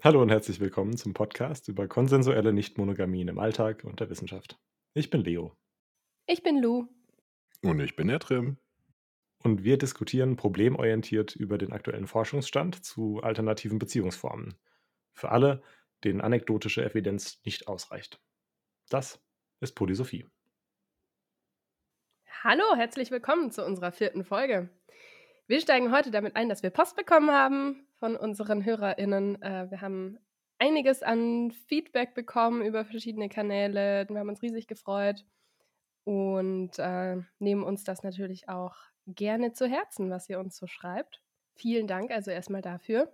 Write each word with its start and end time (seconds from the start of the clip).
Hallo 0.00 0.22
und 0.22 0.28
herzlich 0.28 0.60
willkommen 0.60 0.96
zum 0.96 1.12
Podcast 1.12 1.66
über 1.66 1.88
konsensuelle 1.88 2.52
Nichtmonogamien 2.52 3.26
im 3.26 3.40
Alltag 3.40 3.82
und 3.82 3.98
der 3.98 4.08
Wissenschaft. 4.08 4.56
Ich 4.94 5.10
bin 5.10 5.22
Leo 5.22 5.56
Ich 6.26 6.44
bin 6.44 6.62
Lou. 6.62 6.86
Und 7.62 7.80
ich 7.80 7.96
bin 7.96 8.06
der 8.06 8.20
Trim. 8.20 8.58
und 9.42 9.64
wir 9.64 9.76
diskutieren 9.76 10.36
problemorientiert 10.36 11.34
über 11.34 11.58
den 11.58 11.72
aktuellen 11.72 12.06
Forschungsstand 12.06 12.84
zu 12.84 13.20
alternativen 13.24 13.80
Beziehungsformen. 13.80 14.54
Für 15.14 15.30
alle, 15.30 15.62
denen 16.04 16.20
anekdotische 16.20 16.84
Evidenz 16.84 17.40
nicht 17.44 17.66
ausreicht. 17.66 18.20
Das 18.88 19.20
ist 19.60 19.74
Polysophie. 19.74 20.28
Hallo, 22.44 22.76
herzlich 22.76 23.10
willkommen 23.10 23.50
zu 23.50 23.64
unserer 23.66 23.90
vierten 23.90 24.24
Folge. 24.24 24.70
Wir 25.48 25.62
steigen 25.62 25.92
heute 25.92 26.10
damit 26.10 26.36
ein, 26.36 26.50
dass 26.50 26.62
wir 26.62 26.68
Post 26.68 26.94
bekommen 26.94 27.30
haben 27.30 27.86
von 27.94 28.16
unseren 28.16 28.66
HörerInnen. 28.66 29.40
Äh, 29.40 29.70
wir 29.70 29.80
haben 29.80 30.18
einiges 30.58 31.02
an 31.02 31.52
Feedback 31.66 32.12
bekommen 32.12 32.60
über 32.60 32.84
verschiedene 32.84 33.30
Kanäle. 33.30 34.06
Wir 34.10 34.18
haben 34.18 34.28
uns 34.28 34.42
riesig 34.42 34.66
gefreut 34.66 35.24
und 36.04 36.78
äh, 36.78 37.16
nehmen 37.38 37.62
uns 37.62 37.82
das 37.82 38.02
natürlich 38.02 38.50
auch 38.50 38.76
gerne 39.06 39.54
zu 39.54 39.66
Herzen, 39.66 40.10
was 40.10 40.28
ihr 40.28 40.38
uns 40.38 40.54
so 40.58 40.66
schreibt. 40.66 41.22
Vielen 41.54 41.86
Dank 41.86 42.10
also 42.10 42.30
erstmal 42.30 42.60
dafür. 42.60 43.10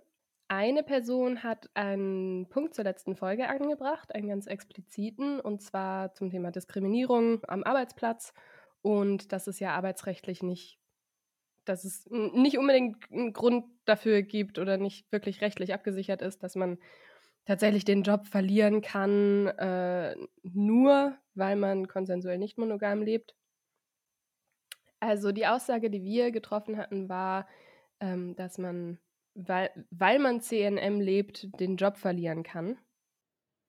Eine 0.49 0.83
Person 0.83 1.41
hat 1.41 1.69
einen 1.73 2.49
Punkt 2.49 2.75
zur 2.75 2.83
letzten 2.83 3.15
Folge 3.15 3.47
angebracht, 3.47 4.13
einen 4.13 4.27
ganz 4.27 4.45
expliziten, 4.45 5.39
und 5.39 5.61
zwar 5.61 6.13
zum 6.13 6.29
Thema 6.29 6.51
Diskriminierung 6.51 7.45
am 7.47 7.63
Arbeitsplatz 7.63 8.33
und 8.81 9.31
dass 9.31 9.47
es 9.47 9.61
ja 9.61 9.73
arbeitsrechtlich 9.73 10.43
nicht, 10.43 10.77
dass 11.65 11.83
es 11.83 12.07
nicht 12.09 12.57
unbedingt 12.57 12.97
einen 13.11 13.33
Grund 13.33 13.65
dafür 13.85 14.21
gibt 14.21 14.59
oder 14.59 14.77
nicht 14.77 15.11
wirklich 15.11 15.41
rechtlich 15.41 15.73
abgesichert 15.73 16.21
ist, 16.21 16.43
dass 16.43 16.55
man 16.55 16.77
tatsächlich 17.45 17.85
den 17.85 18.03
Job 18.03 18.27
verlieren 18.27 18.81
kann, 18.81 19.47
äh, 19.47 20.15
nur 20.43 21.17
weil 21.35 21.55
man 21.55 21.87
konsensuell 21.87 22.37
nicht 22.37 22.57
monogam 22.57 23.01
lebt. 23.01 23.35
Also 24.99 25.31
die 25.31 25.45
Aussage, 25.45 25.89
die 25.89 26.03
wir 26.03 26.31
getroffen 26.31 26.77
hatten, 26.77 27.09
war, 27.09 27.47
ähm, 27.99 28.35
dass 28.35 28.57
man, 28.57 28.97
weil, 29.35 29.69
weil 29.91 30.19
man 30.19 30.41
CNM 30.41 30.99
lebt, 30.99 31.47
den 31.59 31.75
Job 31.77 31.97
verlieren 31.97 32.43
kann. 32.43 32.77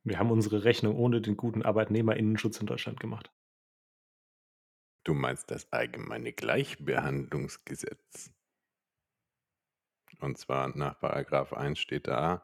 Wir 0.05 0.19
haben 0.19 0.31
unsere 0.31 0.65
Rechnung 0.65 0.97
ohne 0.97 1.21
den 1.21 1.37
guten 1.37 1.63
Arbeitnehmerinnenschutz 1.63 2.61
in 2.61 2.67
Deutschland 2.67 3.01
gemacht. 3.01 3.31
Du 5.07 5.15
meinst 5.15 5.53
das 5.53 5.73
allgemeine 5.73 6.33
Gleichbehandlungsgesetz. 6.33 8.33
Und 10.19 10.37
zwar 10.37 10.77
nach 10.77 10.99
Paragraph 10.99 11.53
1 11.53 11.79
steht 11.79 12.09
da, 12.09 12.43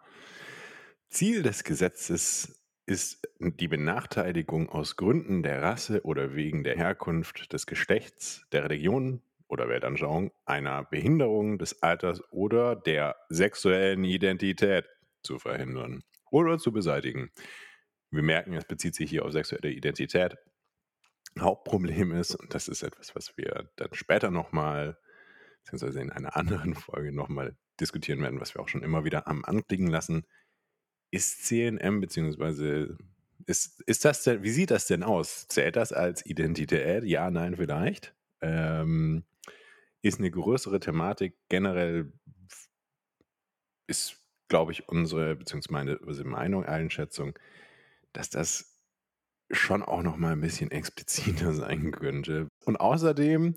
Ziel 1.08 1.42
des 1.42 1.64
Gesetzes 1.64 2.62
ist 2.86 3.28
die 3.40 3.66
Benachteiligung 3.66 4.68
aus 4.68 4.94
Gründen 4.94 5.42
der 5.42 5.60
Rasse 5.60 6.05
oder 6.05 6.36
wegen 6.36 6.62
der 6.62 6.77
Herkunft, 6.77 7.52
des 7.52 7.66
Geschlechts, 7.66 8.46
der 8.52 8.62
Religion 8.62 9.22
oder 9.48 9.68
Weltanschauung, 9.68 10.30
einer 10.44 10.84
Behinderung 10.84 11.58
des 11.58 11.83
Alters 11.83 12.22
oder 12.30 12.77
der 12.77 13.16
sexuellen 13.28 14.05
Identität 14.05 14.88
zu 15.24 15.40
verhindern 15.40 16.05
oder 16.30 16.58
zu 16.58 16.70
beseitigen. 16.70 17.33
Wir 18.12 18.22
merken, 18.22 18.55
es 18.55 18.66
bezieht 18.66 18.94
sich 18.94 19.10
hier 19.10 19.24
auf 19.24 19.33
sexuelle 19.33 19.72
Identität. 19.72 20.36
Hauptproblem 21.41 22.12
ist, 22.12 22.34
und 22.34 22.55
das 22.55 22.69
ist 22.69 22.83
etwas, 22.83 23.14
was 23.14 23.36
wir 23.36 23.70
dann 23.77 23.92
später 23.92 24.30
nochmal, 24.30 24.98
beziehungsweise 25.62 26.00
in 26.00 26.11
einer 26.11 26.36
anderen 26.36 26.74
Folge 26.74 27.12
nochmal 27.12 27.56
diskutieren 27.80 28.20
werden, 28.20 28.41
was 28.41 28.55
wir 28.55 28.61
auch 28.61 28.69
schon 28.69 28.83
immer 28.83 29.05
wieder 29.05 29.27
am 29.27 29.44
anklingen 29.44 29.89
lassen, 29.89 30.27
ist 31.11 31.44
CNM, 31.44 32.00
beziehungsweise 32.00 32.97
ist, 33.47 33.80
ist 33.83 34.05
das 34.05 34.22
denn, 34.22 34.42
wie 34.42 34.50
sieht 34.50 34.70
das 34.70 34.86
denn 34.86 35.02
aus? 35.02 35.47
Zählt 35.48 35.77
das 35.77 35.92
als 35.92 36.24
Identität? 36.24 37.05
Ja, 37.05 37.30
nein, 37.30 37.56
vielleicht. 37.56 38.14
Ähm, 38.41 39.24
ist 40.01 40.18
eine 40.18 40.30
größere 40.30 40.80
Thematik 40.80 41.35
generell, 41.48 42.12
ist, 43.86 44.20
glaube 44.48 44.73
ich, 44.73 44.89
unsere, 44.89 45.36
beziehungsweise 45.36 45.73
meine 45.73 46.24
Meinung, 46.24 46.64
Einschätzung, 46.64 47.39
dass 48.12 48.30
das 48.30 48.71
schon 49.51 49.83
auch 49.83 50.03
noch 50.03 50.17
mal 50.17 50.33
ein 50.33 50.41
bisschen 50.41 50.70
expliziter 50.70 51.53
sein 51.55 51.91
könnte. 51.91 52.48
Und 52.64 52.77
außerdem, 52.77 53.57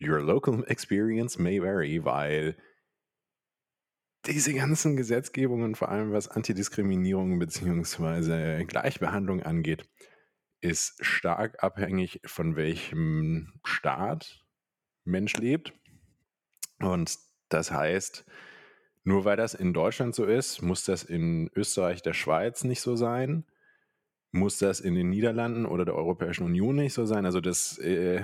your 0.00 0.20
local 0.20 0.64
experience 0.66 1.38
may 1.38 1.60
vary, 1.60 2.04
weil 2.04 2.56
diese 4.26 4.54
ganzen 4.54 4.96
Gesetzgebungen, 4.96 5.74
vor 5.74 5.88
allem 5.88 6.12
was 6.12 6.28
Antidiskriminierung 6.28 7.38
bzw. 7.38 8.64
Gleichbehandlung 8.64 9.42
angeht, 9.42 9.88
ist 10.60 11.04
stark 11.04 11.62
abhängig 11.62 12.20
von 12.24 12.54
welchem 12.54 13.52
Staat 13.64 14.44
Mensch 15.04 15.36
lebt. 15.36 15.72
Und 16.78 17.18
das 17.48 17.72
heißt, 17.72 18.24
nur 19.04 19.24
weil 19.24 19.36
das 19.36 19.54
in 19.54 19.72
Deutschland 19.72 20.14
so 20.14 20.24
ist, 20.24 20.62
muss 20.62 20.84
das 20.84 21.02
in 21.02 21.50
Österreich, 21.56 22.02
der 22.02 22.12
Schweiz 22.12 22.62
nicht 22.62 22.80
so 22.80 22.94
sein. 22.94 23.44
Muss 24.32 24.58
das 24.58 24.80
in 24.80 24.94
den 24.94 25.10
Niederlanden 25.10 25.66
oder 25.66 25.84
der 25.84 25.94
Europäischen 25.94 26.44
Union 26.44 26.76
nicht 26.76 26.94
so 26.94 27.04
sein? 27.04 27.26
Also 27.26 27.40
das, 27.40 27.78
äh, 27.78 28.22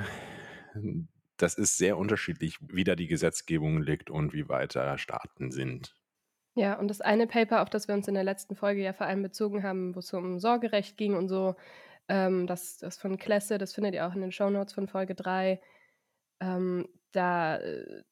das 1.37 1.57
ist 1.57 1.77
sehr 1.77 1.99
unterschiedlich, 1.99 2.59
wie 2.61 2.85
da 2.85 2.97
die 2.97 3.07
Gesetzgebung 3.07 3.83
liegt 3.83 4.11
und 4.11 4.33
wie 4.33 4.49
weit 4.49 4.75
da 4.75 4.97
Staaten 4.97 5.51
sind. 5.51 5.95
Ja, 6.55 6.79
und 6.79 6.89
das 6.89 7.01
eine 7.01 7.27
Paper, 7.27 7.63
auf 7.63 7.71
das 7.71 7.87
wir 7.87 7.95
uns 7.95 8.09
in 8.09 8.15
der 8.15 8.25
letzten 8.25 8.57
Folge 8.57 8.83
ja 8.83 8.93
vor 8.93 9.07
allem 9.07 9.23
bezogen 9.23 9.63
haben, 9.63 9.95
wo 9.95 10.01
es 10.01 10.13
um 10.13 10.41
Sorgerecht 10.41 10.97
ging 10.97 11.15
und 11.15 11.29
so, 11.29 11.55
ähm, 12.09 12.47
das, 12.47 12.79
das 12.79 12.99
von 12.99 13.19
Klesse, 13.19 13.59
das 13.59 13.75
findet 13.75 13.95
ihr 13.95 14.07
auch 14.07 14.15
in 14.15 14.23
den 14.23 14.33
Shownotes 14.33 14.73
von 14.73 14.89
Folge 14.89 15.15
3. 15.15 15.61
Ähm, 16.41 16.89
da, 17.13 17.59
äh, 17.59 18.03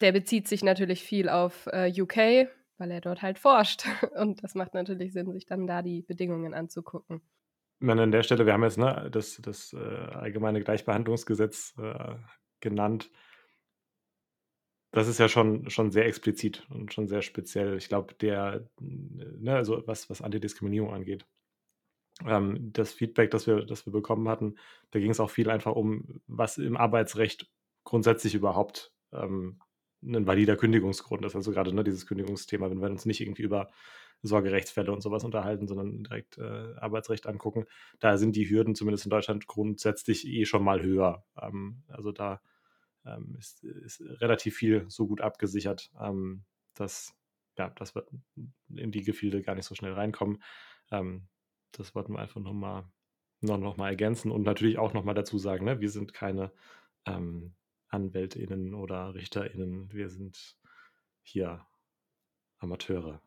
der 0.00 0.12
bezieht 0.12 0.48
sich 0.48 0.64
natürlich 0.64 1.02
viel 1.02 1.28
auf 1.28 1.68
äh, 1.72 1.92
UK, 2.00 2.48
weil 2.78 2.90
er 2.90 3.00
dort 3.00 3.22
halt 3.22 3.38
forscht. 3.38 3.84
Und 4.16 4.42
das 4.42 4.54
macht 4.54 4.74
natürlich 4.74 5.12
Sinn, 5.12 5.32
sich 5.32 5.46
dann 5.46 5.66
da 5.66 5.82
die 5.82 6.02
Bedingungen 6.02 6.54
anzugucken. 6.54 7.20
Ich 7.80 7.86
meine, 7.86 8.02
an 8.02 8.10
der 8.12 8.22
Stelle, 8.22 8.46
wir 8.46 8.52
haben 8.52 8.64
jetzt 8.64 8.78
ne, 8.78 9.08
das, 9.10 9.40
das 9.42 9.72
äh, 9.72 9.78
allgemeine 9.78 10.60
Gleichbehandlungsgesetz 10.62 11.74
äh, 11.78 12.16
genannt. 12.60 13.10
Das 14.90 15.06
ist 15.06 15.18
ja 15.18 15.28
schon, 15.28 15.68
schon 15.70 15.90
sehr 15.90 16.06
explizit 16.06 16.66
und 16.70 16.92
schon 16.92 17.08
sehr 17.08 17.22
speziell. 17.22 17.76
Ich 17.76 17.88
glaube, 17.88 18.14
der, 18.14 18.68
ne, 18.80 19.54
also 19.54 19.86
was, 19.86 20.08
was 20.10 20.22
Antidiskriminierung 20.22 20.92
angeht. 20.92 21.26
Ähm, 22.26 22.72
das 22.72 22.92
Feedback, 22.92 23.30
das 23.30 23.46
wir, 23.46 23.64
das 23.64 23.86
wir 23.86 23.92
bekommen 23.92 24.28
hatten, 24.28 24.56
da 24.90 24.98
ging 24.98 25.10
es 25.10 25.20
auch 25.20 25.30
viel 25.30 25.50
einfach 25.50 25.72
um, 25.72 26.20
was 26.26 26.58
im 26.58 26.76
Arbeitsrecht 26.76 27.48
grundsätzlich 27.84 28.34
überhaupt 28.34 28.92
ähm, 29.12 29.60
ein 30.02 30.26
valider 30.26 30.56
Kündigungsgrund 30.56 31.24
ist. 31.24 31.34
Also 31.34 31.50
gerade 31.52 31.72
ne, 31.72 31.84
dieses 31.84 32.06
Kündigungsthema, 32.06 32.70
wenn 32.70 32.80
wir 32.80 32.90
uns 32.90 33.06
nicht 33.06 33.20
irgendwie 33.20 33.42
über 33.42 33.70
Sorgerechtsfälle 34.22 34.92
und 34.92 35.02
sowas 35.02 35.24
unterhalten, 35.24 35.68
sondern 35.68 36.04
direkt 36.04 36.38
äh, 36.38 36.74
Arbeitsrecht 36.76 37.26
angucken, 37.26 37.66
da 38.00 38.16
sind 38.16 38.34
die 38.34 38.48
Hürden 38.48 38.74
zumindest 38.74 39.06
in 39.06 39.10
Deutschland 39.10 39.46
grundsätzlich 39.46 40.26
eh 40.26 40.44
schon 40.44 40.64
mal 40.64 40.82
höher. 40.82 41.24
Ähm, 41.40 41.82
also 41.88 42.12
da 42.12 42.40
ähm, 43.06 43.36
ist, 43.38 43.62
ist 43.62 44.00
relativ 44.20 44.56
viel 44.56 44.86
so 44.88 45.06
gut 45.06 45.20
abgesichert, 45.20 45.90
ähm, 46.00 46.44
dass, 46.74 47.14
ja, 47.56 47.70
dass 47.70 47.94
wir 47.94 48.06
in 48.74 48.90
die 48.90 49.02
Gefilde 49.02 49.42
gar 49.42 49.54
nicht 49.54 49.66
so 49.66 49.74
schnell 49.74 49.92
reinkommen. 49.92 50.42
Ähm, 50.90 51.28
das 51.72 51.94
wollten 51.94 52.12
wir 52.12 52.20
einfach 52.20 52.40
nochmal 52.40 52.84
noch, 53.40 53.58
noch 53.58 53.76
mal 53.76 53.88
ergänzen 53.88 54.32
und 54.32 54.42
natürlich 54.42 54.78
auch 54.78 54.94
nochmal 54.94 55.14
dazu 55.14 55.38
sagen, 55.38 55.64
ne, 55.64 55.80
wir 55.80 55.90
sind 55.90 56.12
keine 56.12 56.50
ähm, 57.06 57.54
AnwältInnen 57.88 58.74
oder 58.74 59.14
RichterInnen, 59.14 59.92
wir 59.92 60.08
sind 60.08 60.56
hier 61.22 61.66
Amateure. 62.58 63.20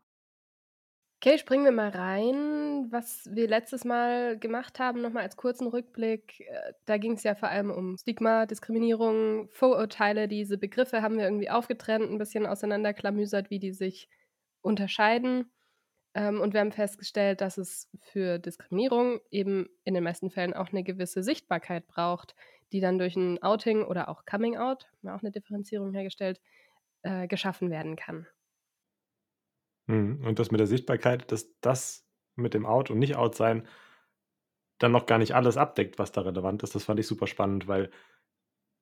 Okay, 1.24 1.38
springen 1.38 1.66
wir 1.66 1.72
mal 1.72 1.90
rein. 1.90 2.88
Was 2.92 3.30
wir 3.32 3.48
letztes 3.48 3.86
Mal 3.86 4.40
gemacht 4.40 4.80
haben, 4.80 5.02
nochmal 5.02 5.22
als 5.22 5.38
kurzen 5.38 5.68
Rückblick, 5.68 6.40
äh, 6.40 6.74
da 6.86 6.98
ging 6.98 7.14
es 7.14 7.22
ja 7.22 7.36
vor 7.36 7.50
allem 7.50 7.70
um 7.70 7.96
Stigma, 7.96 8.48
Diskriminierung, 8.48 9.48
Vorurteile. 9.52 10.28
Diese 10.28 10.58
Begriffe 10.58 11.04
haben 11.04 11.18
wir 11.18 11.26
irgendwie 11.26 11.52
aufgetrennt, 11.52 12.10
ein 12.10 12.18
bisschen 12.18 12.48
auseinanderklamüsert, 12.48 13.52
wie 13.52 13.60
die 13.60 13.72
sich 13.72 14.10
unterscheiden. 14.62 15.52
Ähm, 16.16 16.42
und 16.42 16.54
wir 16.54 16.62
haben 16.62 16.72
festgestellt, 16.72 17.42
dass 17.42 17.60
es 17.60 17.88
für 18.00 18.40
Diskriminierung 18.40 19.20
eben 19.30 19.70
in 19.84 19.94
den 19.94 20.04
meisten 20.04 20.32
Fällen 20.32 20.56
auch 20.56 20.70
eine 20.70 20.84
gewisse 20.84 21.22
Sichtbarkeit 21.22 21.86
braucht, 21.88 22.34
die 22.74 22.80
dann 22.82 22.98
durch 23.00 23.16
ein 23.16 23.42
Outing 23.44 23.84
oder 23.86 24.10
auch 24.10 24.26
Coming 24.26 24.58
Out, 24.58 24.88
wir 25.02 25.16
auch 25.16 25.22
eine 25.22 25.32
Differenzierung 25.32 25.94
hergestellt, 25.94 26.42
äh, 27.04 27.28
geschaffen 27.28 27.70
werden 27.72 27.96
kann. 27.98 28.28
Mhm. 29.90 30.24
Und 30.26 30.40
das 30.40 30.52
mit 30.52 30.60
der 30.60 30.68
Sichtbarkeit, 30.68 31.32
dass 31.32 31.60
das 31.62 32.06
mit 32.36 32.54
dem 32.54 32.66
Out 32.66 32.90
und 32.92 33.00
nicht 33.00 33.16
Out 33.16 33.36
sein 33.36 33.68
dann 34.82 34.92
noch 34.92 35.06
gar 35.06 35.20
nicht 35.20 35.36
alles 35.36 35.58
abdeckt, 35.58 36.00
was 36.00 36.12
da 36.12 36.22
relevant 36.22 36.64
ist, 36.64 36.74
das 36.74 36.86
fand 36.86 37.00
ich 37.00 37.06
super 37.06 37.28
spannend, 37.28 37.68
weil 37.68 37.92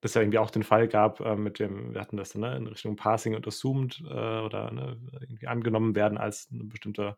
das 0.01 0.13
ja 0.15 0.21
irgendwie 0.21 0.39
auch 0.39 0.51
den 0.51 0.63
Fall 0.63 0.87
gab, 0.87 1.19
äh, 1.21 1.35
mit 1.35 1.59
dem 1.59 1.93
wir 1.93 2.01
hatten 2.01 2.17
das 2.17 2.35
ne, 2.35 2.55
in 2.57 2.67
Richtung 2.67 2.95
Parsing 2.97 3.35
und 3.35 3.47
Assumed, 3.47 4.01
äh, 4.01 4.05
oder, 4.41 4.71
ne, 4.71 4.99
irgendwie 5.21 5.47
angenommen 5.47 5.95
werden 5.95 6.17
als 6.17 6.51
'ne 6.51 6.65
bestimmte 6.65 7.17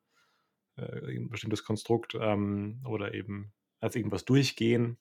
äh, 0.77 1.15
'n 1.17 1.29
bestimmtes 1.29 1.63
Konstrukt, 1.65 2.15
ähm, 2.19 2.81
oder 2.87 3.13
eben 3.15 3.53
als 3.81 3.95
irgendwas 3.97 4.25
durchgehen. 4.25 4.97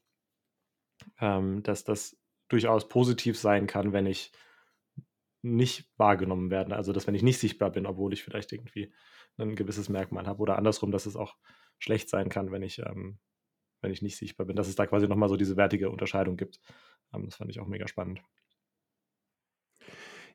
Ähm, 1.20 1.62
dass 1.62 1.84
das 1.84 2.18
durchaus 2.48 2.88
positiv 2.88 3.38
sein 3.38 3.66
kann, 3.66 3.92
wenn 3.92 4.06
ich 4.06 4.32
nicht 5.42 5.90
wahrgenommen 5.96 6.50
werde. 6.50 6.76
Also, 6.76 6.92
dass 6.92 7.06
wenn 7.06 7.14
ich 7.14 7.22
nicht 7.22 7.38
sichtbar 7.38 7.70
bin, 7.70 7.86
obwohl 7.86 8.12
ich 8.12 8.22
vielleicht 8.24 8.52
irgendwie 8.52 8.92
'nen 9.38 9.56
gewisses 9.56 9.88
Merkmal 9.88 10.26
habe 10.26 10.40
oder 10.42 10.56
andersrum, 10.58 10.90
dass 10.92 11.06
es 11.06 11.16
auch 11.16 11.36
schlecht 11.78 12.10
sein 12.10 12.28
kann, 12.28 12.52
wenn 12.52 12.62
ich 12.62 12.78
ähm, 12.80 13.18
wenn 13.82 13.92
ich 13.92 14.02
nicht 14.02 14.18
sichtbar 14.18 14.46
bin. 14.46 14.56
Dass 14.56 14.68
es 14.68 14.76
da 14.76 14.86
quasi 14.86 15.08
noch 15.08 15.16
mal 15.16 15.28
so 15.30 15.36
diese 15.36 15.56
wertige 15.58 15.90
Unterscheidung 15.90 16.36
gibt. 16.38 16.60
Ähm, 17.14 17.26
das 17.26 17.36
fand 17.36 17.50
ich 17.50 17.60
auch 17.60 17.68
mega 17.68 17.88
spannend. 17.88 18.22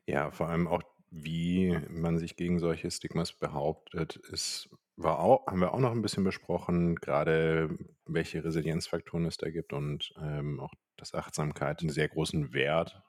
Ja, 0.08 0.30
vor 0.30 0.48
allem 0.48 0.68
auch, 0.68 0.82
wie 1.10 1.76
man 1.88 2.18
sich 2.18 2.36
gegen 2.36 2.58
solche 2.60 2.90
Stigmas 2.90 3.32
behauptet, 3.32 4.16
ist 4.16 4.68
war 4.96 5.18
auch 5.20 5.46
haben 5.46 5.60
wir 5.60 5.74
auch 5.74 5.80
noch 5.80 5.92
'n 5.92 6.02
bisschen 6.02 6.24
besprochen, 6.24 6.96
grade 6.96 7.76
welche 8.06 8.44
Resilienzfaktoren 8.44 9.26
es 9.26 9.36
da 9.38 9.50
gibt 9.50 9.72
und, 9.72 10.14
ähm, 10.20 10.60
auch, 10.60 10.72
dass 10.96 11.14
Achtsamkeit 11.14 11.82
'n 11.82 11.90
sehr 11.90 12.08
großen 12.08 12.52
Wert 12.54 13.02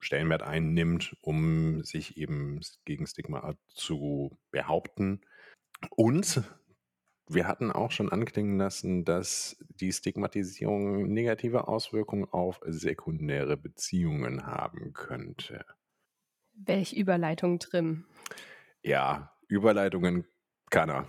Stellenwert 0.00 0.42
einnimmt, 0.42 1.16
um 1.22 1.82
sich 1.84 2.16
eben 2.18 2.60
gegen 2.84 3.06
Stigma 3.06 3.54
zu 3.68 4.38
behaupten. 4.52 5.22
Und 5.96 6.42
wir 7.28 7.48
hatten 7.48 7.72
auch 7.72 7.92
schon 7.92 8.10
anklingen 8.12 8.58
lassen, 8.58 9.04
dass 9.06 9.58
die 9.70 9.92
Stigmatisierung 9.92 11.12
negative 11.12 11.68
Auswirkungen 11.68 12.26
auf 12.32 12.60
sekundäre 12.66 13.56
Beziehungen 13.58 14.46
haben 14.46 14.92
könnte. 14.94 15.64
Welch 16.54 16.92
Überleitung, 16.94 17.58
Trim. 17.58 18.06
Ja, 18.84 19.32
Überleitungen 19.48 20.26
kann 20.70 20.88
er. 20.90 21.06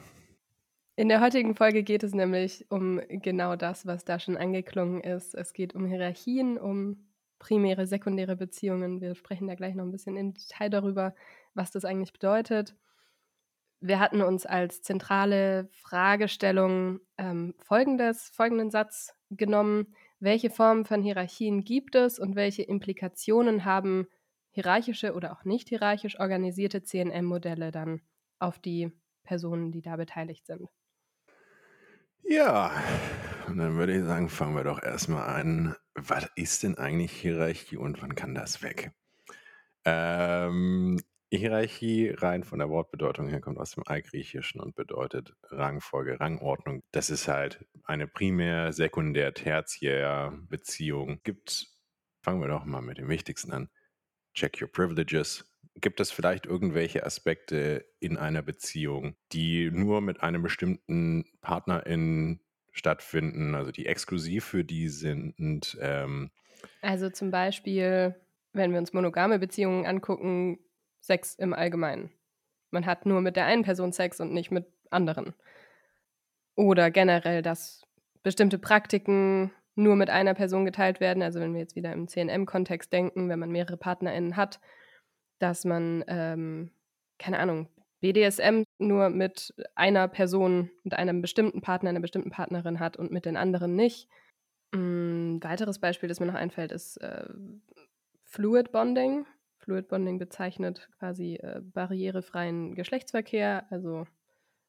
In 0.99 1.09
der 1.09 1.21
heutigen 1.21 1.53
Folge 1.53 1.83
geht 1.83 2.01
es 2.01 2.15
nämlich 2.15 2.65
um 2.71 2.99
genau 3.07 3.55
das, 3.55 3.85
was 3.85 4.03
da 4.03 4.17
schon 4.17 4.35
angeklungen 4.35 4.99
ist. 5.01 5.35
Es 5.35 5.53
geht 5.53 5.75
um 5.75 5.85
Hierarchien, 5.85 6.57
um 6.57 7.07
primäre, 7.37 7.85
sekundäre 7.85 8.35
Beziehungen. 8.35 8.99
Wir 8.99 9.13
sprechen 9.13 9.47
da 9.47 9.53
gleich 9.53 9.75
noch 9.75 9.83
ein 9.83 9.91
bisschen 9.91 10.17
im 10.17 10.33
Detail 10.33 10.71
darüber, 10.71 11.13
was 11.53 11.69
das 11.69 11.85
eigentlich 11.85 12.13
bedeutet. 12.13 12.75
Wir 13.79 13.99
hatten 13.99 14.23
uns 14.23 14.47
als 14.47 14.81
zentrale 14.81 15.69
Fragestellung 15.71 16.99
ähm, 17.19 17.53
folgendes, 17.59 18.31
folgenden 18.33 18.71
Satz 18.71 19.13
genommen. 19.29 19.93
Welche 20.19 20.49
Formen 20.49 20.83
von 20.83 21.03
Hierarchien 21.03 21.63
gibt 21.63 21.93
es 21.93 22.17
und 22.17 22.35
welche 22.35 22.63
Implikationen 22.63 23.65
haben 23.65 24.07
hierarchische 24.49 25.13
oder 25.13 25.31
auch 25.33 25.43
nicht 25.43 25.69
hierarchisch 25.69 26.19
organisierte 26.19 26.81
CNM-Modelle 26.81 27.69
dann 27.69 28.01
auf 28.39 28.57
die 28.57 28.91
Personen, 29.23 29.71
die 29.71 29.83
da 29.83 29.95
beteiligt 29.95 30.47
sind? 30.47 30.67
Ja, 32.29 32.71
und 33.47 33.57
dann 33.57 33.75
würde 33.77 33.97
ich 33.97 34.03
sagen, 34.03 34.29
fangen 34.29 34.55
wir 34.55 34.63
doch 34.63 34.81
erst 34.83 35.07
mal 35.09 35.25
an. 35.25 35.75
Was 35.95 36.27
ist 36.35 36.63
denn 36.63 36.77
eigentlich 36.77 37.11
Hierarchie 37.11 37.77
und 37.77 38.01
wann 38.01 38.15
kann 38.15 38.35
das 38.35 38.61
weg? 38.61 38.91
Ähm, 39.85 40.99
Hierarchie 41.31 42.09
rein 42.09 42.43
von 42.43 42.59
der 42.59 42.69
Wortbedeutung 42.69 43.29
her 43.29 43.41
kommt 43.41 43.57
aus 43.59 43.71
dem 43.71 43.83
Altgriechischen 43.87 44.61
und 44.61 44.75
bedeutet 44.75 45.35
Rangfolge, 45.43 46.19
Rangordnung. 46.19 46.83
Das 46.91 47.09
ist 47.09 47.27
halt 47.29 47.65
eine 47.85 48.07
primär, 48.07 48.73
sekundär, 48.73 49.33
tertiär 49.33 50.37
Beziehung. 50.49 51.21
Gibt 51.23 51.67
fangen 52.21 52.41
wir 52.41 52.49
doch 52.49 52.65
mal 52.65 52.81
mit 52.81 52.97
dem 52.97 53.07
Wichtigsten 53.09 53.53
an. 53.53 53.69
Check 54.33 54.61
your 54.61 54.69
privileges. 54.71 55.45
Gibt 55.79 55.99
es 55.99 56.11
vielleicht 56.11 56.45
irgendwelche 56.45 57.05
Aspekte 57.05 57.85
in 57.99 58.17
einer 58.17 58.41
Beziehung, 58.41 59.15
die 59.31 59.69
nur 59.71 60.01
mit 60.01 60.21
einem 60.23 60.41
bestimmten 60.41 61.25
PartnerIn 61.41 62.39
stattfinden, 62.71 63.53
also 63.55 63.71
die 63.71 63.85
exklusiv 63.85 64.45
für 64.45 64.63
die 64.63 64.89
sind? 64.89 65.77
Ähm 65.79 66.31
Also 66.81 67.09
zum 67.09 67.29
Beispiel, 67.31 68.15
wenn 68.53 68.71
wir 68.71 68.79
uns 68.79 68.93
monogame 68.93 69.39
Beziehungen 69.39 69.85
angucken, 69.85 70.59
Sex 70.99 71.35
im 71.35 71.53
Allgemeinen. 71.53 72.11
Man 72.71 72.85
hat 72.85 73.05
nur 73.05 73.21
mit 73.21 73.35
der 73.35 73.45
einen 73.45 73.63
Person 73.63 73.93
Sex 73.93 74.19
und 74.19 74.33
nicht 74.33 74.51
mit 74.51 74.65
anderen. 74.89 75.33
Oder 76.55 76.91
generell, 76.91 77.41
dass 77.41 77.83
bestimmte 78.23 78.57
Praktiken 78.57 79.51
nur 79.75 79.95
mit 79.95 80.09
einer 80.09 80.33
Person 80.33 80.65
geteilt 80.65 80.99
werden. 80.99 81.21
Also 81.21 81.39
wenn 81.39 81.53
wir 81.53 81.61
jetzt 81.61 81.75
wieder 81.75 81.93
im 81.93 82.07
CNM-Kontext 82.07 82.91
denken, 82.91 83.29
wenn 83.29 83.39
man 83.39 83.51
mehrere 83.51 83.77
PartnerInnen 83.77 84.35
hat, 84.35 84.59
dass 85.39 85.65
man, 85.65 86.03
ähm, 86.07 86.71
keine 87.17 87.39
Ahnung, 87.39 87.67
BDSM 87.99 88.63
nur 88.77 89.09
mit 89.09 89.53
einer 89.75 90.07
Person, 90.07 90.69
mit 90.83 90.93
einem 90.93 91.21
bestimmten 91.21 91.61
Partner, 91.61 91.89
einer 91.89 91.99
bestimmten 91.99 92.29
Partnerin 92.29 92.79
hat 92.79 92.97
und 92.97 93.11
mit 93.11 93.25
den 93.25 93.37
anderen 93.37 93.75
nicht. 93.75 94.07
Ein 94.71 95.43
weiteres 95.43 95.79
Beispiel, 95.79 96.09
das 96.09 96.19
mir 96.19 96.27
noch 96.27 96.35
einfällt, 96.35 96.71
ist 96.71 96.97
äh, 96.97 97.27
Fluid 98.23 98.71
Bonding. 98.71 99.25
Fluid 99.57 99.87
Bonding 99.87 100.19
bezeichnet 100.19 100.89
quasi 100.99 101.35
äh, 101.35 101.61
barrierefreien 101.61 102.75
Geschlechtsverkehr, 102.75 103.65
also 103.71 104.05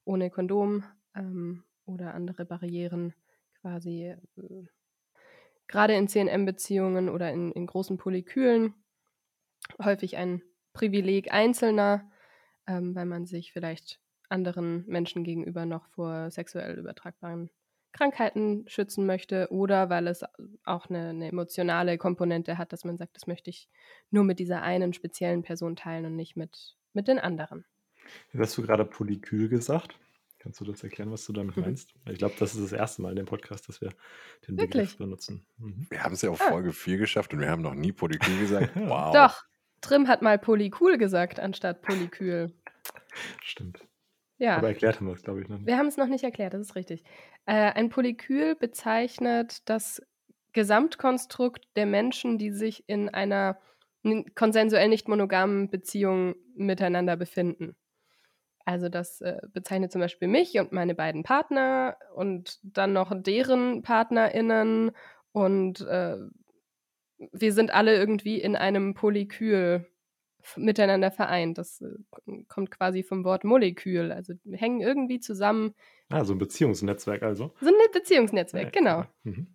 ohne 0.05 0.31
Kondom 0.31 0.85
ähm, 1.15 1.65
oder 1.85 2.15
andere 2.15 2.45
Barrieren 2.45 3.15
quasi 3.61 4.15
äh, 4.37 4.67
gerade 5.67 5.95
in 5.95 6.09
CNM-Beziehungen 6.09 7.09
oder 7.09 7.31
in, 7.31 7.53
in 7.53 7.67
großen 7.67 7.99
Polykülen 7.99 8.75
häufig 9.83 10.17
ein 10.17 10.43
Privileg 10.79 11.33
Einzelner, 11.33 12.09
ähm, 12.67 12.95
weil 12.95 13.07
man 13.07 13.27
sich 13.27 13.53
vielleicht 13.53 14.01
anderen 14.29 14.85
Menschen 14.87 15.25
gegenüber 15.25 15.67
noch 15.67 15.89
vor 15.89 16.31
sexuell 16.31 16.79
übertragbaren 16.79 17.51
Krankheiten 17.93 18.65
schützen 18.69 19.07
möchte 19.07 19.49
oder 19.51 19.91
weil 19.91 20.07
es 20.07 20.23
auch 20.65 20.89
eine, 20.89 21.09
eine, 21.09 21.29
emotionale 21.29 21.99
Komponente 21.99 22.59
hat, 22.59 22.73
dass 22.73 22.85
man 22.85 22.97
sagt, 22.97 23.17
das 23.17 23.27
möchte 23.27 23.51
ich 23.51 23.69
nur 24.11 24.25
mit 24.25 24.39
dieser 24.39 24.63
einen 24.63 24.93
speziellen 24.93 25.43
Person 25.43 25.75
teilen 25.75 26.05
und 26.05 26.17
nicht 26.17 26.37
mit, 26.37 26.77
mit 26.93 27.09
den 27.09 27.19
anderen. 27.19 27.65
Jetzt 28.33 28.41
hast 28.41 28.59
du 28.59 28.63
gerade 28.63 28.85
Polykül 28.85 29.49
gesagt. 29.49 29.99
Kannst 30.39 30.61
du 30.61 30.65
das 30.65 30.85
erklären, 30.85 31.11
was 31.11 31.27
du 31.27 31.33
damit 31.33 31.57
mhm. 31.57 31.65
meinst? 31.65 31.95
Ich 32.07 32.19
glaube, 32.19 32.35
das 32.39 32.55
ist 32.55 32.63
das 32.63 32.73
erste 32.73 33.03
Mal 33.03 33.11
in 33.11 33.17
dem 33.17 33.27
Podcast, 33.27 33.69
dass 33.69 33.81
wir 33.81 33.91
den 34.47 34.57
Wirklich? 34.57 34.71
Begriff 34.71 34.99
benutzen. 34.99 35.45
Mhm. 35.57 35.87
Wir 35.91 36.05
haben 36.05 36.15
es 36.15 36.23
ja 36.23 36.31
auf 36.31 36.41
ah. 36.41 36.51
Folge 36.51 36.73
4 36.73 36.99
geschafft 36.99 37.33
und 37.33 37.41
wir 37.41 37.51
haben 37.51 37.63
noch 37.63 37.75
nie 37.75 37.93
Polykül 37.93 38.39
gesagt. 38.39 38.77
Wow. 38.77 39.13
Doch, 39.13 39.43
Trim 39.81 40.09
hat 40.09 40.23
mal 40.23 40.39
Polykül 40.39 40.99
gesagt 40.99 41.41
anstatt 41.41 41.83
Polykül. 41.83 42.53
Stimmt. 43.43 43.87
Ja. 44.39 44.57
Aber 44.57 44.69
erklärt 44.69 44.97
haben 44.97 45.07
wir 45.07 45.15
es, 45.15 45.23
glaube 45.23 45.43
ich, 45.43 45.49
noch 45.49 45.59
nicht. 45.59 45.67
Wir 45.67 45.77
haben 45.77 45.89
es 45.89 45.97
noch 45.97 46.07
nicht 46.07 46.25
erklärt, 46.25 46.55
das 46.55 46.61
ist 46.63 46.77
richtig. 46.77 47.03
Äh, 47.47 47.73
ein 47.73 47.89
Polykül 47.89 48.55
bezeichnet 48.55 49.69
das 49.69 50.01
Gesamtkonstrukt 50.53 51.67
der 51.77 51.87
Menschen, 51.87 52.39
die 52.39 52.51
sich 52.51 52.85
in 52.89 53.09
einer 53.09 53.59
konsensuell 54.35 54.89
nicht 54.89 55.09
monogamen 55.09 55.71
Beziehung 55.71 56.37
miteinander 56.55 57.17
befinden. 57.17 57.77
Also 58.65 58.89
das 58.89 59.21
äh, 59.21 59.41
bezeichnet 59.53 59.93
zum 59.93 60.01
Beispiel 60.01 60.29
mich 60.29 60.59
und 60.59 60.73
meine 60.73 60.95
beiden 60.95 61.23
Partner 61.23 61.97
und 62.15 62.59
dann 62.63 62.93
noch 62.93 63.13
deren 63.15 63.83
PartnerInnen 63.83 64.93
und 65.33 65.81
äh, 65.81 66.17
wir 67.33 67.53
sind 67.53 67.73
alle 67.73 67.97
irgendwie 67.97 68.41
in 68.41 68.57
einem 68.57 68.95
Polykül 68.95 69.87
miteinander 70.57 71.11
vereint. 71.11 71.59
Das 71.59 71.81
äh, 71.81 72.45
kommt 72.49 72.71
quasi 72.71 73.03
vom 73.03 73.25
Wort 73.25 73.45
Molekül. 73.45 74.13
Also 74.13 74.35
hängen 74.51 74.81
irgendwie 74.81 75.21
zusammen. 75.21 75.75
Ah, 76.09 76.25
so 76.25 76.35
ein 76.35 76.39
Beziehungsnetzwerk 76.39 77.23
also. 77.23 77.55
So 77.61 77.69
ein 77.69 77.75
Beziehungsnetzwerk, 77.93 78.75
ja, 78.75 78.81
genau. 78.81 79.05
Mhm. 79.25 79.49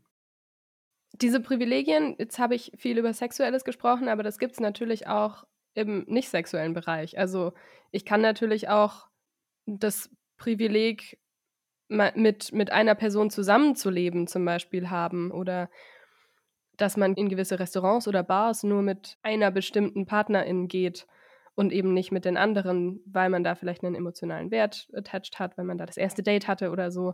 Diese 1.22 1.40
Privilegien, 1.40 2.16
jetzt 2.18 2.40
habe 2.40 2.56
ich 2.56 2.72
viel 2.76 2.98
über 2.98 3.14
Sexuelles 3.14 3.64
gesprochen, 3.64 4.08
aber 4.08 4.24
das 4.24 4.40
gibt 4.40 4.54
es 4.54 4.60
natürlich 4.60 5.08
auch 5.08 5.46
im 5.76 6.06
nicht 6.08 6.30
sexuellen 6.30 6.74
Bereich. 6.74 7.18
Also 7.18 7.54
ich 7.92 8.04
kann 8.06 8.22
natürlich 8.22 8.70
auch 8.70 9.08
das 9.66 10.10
Privileg, 10.38 11.20
mit, 11.90 12.52
mit 12.54 12.72
einer 12.72 12.96
Person 12.96 13.30
zusammenzuleben 13.30 14.26
zum 14.28 14.46
Beispiel 14.46 14.90
haben 14.90 15.32
oder 15.32 15.70
dass 16.84 16.98
man 16.98 17.14
in 17.14 17.30
gewisse 17.30 17.60
Restaurants 17.60 18.10
oder 18.10 18.24
Bars 18.24 18.64
nur 18.64 18.82
mit 18.82 19.18
einer 19.22 19.52
bestimmten 19.52 20.06
Partnerin 20.06 20.68
geht 20.68 21.08
und 21.56 21.72
eben 21.72 21.94
nicht 21.94 22.12
mit 22.12 22.26
den 22.26 22.36
anderen, 22.36 23.00
weil 23.06 23.30
man 23.30 23.42
da 23.42 23.56
vielleicht 23.56 23.86
einen 23.86 23.96
emotionalen 23.96 24.52
Wert 24.52 24.90
attached 24.94 25.40
hat, 25.40 25.58
weil 25.58 25.64
man 25.64 25.78
da 25.78 25.86
das 25.86 25.96
erste 25.96 26.24
Date 26.24 26.50
hatte 26.50 26.72
oder 26.72 26.92
so. 26.92 27.14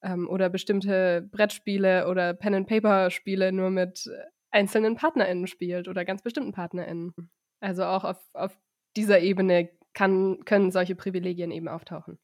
Ähm, 0.00 0.28
oder 0.28 0.48
bestimmte 0.48 1.28
Brettspiele 1.32 2.06
oder 2.06 2.34
Pen-and-Paper-Spiele 2.34 3.50
nur 3.50 3.70
mit 3.70 4.08
einzelnen 4.52 4.94
PartnerInnen 4.94 5.48
spielt 5.48 5.88
oder 5.88 6.04
ganz 6.04 6.22
bestimmten 6.22 6.52
PartnerInnen. 6.52 7.12
Also 7.58 7.86
auch 7.86 8.04
auf, 8.04 8.30
auf 8.32 8.56
dieser 8.96 9.18
Ebene 9.18 9.70
kann, 9.92 10.44
können 10.44 10.70
solche 10.70 10.94
Privilegien 10.94 11.50
eben 11.50 11.66
auftauchen. 11.66 12.20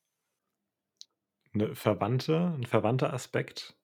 Eine 1.52 1.74
verwandte, 1.74 2.54
ein 2.56 2.64
verwandter 2.64 3.12
Aspekt, 3.12 3.76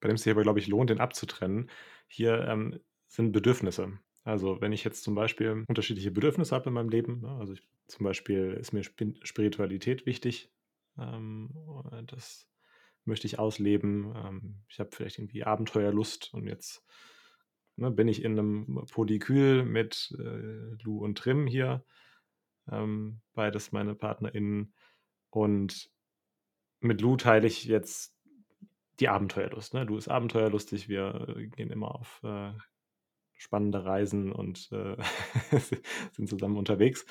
bei 0.00 0.08
dem 0.08 0.14
es 0.14 0.22
sich 0.22 0.32
aber, 0.32 0.42
glaube 0.42 0.60
ich, 0.60 0.66
lohnt, 0.66 0.88
den 0.88 1.00
abzutrennen. 1.00 1.68
Hier 2.12 2.46
ähm, 2.46 2.78
sind 3.08 3.32
Bedürfnisse. 3.32 3.98
Also 4.22 4.60
wenn 4.60 4.72
ich 4.72 4.84
jetzt 4.84 5.02
zum 5.02 5.14
Beispiel 5.14 5.64
unterschiedliche 5.66 6.10
Bedürfnisse 6.10 6.54
habe 6.54 6.68
in 6.68 6.74
meinem 6.74 6.90
Leben, 6.90 7.22
ne, 7.22 7.30
also 7.38 7.54
ich, 7.54 7.66
zum 7.86 8.04
Beispiel 8.04 8.52
ist 8.60 8.72
mir 8.72 8.84
Spiritualität 8.84 10.04
wichtig, 10.04 10.52
ähm, 10.98 11.50
das 12.06 12.46
möchte 13.06 13.26
ich 13.26 13.38
ausleben. 13.38 14.12
Ähm, 14.14 14.62
ich 14.68 14.78
habe 14.78 14.90
vielleicht 14.92 15.18
irgendwie 15.18 15.44
Abenteuerlust 15.44 16.34
und 16.34 16.46
jetzt 16.46 16.84
ne, 17.76 17.90
bin 17.90 18.08
ich 18.08 18.22
in 18.22 18.38
einem 18.38 18.84
Polykül 18.92 19.64
mit 19.64 20.14
äh, 20.18 20.82
Lou 20.82 21.02
und 21.02 21.16
Trim 21.16 21.46
hier, 21.46 21.82
ähm, 22.70 23.22
beides 23.32 23.72
meine 23.72 23.94
PartnerInnen. 23.94 24.74
Und 25.30 25.90
mit 26.80 27.00
Lou 27.00 27.16
teile 27.16 27.46
ich 27.46 27.64
jetzt 27.64 28.14
die 29.02 29.08
Abenteuerlust. 29.08 29.74
Ne? 29.74 29.82
Lou 29.82 29.96
ist 29.96 30.06
abenteuerlustig, 30.06 30.88
wir 30.88 31.26
gehen 31.56 31.72
immer 31.72 31.92
auf 31.92 32.20
äh, 32.22 32.52
spannende 33.34 33.84
Reisen 33.84 34.30
und 34.30 34.70
äh, 34.70 34.96
sind 36.12 36.28
zusammen 36.28 36.56
unterwegs. 36.56 37.04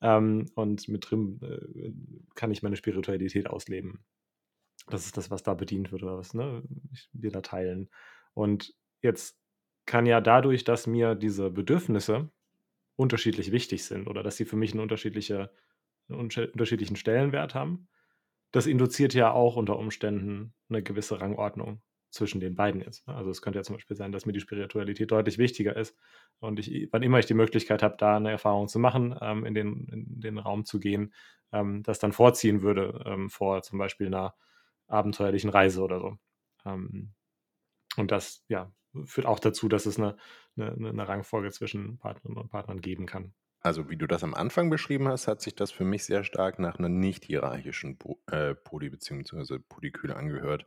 Ähm, 0.00 0.46
und 0.56 0.88
mit 0.88 1.04
Trim 1.04 1.38
äh, 1.42 1.92
kann 2.34 2.50
ich 2.50 2.64
meine 2.64 2.74
Spiritualität 2.74 3.46
ausleben. 3.46 4.04
Das 4.88 5.06
ist 5.06 5.16
das, 5.16 5.30
was 5.30 5.44
da 5.44 5.54
bedient 5.54 5.92
wird 5.92 6.02
oder 6.02 6.18
was 6.18 6.34
ne? 6.34 6.64
wir 7.12 7.30
da 7.30 7.42
teilen. 7.42 7.90
Und 8.34 8.74
jetzt 9.00 9.38
kann 9.86 10.04
ja 10.04 10.20
dadurch, 10.20 10.64
dass 10.64 10.88
mir 10.88 11.14
diese 11.14 11.50
Bedürfnisse 11.50 12.28
unterschiedlich 12.96 13.52
wichtig 13.52 13.84
sind 13.84 14.08
oder 14.08 14.24
dass 14.24 14.36
sie 14.36 14.46
für 14.46 14.56
mich 14.56 14.72
eine 14.72 14.82
unterschiedliche, 14.82 15.52
einen 16.08 16.18
unterschiedlichen 16.18 16.96
Stellenwert 16.96 17.54
haben, 17.54 17.86
das 18.56 18.66
induziert 18.66 19.12
ja 19.12 19.32
auch 19.32 19.56
unter 19.56 19.78
Umständen 19.78 20.54
eine 20.70 20.82
gewisse 20.82 21.20
Rangordnung 21.20 21.82
zwischen 22.10 22.40
den 22.40 22.54
beiden 22.54 22.80
jetzt. 22.80 23.06
Ne? 23.06 23.14
Also 23.14 23.30
es 23.30 23.42
könnte 23.42 23.58
ja 23.58 23.62
zum 23.62 23.76
Beispiel 23.76 23.96
sein, 23.96 24.12
dass 24.12 24.24
mir 24.24 24.32
die 24.32 24.40
Spiritualität 24.40 25.10
deutlich 25.10 25.36
wichtiger 25.36 25.76
ist 25.76 25.94
und 26.38 26.58
ich, 26.58 26.88
wann 26.90 27.02
immer 27.02 27.18
ich 27.18 27.26
die 27.26 27.34
Möglichkeit 27.34 27.82
habe, 27.82 27.96
da 27.98 28.16
eine 28.16 28.30
Erfahrung 28.30 28.68
zu 28.68 28.78
machen, 28.78 29.14
ähm, 29.20 29.44
in, 29.44 29.52
den, 29.52 29.86
in 29.88 30.20
den 30.20 30.38
Raum 30.38 30.64
zu 30.64 30.80
gehen, 30.80 31.12
ähm, 31.52 31.82
das 31.82 31.98
dann 31.98 32.12
vorziehen 32.12 32.62
würde 32.62 33.04
ähm, 33.04 33.28
vor 33.28 33.60
zum 33.60 33.78
Beispiel 33.78 34.06
einer 34.06 34.34
abenteuerlichen 34.86 35.50
Reise 35.50 35.82
oder 35.82 36.00
so. 36.00 36.16
Ähm, 36.64 37.12
und 37.98 38.10
das, 38.10 38.42
ja, 38.48 38.72
führt 39.04 39.26
auch 39.26 39.38
dazu, 39.38 39.68
dass 39.68 39.84
es 39.84 39.98
eine, 39.98 40.16
eine, 40.56 40.88
eine 40.88 41.08
Rangfolge 41.08 41.50
zwischen 41.50 41.98
Partnern 41.98 42.38
und 42.38 42.48
Partnern 42.48 42.80
geben 42.80 43.04
kann. 43.04 43.34
Also 43.60 43.90
wie 43.90 43.96
du 43.96 44.06
das 44.06 44.22
am 44.22 44.34
Anfang 44.34 44.70
beschrieben 44.70 45.08
hast, 45.08 45.26
hat 45.28 45.40
sich 45.40 45.54
das 45.54 45.70
für 45.72 45.84
mich 45.84 46.04
sehr 46.04 46.24
stark 46.24 46.58
nach 46.58 46.78
einer 46.78 46.88
nicht 46.88 47.24
hierarchischen 47.24 47.98
po 47.98 48.20
Poly- 48.64 48.90
bzw. 48.90 49.58
Polyküle 49.58 50.16
angehört. 50.16 50.66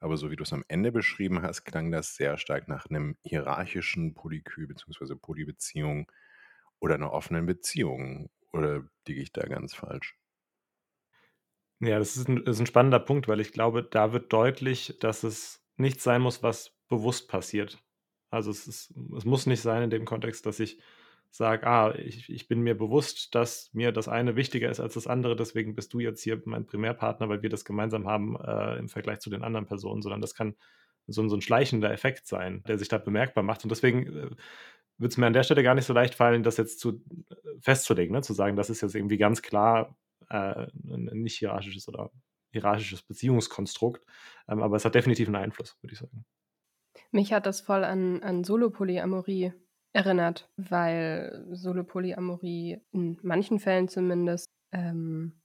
Aber 0.00 0.16
so 0.16 0.30
wie 0.30 0.36
du 0.36 0.44
es 0.44 0.52
am 0.52 0.64
Ende 0.68 0.92
beschrieben 0.92 1.42
hast, 1.42 1.64
klang 1.64 1.90
das 1.90 2.14
sehr 2.14 2.38
stark 2.38 2.68
nach 2.68 2.86
einem 2.86 3.16
hierarchischen 3.22 4.14
Polykül 4.14 4.68
bzw. 4.68 5.16
Polybeziehung 5.16 6.10
oder 6.80 6.94
einer 6.94 7.12
offenen 7.12 7.46
Beziehung. 7.46 8.30
Oder 8.52 8.84
liege 9.06 9.20
ich 9.22 9.32
da 9.32 9.42
ganz 9.46 9.74
falsch? 9.74 10.16
Ja, 11.80 11.98
das 11.98 12.16
ist 12.16 12.28
ein, 12.28 12.38
ist 12.38 12.58
ein 12.60 12.66
spannender 12.66 12.98
Punkt, 12.98 13.28
weil 13.28 13.40
ich 13.40 13.52
glaube, 13.52 13.82
da 13.84 14.12
wird 14.12 14.32
deutlich, 14.32 14.98
dass 15.00 15.22
es 15.22 15.64
nicht 15.76 16.00
sein 16.00 16.20
muss, 16.22 16.42
was 16.42 16.76
bewusst 16.88 17.28
passiert. 17.28 17.78
Also 18.30 18.50
es, 18.50 18.66
ist, 18.66 18.92
es 19.16 19.24
muss 19.24 19.46
nicht 19.46 19.60
sein 19.60 19.84
in 19.84 19.90
dem 19.90 20.04
Kontext, 20.04 20.44
dass 20.46 20.58
ich 20.60 20.80
sage, 21.30 21.66
ah, 21.66 21.94
ich, 21.94 22.28
ich 22.28 22.48
bin 22.48 22.60
mir 22.60 22.76
bewusst, 22.76 23.34
dass 23.34 23.70
mir 23.72 23.92
das 23.92 24.08
eine 24.08 24.36
wichtiger 24.36 24.70
ist 24.70 24.80
als 24.80 24.94
das 24.94 25.06
andere, 25.06 25.36
deswegen 25.36 25.74
bist 25.74 25.92
du 25.92 26.00
jetzt 26.00 26.22
hier 26.22 26.40
mein 26.44 26.66
Primärpartner, 26.66 27.28
weil 27.28 27.42
wir 27.42 27.50
das 27.50 27.64
gemeinsam 27.64 28.06
haben 28.06 28.36
äh, 28.40 28.76
im 28.78 28.88
Vergleich 28.88 29.20
zu 29.20 29.30
den 29.30 29.42
anderen 29.42 29.66
Personen, 29.66 30.02
sondern 30.02 30.20
das 30.20 30.34
kann 30.34 30.54
so, 31.06 31.26
so 31.28 31.36
ein 31.36 31.40
schleichender 31.40 31.92
Effekt 31.92 32.26
sein, 32.26 32.62
der 32.66 32.78
sich 32.78 32.88
da 32.88 32.98
bemerkbar 32.98 33.42
macht. 33.42 33.64
Und 33.64 33.70
deswegen 33.70 34.06
äh, 34.06 34.30
wird 34.98 35.12
es 35.12 35.16
mir 35.16 35.26
an 35.26 35.32
der 35.32 35.42
Stelle 35.42 35.62
gar 35.62 35.74
nicht 35.74 35.86
so 35.86 35.92
leicht 35.92 36.14
fallen, 36.14 36.42
das 36.42 36.56
jetzt 36.56 36.80
zu 36.80 37.02
äh, 37.30 37.34
festzulegen, 37.60 38.14
ne? 38.14 38.22
zu 38.22 38.32
sagen, 38.34 38.56
das 38.56 38.70
ist 38.70 38.80
jetzt 38.80 38.94
irgendwie 38.94 39.18
ganz 39.18 39.42
klar 39.42 39.96
äh, 40.28 40.66
ein 40.84 41.10
nicht 41.12 41.38
hierarchisches 41.38 41.88
oder 41.88 42.10
hierarchisches 42.52 43.02
Beziehungskonstrukt, 43.02 44.04
ähm, 44.48 44.62
aber 44.62 44.76
es 44.76 44.84
hat 44.84 44.94
definitiv 44.94 45.28
einen 45.28 45.36
Einfluss, 45.36 45.76
würde 45.82 45.92
ich 45.92 45.98
sagen. 45.98 46.24
Mich 47.10 47.32
hat 47.32 47.46
das 47.46 47.60
voll 47.60 47.84
an, 47.84 48.22
an 48.22 48.44
Solopolyamorie 48.44 49.52
erinnert, 49.92 50.48
weil 50.56 51.46
Solopolyamorie 51.50 52.80
in 52.92 53.18
manchen 53.22 53.58
Fällen 53.58 53.88
zumindest 53.88 54.46
ähm, 54.72 55.40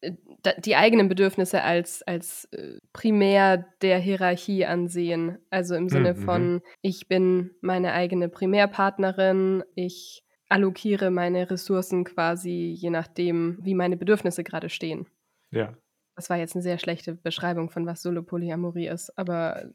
äh, 0.00 0.12
die 0.58 0.76
eigenen 0.76 1.08
Bedürfnisse 1.08 1.62
als, 1.62 2.02
als 2.02 2.44
äh, 2.52 2.78
primär 2.92 3.66
der 3.82 3.98
Hierarchie 3.98 4.64
ansehen. 4.64 5.38
Also 5.50 5.74
im 5.74 5.88
Sinne 5.88 6.14
mhm. 6.14 6.18
von, 6.18 6.52
mhm. 6.54 6.62
ich 6.82 7.08
bin 7.08 7.50
meine 7.60 7.92
eigene 7.92 8.28
Primärpartnerin, 8.28 9.64
ich 9.74 10.22
allokiere 10.48 11.10
meine 11.10 11.50
Ressourcen 11.50 12.04
quasi 12.04 12.74
je 12.76 12.90
nachdem, 12.90 13.58
wie 13.60 13.74
meine 13.74 13.96
Bedürfnisse 13.96 14.44
gerade 14.44 14.70
stehen. 14.70 15.06
Ja. 15.50 15.76
Das 16.18 16.30
war 16.30 16.36
jetzt 16.36 16.56
eine 16.56 16.62
sehr 16.62 16.80
schlechte 16.80 17.14
Beschreibung 17.14 17.70
von 17.70 17.86
was 17.86 18.02
Solopolyamorie 18.02 18.88
ist, 18.88 19.16
aber 19.16 19.66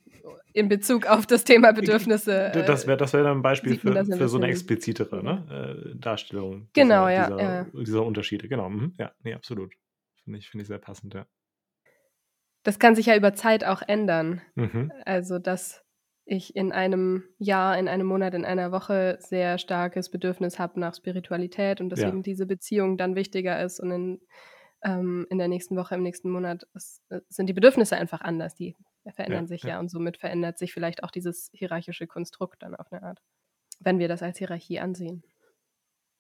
in 0.52 0.68
Bezug 0.68 1.06
auf 1.06 1.26
das 1.26 1.46
Thema 1.46 1.72
Bedürfnisse. 1.72 2.52
Das 2.68 2.86
wäre 2.86 2.98
das 2.98 3.14
wär 3.14 3.24
dann 3.24 3.38
ein 3.38 3.42
Beispiel 3.42 3.80
für, 3.80 3.98
ein 3.98 4.12
für 4.12 4.28
so 4.28 4.36
eine 4.36 4.48
explizitere 4.48 5.24
ne? 5.24 5.94
äh, 5.96 5.98
Darstellung 5.98 6.68
genau, 6.74 7.08
dieser, 7.08 7.14
ja, 7.14 7.30
dieser, 7.30 7.42
ja. 7.42 7.68
dieser 7.74 8.06
Unterschiede. 8.06 8.50
Genau, 8.50 8.70
mhm. 8.70 8.94
ja, 9.00 9.14
nee, 9.24 9.34
absolut. 9.34 9.74
Finde 10.26 10.40
ich, 10.40 10.50
find 10.50 10.64
ich 10.64 10.68
sehr 10.68 10.80
passend, 10.80 11.14
ja. 11.14 11.26
Das 12.64 12.78
kann 12.78 12.94
sich 12.94 13.06
ja 13.06 13.16
über 13.16 13.34
Zeit 13.34 13.64
auch 13.64 13.82
ändern. 13.82 14.42
Mhm. 14.56 14.92
Also, 15.06 15.40
dass 15.40 15.82
ich 16.26 16.58
in 16.58 16.74
einem 16.74 17.24
Jahr, 17.38 17.78
in 17.78 17.88
einem 17.88 18.08
Monat, 18.08 18.34
in 18.34 18.44
einer 18.44 18.74
Woche 18.74 19.18
sehr 19.22 19.58
starkes 19.60 20.12
Bedürfnis 20.12 20.60
habe 20.60 20.78
nach 20.78 20.94
Spiritualität 20.94 21.80
und 21.80 21.88
deswegen 21.88 22.18
ja. 22.18 22.24
diese 22.24 22.46
Beziehung 22.46 22.98
dann 22.98 23.16
wichtiger 23.16 23.64
ist 23.64 23.80
und 23.80 23.92
in 23.92 24.20
ähm, 24.84 25.26
in 25.30 25.38
der 25.38 25.48
nächsten 25.48 25.76
Woche, 25.76 25.96
im 25.96 26.04
nächsten 26.04 26.30
Monat 26.30 26.68
es, 26.74 27.02
äh, 27.10 27.22
sind 27.30 27.48
die 27.48 27.54
Bedürfnisse 27.54 27.98
einfach 27.98 28.22
anders. 28.22 28.56
Die 28.56 28.76
verändern 29.12 29.46
ja, 29.46 29.48
sich 29.48 29.64
ja. 29.64 29.70
ja 29.70 29.80
und 29.80 29.90
somit 29.90 30.18
verändert 30.18 30.58
sich 30.58 30.74
vielleicht 30.74 31.04
auch 31.04 31.12
dieses 31.12 31.50
hierarchische 31.54 32.08
Konstrukt 32.08 32.64
dann 32.64 32.76
auf 32.76 32.92
eine 32.92 33.04
Art, 33.04 33.22
wenn 33.80 34.00
wir 34.00 34.08
das 34.08 34.24
als 34.24 34.38
Hierarchie 34.38 34.80
ansehen. 34.80 35.24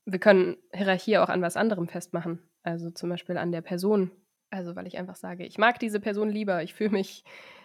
Wir 0.05 0.19
können 0.19 0.57
Hierarchie 0.73 1.17
auch 1.17 1.29
an 1.29 1.41
was 1.41 1.55
anderem 1.55 1.87
festmachen, 1.87 2.39
also 2.63 2.91
zum 2.91 3.09
Beispiel 3.09 3.37
an 3.37 3.51
der 3.51 3.61
Person. 3.61 4.11
Also 4.49 4.75
weil 4.75 4.85
ich 4.85 4.97
einfach 4.97 5.15
sage, 5.15 5.45
ich 5.45 5.57
mag 5.57 5.79
diese 5.79 5.99
Person 5.99 6.29
lieber, 6.29 6.61
ich 6.61 6.73
fühle 6.73 6.91
mich 6.91 7.23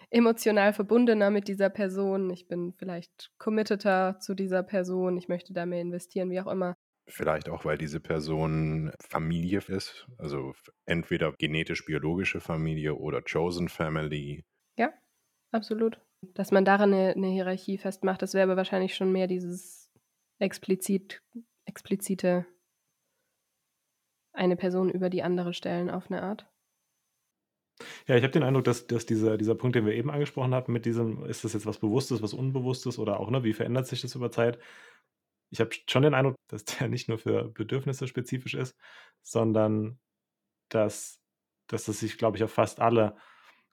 emotional 0.09 0.73
verbundener 0.73 1.29
mit 1.29 1.47
dieser 1.47 1.69
Person, 1.69 2.29
ich 2.31 2.47
bin 2.47 2.73
vielleicht 2.73 3.31
committeter 3.37 4.17
zu 4.19 4.33
dieser 4.33 4.63
Person, 4.63 5.17
ich 5.17 5.27
möchte 5.27 5.53
da 5.53 5.65
mehr 5.65 5.81
investieren, 5.81 6.31
wie 6.31 6.41
auch 6.41 6.47
immer. 6.47 6.77
Vielleicht 7.09 7.49
auch, 7.49 7.65
weil 7.65 7.77
diese 7.77 7.99
Person 7.99 8.91
Familie 9.01 9.61
ist, 9.67 10.07
also 10.17 10.53
entweder 10.85 11.33
genetisch-biologische 11.33 12.39
Familie 12.39 12.95
oder 12.95 13.21
Chosen 13.21 13.67
Family. 13.67 14.45
Ja, 14.77 14.93
absolut. 15.51 15.99
Dass 16.21 16.51
man 16.51 16.65
daran 16.65 16.93
eine, 16.93 17.13
eine 17.13 17.27
Hierarchie 17.27 17.79
festmacht, 17.79 18.21
das 18.21 18.33
wäre 18.33 18.43
aber 18.43 18.57
wahrscheinlich 18.57 18.95
schon 18.95 19.11
mehr 19.11 19.27
dieses 19.27 19.91
explizit, 20.37 21.23
explizite 21.65 22.45
eine 24.33 24.55
Person 24.55 24.91
über 24.91 25.09
die 25.09 25.23
andere 25.23 25.53
stellen 25.53 25.89
auf 25.89 26.11
eine 26.11 26.21
Art. 26.21 26.47
Ja, 28.07 28.15
ich 28.15 28.23
habe 28.23 28.33
den 28.33 28.43
Eindruck, 28.43 28.65
dass, 28.65 28.87
dass 28.87 29.05
dieser, 29.05 29.37
dieser 29.37 29.55
Punkt, 29.55 29.75
den 29.75 29.85
wir 29.85 29.93
eben 29.93 30.11
angesprochen 30.11 30.53
haben, 30.53 30.73
mit 30.73 30.85
diesem, 30.85 31.25
ist 31.25 31.43
das 31.43 31.53
jetzt 31.53 31.65
was 31.65 31.79
Bewusstes, 31.79 32.21
was 32.21 32.33
Unbewusstes 32.33 32.99
oder 32.99 33.19
auch, 33.19 33.29
ne, 33.29 33.43
wie 33.43 33.53
verändert 33.53 33.87
sich 33.87 34.01
das 34.01 34.15
über 34.15 34.31
Zeit, 34.31 34.59
ich 35.49 35.59
habe 35.59 35.71
schon 35.87 36.03
den 36.03 36.13
Eindruck, 36.13 36.35
dass 36.47 36.65
der 36.65 36.87
nicht 36.87 37.09
nur 37.09 37.17
für 37.17 37.49
Bedürfnisse 37.49 38.07
spezifisch 38.07 38.53
ist, 38.53 38.75
sondern 39.21 39.99
dass, 40.69 41.19
dass 41.67 41.87
es 41.87 41.99
sich, 41.99 42.17
glaube 42.17 42.37
ich, 42.37 42.43
auf 42.43 42.51
fast 42.51 42.79
alle 42.79 43.15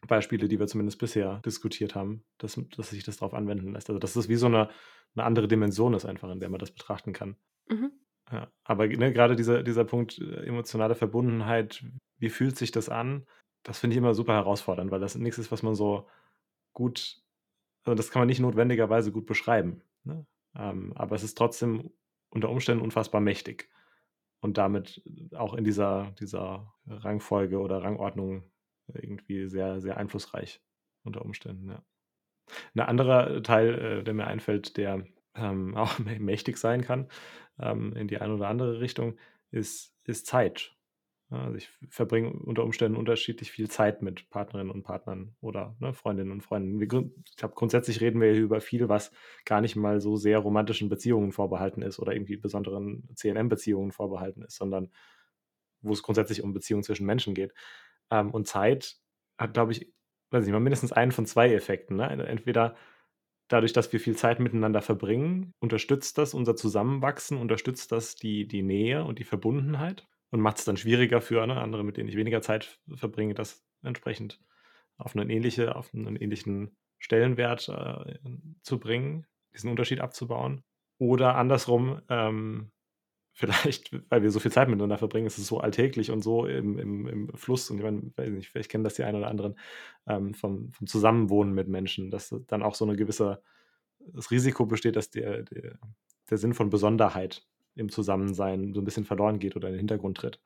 Beispiele, 0.07 0.49
die 0.49 0.59
wir 0.59 0.67
zumindest 0.67 0.99
bisher 0.99 1.41
diskutiert 1.45 1.95
haben, 1.95 2.25
dass, 2.39 2.61
dass 2.77 2.91
sich 2.91 3.05
das 3.05 3.17
darauf 3.17 3.35
anwenden 3.35 3.73
lässt. 3.73 3.89
Also 3.91 3.99
dass 3.99 4.15
das 4.15 4.29
wie 4.29 4.37
so 4.37 4.47
eine, 4.47 4.69
eine 5.15 5.25
andere 5.25 5.49
Dimension 5.49 5.95
ist 5.95 6.05
einfach, 6.05 6.31
in 6.31 6.41
der 6.41 6.49
man 6.49 6.61
das 6.61 6.71
betrachten 6.71 7.13
kann. 7.13 7.37
Mhm. 7.69 7.93
Ja, 8.31 8.51
aber 8.65 8.89
ne, 8.89 9.13
gerade 9.13 9.37
dieser, 9.37 9.63
dieser 9.63 9.85
Punkt 9.85 10.19
äh, 10.19 10.47
emotionale 10.47 10.95
Verbundenheit, 10.95 11.85
wie 12.19 12.31
fühlt 12.31 12.57
sich 12.57 12.73
das 12.73 12.89
an? 12.89 13.27
Das 13.63 13.79
finde 13.79 13.95
ich 13.95 13.99
immer 13.99 14.15
super 14.15 14.35
herausfordernd, 14.35 14.91
weil 14.91 15.01
das 15.01 15.15
nichts 15.17 15.39
ist, 15.39 15.53
was 15.53 15.63
man 15.63 15.75
so 15.75 16.09
gut, 16.73 17.23
also 17.85 17.95
das 17.95 18.11
kann 18.11 18.21
man 18.21 18.29
nicht 18.29 18.41
notwendigerweise 18.41 19.13
gut 19.13 19.27
beschreiben. 19.27 19.83
Ne? 20.05 20.27
Ähm, 20.57 20.93
aber 20.95 21.17
es 21.17 21.23
ist 21.23 21.37
trotzdem 21.37 21.91
unter 22.31 22.51
Umständen 22.51 22.83
unfassbar 22.83 23.21
mächtig 23.21 23.69
und 24.41 24.59
damit 24.59 25.03
auch 25.35 25.55
in 25.55 25.65
dieser, 25.65 26.13
dieser 26.19 26.75
Rangfolge 26.87 27.59
oder 27.59 27.83
Rangordnung 27.83 28.45
irgendwie 28.93 29.47
sehr, 29.47 29.81
sehr 29.81 29.97
einflussreich 29.97 30.61
unter 31.03 31.25
Umständen. 31.25 31.71
Ja. 31.71 31.83
Ein 32.75 32.81
anderer 32.81 33.43
Teil, 33.43 33.75
äh, 33.75 34.05
der 34.05 34.15
mir 34.15 34.27
einfällt, 34.27 34.77
der 34.77 35.07
ähm, 35.35 35.75
auch 35.77 35.99
mächtig 35.99 36.59
sein 36.59 36.83
kann 36.83 37.09
ähm, 37.59 37.95
in 37.95 38.09
die 38.09 38.19
eine 38.19 38.35
oder 38.35 38.49
andere 38.49 38.81
Richtung, 38.81 39.19
ist, 39.51 39.95
ist 40.05 40.27
Zeit. 40.27 40.76
Also 41.29 41.57
ich 41.57 41.69
verbringe 41.89 42.31
unter 42.31 42.63
Umständen 42.63 42.97
unterschiedlich 42.97 43.51
viel 43.51 43.69
Zeit 43.69 44.01
mit 44.01 44.31
Partnerinnen 44.31 44.71
und 44.71 44.85
Partnern 44.85 45.35
oder 45.41 45.75
ne, 45.81 45.93
Freundinnen 45.93 46.31
und 46.31 46.43
Freunden. 46.43 46.81
Ich 46.81 47.37
glaube, 47.37 47.55
grundsätzlich 47.57 48.01
reden 48.01 48.21
wir 48.21 48.33
hier 48.33 48.43
über 48.43 48.61
viel, 48.61 48.89
was 48.89 49.11
gar 49.45 49.61
nicht 49.61 49.75
mal 49.75 50.01
so 50.01 50.17
sehr 50.17 50.39
romantischen 50.39 50.89
Beziehungen 50.89 51.33
vorbehalten 51.33 51.83
ist 51.83 51.99
oder 51.99 52.13
irgendwie 52.13 52.37
besonderen 52.37 53.09
CNM-Beziehungen 53.17 53.91
vorbehalten 53.91 54.43
ist, 54.43 54.57
sondern 54.57 54.93
wo 55.81 55.93
es 55.93 56.03
grundsätzlich 56.03 56.43
um 56.43 56.53
Beziehungen 56.53 56.85
zwischen 56.85 57.07
Menschen 57.07 57.35
geht. 57.35 57.53
Ähm, 58.11 58.31
und 58.31 58.47
Zeit 58.47 58.97
hat, 59.37 59.55
glaube 59.55 59.73
ich, 59.73 59.93
weiß 60.31 60.45
ich 60.45 60.47
nicht 60.47 60.53
mal 60.53 60.61
mindestens 60.61 60.93
einen 60.93 61.13
von 61.13 61.27
zwei 61.27 61.53
Effekten. 61.53 61.97
Ne? 61.97 62.09
Entweder 62.09 62.77
dadurch, 63.49 63.73
dass 63.73 63.93
wir 63.93 63.99
viel 63.99 64.17
Zeit 64.17 64.39
miteinander 64.39 64.81
verbringen, 64.81 65.55
unterstützt 65.59 66.19
das 66.19 66.35
unser 66.35 66.55
Zusammenwachsen, 66.55 67.37
unterstützt 67.37 67.91
das 67.91 68.15
die, 68.15 68.47
die 68.47 68.63
Nähe 68.63 69.05
und 69.05 69.19
die 69.19 69.25
Verbundenheit 69.25 70.07
und 70.37 70.43
macht 70.43 70.59
es 70.59 70.67
dann 70.67 70.77
schwieriger 70.77 71.23
für 71.23 71.47
ne, 71.47 71.59
andere, 71.59 71.83
mit 71.83 71.97
denen 71.97 72.11
ich 72.11 72.17
weniger 72.17 72.43
Zeit 72.43 72.79
verbringe, 72.95 73.33
das 73.33 73.65
entsprechend 73.83 74.39
auf 74.99 75.17
einen, 75.17 75.31
ähnliche, 75.31 75.75
auf 75.77 75.95
einen 75.95 76.15
ähnlichen 76.17 76.77
Stellenwert 76.99 77.71
äh, 77.71 78.19
zu 78.61 78.79
bringen, 78.79 79.27
diesen 79.55 79.71
Unterschied 79.71 80.01
abzubauen. 80.01 80.63
Oder 80.99 81.37
andersrum, 81.37 82.03
ähm, 82.11 82.71
vielleicht, 83.33 83.91
weil 84.11 84.23
wir 84.23 84.31
so 84.31 84.41
viel 84.41 84.53
Zeit 84.53 84.69
miteinander 84.69 84.99
verbringen, 84.99 85.27
ist 85.27 85.39
es 85.39 85.47
so 85.47 85.61
alltäglich 85.61 86.11
und 86.11 86.21
so 86.21 86.45
im, 86.45 86.79
im, 86.79 87.07
im 87.07 87.35
Fluss. 87.35 87.71
Und 87.71 87.79
ich 87.79 87.83
meine, 87.83 88.13
weiß 88.15 88.29
nicht, 88.31 88.51
vielleicht 88.51 88.71
kennen 88.71 88.85
das 88.85 88.95
die 88.95 89.05
einen 89.05 89.17
oder 89.17 89.29
anderen 89.29 89.59
ähm, 90.07 90.35
vom, 90.35 90.71
vom 90.73 90.87
Zusammenwohnen 90.87 91.55
mit 91.55 91.69
Menschen, 91.69 92.11
dass 92.11 92.35
dann 92.47 92.63
auch 92.63 92.75
so 92.75 92.85
eine 92.85 92.97
gewisse 92.97 93.43
das 93.99 94.31
Risiko 94.31 94.67
besteht, 94.67 94.97
dass 94.97 95.11
der, 95.11 95.45
der, 95.45 95.79
der 96.29 96.39
Sinn 96.39 96.53
von 96.53 96.69
Besonderheit 96.69 97.47
im 97.77 97.91
Zusammensein 97.91 98.75
so 98.75 98.81
ein 98.81 98.85
bisschen 98.85 99.05
verloren 99.05 99.39
geht 99.39 99.57
oder 99.57 99.69
in 99.69 99.75
den 99.75 99.81
Hintergrund 99.81 100.19
tritt. 100.19 100.41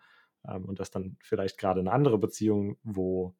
Ähm, 0.46 0.64
und 0.66 0.80
dass 0.80 0.90
dann 0.90 1.16
vielleicht 1.22 1.58
gerade 1.58 1.80
eine 1.80 1.92
andere 1.92 2.18
Beziehung, 2.18 2.76
wo 2.82 3.34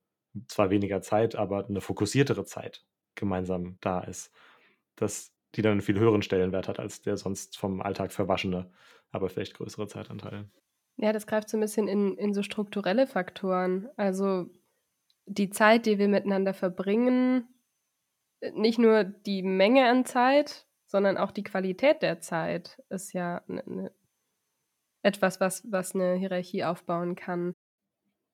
zwar 0.49 0.70
weniger 0.70 1.02
Zeit, 1.02 1.35
aber 1.35 1.66
eine 1.66 1.80
fokussiertere 1.80 2.44
Zeit 2.44 2.85
gemeinsam 3.14 3.76
da 3.80 4.00
ist, 4.00 4.32
dass 4.97 5.32
die 5.54 5.62
dann 5.62 5.73
einen 5.73 5.80
viel 5.80 5.99
höheren 5.99 6.23
Stellenwert 6.23 6.68
hat 6.68 6.78
als 6.78 7.02
der 7.02 7.16
sonst 7.16 7.59
vom 7.59 7.80
Alltag 7.82 8.12
verwaschene, 8.12 8.70
aber 9.11 9.28
vielleicht 9.28 9.54
größere 9.54 9.88
Zeitanteil. 9.88 10.49
Ja, 10.97 11.12
das 11.12 11.26
greift 11.26 11.49
so 11.49 11.56
ein 11.56 11.61
bisschen 11.61 11.88
in, 11.88 12.16
in 12.16 12.35
so 12.35 12.42
strukturelle 12.42 13.06
Faktoren. 13.06 13.88
Also 13.97 14.47
die 15.26 15.50
Zeit, 15.50 15.87
die 15.87 15.99
wir 15.99 16.09
miteinander 16.09 16.54
verbringen, 16.54 17.49
nicht 18.54 18.78
nur 18.78 19.04
die 19.04 19.42
Menge 19.42 19.88
an 19.88 20.04
Zeit, 20.04 20.66
sondern 20.90 21.16
auch 21.16 21.30
die 21.30 21.44
Qualität 21.44 22.02
der 22.02 22.20
Zeit 22.20 22.82
ist 22.88 23.12
ja 23.12 23.42
ne, 23.47 23.62
ne, 23.64 23.92
etwas, 25.02 25.40
was, 25.40 25.64
was 25.70 25.94
eine 25.94 26.14
Hierarchie 26.14 26.64
aufbauen 26.64 27.14
kann. 27.14 27.54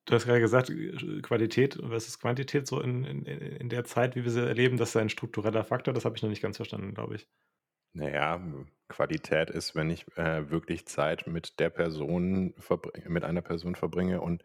Du 0.06 0.14
hast 0.14 0.24
gerade 0.24 0.40
gesagt, 0.40 0.70
äh, 0.70 1.20
Qualität 1.20 1.74
versus 1.74 2.18
Quantität 2.18 2.66
so 2.66 2.80
in, 2.80 3.04
in, 3.04 3.24
in 3.24 3.68
der 3.68 3.84
Zeit, 3.84 4.16
wie 4.16 4.24
wir 4.24 4.30
sie 4.30 4.46
erleben, 4.46 4.78
das 4.78 4.90
ist 4.90 4.96
ein 4.96 5.10
struktureller 5.10 5.64
Faktor. 5.64 5.92
Das 5.92 6.06
habe 6.06 6.16
ich 6.16 6.22
noch 6.22 6.30
nicht 6.30 6.40
ganz 6.40 6.56
verstanden, 6.56 6.94
glaube 6.94 7.16
ich. 7.16 7.28
Naja, 7.92 8.40
Qualität 8.88 9.50
ist, 9.50 9.74
wenn 9.74 9.90
ich 9.90 10.06
äh, 10.16 10.50
wirklich 10.50 10.86
Zeit 10.86 11.26
mit 11.26 11.60
der 11.60 11.70
Person, 11.70 12.54
mit 13.06 13.24
einer 13.24 13.42
Person 13.42 13.74
verbringe 13.74 14.22
und 14.22 14.42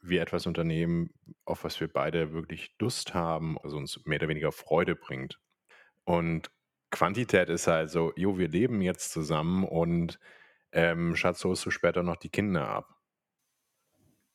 wir 0.00 0.22
etwas 0.22 0.46
unternehmen, 0.46 1.10
auf 1.44 1.64
was 1.64 1.80
wir 1.80 1.88
beide 1.88 2.32
wirklich 2.32 2.74
Lust 2.78 3.12
haben, 3.12 3.58
also 3.58 3.76
uns 3.76 4.00
mehr 4.06 4.20
oder 4.20 4.28
weniger 4.28 4.52
Freude 4.52 4.94
bringt. 4.94 5.38
Und 6.04 6.50
Quantität 6.90 7.48
ist 7.48 7.66
halt 7.66 7.90
so, 7.90 8.12
jo, 8.16 8.38
wir 8.38 8.48
leben 8.48 8.80
jetzt 8.82 9.12
zusammen 9.12 9.64
und 9.64 10.18
ähm, 10.72 11.16
Schatz, 11.16 11.44
holst 11.44 11.64
du 11.66 11.70
später 11.70 12.02
noch 12.02 12.16
die 12.16 12.28
Kinder 12.28 12.68
ab. 12.68 12.96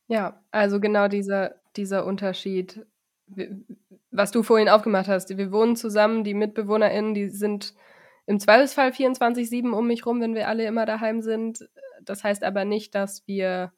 Ja, 0.07 0.43
also 0.51 0.79
genau 0.79 1.07
dieser, 1.07 1.55
dieser 1.75 2.05
Unterschied, 2.05 2.85
was 4.11 4.31
du 4.31 4.43
vorhin 4.43 4.69
aufgemacht 4.69 5.07
hast. 5.07 5.35
Wir 5.35 5.51
wohnen 5.51 5.75
zusammen, 5.75 6.23
die 6.23 6.33
MitbewohnerInnen, 6.33 7.13
die 7.13 7.29
sind 7.29 7.73
im 8.27 8.39
Zweifelsfall 8.39 8.89
24-7 8.89 9.71
um 9.71 9.87
mich 9.87 10.05
rum, 10.05 10.21
wenn 10.21 10.35
wir 10.35 10.47
alle 10.47 10.65
immer 10.65 10.85
daheim 10.85 11.21
sind. 11.21 11.67
Das 12.03 12.23
heißt 12.23 12.43
aber 12.43 12.65
nicht, 12.65 12.95
dass 12.95 13.27
wir 13.27 13.73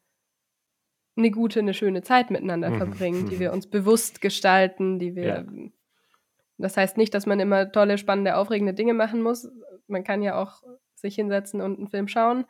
eine 1.16 1.30
gute, 1.30 1.60
eine 1.60 1.74
schöne 1.74 2.02
Zeit 2.02 2.30
miteinander 2.30 2.72
verbringen, 2.76 3.28
die 3.28 3.38
wir 3.38 3.52
uns 3.54 3.66
bewusst 3.66 4.20
gestalten, 4.20 4.98
die 4.98 5.16
wir 5.16 5.24
ja. 5.24 5.44
Das 6.58 6.76
heißt 6.76 6.96
nicht, 6.96 7.14
dass 7.14 7.26
man 7.26 7.40
immer 7.40 7.70
tolle, 7.70 7.98
spannende, 7.98 8.36
aufregende 8.36 8.74
Dinge 8.74 8.94
machen 8.94 9.22
muss. 9.22 9.48
Man 9.86 10.04
kann 10.04 10.22
ja 10.22 10.40
auch 10.40 10.62
sich 10.94 11.14
hinsetzen 11.14 11.60
und 11.60 11.78
einen 11.78 11.88
Film 11.88 12.08
schauen. 12.08 12.44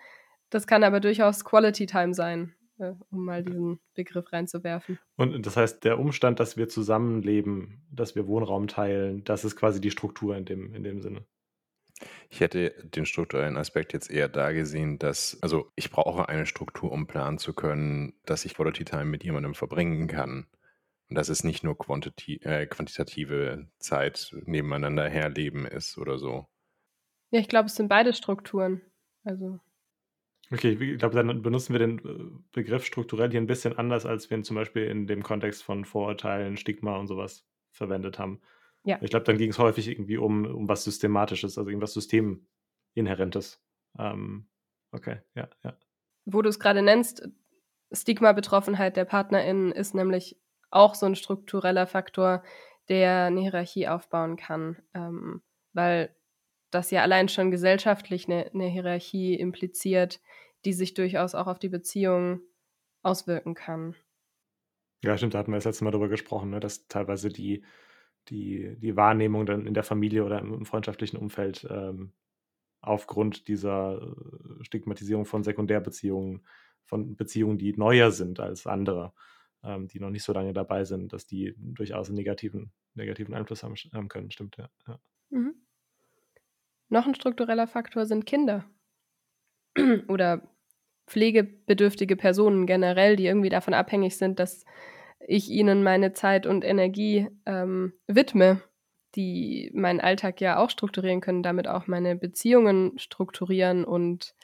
Das 0.51 0.67
kann 0.67 0.83
aber 0.83 1.01
durchaus 1.01 1.45
Quality 1.45 1.87
Time 1.87 2.15
sein, 2.15 2.55
äh, 2.79 2.95
um 3.11 3.27
mal 3.27 3.45
diesen 3.45 3.81
Begriff 3.95 4.33
reinzuwerfen. 4.33 4.99
Und 5.17 5.45
das 5.45 5.59
heißt, 5.59 5.85
der 5.85 5.99
Umstand, 5.99 6.41
dass 6.41 6.57
wir 6.57 6.69
zusammenleben, 6.69 7.87
dass 7.93 8.15
wir 8.15 8.27
Wohnraum 8.27 8.67
teilen, 8.67 9.25
das 9.25 9.45
ist 9.45 9.57
quasi 9.57 9.81
die 9.81 9.91
Struktur 9.91 10.37
in 10.37 10.47
dem, 10.47 10.75
in 10.75 10.83
dem 10.85 11.03
Sinne. 11.03 11.27
Ich 12.31 12.41
hätte 12.41 12.71
den 12.85 13.07
strukturellen 13.07 13.57
Aspekt 13.57 13.93
jetzt 13.93 14.11
eher 14.11 14.29
da 14.29 14.53
gesehen, 14.53 14.99
dass, 14.99 15.37
also 15.43 15.71
ich 15.75 15.91
brauche 15.91 16.29
eine 16.29 16.47
Struktur, 16.47 16.93
um 16.93 17.07
planen 17.07 17.39
zu 17.39 17.53
können, 17.53 18.15
dass 18.25 18.45
ich 18.45 18.55
Quality 18.55 18.85
Time 18.85 19.07
mit 19.07 19.25
jemandem 19.25 19.55
verbringen 19.55 20.07
kann. 20.07 20.47
Und 21.09 21.17
dass 21.17 21.29
es 21.29 21.43
nicht 21.43 21.65
nur 21.65 21.77
äh, 21.79 22.67
quantitative 22.67 23.67
Zeit 23.79 24.37
nebeneinander 24.45 25.09
herleben 25.09 25.67
ist 25.67 25.97
oder 25.97 26.19
so. 26.19 26.47
Ja, 27.31 27.41
ich 27.41 27.49
glaube, 27.49 27.67
es 27.67 27.77
sind 27.77 27.89
beide 27.89 28.13
Strukturen. 28.13 28.83
Also. 29.25 29.59
Okay, 30.51 30.73
ich 30.73 30.99
glaube, 30.99 31.15
dann 31.15 31.43
benutzen 31.43 31.73
wir 31.73 31.79
den 31.79 31.99
äh, 31.99 32.39
Begriff 32.53 32.85
strukturell 32.85 33.31
hier 33.31 33.41
ein 33.41 33.47
bisschen 33.47 33.77
anders, 33.77 34.07
als 34.07 34.31
wir 34.31 34.37
ihn 34.37 34.45
zum 34.45 34.57
Beispiel 34.57 34.85
in 34.85 35.07
dem 35.07 35.23
Kontext 35.23 35.63
von 35.63 35.85
Vorurteilen, 35.85 36.57
Stigma 36.57 36.97
und 36.97 37.07
sowas 37.07 37.47
verwendet 37.71 38.19
haben. 38.19 38.41
Ja. 38.85 38.99
Ich 39.03 39.11
glaube, 39.11 39.25
dann 39.25 39.39
ging 39.39 39.51
es 39.51 39.59
häufig 39.59 39.89
irgendwie 39.89 40.17
um, 40.17 40.47
um 40.47 40.69
was 40.69 40.85
Systematisches, 40.85 41.59
also 41.59 41.69
irgendwas 41.69 41.93
Systeminhärentes. 41.93 43.63
Ähm, 43.99 44.49
okay, 44.93 45.21
ja, 45.35 45.49
ja. 45.65 45.77
Wo 46.25 46.43
du 46.43 46.49
es 46.49 46.59
gerade 46.59 46.83
nennst, 46.83 47.29
Stigma-Betroffenheit 47.93 48.97
der 48.97 49.05
PartnerInnen 49.05 49.73
ist 49.73 49.95
nämlich 49.95 50.39
auch 50.71 50.95
so 50.95 51.07
ein 51.07 51.17
struktureller 51.17 51.87
Faktor, 51.87 52.43
der 52.89 53.25
eine 53.25 53.41
Hierarchie 53.41 53.89
aufbauen 53.89 54.37
kann, 54.37 54.77
ähm, 54.95 55.43
weil 55.73 56.15
das 56.71 56.91
ja 56.91 57.03
allein 57.03 57.29
schon 57.29 57.51
gesellschaftlich 57.51 58.27
eine, 58.27 58.51
eine, 58.53 58.67
Hierarchie 58.67 59.35
impliziert, 59.35 60.21
die 60.65 60.73
sich 60.73 60.95
durchaus 60.95 61.35
auch 61.35 61.47
auf 61.47 61.59
die 61.59 61.69
Beziehung 61.69 62.41
auswirken 63.03 63.55
kann. 63.55 63.95
Ja, 65.03 65.17
stimmt, 65.17 65.35
da 65.35 65.39
hatten 65.39 65.53
wir 65.53 65.57
das 65.57 65.65
letzte 65.65 65.85
Mal 65.85 65.93
darüber 65.93 66.09
gesprochen, 66.09 66.51
ne, 66.51 66.61
dass 66.61 66.89
teilweise 66.89 67.29
die, 67.29 67.65
die, 68.29 68.77
die 68.79 68.97
Wahrnehmung 68.97 69.47
dann 69.47 69.67
in 69.67 69.75
der 69.75 69.85
Familie 69.85 70.25
oder 70.25 70.41
im, 70.41 70.67
freundschaftlichen 70.67 71.17
Umfeld 71.17 71.67
ähm, 71.71 72.13
aufgrund 72.81 73.49
dieser 73.49 74.03
äh, 74.03 74.65
Stigmatisierung 74.65 75.25
von 75.25 75.45
Sekundärbeziehungen, 75.45 76.47
von 76.85 77.17
Beziehungen, 77.17 77.59
die 77.59 77.75
neuer 77.77 78.11
sind 78.11 78.41
als 78.41 78.67
andere, 78.67 79.13
ähm, 79.63 79.89
die 79.89 80.01
noch 80.01 80.11
nicht 80.11 80.23
so 80.23 80.33
lange 80.33 80.53
dabei 80.53 80.85
sind, 80.85 81.13
dass 81.13 81.27
die 81.27 81.55
durchaus 81.59 82.09
einen 82.09 82.17
negativen, 82.17 82.73
negativen 82.95 83.35
Einfluss 83.35 83.63
haben, 83.63 83.75
haben 83.93 84.09
können. 84.09 84.31
Stimmt, 84.31 84.57
ja. 84.57 84.69
ja. 84.87 85.01
Mhm. 85.31 85.55
Noch 86.89 87.07
ein 87.07 87.15
struktureller 87.15 87.67
Faktor 87.67 88.07
sind 88.07 88.25
Kinder 88.25 88.65
oder 90.09 90.49
pflegebedürftige 91.07 92.17
Personen 92.17 92.67
generell, 92.67 93.17
die 93.17 93.27
irgendwie 93.27 93.49
davon 93.49 93.75
abhängig 93.75 94.17
sind, 94.17 94.39
dass 94.39 94.65
ich 95.27 95.51
ihnen 95.51 95.83
meine 95.83 96.13
Zeit 96.13 96.47
und 96.47 96.65
Energie 96.65 97.29
ähm, 97.45 97.93
widme, 98.07 98.63
die 99.15 99.71
meinen 99.75 100.01
Alltag 100.01 100.41
ja 100.41 100.59
auch 100.59 100.71
strukturieren 100.71 101.21
können, 101.21 101.43
damit 101.43 101.67
auch 101.67 101.87
meine 101.87 102.17
Beziehungen 102.17 102.99
strukturieren 102.99 103.85
und 103.85 104.35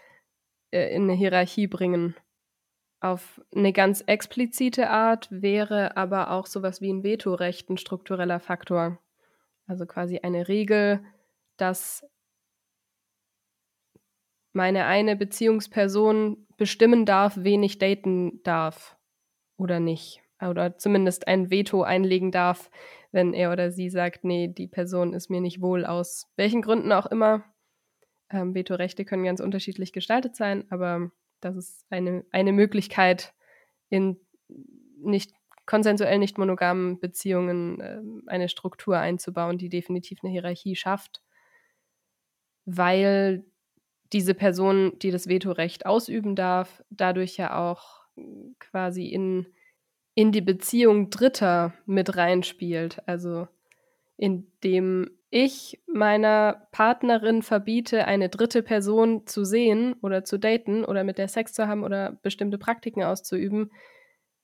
äh, 0.70 0.94
in 0.94 1.05
eine 1.05 1.14
Hierarchie 1.14 1.66
bringen. 1.66 2.16
Auf 3.05 3.38
eine 3.55 3.75
ganz 3.75 4.01
explizite 4.07 4.88
Art 4.88 5.29
wäre 5.31 5.95
aber 5.95 6.31
auch 6.31 6.47
sowas 6.47 6.81
wie 6.81 6.90
ein 6.90 7.05
Vetorecht 7.05 7.69
ein 7.69 7.77
struktureller 7.77 8.40
Faktor. 8.40 8.99
Also 9.67 9.85
quasi 9.85 10.21
eine 10.21 10.49
Regel, 10.49 11.05
dass 11.59 12.03
meine 14.55 14.87
eine 14.87 15.17
Beziehungsperson 15.17 16.47
bestimmen 16.57 17.05
darf, 17.05 17.37
wen 17.37 17.62
ich 17.62 17.77
daten 17.77 18.43
darf 18.43 18.97
oder 19.59 19.81
nicht. 19.81 20.23
Oder 20.40 20.79
zumindest 20.79 21.29
ein 21.29 21.51
Veto 21.51 21.83
einlegen 21.83 22.33
darf, 22.33 22.71
wenn 23.12 23.35
er 23.35 23.53
oder 23.53 23.71
sie 23.71 23.90
sagt, 23.90 24.25
nee, 24.25 24.49
die 24.49 24.67
Person 24.67 25.12
ist 25.12 25.29
mir 25.29 25.43
nicht 25.43 25.61
wohl 25.61 25.85
aus 25.85 26.33
welchen 26.37 26.62
Gründen 26.62 26.90
auch 26.90 27.05
immer. 27.05 27.45
Ähm, 28.31 28.55
Vetorechte 28.55 29.05
können 29.05 29.25
ganz 29.25 29.40
unterschiedlich 29.40 29.93
gestaltet 29.93 30.37
sein, 30.37 30.64
aber 30.71 31.11
das 31.40 31.57
ist 31.57 31.87
eine, 31.90 32.25
eine 32.31 32.53
Möglichkeit, 32.53 33.35
in 33.90 34.18
nicht 34.99 35.33
konsensuell 35.66 36.18
nicht 36.18 36.38
monogamen 36.38 37.01
Beziehungen 37.01 37.81
äh, 37.81 38.01
eine 38.27 38.49
Struktur 38.49 38.99
einzubauen, 38.99 39.59
die 39.59 39.68
definitiv 39.68 40.18
eine 40.23 40.33
Hierarchie 40.33 40.77
schafft, 40.77 41.23
weil 42.66 43.44
diese 44.12 44.35
Person, 44.35 44.99
die 45.01 45.11
das 45.11 45.29
Vetorecht 45.29 45.87
ausüben 45.87 46.37
darf, 46.37 46.83
dadurch 46.90 47.37
ja 47.37 47.57
auch 47.57 48.05
quasi 48.61 49.07
in, 49.07 49.47
in 50.14 50.31
die 50.31 50.40
Beziehung 50.40 51.11
Dritter 51.11 51.75
mit 51.87 52.16
reinspielt. 52.16 53.07
Also 53.09 53.49
indem 54.16 55.11
ich 55.35 55.83
meiner 55.92 56.68
Partnerin 56.70 57.42
verbiete, 57.42 58.07
eine 58.07 58.29
dritte 58.29 58.62
Person 58.62 59.27
zu 59.27 59.44
sehen 59.44 59.97
oder 60.01 60.23
zu 60.23 60.38
daten 60.38 60.85
oder 60.85 61.03
mit 61.03 61.18
der 61.18 61.27
Sex 61.27 61.53
zu 61.53 61.66
haben 61.66 61.83
oder 61.83 62.12
bestimmte 62.23 62.57
Praktiken 62.57 63.03
auszuüben, 63.03 63.73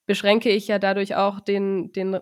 beschränke 0.07 0.50
ich 0.50 0.66
ja 0.66 0.81
dadurch 0.81 1.14
auch 1.14 1.38
den, 1.38 1.92
den 1.92 2.18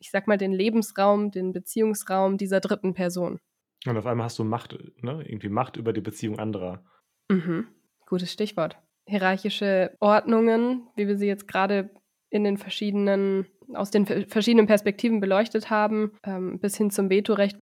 ich 0.00 0.10
sag 0.10 0.26
mal, 0.26 0.36
den 0.36 0.52
Lebensraum, 0.52 1.30
den 1.30 1.52
Beziehungsraum 1.52 2.38
dieser 2.38 2.58
dritten 2.58 2.92
Person. 2.92 3.38
Und 3.86 3.96
auf 3.96 4.06
einmal 4.06 4.24
hast 4.24 4.38
du 4.38 4.44
Macht, 4.44 4.76
ne? 5.00 5.24
irgendwie 5.24 5.48
Macht 5.48 5.76
über 5.76 5.92
die 5.92 6.00
Beziehung 6.00 6.40
anderer. 6.40 6.84
Mhm. 7.28 7.68
Gutes 8.06 8.32
Stichwort. 8.32 8.78
Hierarchische 9.06 9.96
Ordnungen, 10.00 10.88
wie 10.96 11.06
wir 11.06 11.16
sie 11.16 11.28
jetzt 11.28 11.46
gerade 11.46 11.90
in 12.30 12.42
den 12.42 12.56
verschiedenen, 12.56 13.46
aus 13.74 13.92
den 13.92 14.06
verschiedenen 14.06 14.66
Perspektiven 14.66 15.20
beleuchtet 15.20 15.70
haben, 15.70 16.12
ähm, 16.24 16.58
bis 16.58 16.76
hin 16.76 16.90
zum 16.90 17.10
Vetorecht, 17.10 17.58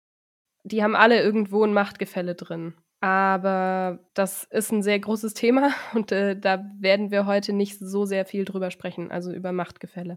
die 0.64 0.82
haben 0.82 0.96
alle 0.96 1.22
irgendwo 1.22 1.64
ein 1.64 1.72
Machtgefälle 1.72 2.34
drin. 2.34 2.74
Aber 3.00 3.98
das 4.14 4.44
ist 4.44 4.72
ein 4.72 4.82
sehr 4.82 4.98
großes 4.98 5.34
Thema 5.34 5.72
und 5.94 6.10
äh, 6.10 6.38
da 6.38 6.64
werden 6.78 7.10
wir 7.10 7.26
heute 7.26 7.52
nicht 7.52 7.78
so 7.78 8.04
sehr 8.06 8.24
viel 8.24 8.44
drüber 8.44 8.70
sprechen, 8.70 9.10
also 9.10 9.32
über 9.32 9.52
Machtgefälle. 9.52 10.16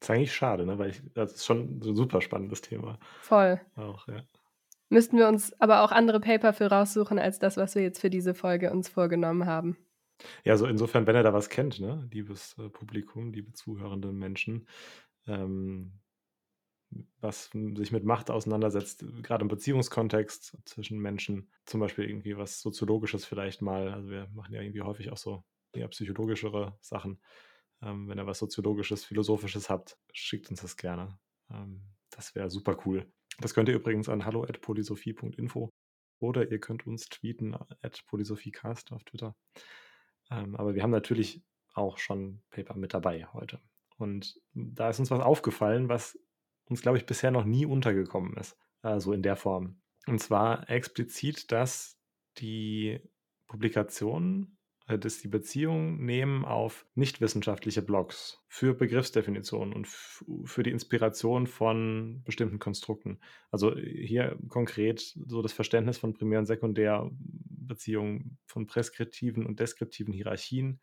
Das 0.00 0.08
ist 0.08 0.14
eigentlich 0.14 0.34
schade, 0.34 0.66
ne? 0.66 0.78
weil 0.78 0.90
ich, 0.90 1.02
das 1.14 1.34
ist 1.34 1.46
schon 1.46 1.78
ein 1.78 1.96
super 1.96 2.20
spannendes 2.20 2.60
Thema. 2.60 2.98
Voll. 3.20 3.60
Auch, 3.76 4.06
ja. 4.08 4.22
Müssten 4.90 5.18
wir 5.18 5.28
uns 5.28 5.52
aber 5.60 5.82
auch 5.82 5.92
andere 5.92 6.18
Paper 6.18 6.52
für 6.52 6.66
raussuchen, 6.66 7.18
als 7.18 7.38
das, 7.38 7.56
was 7.56 7.74
wir 7.74 7.82
jetzt 7.82 8.00
für 8.00 8.10
diese 8.10 8.34
Folge 8.34 8.72
uns 8.72 8.88
vorgenommen 8.88 9.46
haben. 9.46 9.76
Ja, 10.44 10.56
so 10.56 10.66
insofern, 10.66 11.06
wenn 11.06 11.14
er 11.14 11.22
da 11.22 11.32
was 11.32 11.48
kennt, 11.48 11.78
ne, 11.78 12.08
liebes 12.10 12.56
äh, 12.58 12.68
Publikum, 12.68 13.32
liebe 13.32 13.52
zuhörende 13.52 14.12
Menschen, 14.12 14.66
ähm, 15.26 15.92
was 17.20 17.50
sich 17.52 17.92
mit 17.92 18.04
Macht 18.04 18.30
auseinandersetzt, 18.30 19.04
gerade 19.22 19.42
im 19.42 19.48
Beziehungskontext 19.48 20.56
zwischen 20.64 20.98
Menschen, 20.98 21.50
zum 21.66 21.80
Beispiel 21.80 22.08
irgendwie 22.08 22.36
was 22.36 22.60
Soziologisches 22.60 23.24
vielleicht 23.24 23.62
mal, 23.62 23.90
also 23.90 24.10
wir 24.10 24.28
machen 24.34 24.54
ja 24.54 24.62
irgendwie 24.62 24.82
häufig 24.82 25.10
auch 25.10 25.16
so 25.16 25.44
eher 25.72 25.88
psychologischere 25.88 26.78
Sachen. 26.80 27.20
Ähm, 27.82 28.08
wenn 28.08 28.18
ihr 28.18 28.26
was 28.26 28.38
Soziologisches, 28.38 29.04
Philosophisches 29.04 29.68
habt, 29.68 29.98
schickt 30.12 30.50
uns 30.50 30.62
das 30.62 30.76
gerne. 30.76 31.18
Ähm, 31.50 31.82
das 32.10 32.34
wäre 32.34 32.50
super 32.50 32.78
cool. 32.86 33.06
Das 33.40 33.54
könnt 33.54 33.68
ihr 33.68 33.74
übrigens 33.74 34.08
an 34.08 34.24
hallo.polysophie.info 34.24 35.70
oder 36.20 36.50
ihr 36.50 36.58
könnt 36.58 36.86
uns 36.86 37.08
tweeten 37.08 37.54
at 37.82 38.04
polysophiecast 38.06 38.92
auf 38.92 39.04
Twitter. 39.04 39.36
Ähm, 40.30 40.56
aber 40.56 40.74
wir 40.74 40.82
haben 40.82 40.90
natürlich 40.90 41.42
auch 41.74 41.98
schon 41.98 42.42
Paper 42.50 42.74
mit 42.74 42.94
dabei 42.94 43.26
heute. 43.32 43.60
Und 43.96 44.40
da 44.52 44.90
ist 44.90 44.98
uns 44.98 45.10
was 45.10 45.20
aufgefallen, 45.20 45.88
was 45.88 46.18
uns, 46.68 46.82
glaube 46.82 46.98
ich, 46.98 47.06
bisher 47.06 47.30
noch 47.30 47.44
nie 47.44 47.66
untergekommen 47.66 48.36
ist. 48.36 48.56
Also 48.82 49.12
in 49.12 49.22
der 49.22 49.36
Form. 49.36 49.80
Und 50.06 50.20
zwar 50.20 50.68
explizit, 50.70 51.50
dass 51.52 51.98
die 52.38 53.00
Publikationen 53.46 54.58
äh, 54.88 54.98
dass 54.98 55.20
die 55.20 55.28
Beziehung 55.28 56.04
nehmen 56.04 56.44
auf 56.44 56.86
nichtwissenschaftliche 56.94 57.82
Blogs 57.82 58.42
für 58.48 58.74
Begriffsdefinitionen 58.74 59.74
und 59.74 59.86
für 59.86 60.62
die 60.62 60.70
Inspiration 60.70 61.46
von 61.46 62.22
bestimmten 62.24 62.58
Konstrukten. 62.58 63.20
Also 63.50 63.76
hier 63.76 64.36
konkret 64.48 65.00
so 65.26 65.42
das 65.42 65.52
Verständnis 65.52 65.98
von 65.98 66.14
Primär- 66.14 66.40
und 66.40 66.46
Sekundärbeziehungen, 66.46 68.38
von 68.46 68.66
preskriptiven 68.66 69.46
und 69.46 69.60
deskriptiven 69.60 70.14
Hierarchien. 70.14 70.80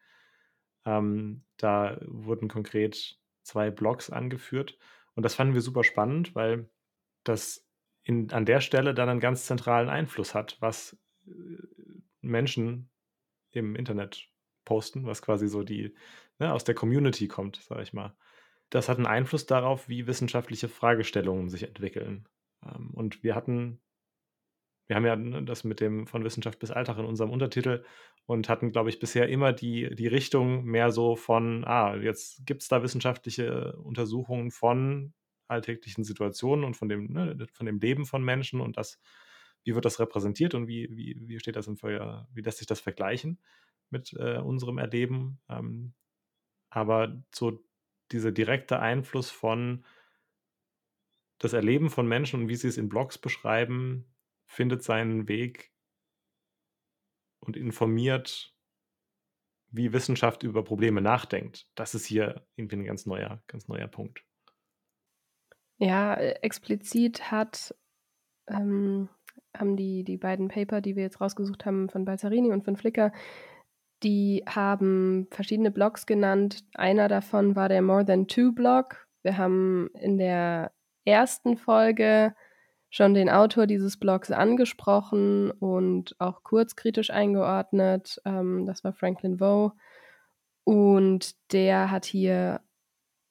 Ähm, 0.85 1.43
da 1.57 1.99
wurden 2.05 2.47
konkret 2.47 3.19
zwei 3.41 3.71
Blogs 3.71 4.09
angeführt 4.11 4.77
und 5.15 5.23
das 5.23 5.35
fanden 5.35 5.53
wir 5.53 5.61
super 5.61 5.83
spannend, 5.83 6.35
weil 6.35 6.69
das 7.23 7.65
in, 8.03 8.31
an 8.31 8.45
der 8.45 8.61
Stelle 8.61 8.93
dann 8.93 9.09
einen 9.09 9.19
ganz 9.19 9.45
zentralen 9.45 9.89
Einfluss 9.89 10.35
hat, 10.35 10.57
was 10.59 10.97
äh, 11.27 11.31
Menschen 12.21 12.89
im 13.51 13.75
Internet 13.75 14.29
posten, 14.63 15.05
was 15.05 15.21
quasi 15.21 15.47
so 15.47 15.63
die 15.63 15.95
ne, 16.39 16.53
aus 16.53 16.63
der 16.63 16.75
Community 16.75 17.27
kommt, 17.27 17.57
sage 17.57 17.83
ich 17.83 17.93
mal. 17.93 18.15
Das 18.69 18.89
hat 18.89 18.97
einen 18.97 19.07
Einfluss 19.07 19.45
darauf, 19.45 19.87
wie 19.87 20.07
wissenschaftliche 20.07 20.67
Fragestellungen 20.67 21.49
sich 21.49 21.63
entwickeln. 21.63 22.27
Ähm, 22.63 22.91
und 22.91 23.23
wir 23.23 23.35
hatten, 23.35 23.79
wir 24.87 24.95
haben 24.95 25.05
ja 25.05 25.41
das 25.41 25.63
mit 25.63 25.79
dem 25.79 26.05
von 26.07 26.23
Wissenschaft 26.23 26.59
bis 26.59 26.71
Alltag 26.71 26.97
in 26.97 27.05
unserem 27.05 27.31
Untertitel 27.31 27.83
und 28.25 28.49
hatten, 28.49 28.71
glaube 28.71 28.89
ich, 28.89 28.99
bisher 28.99 29.29
immer 29.29 29.51
die, 29.51 29.93
die 29.95 30.07
Richtung 30.07 30.63
mehr 30.65 30.91
so 30.91 31.15
von, 31.15 31.65
ah, 31.65 31.95
jetzt 31.95 32.45
gibt 32.45 32.61
es 32.61 32.67
da 32.67 32.83
wissenschaftliche 32.83 33.75
Untersuchungen 33.77 34.51
von 34.51 35.13
alltäglichen 35.47 36.03
Situationen 36.03 36.65
und 36.65 36.75
von 36.75 36.89
dem, 36.89 37.11
ne, 37.11 37.47
von 37.51 37.65
dem 37.65 37.79
Leben 37.79 38.05
von 38.05 38.23
Menschen 38.23 38.61
und 38.61 38.77
das 38.77 38.99
wie 39.65 39.73
wird 39.73 39.85
das 39.85 39.99
repräsentiert 39.99 40.53
und 40.53 40.67
wie, 40.67 40.87
wie, 40.91 41.17
wie 41.27 41.39
steht 41.39 41.55
das 41.55 41.67
im 41.67 41.75
Ver 41.75 42.27
wie 42.33 42.41
lässt 42.41 42.59
sich 42.59 42.67
das 42.67 42.79
vergleichen 42.79 43.39
mit 43.89 44.13
äh, 44.13 44.37
unserem 44.37 44.77
Erleben. 44.77 45.39
Ähm, 45.49 45.93
aber 46.69 47.23
so 47.33 47.63
dieser 48.11 48.31
direkte 48.31 48.79
Einfluss 48.79 49.31
von 49.31 49.83
das 51.39 51.53
Erleben 51.53 51.89
von 51.89 52.07
Menschen 52.07 52.41
und 52.41 52.47
wie 52.47 52.55
sie 52.55 52.67
es 52.67 52.77
in 52.77 52.89
Blogs 52.89 53.17
beschreiben, 53.17 54.05
findet 54.45 54.83
seinen 54.83 55.27
Weg 55.27 55.71
und 57.39 57.57
informiert, 57.57 58.53
wie 59.67 59.93
Wissenschaft 59.93 60.43
über 60.43 60.63
Probleme 60.63 61.01
nachdenkt. 61.01 61.67
Das 61.75 61.95
ist 61.95 62.05
hier 62.05 62.47
irgendwie 62.55 62.77
ein 62.77 62.85
ganz 62.85 63.05
neuer, 63.05 63.43
ganz 63.47 63.67
neuer 63.67 63.87
Punkt. 63.87 64.23
Ja, 65.77 66.13
äh, 66.13 66.39
explizit 66.41 67.31
hat 67.31 67.75
ähm, 68.47 69.09
haben 69.57 69.75
die, 69.75 70.03
die 70.03 70.17
beiden 70.17 70.47
Paper, 70.47 70.81
die 70.81 70.95
wir 70.95 71.03
jetzt 71.03 71.21
rausgesucht 71.21 71.65
haben, 71.65 71.89
von 71.89 72.05
Balzarini 72.05 72.51
und 72.51 72.63
von 72.63 72.75
Flickr, 72.75 73.11
die 74.03 74.43
haben 74.47 75.27
verschiedene 75.31 75.71
Blogs 75.71 76.05
genannt. 76.05 76.63
Einer 76.75 77.07
davon 77.07 77.55
war 77.55 77.69
der 77.69 77.81
More 77.81 78.05
Than 78.05 78.27
Two 78.27 78.51
Blog. 78.51 79.07
Wir 79.23 79.37
haben 79.37 79.89
in 79.99 80.17
der 80.17 80.71
ersten 81.05 81.57
Folge 81.57 82.35
schon 82.95 83.13
den 83.13 83.29
Autor 83.29 83.67
dieses 83.67 83.97
Blogs 83.97 84.31
angesprochen 84.31 85.51
und 85.51 86.15
auch 86.17 86.43
kurzkritisch 86.43 87.09
eingeordnet. 87.09 88.21
Ähm, 88.23 88.65
das 88.65 88.85
war 88.85 88.93
Franklin 88.93 89.41
Vo. 89.41 89.73
Und 90.63 91.35
der 91.51 91.91
hat 91.91 92.05
hier 92.05 92.61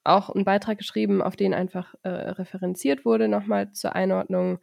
auch 0.04 0.28
einen 0.28 0.44
Beitrag 0.44 0.76
geschrieben, 0.76 1.22
auf 1.22 1.34
den 1.34 1.54
einfach 1.54 1.94
äh, 2.02 2.10
referenziert 2.10 3.06
wurde, 3.06 3.26
nochmal 3.26 3.72
zur 3.72 3.94
Einordnung 3.96 4.58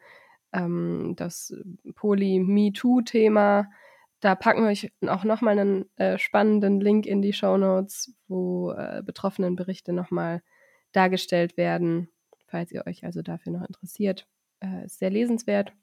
ähm, 0.53 1.15
das 1.17 1.51
Poly-Me-Too-Thema. 1.95 3.71
Da 4.19 4.35
packen 4.35 4.61
wir 4.61 4.69
euch 4.69 4.91
auch 5.07 5.23
nochmal 5.23 5.57
einen 5.57 5.89
äh, 5.95 6.19
spannenden 6.19 6.79
Link 6.79 7.07
in 7.07 7.23
die 7.23 7.33
Show 7.33 7.57
Notes, 7.57 8.13
wo 8.27 8.69
äh, 8.73 9.01
betroffenen 9.03 9.55
Berichte 9.55 9.93
nochmal 9.93 10.43
dargestellt 10.91 11.57
werden, 11.57 12.07
falls 12.45 12.71
ihr 12.71 12.85
euch 12.85 13.03
also 13.03 13.23
dafür 13.23 13.51
noch 13.53 13.67
interessiert. 13.67 14.27
Äh, 14.61 14.87
sehr 14.87 15.09
lesenswert. 15.09 15.73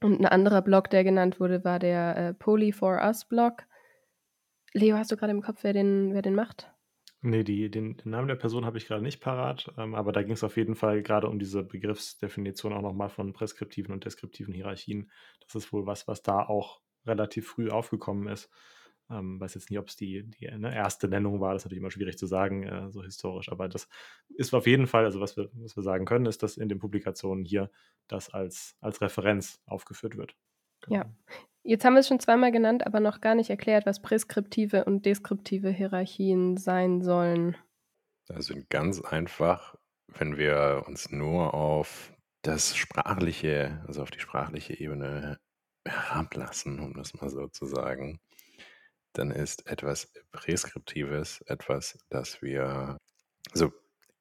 Und 0.00 0.20
ein 0.20 0.26
anderer 0.26 0.62
Blog, 0.62 0.90
der 0.90 1.04
genannt 1.04 1.40
wurde, 1.40 1.64
war 1.64 1.78
der 1.78 2.16
äh, 2.16 2.34
Poly 2.34 2.72
for 2.72 3.00
Us 3.02 3.24
Blog. 3.24 3.64
Leo, 4.72 4.96
hast 4.96 5.12
du 5.12 5.16
gerade 5.16 5.32
im 5.32 5.42
Kopf, 5.42 5.62
wer 5.62 5.72
den, 5.72 6.14
wer 6.14 6.22
den 6.22 6.34
macht? 6.34 6.72
Nee, 7.20 7.42
die, 7.42 7.70
den, 7.70 7.96
den 7.96 8.10
Namen 8.10 8.28
der 8.28 8.34
Person 8.34 8.66
habe 8.66 8.76
ich 8.76 8.86
gerade 8.86 9.02
nicht 9.02 9.20
parat, 9.20 9.72
ähm, 9.78 9.94
aber 9.94 10.12
da 10.12 10.22
ging 10.22 10.34
es 10.34 10.44
auf 10.44 10.56
jeden 10.56 10.74
Fall 10.74 11.02
gerade 11.02 11.26
um 11.28 11.38
diese 11.38 11.62
Begriffsdefinition 11.62 12.74
auch 12.74 12.82
nochmal 12.82 13.08
von 13.08 13.32
preskriptiven 13.32 13.94
und 13.94 14.04
deskriptiven 14.04 14.52
Hierarchien. 14.52 15.10
Das 15.40 15.54
ist 15.54 15.72
wohl 15.72 15.86
was, 15.86 16.06
was 16.06 16.22
da 16.22 16.40
auch 16.40 16.82
relativ 17.06 17.48
früh 17.48 17.70
aufgekommen 17.70 18.28
ist. 18.28 18.50
Ähm, 19.10 19.40
weiß 19.40 19.54
jetzt 19.54 19.70
nicht, 19.70 19.78
ob 19.78 19.88
es 19.88 19.96
die, 19.96 20.22
die 20.22 20.50
ne, 20.50 20.74
erste 20.74 21.08
Nennung 21.08 21.40
war, 21.40 21.52
das 21.52 21.62
ist 21.62 21.66
natürlich 21.66 21.82
immer 21.82 21.90
schwierig 21.90 22.16
zu 22.16 22.26
sagen, 22.26 22.62
äh, 22.64 22.90
so 22.90 23.02
historisch, 23.02 23.50
aber 23.50 23.68
das 23.68 23.88
ist 24.36 24.54
auf 24.54 24.66
jeden 24.66 24.86
Fall, 24.86 25.04
also 25.04 25.20
was 25.20 25.36
wir, 25.36 25.50
was 25.54 25.76
wir 25.76 25.82
sagen 25.82 26.06
können, 26.06 26.26
ist, 26.26 26.42
dass 26.42 26.56
in 26.56 26.68
den 26.68 26.78
Publikationen 26.78 27.44
hier 27.44 27.70
das 28.08 28.30
als, 28.30 28.76
als 28.80 29.00
Referenz 29.00 29.60
aufgeführt 29.66 30.16
wird. 30.16 30.34
Genau. 30.80 30.96
Ja, 30.96 31.14
Jetzt 31.66 31.86
haben 31.86 31.94
wir 31.94 32.00
es 32.00 32.08
schon 32.08 32.20
zweimal 32.20 32.52
genannt, 32.52 32.86
aber 32.86 33.00
noch 33.00 33.22
gar 33.22 33.34
nicht 33.34 33.48
erklärt, 33.48 33.86
was 33.86 34.02
präskriptive 34.02 34.84
und 34.84 35.06
deskriptive 35.06 35.70
Hierarchien 35.70 36.58
sein 36.58 37.00
sollen. 37.00 37.56
Also 38.28 38.54
ganz 38.68 39.00
einfach, 39.00 39.74
wenn 40.08 40.36
wir 40.36 40.84
uns 40.86 41.10
nur 41.10 41.54
auf 41.54 42.12
das 42.42 42.76
sprachliche, 42.76 43.82
also 43.86 44.02
auf 44.02 44.10
die 44.10 44.20
sprachliche 44.20 44.78
Ebene 44.78 45.38
herablassen, 45.86 46.80
um 46.80 46.92
das 46.92 47.14
mal 47.14 47.30
so 47.30 47.48
zu 47.48 47.64
sagen, 47.64 48.20
dann 49.14 49.30
ist 49.30 49.66
etwas 49.66 50.12
Präskriptives 50.32 51.40
etwas, 51.42 51.98
das 52.10 52.42
wir, 52.42 52.98
also 53.52 53.72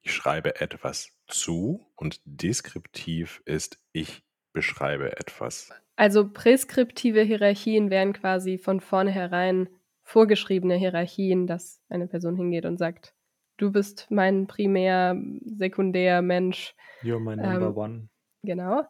ich 0.01 0.13
schreibe 0.13 0.59
etwas 0.61 1.09
zu 1.27 1.85
und 1.95 2.21
deskriptiv 2.25 3.41
ist, 3.45 3.79
ich 3.91 4.23
beschreibe 4.53 5.17
etwas. 5.17 5.69
Also 5.95 6.29
präskriptive 6.29 7.21
Hierarchien 7.21 7.89
wären 7.89 8.13
quasi 8.13 8.57
von 8.57 8.79
vornherein 8.79 9.69
vorgeschriebene 10.03 10.75
Hierarchien, 10.75 11.47
dass 11.47 11.81
eine 11.89 12.07
Person 12.07 12.35
hingeht 12.35 12.65
und 12.65 12.77
sagt, 12.77 13.15
du 13.57 13.71
bist 13.71 14.07
mein 14.09 14.47
Primär, 14.47 15.17
Sekundär 15.45 16.21
Mensch. 16.21 16.75
You're 17.01 17.19
my 17.19 17.35
number 17.35 17.67
ähm, 17.67 17.77
one. 17.77 18.09
Genau. 18.43 18.83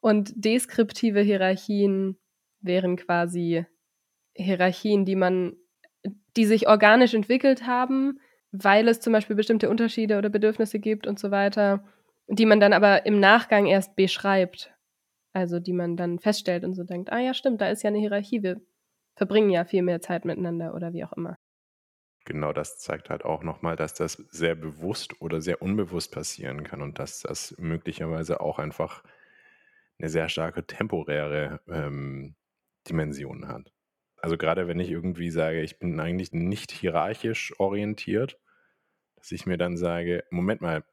Und 0.00 0.32
deskriptive 0.34 1.20
Hierarchien 1.20 2.18
wären 2.60 2.96
quasi 2.96 3.66
Hierarchien, 4.34 5.04
die 5.04 5.16
man, 5.16 5.56
die 6.36 6.46
sich 6.46 6.68
organisch 6.68 7.14
entwickelt 7.14 7.66
haben, 7.66 8.20
weil 8.52 8.88
es 8.88 9.00
zum 9.00 9.12
Beispiel 9.12 9.36
bestimmte 9.36 9.70
Unterschiede 9.70 10.18
oder 10.18 10.28
Bedürfnisse 10.28 10.78
gibt 10.78 11.06
und 11.06 11.18
so 11.18 11.30
weiter, 11.30 11.84
die 12.26 12.46
man 12.46 12.60
dann 12.60 12.72
aber 12.72 13.06
im 13.06 13.20
Nachgang 13.20 13.66
erst 13.66 13.96
beschreibt. 13.96 14.72
Also 15.32 15.60
die 15.60 15.72
man 15.72 15.96
dann 15.96 16.18
feststellt 16.18 16.64
und 16.64 16.74
so 16.74 16.82
denkt, 16.82 17.12
ah 17.12 17.20
ja, 17.20 17.34
stimmt, 17.34 17.60
da 17.60 17.68
ist 17.68 17.82
ja 17.82 17.88
eine 17.88 17.98
Hierarchie, 17.98 18.42
wir 18.42 18.60
verbringen 19.14 19.50
ja 19.50 19.64
viel 19.64 19.82
mehr 19.82 20.00
Zeit 20.00 20.24
miteinander 20.24 20.74
oder 20.74 20.92
wie 20.92 21.04
auch 21.04 21.12
immer. 21.12 21.36
Genau, 22.24 22.52
das 22.52 22.78
zeigt 22.78 23.10
halt 23.10 23.24
auch 23.24 23.42
nochmal, 23.42 23.76
dass 23.76 23.94
das 23.94 24.14
sehr 24.30 24.54
bewusst 24.54 25.20
oder 25.20 25.40
sehr 25.40 25.62
unbewusst 25.62 26.12
passieren 26.12 26.64
kann 26.64 26.82
und 26.82 26.98
dass 26.98 27.20
das 27.20 27.54
möglicherweise 27.58 28.40
auch 28.40 28.58
einfach 28.58 29.02
eine 29.98 30.08
sehr 30.08 30.28
starke 30.28 30.66
temporäre 30.66 31.60
ähm, 31.68 32.34
Dimension 32.88 33.48
hat. 33.48 33.72
Also 34.22 34.36
gerade 34.36 34.68
wenn 34.68 34.80
ich 34.80 34.90
irgendwie 34.90 35.30
sage, 35.30 35.62
ich 35.62 35.78
bin 35.78 35.98
eigentlich 36.00 36.32
nicht 36.32 36.72
hierarchisch 36.72 37.58
orientiert, 37.58 38.38
dass 39.16 39.32
ich 39.32 39.46
mir 39.46 39.58
dann 39.58 39.76
sage, 39.76 40.24
Moment 40.30 40.60
mal, 40.60 40.84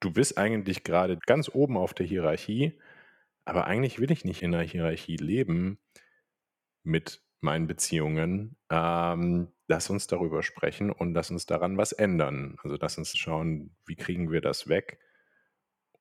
du 0.00 0.12
bist 0.12 0.38
eigentlich 0.38 0.84
gerade 0.84 1.18
ganz 1.26 1.48
oben 1.52 1.76
auf 1.76 1.94
der 1.94 2.06
Hierarchie, 2.06 2.78
aber 3.44 3.66
eigentlich 3.66 3.98
will 3.98 4.10
ich 4.10 4.24
nicht 4.24 4.42
in 4.42 4.52
der 4.52 4.62
Hierarchie 4.62 5.16
leben 5.16 5.78
mit 6.84 7.22
meinen 7.40 7.66
Beziehungen. 7.66 8.56
Ähm, 8.70 9.48
lass 9.68 9.90
uns 9.90 10.06
darüber 10.06 10.42
sprechen 10.42 10.90
und 10.90 11.14
lass 11.14 11.30
uns 11.30 11.46
daran 11.46 11.76
was 11.76 11.92
ändern. 11.92 12.56
Also 12.62 12.76
lass 12.80 12.98
uns 12.98 13.16
schauen, 13.16 13.76
wie 13.86 13.96
kriegen 13.96 14.30
wir 14.30 14.40
das 14.40 14.68
weg 14.68 14.98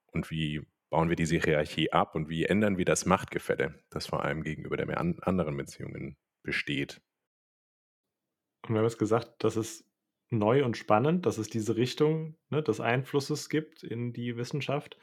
und 0.08 0.30
wie 0.32 0.66
bauen 0.90 1.10
wir 1.10 1.16
diese 1.16 1.38
Hierarchie 1.38 1.92
ab 1.92 2.16
und 2.16 2.30
wie 2.30 2.46
ändern 2.46 2.78
wir 2.78 2.86
das 2.86 3.06
Machtgefälle, 3.06 3.84
das 3.90 4.08
vor 4.08 4.24
allem 4.24 4.44
gegenüber 4.44 4.78
der 4.78 4.98
anderen 5.00 5.58
Beziehungen 5.58 6.18
besteht. 6.48 7.02
Und 8.64 8.74
wir 8.74 8.80
haben 8.80 8.86
es 8.86 8.98
gesagt, 8.98 9.44
das 9.44 9.58
ist 9.58 9.86
neu 10.30 10.66
und 10.66 10.78
spannend, 10.78 11.26
dass 11.26 11.38
es 11.38 11.50
diese 11.50 11.76
Richtung 11.76 12.38
ne, 12.50 12.64
des 12.64 12.80
Einflusses 12.80 13.50
gibt 13.50 13.84
in 13.84 14.14
die 14.14 14.38
Wissenschaft. 14.38 14.98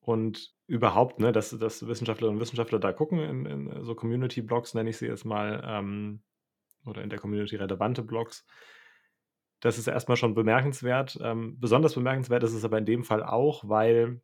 Und 0.00 0.54
überhaupt, 0.66 1.20
ne, 1.20 1.30
dass, 1.30 1.50
dass 1.50 1.86
Wissenschaftlerinnen 1.86 2.36
und 2.36 2.42
Wissenschaftler 2.42 2.80
da 2.80 2.92
gucken, 2.92 3.20
in, 3.20 3.46
in 3.46 3.84
so 3.84 3.94
Community-Blogs 3.94 4.74
nenne 4.74 4.90
ich 4.90 4.98
sie 4.98 5.06
jetzt 5.06 5.24
mal, 5.24 5.62
ähm, 5.64 6.22
oder 6.84 7.02
in 7.02 7.10
der 7.10 7.20
Community 7.20 7.56
relevante 7.56 8.02
Blogs. 8.02 8.44
Das 9.60 9.78
ist 9.78 9.86
erstmal 9.86 10.16
schon 10.16 10.34
bemerkenswert. 10.34 11.18
Ähm, 11.22 11.58
besonders 11.60 11.94
bemerkenswert 11.94 12.42
ist 12.42 12.54
es 12.54 12.64
aber 12.64 12.78
in 12.78 12.86
dem 12.86 13.04
Fall 13.04 13.22
auch, 13.22 13.68
weil 13.68 14.20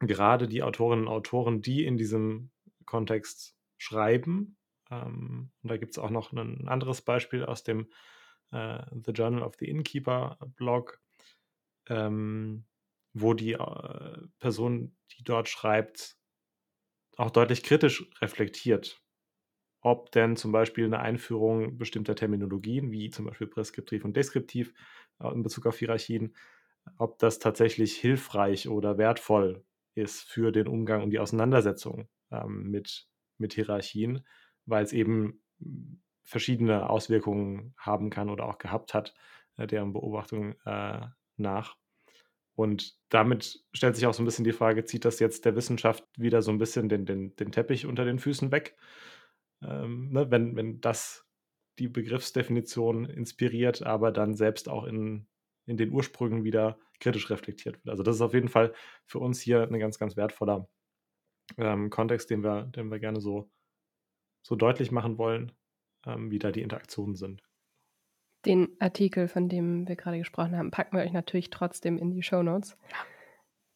gerade 0.00 0.48
die 0.48 0.62
Autorinnen 0.62 1.06
und 1.06 1.12
Autoren, 1.12 1.60
die 1.60 1.84
in 1.84 1.96
diesem 1.96 2.50
Kontext 2.84 3.56
schreiben, 3.76 4.56
ähm, 5.02 5.50
und 5.62 5.70
da 5.70 5.76
gibt 5.76 5.92
es 5.92 5.98
auch 5.98 6.10
noch 6.10 6.32
ein 6.32 6.68
anderes 6.68 7.02
Beispiel 7.02 7.44
aus 7.44 7.64
dem 7.64 7.88
äh, 8.52 8.80
The 9.04 9.12
Journal 9.12 9.42
of 9.42 9.56
the 9.58 9.68
Innkeeper 9.68 10.38
Blog, 10.56 11.00
ähm, 11.88 12.64
wo 13.12 13.34
die 13.34 13.52
äh, 13.52 14.18
Person, 14.38 14.96
die 15.12 15.24
dort 15.24 15.48
schreibt, 15.48 16.16
auch 17.16 17.30
deutlich 17.30 17.62
kritisch 17.62 18.10
reflektiert, 18.20 19.00
ob 19.80 20.10
denn 20.12 20.36
zum 20.36 20.52
Beispiel 20.52 20.84
eine 20.84 21.00
Einführung 21.00 21.78
bestimmter 21.78 22.16
Terminologien, 22.16 22.90
wie 22.90 23.10
zum 23.10 23.26
Beispiel 23.26 23.46
präskriptiv 23.46 24.04
und 24.04 24.16
deskriptiv 24.16 24.74
äh, 25.20 25.28
in 25.32 25.42
Bezug 25.42 25.66
auf 25.66 25.78
Hierarchien, 25.78 26.34
ob 26.98 27.18
das 27.18 27.38
tatsächlich 27.38 27.96
hilfreich 27.96 28.68
oder 28.68 28.98
wertvoll 28.98 29.64
ist 29.94 30.22
für 30.22 30.52
den 30.52 30.66
Umgang 30.66 31.02
und 31.02 31.10
die 31.10 31.18
Auseinandersetzung 31.18 32.08
ähm, 32.30 32.70
mit, 32.70 33.08
mit 33.38 33.54
Hierarchien, 33.54 34.26
weil 34.66 34.84
es 34.84 34.92
eben 34.92 35.42
verschiedene 36.22 36.88
Auswirkungen 36.88 37.74
haben 37.76 38.10
kann 38.10 38.30
oder 38.30 38.46
auch 38.46 38.58
gehabt 38.58 38.94
hat, 38.94 39.14
äh, 39.56 39.66
deren 39.66 39.92
Beobachtung 39.92 40.54
äh, 40.64 41.06
nach. 41.36 41.76
Und 42.56 42.96
damit 43.08 43.64
stellt 43.72 43.96
sich 43.96 44.06
auch 44.06 44.14
so 44.14 44.22
ein 44.22 44.26
bisschen 44.26 44.44
die 44.44 44.52
Frage, 44.52 44.84
zieht 44.84 45.04
das 45.04 45.18
jetzt 45.18 45.44
der 45.44 45.56
Wissenschaft 45.56 46.04
wieder 46.16 46.40
so 46.40 46.50
ein 46.52 46.58
bisschen 46.58 46.88
den, 46.88 47.04
den, 47.04 47.34
den 47.36 47.50
Teppich 47.52 47.86
unter 47.86 48.04
den 48.04 48.18
Füßen 48.18 48.52
weg? 48.52 48.76
Ähm, 49.62 50.10
ne, 50.10 50.30
wenn, 50.30 50.56
wenn 50.56 50.80
das 50.80 51.26
die 51.78 51.88
Begriffsdefinition 51.88 53.04
inspiriert, 53.06 53.82
aber 53.82 54.12
dann 54.12 54.34
selbst 54.34 54.68
auch 54.68 54.84
in, 54.84 55.26
in 55.66 55.76
den 55.76 55.90
Ursprüngen 55.90 56.44
wieder 56.44 56.78
kritisch 57.00 57.28
reflektiert 57.30 57.76
wird. 57.84 57.90
Also 57.90 58.02
das 58.04 58.16
ist 58.16 58.22
auf 58.22 58.34
jeden 58.34 58.48
Fall 58.48 58.72
für 59.04 59.18
uns 59.18 59.40
hier 59.40 59.62
ein 59.62 59.78
ganz, 59.80 59.98
ganz 59.98 60.16
wertvoller 60.16 60.68
ähm, 61.58 61.90
Kontext, 61.90 62.30
den 62.30 62.44
wir, 62.44 62.64
den 62.64 62.90
wir 62.90 63.00
gerne 63.00 63.20
so, 63.20 63.50
so 64.44 64.54
deutlich 64.54 64.92
machen 64.92 65.18
wollen, 65.18 65.52
ähm, 66.06 66.30
wie 66.30 66.38
da 66.38 66.52
die 66.52 66.62
Interaktionen 66.62 67.16
sind. 67.16 67.42
Den 68.44 68.68
Artikel, 68.78 69.26
von 69.26 69.48
dem 69.48 69.88
wir 69.88 69.96
gerade 69.96 70.18
gesprochen 70.18 70.56
haben, 70.56 70.70
packen 70.70 70.96
wir 70.96 71.02
euch 71.02 71.12
natürlich 71.12 71.50
trotzdem 71.50 71.98
in 71.98 72.10
die 72.10 72.22
Show 72.22 72.42
Notes. 72.42 72.76
Ja. 72.90 72.98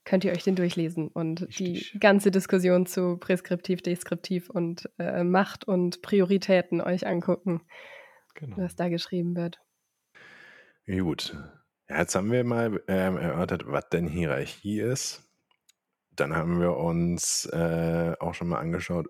Könnt 0.05 0.25
ihr 0.25 0.33
euch 0.33 0.45
den 0.45 0.57
durchlesen 0.57 1.09
und 1.09 1.43
Richtig. 1.43 1.93
die 1.93 1.99
ganze 1.99 2.31
Diskussion 2.31 2.87
zu 2.87 3.17
Präskriptiv, 3.19 3.83
Deskriptiv 3.83 4.49
und 4.49 4.89
äh, 4.99 5.25
Macht 5.25 5.67
und 5.67 6.01
Prioritäten 6.03 6.81
euch 6.81 7.07
angucken, 7.07 7.63
genau. 8.35 8.59
was 8.59 8.77
da 8.77 8.89
geschrieben 8.89 9.37
wird. 9.37 9.61
Gut. 10.87 11.37
Ja, 11.89 12.01
jetzt 12.01 12.15
haben 12.15 12.31
wir 12.33 12.45
mal 12.45 12.83
ähm, 12.89 13.17
erörtert, 13.17 13.65
was 13.67 13.89
denn 13.91 14.07
Hierarchie 14.07 14.81
ist. 14.81 15.25
Dann 16.13 16.35
haben 16.35 16.61
wir 16.61 16.77
uns 16.77 17.47
äh, 17.53 18.15
auch 18.19 18.35
schon 18.35 18.49
mal 18.49 18.61
angeschaut, 18.61 19.09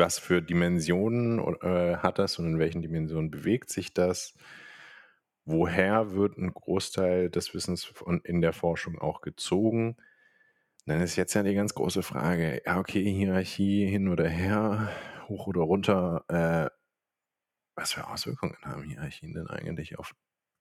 was 0.00 0.18
für 0.18 0.42
Dimensionen 0.42 1.38
äh, 1.62 1.98
hat 1.98 2.18
das 2.18 2.38
und 2.38 2.46
in 2.46 2.58
welchen 2.58 2.82
Dimensionen 2.82 3.30
bewegt 3.30 3.70
sich 3.70 3.94
das? 3.94 4.34
Woher 5.44 6.12
wird 6.12 6.38
ein 6.38 6.52
Großteil 6.52 7.30
des 7.30 7.54
Wissens 7.54 7.84
von, 7.84 8.20
in 8.24 8.40
der 8.40 8.52
Forschung 8.52 8.98
auch 8.98 9.20
gezogen? 9.20 9.96
Dann 10.86 11.00
ist 11.00 11.16
jetzt 11.16 11.34
ja 11.34 11.42
die 11.42 11.54
ganz 11.54 11.74
große 11.74 12.02
Frage, 12.02 12.62
ja, 12.66 12.78
okay, 12.78 13.04
Hierarchie 13.04 13.86
hin 13.86 14.08
oder 14.08 14.28
her, 14.28 14.90
hoch 15.28 15.46
oder 15.46 15.60
runter, 15.60 16.24
äh, 16.28 16.70
was 17.76 17.92
für 17.92 18.08
Auswirkungen 18.08 18.56
haben 18.62 18.82
Hierarchien 18.82 19.34
denn 19.34 19.46
eigentlich 19.46 19.98
auf 19.98 20.14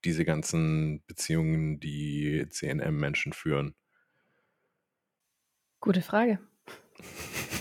diese 0.06 0.23
ganzen 0.23 1.04
Beziehungen, 1.08 1.80
die 1.80 2.47
CNM-Menschen 2.49 3.34
führen? 3.34 3.75
Gute 5.80 6.02
Frage. 6.02 6.39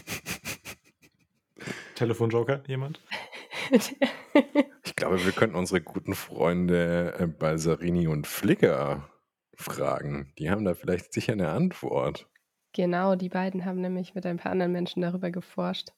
Telefonjoker, 1.98 2.62
jemand? 2.68 3.00
ich 3.72 4.94
glaube, 4.94 5.24
wir 5.24 5.32
könnten 5.32 5.56
unsere 5.56 5.80
guten 5.80 6.14
Freunde 6.14 7.14
äh, 7.18 7.26
Balsarini 7.26 8.06
und 8.06 8.28
Flicker 8.28 9.10
fragen. 9.56 10.32
Die 10.38 10.48
haben 10.48 10.64
da 10.64 10.74
vielleicht 10.74 11.12
sicher 11.12 11.32
eine 11.32 11.48
Antwort. 11.48 12.30
Genau, 12.72 13.16
die 13.16 13.28
beiden 13.28 13.64
haben 13.64 13.80
nämlich 13.80 14.14
mit 14.14 14.24
ein 14.26 14.36
paar 14.36 14.52
anderen 14.52 14.70
Menschen 14.70 15.02
darüber 15.02 15.32
geforscht. 15.32 15.88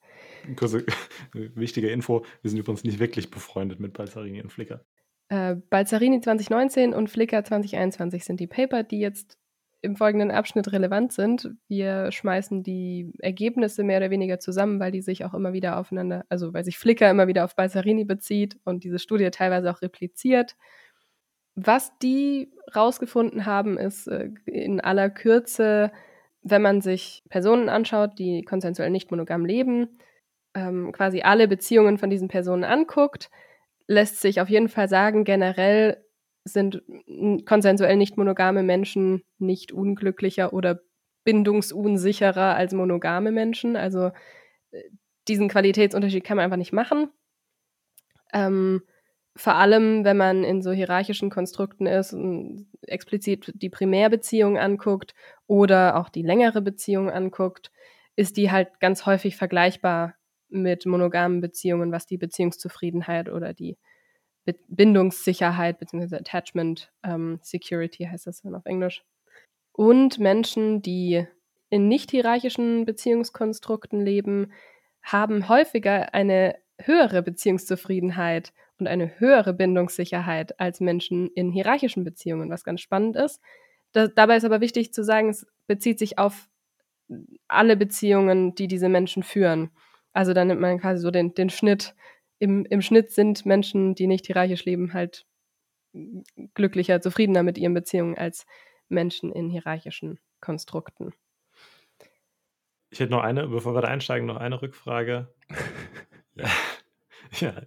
Kurze, 0.56 0.86
wichtige 1.34 1.90
Info: 1.90 2.24
Wir 2.40 2.50
sind 2.50 2.60
übrigens 2.60 2.82
nicht 2.82 2.98
wirklich 2.98 3.30
befreundet 3.30 3.78
mit 3.78 3.92
Balsarini 3.92 4.40
und 4.40 4.50
Flicker. 4.50 4.86
Äh, 5.28 5.56
Balzarini 5.68 6.22
2019 6.22 6.94
und 6.94 7.10
Flickr 7.10 7.44
2021 7.44 8.24
sind 8.24 8.40
die 8.40 8.46
Paper, 8.46 8.84
die 8.84 9.00
jetzt 9.00 9.38
im 9.82 9.96
folgenden 9.96 10.30
Abschnitt 10.30 10.72
relevant 10.72 11.12
sind. 11.12 11.50
Wir 11.68 12.12
schmeißen 12.12 12.62
die 12.62 13.12
Ergebnisse 13.18 13.82
mehr 13.82 13.98
oder 13.98 14.10
weniger 14.10 14.38
zusammen, 14.38 14.78
weil 14.80 14.92
die 14.92 15.00
sich 15.00 15.24
auch 15.24 15.34
immer 15.34 15.52
wieder 15.52 15.78
aufeinander, 15.78 16.24
also 16.28 16.52
weil 16.52 16.64
sich 16.64 16.78
Flickr 16.78 17.10
immer 17.10 17.28
wieder 17.28 17.44
auf 17.44 17.56
Balzarini 17.56 18.04
bezieht 18.04 18.58
und 18.64 18.84
diese 18.84 18.98
Studie 18.98 19.30
teilweise 19.30 19.70
auch 19.70 19.82
repliziert. 19.82 20.56
Was 21.54 21.96
die 21.98 22.52
rausgefunden 22.74 23.46
haben, 23.46 23.78
ist 23.78 24.06
äh, 24.06 24.30
in 24.46 24.80
aller 24.80 25.10
Kürze, 25.10 25.92
wenn 26.42 26.62
man 26.62 26.80
sich 26.80 27.22
Personen 27.28 27.68
anschaut, 27.68 28.18
die 28.18 28.42
konsensuell 28.42 28.90
nicht 28.90 29.10
monogam 29.10 29.44
leben, 29.44 29.98
ähm, 30.54 30.92
quasi 30.92 31.22
alle 31.22 31.48
Beziehungen 31.48 31.98
von 31.98 32.10
diesen 32.10 32.28
Personen 32.28 32.64
anguckt, 32.64 33.30
lässt 33.86 34.20
sich 34.20 34.40
auf 34.40 34.48
jeden 34.48 34.68
Fall 34.68 34.88
sagen, 34.88 35.24
generell 35.24 36.04
sind 36.52 36.82
konsensuell 37.46 37.96
nicht 37.96 38.16
monogame 38.16 38.62
Menschen 38.62 39.22
nicht 39.38 39.72
unglücklicher 39.72 40.52
oder 40.52 40.80
bindungsunsicherer 41.24 42.54
als 42.54 42.72
monogame 42.72 43.30
Menschen. 43.32 43.76
Also 43.76 44.10
äh, 44.70 44.82
diesen 45.28 45.48
Qualitätsunterschied 45.48 46.24
kann 46.24 46.36
man 46.36 46.44
einfach 46.44 46.56
nicht 46.56 46.72
machen. 46.72 47.10
Ähm, 48.32 48.82
vor 49.36 49.54
allem, 49.54 50.04
wenn 50.04 50.16
man 50.16 50.44
in 50.44 50.60
so 50.60 50.72
hierarchischen 50.72 51.30
Konstrukten 51.30 51.86
ist 51.86 52.12
und 52.12 52.66
explizit 52.82 53.52
die 53.54 53.70
Primärbeziehung 53.70 54.58
anguckt 54.58 55.14
oder 55.46 55.96
auch 55.96 56.08
die 56.08 56.22
längere 56.22 56.62
Beziehung 56.62 57.10
anguckt, 57.10 57.70
ist 58.16 58.36
die 58.36 58.50
halt 58.50 58.80
ganz 58.80 59.06
häufig 59.06 59.36
vergleichbar 59.36 60.14
mit 60.48 60.84
monogamen 60.84 61.40
Beziehungen, 61.40 61.92
was 61.92 62.06
die 62.06 62.18
Beziehungszufriedenheit 62.18 63.30
oder 63.30 63.54
die 63.54 63.78
Bindungssicherheit 64.68 65.78
bzw. 65.78 66.16
Attachment 66.16 66.92
ähm, 67.02 67.38
Security 67.42 68.04
heißt 68.04 68.26
das 68.26 68.42
dann 68.42 68.54
auf 68.54 68.66
Englisch. 68.66 69.04
Und 69.72 70.18
Menschen, 70.18 70.82
die 70.82 71.26
in 71.70 71.88
nicht 71.88 72.10
hierarchischen 72.10 72.84
Beziehungskonstrukten 72.84 74.04
leben, 74.04 74.52
haben 75.02 75.48
häufiger 75.48 76.14
eine 76.14 76.56
höhere 76.78 77.22
Beziehungszufriedenheit 77.22 78.52
und 78.78 78.86
eine 78.86 79.20
höhere 79.20 79.52
Bindungssicherheit 79.52 80.58
als 80.58 80.80
Menschen 80.80 81.30
in 81.34 81.50
hierarchischen 81.50 82.04
Beziehungen, 82.04 82.50
was 82.50 82.64
ganz 82.64 82.80
spannend 82.80 83.16
ist. 83.16 83.40
Da, 83.92 84.08
dabei 84.08 84.36
ist 84.36 84.44
aber 84.44 84.60
wichtig 84.60 84.92
zu 84.92 85.04
sagen, 85.04 85.28
es 85.28 85.46
bezieht 85.66 85.98
sich 85.98 86.18
auf 86.18 86.48
alle 87.48 87.76
Beziehungen, 87.76 88.54
die 88.54 88.68
diese 88.68 88.88
Menschen 88.88 89.22
führen. 89.22 89.70
Also 90.12 90.32
dann 90.32 90.48
nimmt 90.48 90.60
man 90.60 90.80
quasi 90.80 91.00
so 91.00 91.10
den, 91.10 91.34
den 91.34 91.50
Schnitt. 91.50 91.94
Im, 92.40 92.64
Im 92.64 92.80
Schnitt 92.80 93.12
sind 93.12 93.44
Menschen, 93.44 93.94
die 93.94 94.06
nicht 94.06 94.26
hierarchisch 94.26 94.64
leben, 94.64 94.94
halt 94.94 95.26
glücklicher, 96.54 97.00
zufriedener 97.00 97.42
mit 97.42 97.58
ihren 97.58 97.74
Beziehungen 97.74 98.16
als 98.16 98.46
Menschen 98.88 99.30
in 99.30 99.50
hierarchischen 99.50 100.18
Konstrukten. 100.40 101.12
Ich 102.88 102.98
hätte 102.98 103.12
noch 103.12 103.22
eine, 103.22 103.46
bevor 103.46 103.74
wir 103.74 103.82
da 103.82 103.88
einsteigen, 103.88 104.26
noch 104.26 104.38
eine 104.38 104.62
Rückfrage. 104.62 105.32
ja. 106.34 106.48
ja. 107.40 107.62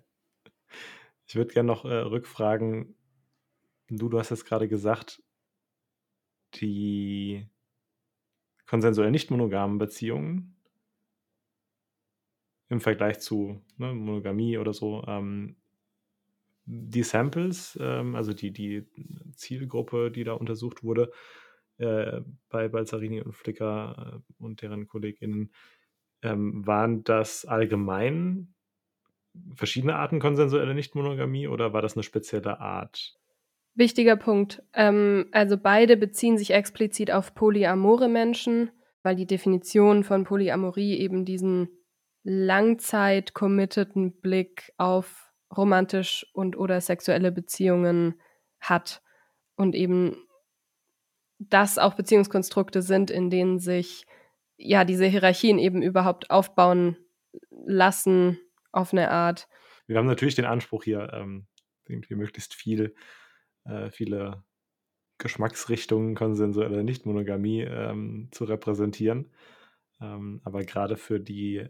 Ich 1.28 1.36
würde 1.36 1.54
gerne 1.54 1.68
noch 1.68 1.86
äh, 1.86 1.94
rückfragen, 1.94 2.96
du, 3.90 4.10
du 4.10 4.20
hast 4.20 4.32
jetzt 4.32 4.46
gerade 4.46 4.68
gesagt, 4.68 5.22
die 6.56 7.48
konsensuell 8.66 9.12
nicht 9.12 9.30
monogamen 9.30 9.78
Beziehungen 9.78 10.53
im 12.74 12.82
Vergleich 12.82 13.20
zu 13.20 13.62
ne, 13.78 13.94
Monogamie 13.94 14.58
oder 14.58 14.74
so, 14.74 15.04
ähm, 15.08 15.56
die 16.66 17.04
Samples, 17.04 17.78
ähm, 17.82 18.16
also 18.16 18.34
die, 18.34 18.52
die 18.52 18.86
Zielgruppe, 19.36 20.12
die 20.12 20.24
da 20.24 20.34
untersucht 20.34 20.84
wurde, 20.84 21.12
äh, 21.78 22.22
bei 22.50 22.68
Balzarini 22.68 23.22
und 23.22 23.34
Flicker 23.34 24.22
äh, 24.22 24.44
und 24.44 24.62
deren 24.62 24.88
KollegInnen, 24.88 25.52
ähm, 26.22 26.66
waren 26.66 27.04
das 27.04 27.46
allgemein 27.46 28.54
verschiedene 29.56 29.96
Arten 29.96 30.20
konsensuelle 30.20 30.76
Nichtmonogamie 30.76 31.48
oder 31.48 31.74
war 31.74 31.82
das 31.82 31.96
eine 31.96 32.04
spezielle 32.04 32.60
Art? 32.60 33.16
Wichtiger 33.76 34.16
Punkt. 34.16 34.62
Ähm, 34.74 35.28
also 35.32 35.58
beide 35.58 35.98
beziehen 35.98 36.38
sich 36.38 36.52
explizit 36.52 37.12
auf 37.12 37.34
polyamore 37.34 38.08
Menschen, 38.08 38.70
weil 39.02 39.16
die 39.16 39.26
Definition 39.26 40.04
von 40.04 40.24
Polyamorie 40.24 40.98
eben 41.00 41.26
diesen 41.26 41.70
langzeit 42.24 43.34
committeden 43.34 44.20
Blick 44.20 44.74
auf 44.78 45.32
romantisch 45.56 46.26
und 46.34 46.58
oder 46.58 46.82
sexuelle 46.82 47.32
Beziehungen 47.32 48.20
hat 48.60 49.02
und 49.56 49.76
eben 49.76 50.16
das 51.40 51.78
auch 51.78 51.94
Beziehungskonstrukte 51.96 52.82
sind, 52.82 53.12
in 53.12 53.30
denen 53.30 53.60
sich 53.60 54.06
ja 54.58 54.86
diese 54.86 55.06
Hierarchien 55.06 55.60
eben 55.60 55.82
überhaupt 55.82 56.32
aufbauen 56.32 56.98
lassen 57.52 58.40
auf 58.72 58.94
eine 58.94 59.12
Art. 59.12 59.48
Wir 59.88 59.98
haben 59.98 60.08
natürlich 60.08 60.36
den 60.36 60.46
Anspruch 60.46 60.84
hier, 60.84 61.12
ähm, 61.14 61.48
irgendwie 61.88 62.16
möglichst 62.16 62.54
viel, 62.54 62.96
äh, 63.66 63.92
viele 63.92 64.44
Geschmacksrichtungen 65.18 66.16
konsensuelle 66.16 66.84
Nichtmonogamie 66.84 67.62
ähm, 67.62 68.30
zu 68.32 68.46
repräsentieren. 68.46 69.32
Ähm, 70.02 70.42
aber 70.44 70.64
gerade 70.64 70.98
für 70.98 71.20
die, 71.20 71.68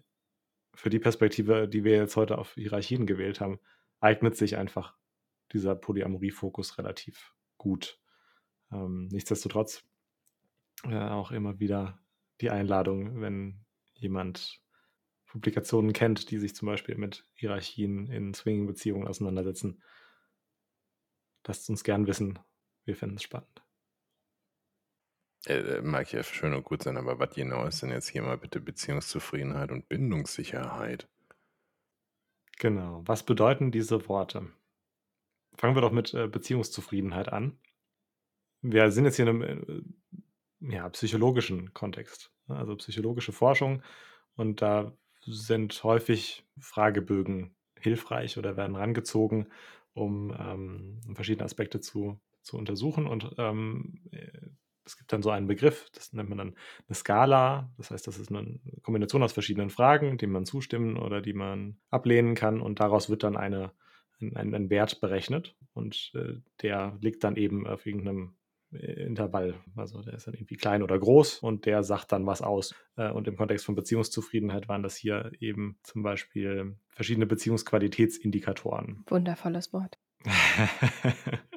für 0.75 0.89
die 0.89 0.99
Perspektive, 0.99 1.67
die 1.67 1.83
wir 1.83 1.95
jetzt 1.95 2.15
heute 2.15 2.37
auf 2.37 2.53
Hierarchien 2.55 3.05
gewählt 3.05 3.39
haben, 3.39 3.59
eignet 3.99 4.35
sich 4.35 4.57
einfach 4.57 4.95
dieser 5.51 5.75
Polyamorie-Fokus 5.75 6.77
relativ 6.77 7.33
gut. 7.57 7.99
Ähm, 8.71 9.07
nichtsdestotrotz 9.11 9.83
äh, 10.83 10.97
auch 10.97 11.31
immer 11.31 11.59
wieder 11.59 11.99
die 12.41 12.49
Einladung, 12.49 13.21
wenn 13.21 13.65
jemand 13.93 14.61
Publikationen 15.27 15.93
kennt, 15.93 16.29
die 16.29 16.37
sich 16.37 16.55
zum 16.55 16.67
Beispiel 16.67 16.95
mit 16.95 17.25
Hierarchien 17.33 18.07
in 18.07 18.33
Swinging-Beziehungen 18.33 19.07
auseinandersetzen. 19.07 19.81
Lasst 21.45 21.69
uns 21.69 21.83
gern 21.83 22.07
wissen. 22.07 22.39
Wir 22.85 22.95
finden 22.95 23.15
es 23.15 23.23
spannend. 23.23 23.62
Äh, 25.45 25.55
äh, 25.55 25.81
mag 25.81 26.11
ja 26.11 26.23
schön 26.23 26.53
und 26.53 26.63
gut 26.63 26.83
sein, 26.83 26.97
aber 26.97 27.19
was 27.19 27.35
genau 27.35 27.65
ist 27.65 27.81
denn 27.81 27.89
jetzt 27.89 28.07
hier 28.07 28.21
mal 28.21 28.37
bitte 28.37 28.61
Beziehungszufriedenheit 28.61 29.71
und 29.71 29.89
Bindungssicherheit? 29.89 31.07
Genau. 32.59 33.01
Was 33.05 33.23
bedeuten 33.23 33.71
diese 33.71 34.07
Worte? 34.07 34.51
Fangen 35.55 35.75
wir 35.75 35.81
doch 35.81 35.91
mit 35.91 36.13
äh, 36.13 36.27
Beziehungszufriedenheit 36.27 37.31
an. 37.31 37.57
Wir 38.61 38.89
sind 38.91 39.05
jetzt 39.05 39.17
hier 39.17 39.27
in 39.27 39.41
einem 39.41 39.85
äh, 40.61 40.73
ja, 40.73 40.87
psychologischen 40.89 41.73
Kontext, 41.73 42.31
ne? 42.47 42.55
also 42.55 42.75
psychologische 42.77 43.33
Forschung. 43.33 43.83
Und 44.35 44.61
da 44.61 44.95
sind 45.25 45.83
häufig 45.83 46.45
Fragebögen 46.57 47.55
hilfreich 47.79 48.37
oder 48.37 48.55
werden 48.55 48.75
rangezogen, 48.75 49.51
um 49.93 50.33
ähm, 50.39 51.01
verschiedene 51.13 51.45
Aspekte 51.45 51.81
zu, 51.81 52.19
zu 52.41 52.57
untersuchen. 52.57 53.07
Und 53.07 53.35
ähm, 53.37 53.99
äh, 54.11 54.49
es 54.85 54.97
gibt 54.97 55.13
dann 55.13 55.21
so 55.21 55.29
einen 55.29 55.47
Begriff, 55.47 55.89
das 55.93 56.13
nennt 56.13 56.29
man 56.29 56.37
dann 56.37 56.55
eine 56.87 56.95
Skala. 56.95 57.71
Das 57.77 57.91
heißt, 57.91 58.05
das 58.07 58.19
ist 58.19 58.31
eine 58.31 58.59
Kombination 58.81 59.23
aus 59.23 59.33
verschiedenen 59.33 59.69
Fragen, 59.69 60.17
die 60.17 60.27
man 60.27 60.45
zustimmen 60.45 60.97
oder 60.97 61.21
die 61.21 61.33
man 61.33 61.77
ablehnen 61.89 62.35
kann. 62.35 62.61
Und 62.61 62.79
daraus 62.79 63.09
wird 63.09 63.23
dann 63.23 63.37
eine, 63.37 63.71
ein, 64.19 64.53
ein 64.53 64.69
Wert 64.69 65.01
berechnet. 65.01 65.55
Und 65.73 66.11
äh, 66.15 66.41
der 66.61 66.97
liegt 67.01 67.23
dann 67.23 67.35
eben 67.35 67.65
auf 67.67 67.85
irgendeinem 67.85 68.35
Intervall. 68.73 69.55
Also 69.75 70.01
der 70.01 70.15
ist 70.15 70.27
dann 70.27 70.33
irgendwie 70.33 70.55
klein 70.55 70.83
oder 70.83 70.97
groß 70.97 71.39
und 71.39 71.65
der 71.65 71.83
sagt 71.83 72.11
dann 72.11 72.25
was 72.25 72.41
aus. 72.41 72.75
Äh, 72.95 73.11
und 73.11 73.27
im 73.27 73.37
Kontext 73.37 73.65
von 73.65 73.75
Beziehungszufriedenheit 73.75 74.67
waren 74.67 74.83
das 74.83 74.95
hier 74.95 75.31
eben 75.39 75.77
zum 75.83 76.03
Beispiel 76.03 76.75
verschiedene 76.89 77.25
Beziehungsqualitätsindikatoren. 77.25 79.03
Wundervolles 79.07 79.73
Wort. 79.73 79.99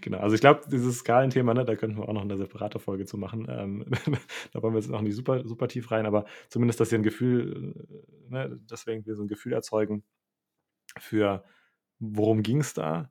genau, 0.00 0.18
also 0.18 0.34
ich 0.34 0.40
glaube, 0.40 0.62
dieses 0.70 0.98
Skalenthema, 0.98 1.54
ne, 1.54 1.64
da 1.64 1.76
könnten 1.76 1.96
wir 1.96 2.08
auch 2.08 2.12
noch 2.12 2.22
eine 2.22 2.36
separate 2.36 2.78
Folge 2.78 3.06
zu 3.06 3.18
machen. 3.18 3.46
Ähm, 3.48 3.84
da 4.52 4.62
wollen 4.62 4.74
wir 4.74 4.80
jetzt 4.80 4.90
noch 4.90 5.02
nicht 5.02 5.14
super, 5.14 5.46
super 5.46 5.68
tief 5.68 5.90
rein, 5.90 6.06
aber 6.06 6.26
zumindest, 6.48 6.80
dass 6.80 6.90
wir 6.90 6.98
ein 6.98 7.02
Gefühl, 7.02 7.74
äh, 8.30 8.32
ne, 8.32 8.60
dass 8.66 8.86
wir 8.86 9.02
so 9.14 9.22
ein 9.22 9.28
Gefühl 9.28 9.52
erzeugen 9.52 10.04
für, 10.98 11.44
worum 11.98 12.42
ging 12.42 12.60
es 12.60 12.74
da? 12.74 13.10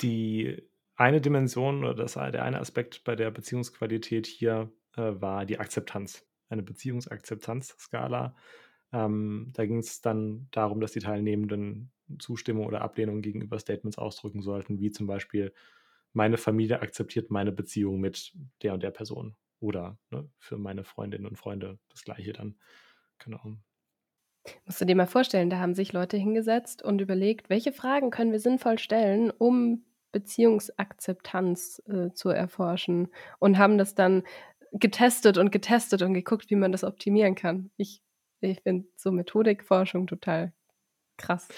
Die 0.00 0.68
eine 0.96 1.20
Dimension 1.20 1.84
oder 1.84 1.94
das, 1.94 2.14
der 2.14 2.42
eine 2.42 2.60
Aspekt 2.60 3.04
bei 3.04 3.16
der 3.16 3.30
Beziehungsqualität 3.30 4.26
hier 4.26 4.72
äh, 4.96 5.20
war 5.20 5.46
die 5.46 5.58
Akzeptanz, 5.58 6.26
eine 6.48 6.62
Beziehungsakzeptanzskala. 6.62 8.36
Ähm, 8.92 9.50
da 9.54 9.66
ging 9.66 9.78
es 9.78 10.00
dann 10.00 10.48
darum, 10.50 10.80
dass 10.80 10.92
die 10.92 11.00
Teilnehmenden 11.00 11.90
Zustimmung 12.18 12.66
oder 12.66 12.80
Ablehnung 12.80 13.20
gegenüber 13.20 13.58
Statements 13.58 13.98
ausdrücken 13.98 14.40
sollten, 14.40 14.80
wie 14.80 14.90
zum 14.90 15.06
Beispiel, 15.06 15.52
meine 16.14 16.38
Familie 16.38 16.80
akzeptiert 16.80 17.30
meine 17.30 17.52
Beziehung 17.52 18.00
mit 18.00 18.32
der 18.62 18.74
und 18.74 18.82
der 18.82 18.90
Person. 18.90 19.36
Oder 19.60 19.98
ne, 20.10 20.28
für 20.38 20.56
meine 20.56 20.84
Freundinnen 20.84 21.26
und 21.26 21.36
Freunde 21.36 21.78
das 21.88 22.02
gleiche 22.02 22.32
dann. 22.32 22.58
Genau. 23.18 23.56
Musst 24.64 24.80
du 24.80 24.86
dir 24.86 24.96
mal 24.96 25.06
vorstellen, 25.06 25.50
da 25.50 25.58
haben 25.58 25.74
sich 25.74 25.92
Leute 25.92 26.16
hingesetzt 26.16 26.82
und 26.82 27.00
überlegt, 27.00 27.50
welche 27.50 27.72
Fragen 27.72 28.10
können 28.10 28.32
wir 28.32 28.40
sinnvoll 28.40 28.78
stellen, 28.78 29.30
um 29.30 29.84
Beziehungsakzeptanz 30.12 31.82
äh, 31.86 32.12
zu 32.14 32.30
erforschen 32.30 33.08
und 33.38 33.58
haben 33.58 33.76
das 33.76 33.94
dann 33.94 34.22
getestet 34.72 35.38
und 35.38 35.50
getestet 35.50 36.02
und 36.02 36.14
geguckt, 36.14 36.50
wie 36.50 36.56
man 36.56 36.72
das 36.72 36.84
optimieren 36.84 37.34
kann. 37.34 37.70
Ich, 37.76 38.02
ich 38.40 38.60
finde 38.60 38.88
so 38.96 39.10
Methodikforschung 39.12 40.06
total 40.06 40.52
krass. 41.16 41.48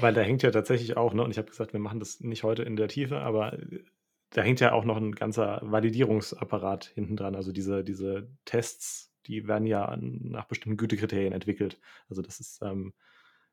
Weil 0.00 0.14
da 0.14 0.20
hängt 0.22 0.42
ja 0.42 0.50
tatsächlich 0.50 0.96
auch, 0.96 1.12
ne, 1.12 1.22
und 1.22 1.30
ich 1.30 1.38
habe 1.38 1.50
gesagt, 1.50 1.72
wir 1.72 1.80
machen 1.80 1.98
das 1.98 2.20
nicht 2.20 2.44
heute 2.44 2.62
in 2.62 2.76
der 2.76 2.88
Tiefe, 2.88 3.18
aber 3.18 3.54
äh, 3.54 3.84
da 4.30 4.42
hängt 4.42 4.60
ja 4.60 4.72
auch 4.72 4.84
noch 4.84 4.96
ein 4.96 5.12
ganzer 5.12 5.60
Validierungsapparat 5.62 6.84
hinten 6.84 7.16
dran. 7.16 7.34
Also 7.34 7.52
diese, 7.52 7.82
diese 7.82 8.30
Tests, 8.44 9.12
die 9.26 9.48
werden 9.48 9.66
ja 9.66 9.96
nach 10.00 10.46
bestimmten 10.46 10.76
Gütekriterien 10.76 11.32
entwickelt. 11.32 11.80
Also 12.08 12.22
das 12.22 12.38
ist 12.38 12.62
ähm, 12.62 12.94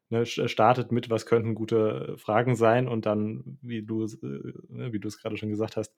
ne, 0.09 0.25
startet 0.25 0.91
mit, 0.91 1.09
was 1.09 1.25
könnten 1.25 1.55
gute 1.55 2.15
Fragen 2.17 2.55
sein 2.55 2.87
und 2.87 3.05
dann, 3.05 3.57
wie 3.61 3.83
du, 3.83 4.05
äh, 4.05 4.53
ne, 4.69 4.93
wie 4.93 4.99
du 4.99 5.07
es 5.07 5.19
gerade 5.19 5.37
schon 5.37 5.49
gesagt 5.49 5.77
hast, 5.77 5.95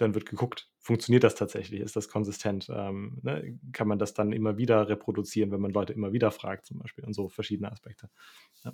dann 0.00 0.14
wird 0.14 0.26
geguckt, 0.26 0.70
funktioniert 0.78 1.24
das 1.24 1.34
tatsächlich? 1.34 1.80
Ist 1.80 1.96
das 1.96 2.08
konsistent? 2.08 2.68
Ähm, 2.72 3.18
ne, 3.22 3.58
kann 3.72 3.88
man 3.88 3.98
das 3.98 4.14
dann 4.14 4.32
immer 4.32 4.58
wieder 4.58 4.88
reproduzieren, 4.88 5.50
wenn 5.50 5.60
man 5.60 5.72
Leute 5.72 5.92
immer 5.92 6.12
wieder 6.12 6.30
fragt, 6.30 6.66
zum 6.66 6.78
Beispiel, 6.78 7.04
und 7.04 7.12
so 7.12 7.28
verschiedene 7.28 7.70
Aspekte. 7.70 8.08
Ja, 8.64 8.72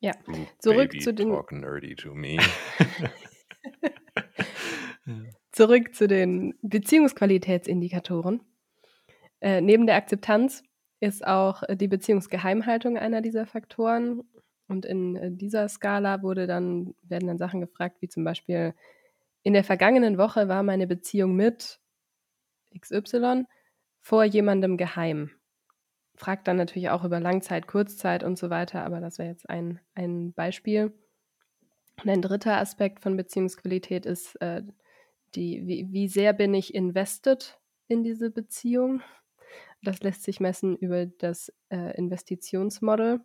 ja. 0.00 0.12
zurück 0.58 0.90
Baby, 0.90 1.02
zu 1.02 1.14
den. 1.14 1.28
Zurück 5.52 5.94
zu 5.94 6.06
den 6.06 6.54
Beziehungsqualitätsindikatoren. 6.62 8.42
Äh, 9.40 9.60
neben 9.60 9.86
der 9.86 9.96
Akzeptanz 9.96 10.62
ist 11.00 11.26
auch 11.26 11.62
äh, 11.62 11.76
die 11.76 11.88
Beziehungsgeheimhaltung 11.88 12.98
einer 12.98 13.22
dieser 13.22 13.46
Faktoren. 13.46 14.22
Und 14.68 14.84
in 14.84 15.16
äh, 15.16 15.30
dieser 15.30 15.68
Skala 15.68 16.22
wurde 16.22 16.46
dann, 16.46 16.94
werden 17.02 17.28
dann 17.28 17.38
Sachen 17.38 17.60
gefragt, 17.60 17.98
wie 18.00 18.08
zum 18.08 18.24
Beispiel, 18.24 18.74
in 19.46 19.52
der 19.52 19.62
vergangenen 19.62 20.18
Woche 20.18 20.48
war 20.48 20.64
meine 20.64 20.88
Beziehung 20.88 21.36
mit 21.36 21.78
XY 22.80 23.44
vor 24.00 24.24
jemandem 24.24 24.76
geheim. 24.76 25.30
Fragt 26.16 26.48
dann 26.48 26.56
natürlich 26.56 26.90
auch 26.90 27.04
über 27.04 27.20
Langzeit, 27.20 27.68
Kurzzeit 27.68 28.24
und 28.24 28.36
so 28.36 28.50
weiter, 28.50 28.84
aber 28.84 28.98
das 28.98 29.20
wäre 29.20 29.28
jetzt 29.28 29.48
ein, 29.48 29.78
ein 29.94 30.32
Beispiel. 30.32 30.92
Und 32.02 32.10
ein 32.10 32.22
dritter 32.22 32.58
Aspekt 32.58 32.98
von 32.98 33.16
Beziehungsqualität 33.16 34.04
ist, 34.04 34.34
äh, 34.40 34.64
die, 35.36 35.64
wie, 35.64 35.92
wie 35.92 36.08
sehr 36.08 36.32
bin 36.32 36.52
ich 36.52 36.74
invested 36.74 37.60
in 37.86 38.02
diese 38.02 38.32
Beziehung. 38.32 39.00
Das 39.80 40.00
lässt 40.00 40.24
sich 40.24 40.40
messen 40.40 40.76
über 40.76 41.06
das 41.06 41.52
äh, 41.68 41.96
Investitionsmodel 41.96 43.20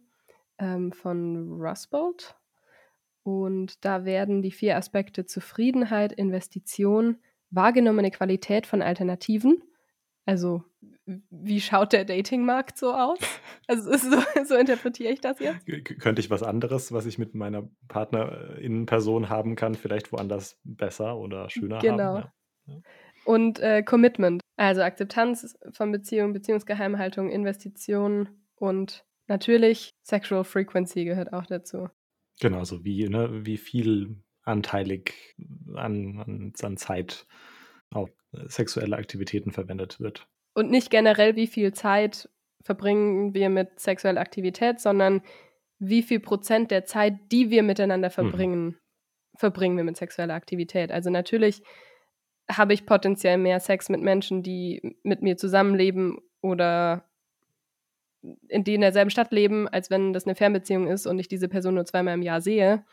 ähm, 0.59 0.91
von 0.91 1.59
Rusbold. 1.59 2.35
Und 3.23 3.85
da 3.85 4.05
werden 4.05 4.41
die 4.41 4.51
vier 4.51 4.77
Aspekte 4.77 5.25
Zufriedenheit, 5.25 6.11
Investition, 6.11 7.17
wahrgenommene 7.49 8.11
Qualität 8.11 8.65
von 8.65 8.81
Alternativen, 8.81 9.61
also 10.25 10.63
wie 11.29 11.59
schaut 11.59 11.93
der 11.93 12.05
Datingmarkt 12.05 12.77
so 12.77 12.93
aus? 12.93 13.19
Also 13.67 13.95
so, 13.97 14.17
so, 14.45 14.55
interpretiere 14.55 15.13
ich 15.13 15.21
das 15.21 15.39
jetzt. 15.39 15.65
Könnte 15.99 16.19
ich 16.19 16.29
was 16.29 16.43
anderes, 16.43 16.91
was 16.91 17.05
ich 17.05 17.17
mit 17.17 17.35
meiner 17.35 17.69
Partnerin-Person 17.87 19.29
haben 19.29 19.55
kann, 19.55 19.75
vielleicht 19.75 20.11
woanders 20.11 20.59
besser 20.63 21.17
oder 21.17 21.49
schöner 21.49 21.79
genau. 21.79 22.03
haben? 22.03 22.31
Genau. 22.65 22.81
Und 23.25 23.59
äh, 23.59 23.83
Commitment, 23.83 24.41
also 24.57 24.81
Akzeptanz 24.81 25.57
von 25.71 25.91
Beziehungen, 25.91 26.33
Beziehungsgeheimhaltung, 26.33 27.29
Investitionen 27.29 28.29
und 28.55 29.05
natürlich 29.27 29.91
Sexual 30.03 30.43
Frequency 30.43 31.05
gehört 31.05 31.33
auch 31.33 31.45
dazu. 31.45 31.89
Genau, 32.39 32.63
so 32.63 32.83
wie, 32.83 33.07
ne, 33.07 33.45
wie 33.45 33.57
viel 33.57 34.21
anteilig 34.43 35.35
an, 35.75 36.19
an, 36.19 36.53
an 36.61 36.77
Zeit 36.77 37.27
auf 37.91 38.09
sexuelle 38.45 38.97
Aktivitäten 38.97 39.51
verwendet 39.51 39.99
wird. 39.99 40.27
Und 40.53 40.71
nicht 40.71 40.89
generell, 40.89 41.35
wie 41.35 41.47
viel 41.47 41.73
Zeit 41.73 42.29
verbringen 42.63 43.33
wir 43.33 43.49
mit 43.49 43.79
sexueller 43.79 44.21
Aktivität, 44.21 44.79
sondern 44.79 45.21
wie 45.79 46.03
viel 46.03 46.19
Prozent 46.19 46.71
der 46.71 46.85
Zeit, 46.85 47.15
die 47.31 47.49
wir 47.49 47.63
miteinander 47.63 48.09
mhm. 48.09 48.13
verbringen, 48.13 48.65
mhm. 48.65 48.75
verbringen 49.37 49.77
wir 49.77 49.83
mit 49.83 49.97
sexueller 49.97 50.35
Aktivität. 50.35 50.91
Also 50.91 51.09
natürlich 51.09 51.63
habe 52.49 52.73
ich 52.73 52.85
potenziell 52.85 53.37
mehr 53.37 53.59
Sex 53.59 53.89
mit 53.89 54.01
Menschen, 54.01 54.43
die 54.43 54.97
mit 55.03 55.21
mir 55.21 55.37
zusammenleben 55.37 56.19
oder 56.41 57.09
in 58.47 58.63
die 58.63 58.75
in 58.75 58.81
derselben 58.81 59.09
Stadt 59.09 59.31
leben, 59.31 59.67
als 59.67 59.89
wenn 59.89 60.13
das 60.13 60.25
eine 60.25 60.35
Fernbeziehung 60.35 60.87
ist 60.87 61.07
und 61.07 61.19
ich 61.19 61.27
diese 61.27 61.49
Person 61.49 61.75
nur 61.75 61.85
zweimal 61.85 62.13
im 62.13 62.21
Jahr 62.21 62.41
sehe. 62.41 62.85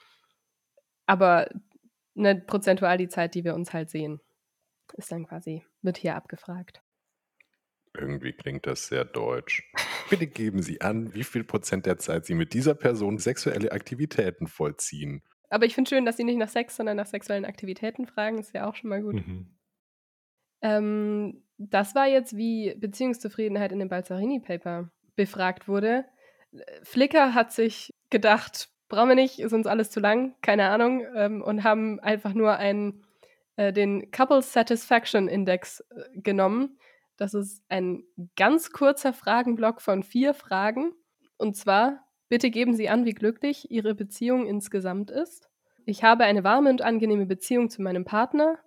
Aber 1.06 1.48
ne, 2.14 2.36
prozentual 2.36 2.98
die 2.98 3.08
Zeit, 3.08 3.34
die 3.34 3.44
wir 3.44 3.54
uns 3.54 3.72
halt 3.72 3.90
sehen, 3.90 4.20
ist 4.94 5.12
dann 5.12 5.26
quasi, 5.26 5.64
wird 5.82 5.98
hier 5.98 6.16
abgefragt. 6.16 6.82
Irgendwie 7.94 8.32
klingt 8.32 8.66
das 8.66 8.86
sehr 8.88 9.04
deutsch. 9.04 9.70
Bitte 10.10 10.26
geben 10.26 10.62
Sie 10.62 10.80
an, 10.80 11.14
wie 11.14 11.24
viel 11.24 11.44
Prozent 11.44 11.86
der 11.86 11.98
Zeit 11.98 12.26
Sie 12.26 12.34
mit 12.34 12.52
dieser 12.52 12.74
Person 12.74 13.18
sexuelle 13.18 13.72
Aktivitäten 13.72 14.46
vollziehen. 14.46 15.22
Aber 15.50 15.64
ich 15.64 15.74
finde 15.74 15.88
schön, 15.88 16.04
dass 16.04 16.16
Sie 16.16 16.24
nicht 16.24 16.38
nach 16.38 16.48
Sex, 16.48 16.76
sondern 16.76 16.96
nach 16.96 17.06
sexuellen 17.06 17.44
Aktivitäten 17.44 18.06
fragen. 18.06 18.38
Ist 18.38 18.54
ja 18.54 18.68
auch 18.68 18.74
schon 18.74 18.90
mal 18.90 19.02
gut. 19.02 19.14
Mhm. 19.14 19.58
Ähm, 20.60 21.42
das 21.56 21.94
war 21.94 22.06
jetzt, 22.06 22.36
wie 22.36 22.74
Beziehungszufriedenheit 22.74 23.72
in 23.72 23.78
dem 23.78 23.88
Balzarini-Paper 23.88 24.90
befragt 25.18 25.68
wurde. 25.68 26.06
Flickr 26.82 27.34
hat 27.34 27.52
sich 27.52 27.94
gedacht, 28.08 28.70
brauchen 28.88 29.10
wir 29.10 29.16
nicht, 29.16 29.38
ist 29.38 29.52
uns 29.52 29.66
alles 29.66 29.90
zu 29.90 30.00
lang, 30.00 30.34
keine 30.40 30.70
Ahnung, 30.70 31.04
ähm, 31.14 31.42
und 31.42 31.62
haben 31.62 32.00
einfach 32.00 32.32
nur 32.32 32.56
einen, 32.56 33.04
äh, 33.56 33.70
den 33.70 34.10
Couple 34.10 34.40
Satisfaction 34.40 35.28
Index 35.28 35.80
äh, 35.80 36.20
genommen 36.20 36.78
das 37.18 37.34
ist 37.34 37.62
ein 37.68 38.04
ganz 38.36 38.70
kurzer 38.70 39.12
Fragenblock 39.12 39.82
von 39.82 40.02
vier 40.02 40.34
Fragen. 40.34 40.92
Und 41.36 41.56
zwar, 41.56 42.04
bitte 42.28 42.50
geben 42.50 42.74
Sie 42.74 42.88
an, 42.88 43.04
wie 43.04 43.12
glücklich 43.12 43.70
Ihre 43.70 43.94
Beziehung 43.94 44.46
insgesamt 44.46 45.10
ist. 45.10 45.50
Ich 45.84 46.04
habe 46.04 46.24
eine 46.24 46.44
warme 46.44 46.70
und 46.70 46.80
angenehme 46.80 47.26
Beziehung 47.26 47.70
zu 47.70 47.82
meinem 47.82 48.04
Partner. 48.04 48.58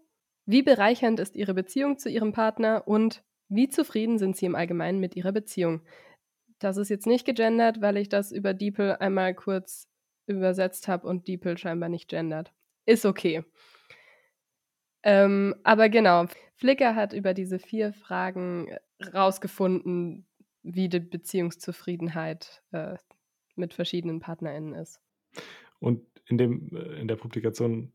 Wie 0.46 0.64
bereichernd 0.64 1.20
ist 1.22 1.36
Ihre 1.38 1.54
Beziehung 1.54 1.98
zu 1.98 2.10
Ihrem 2.10 2.34
Partner 2.34 2.84
und 2.88 3.24
wie 3.48 3.70
zufrieden 3.70 4.20
sind 4.20 4.36
Sie 4.36 4.46
im 4.46 4.56
Allgemeinen 4.56 5.00
mit 5.00 5.16
Ihrer 5.16 5.32
Beziehung? 5.32 5.82
Das 6.62 6.78
ist 6.78 6.90
jetzt 6.90 7.08
nicht 7.08 7.26
gegendert, 7.26 7.82
weil 7.82 7.98
ich 7.98 8.08
das 8.08 8.32
über 8.32 8.54
DeepL 8.54 8.98
einmal 9.00 9.34
kurz 9.34 9.90
übersetzt 10.28 10.88
habe 10.88 11.08
und 11.08 11.28
DeepL 11.28 11.58
scheinbar 11.58 11.90
nicht 11.90 12.08
gendert. 12.08 12.54
Ist 12.86 13.04
okay. 13.06 13.44
Ähm, 15.04 15.56
aber 15.64 15.90
genau, 15.90 16.28
Flickr 16.56 16.96
hat 16.96 17.14
über 17.14 17.34
diese 17.34 17.58
vier 17.58 17.94
Fragen 17.94 18.68
äh, 18.68 18.80
rausgefunden, 19.08 20.28
wie 20.62 20.88
die 20.88 21.00
Beziehungszufriedenheit 21.00 22.62
äh, 22.72 22.96
mit 23.56 23.74
verschiedenen 23.74 24.20
PartnerInnen 24.20 24.76
ist. 24.76 25.02
Und 25.80 26.06
in, 26.28 26.38
dem, 26.38 26.70
äh, 26.76 27.00
in 27.02 27.08
der 27.08 27.16
Publikation 27.16 27.92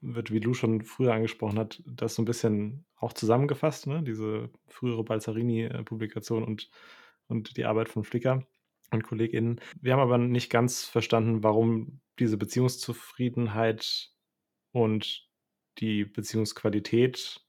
wird, 0.00 0.32
wie 0.32 0.40
Lu 0.40 0.52
schon 0.52 0.82
früher 0.82 1.14
angesprochen 1.14 1.60
hat, 1.60 1.80
das 1.86 2.16
so 2.16 2.22
ein 2.22 2.24
bisschen 2.24 2.84
auch 2.96 3.12
zusammengefasst, 3.12 3.86
ne? 3.86 4.02
diese 4.02 4.50
frühere 4.66 5.04
Balzarini-Publikation 5.04 6.42
und, 6.42 6.70
und 7.28 7.56
die 7.56 7.64
Arbeit 7.64 7.88
von 7.88 8.04
Flickr 8.04 8.46
und 8.90 9.02
KollegInnen. 9.02 9.60
Wir 9.80 9.92
haben 9.92 10.00
aber 10.00 10.18
nicht 10.18 10.50
ganz 10.50 10.84
verstanden, 10.84 11.42
warum 11.42 12.00
diese 12.18 12.36
Beziehungszufriedenheit 12.36 14.12
und 14.72 15.28
die 15.78 16.04
Beziehungsqualität, 16.04 17.40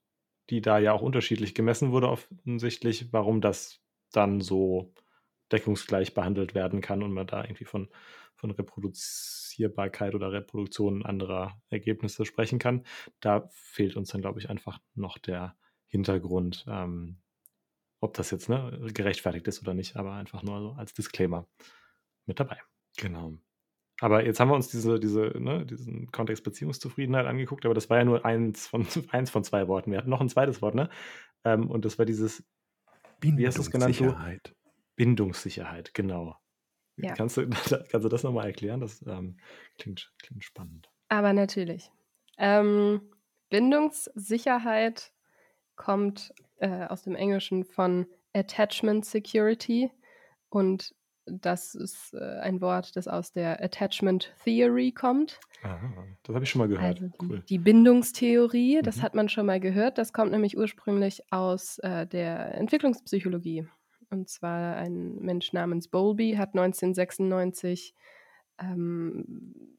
die 0.49 0.61
da 0.61 0.80
ja 0.80 0.93
auch 0.93 1.01
unterschiedlich 1.01 1.55
gemessen 1.55 1.91
wurde, 1.91 2.09
offensichtlich, 2.09 3.11
warum 3.11 3.41
das 3.41 3.82
dann 4.11 4.41
so 4.41 4.93
deckungsgleich 5.51 6.13
behandelt 6.13 6.53
werden 6.53 6.82
kann 6.82 7.01
und 7.03 7.11
man 7.11 7.27
da 7.27 7.43
irgendwie 7.43 7.65
von, 7.65 7.89
von 8.36 8.51
Reproduzierbarkeit 8.51 10.13
oder 10.13 10.32
Reproduktion 10.32 11.05
anderer 11.05 11.61
Ergebnisse 11.69 12.25
sprechen 12.25 12.59
kann. 12.59 12.84
Da 13.19 13.49
fehlt 13.51 13.95
uns 13.95 14.09
dann, 14.09 14.21
glaube 14.21 14.39
ich, 14.39 14.49
einfach 14.49 14.80
noch 14.93 15.17
der 15.17 15.55
Hintergrund, 15.88 16.65
ähm, 16.67 17.17
ob 18.02 18.14
das 18.14 18.32
jetzt 18.32 18.50
ne, 18.50 18.89
gerechtfertigt 18.93 19.47
ist 19.47 19.62
oder 19.62 19.74
nicht, 19.74 19.95
aber 19.97 20.14
einfach 20.14 20.43
nur 20.43 20.62
so 20.62 20.72
als 20.78 20.93
Disclaimer 20.93 21.47
mit 22.26 22.39
dabei. 22.39 22.58
Genau. 22.97 23.34
Aber 24.02 24.26
jetzt 24.26 24.39
haben 24.39 24.50
wir 24.50 24.56
uns 24.56 24.70
diese, 24.70 25.00
diese, 25.00 25.34
ne, 25.39 25.66
diesen 25.66 26.12
Kontext 26.12 26.43
Beziehungszufriedenheit 26.43 27.26
angeguckt, 27.26 27.66
aber 27.66 27.74
das 27.74 27.89
war 27.89 27.97
ja 27.97 28.06
nur 28.06 28.26
eins 28.26 28.68
von, 28.68 28.88
eins 29.12 29.30
von 29.30 29.43
zwei 29.43 29.68
Worten. 29.68 29.91
Wir 29.91 29.97
hatten 29.97 30.10
noch 30.10 30.22
ein 30.22 30.30
zweites 30.30 30.62
Wort, 30.62 30.76
ne? 30.76 30.89
Ähm, 31.43 31.70
und 31.70 31.86
das 31.86 31.97
war 32.00 32.06
dieses 32.06 32.43
Bindungssicherheit. 33.20 34.56
Bindungssicherheit, 34.95 35.93
genau. 35.93 36.38
Ja. 36.95 37.14
Kannst, 37.14 37.38
du, 37.38 37.50
kannst 37.89 37.93
du 37.93 38.10
das 38.10 38.24
nochmal 38.24 38.47
erklären? 38.47 38.80
Das 38.80 39.06
ähm, 39.06 39.38
klingt, 39.78 40.14
klingt 40.22 40.43
spannend. 40.43 40.89
Aber 41.10 41.34
natürlich. 41.34 41.91
Ähm, 42.38 43.02
Bindungssicherheit 43.50 45.12
kommt 45.80 46.34
äh, 46.59 46.86
aus 46.86 47.01
dem 47.03 47.15
Englischen 47.15 47.63
von 47.63 48.05
Attachment 48.34 49.05
Security 49.05 49.89
und 50.49 50.93
das 51.25 51.73
ist 51.73 52.13
äh, 52.13 52.39
ein 52.41 52.59
Wort, 52.59 52.95
das 52.95 53.07
aus 53.07 53.32
der 53.32 53.63
Attachment 53.63 54.34
Theory 54.43 54.91
kommt. 54.91 55.39
Aha, 55.63 56.07
das 56.23 56.36
habe 56.36 56.43
ich 56.43 56.49
schon 56.49 56.59
mal 56.59 56.67
gehört. 56.67 57.01
Also 57.01 57.07
die, 57.07 57.25
cool. 57.25 57.43
die 57.47 57.57
Bindungstheorie, 57.57 58.82
das 58.84 58.97
mhm. 58.97 59.01
hat 59.03 59.15
man 59.15 59.30
schon 59.30 59.45
mal 59.45 59.59
gehört. 59.59 59.97
Das 59.97 60.11
kommt 60.11 60.32
nämlich 60.32 60.57
ursprünglich 60.57 61.23
aus 61.32 61.80
äh, 61.80 62.05
der 62.05 62.55
Entwicklungspsychologie. 62.55 63.67
Und 64.09 64.27
zwar 64.27 64.75
ein 64.75 65.15
Mensch 65.19 65.53
namens 65.53 65.88
Bowlby 65.88 66.34
hat 66.34 66.49
1996 66.49 67.93
ähm, 68.59 69.77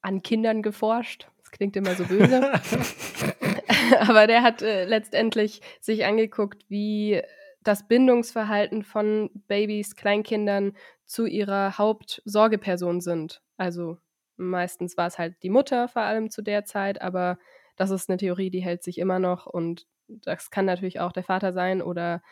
an 0.00 0.22
Kindern 0.22 0.62
geforscht. 0.62 1.28
Das 1.38 1.50
klingt 1.50 1.76
immer 1.76 1.94
so 1.94 2.04
böse. 2.04 2.52
Aber 4.00 4.26
der 4.26 4.42
hat 4.42 4.62
äh, 4.62 4.84
letztendlich 4.84 5.60
sich 5.80 6.04
angeguckt, 6.04 6.64
wie 6.68 7.22
das 7.62 7.88
Bindungsverhalten 7.88 8.82
von 8.84 9.30
Babys, 9.48 9.96
Kleinkindern 9.96 10.76
zu 11.04 11.26
ihrer 11.26 11.78
Hauptsorgeperson 11.78 13.00
sind. 13.00 13.42
Also 13.56 13.98
meistens 14.36 14.96
war 14.96 15.06
es 15.06 15.18
halt 15.18 15.42
die 15.42 15.50
Mutter 15.50 15.88
vor 15.88 16.02
allem 16.02 16.30
zu 16.30 16.42
der 16.42 16.64
Zeit, 16.64 17.00
aber 17.00 17.38
das 17.76 17.90
ist 17.90 18.08
eine 18.08 18.18
Theorie, 18.18 18.50
die 18.50 18.60
hält 18.62 18.82
sich 18.82 18.98
immer 18.98 19.18
noch 19.18 19.46
und 19.46 19.86
das 20.08 20.50
kann 20.50 20.64
natürlich 20.64 21.00
auch 21.00 21.12
der 21.12 21.24
Vater 21.24 21.52
sein 21.52 21.82
oder 21.82 22.22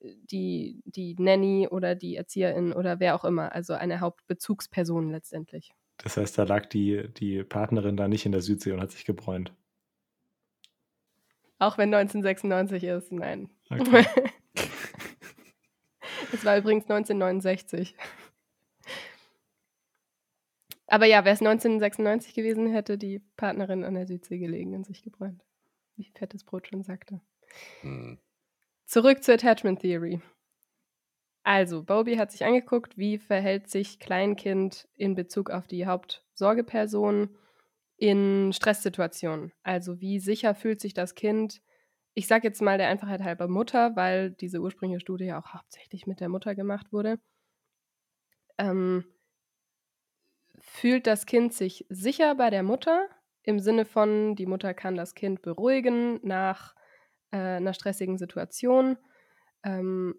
die, 0.00 0.82
die 0.84 1.14
Nanny 1.18 1.68
oder 1.70 1.94
die 1.94 2.16
Erzieherin 2.16 2.72
oder 2.72 3.00
wer 3.00 3.14
auch 3.14 3.24
immer, 3.24 3.52
also 3.52 3.74
eine 3.74 4.00
Hauptbezugsperson 4.00 5.10
letztendlich. 5.10 5.70
Das 5.98 6.16
heißt, 6.16 6.36
da 6.36 6.42
lag 6.42 6.66
die, 6.66 7.08
die 7.14 7.44
Partnerin 7.44 7.96
da 7.96 8.08
nicht 8.08 8.26
in 8.26 8.32
der 8.32 8.42
Südsee 8.42 8.72
und 8.72 8.80
hat 8.80 8.90
sich 8.90 9.04
gebräunt. 9.04 9.52
Auch 11.64 11.78
wenn 11.78 11.94
1996 11.94 12.84
ist, 12.84 13.10
nein. 13.12 13.48
Okay. 13.70 14.04
Es 16.32 16.44
war 16.44 16.58
übrigens 16.58 16.84
1969. 16.84 17.94
Aber 20.88 21.06
ja, 21.06 21.24
wäre 21.24 21.34
es 21.34 21.40
1996 21.40 22.34
gewesen, 22.34 22.70
hätte 22.72 22.98
die 22.98 23.20
Partnerin 23.36 23.84
an 23.84 23.94
der 23.94 24.06
Südsee 24.06 24.38
gelegen 24.38 24.74
und 24.74 24.84
sich 24.84 25.02
gebräunt. 25.02 25.42
Wie 25.96 26.10
fettes 26.14 26.44
Brot 26.44 26.66
schon 26.66 26.82
sagte. 26.82 27.20
Hm. 27.80 28.18
Zurück 28.84 29.22
zur 29.22 29.34
Attachment 29.34 29.80
Theory. 29.80 30.20
Also, 31.44 31.84
Bobby 31.84 32.16
hat 32.16 32.32
sich 32.32 32.44
angeguckt, 32.44 32.98
wie 32.98 33.16
verhält 33.16 33.70
sich 33.70 34.00
Kleinkind 34.00 34.88
in 34.96 35.14
Bezug 35.14 35.50
auf 35.50 35.66
die 35.66 35.86
Hauptsorgeperson 35.86 37.30
in 37.96 38.52
Stresssituationen. 38.52 39.52
Also, 39.62 40.00
wie 40.00 40.18
sicher 40.18 40.54
fühlt 40.54 40.80
sich 40.80 40.94
das 40.94 41.14
Kind, 41.14 41.62
ich 42.14 42.26
sage 42.26 42.46
jetzt 42.46 42.62
mal 42.62 42.78
der 42.78 42.88
Einfachheit 42.88 43.22
halber 43.22 43.48
Mutter, 43.48 43.96
weil 43.96 44.30
diese 44.30 44.60
ursprüngliche 44.60 45.00
Studie 45.00 45.26
ja 45.26 45.40
auch 45.40 45.54
hauptsächlich 45.54 46.06
mit 46.06 46.20
der 46.20 46.28
Mutter 46.28 46.54
gemacht 46.54 46.92
wurde. 46.92 47.18
Ähm, 48.58 49.04
fühlt 50.60 51.06
das 51.06 51.26
Kind 51.26 51.52
sich 51.52 51.86
sicher 51.88 52.34
bei 52.34 52.50
der 52.50 52.62
Mutter 52.62 53.08
im 53.42 53.58
Sinne 53.58 53.84
von, 53.84 54.36
die 54.36 54.46
Mutter 54.46 54.74
kann 54.74 54.96
das 54.96 55.14
Kind 55.14 55.42
beruhigen 55.42 56.20
nach 56.22 56.74
äh, 57.30 57.36
einer 57.36 57.74
stressigen 57.74 58.16
Situation? 58.16 58.96
Ähm, 59.62 60.14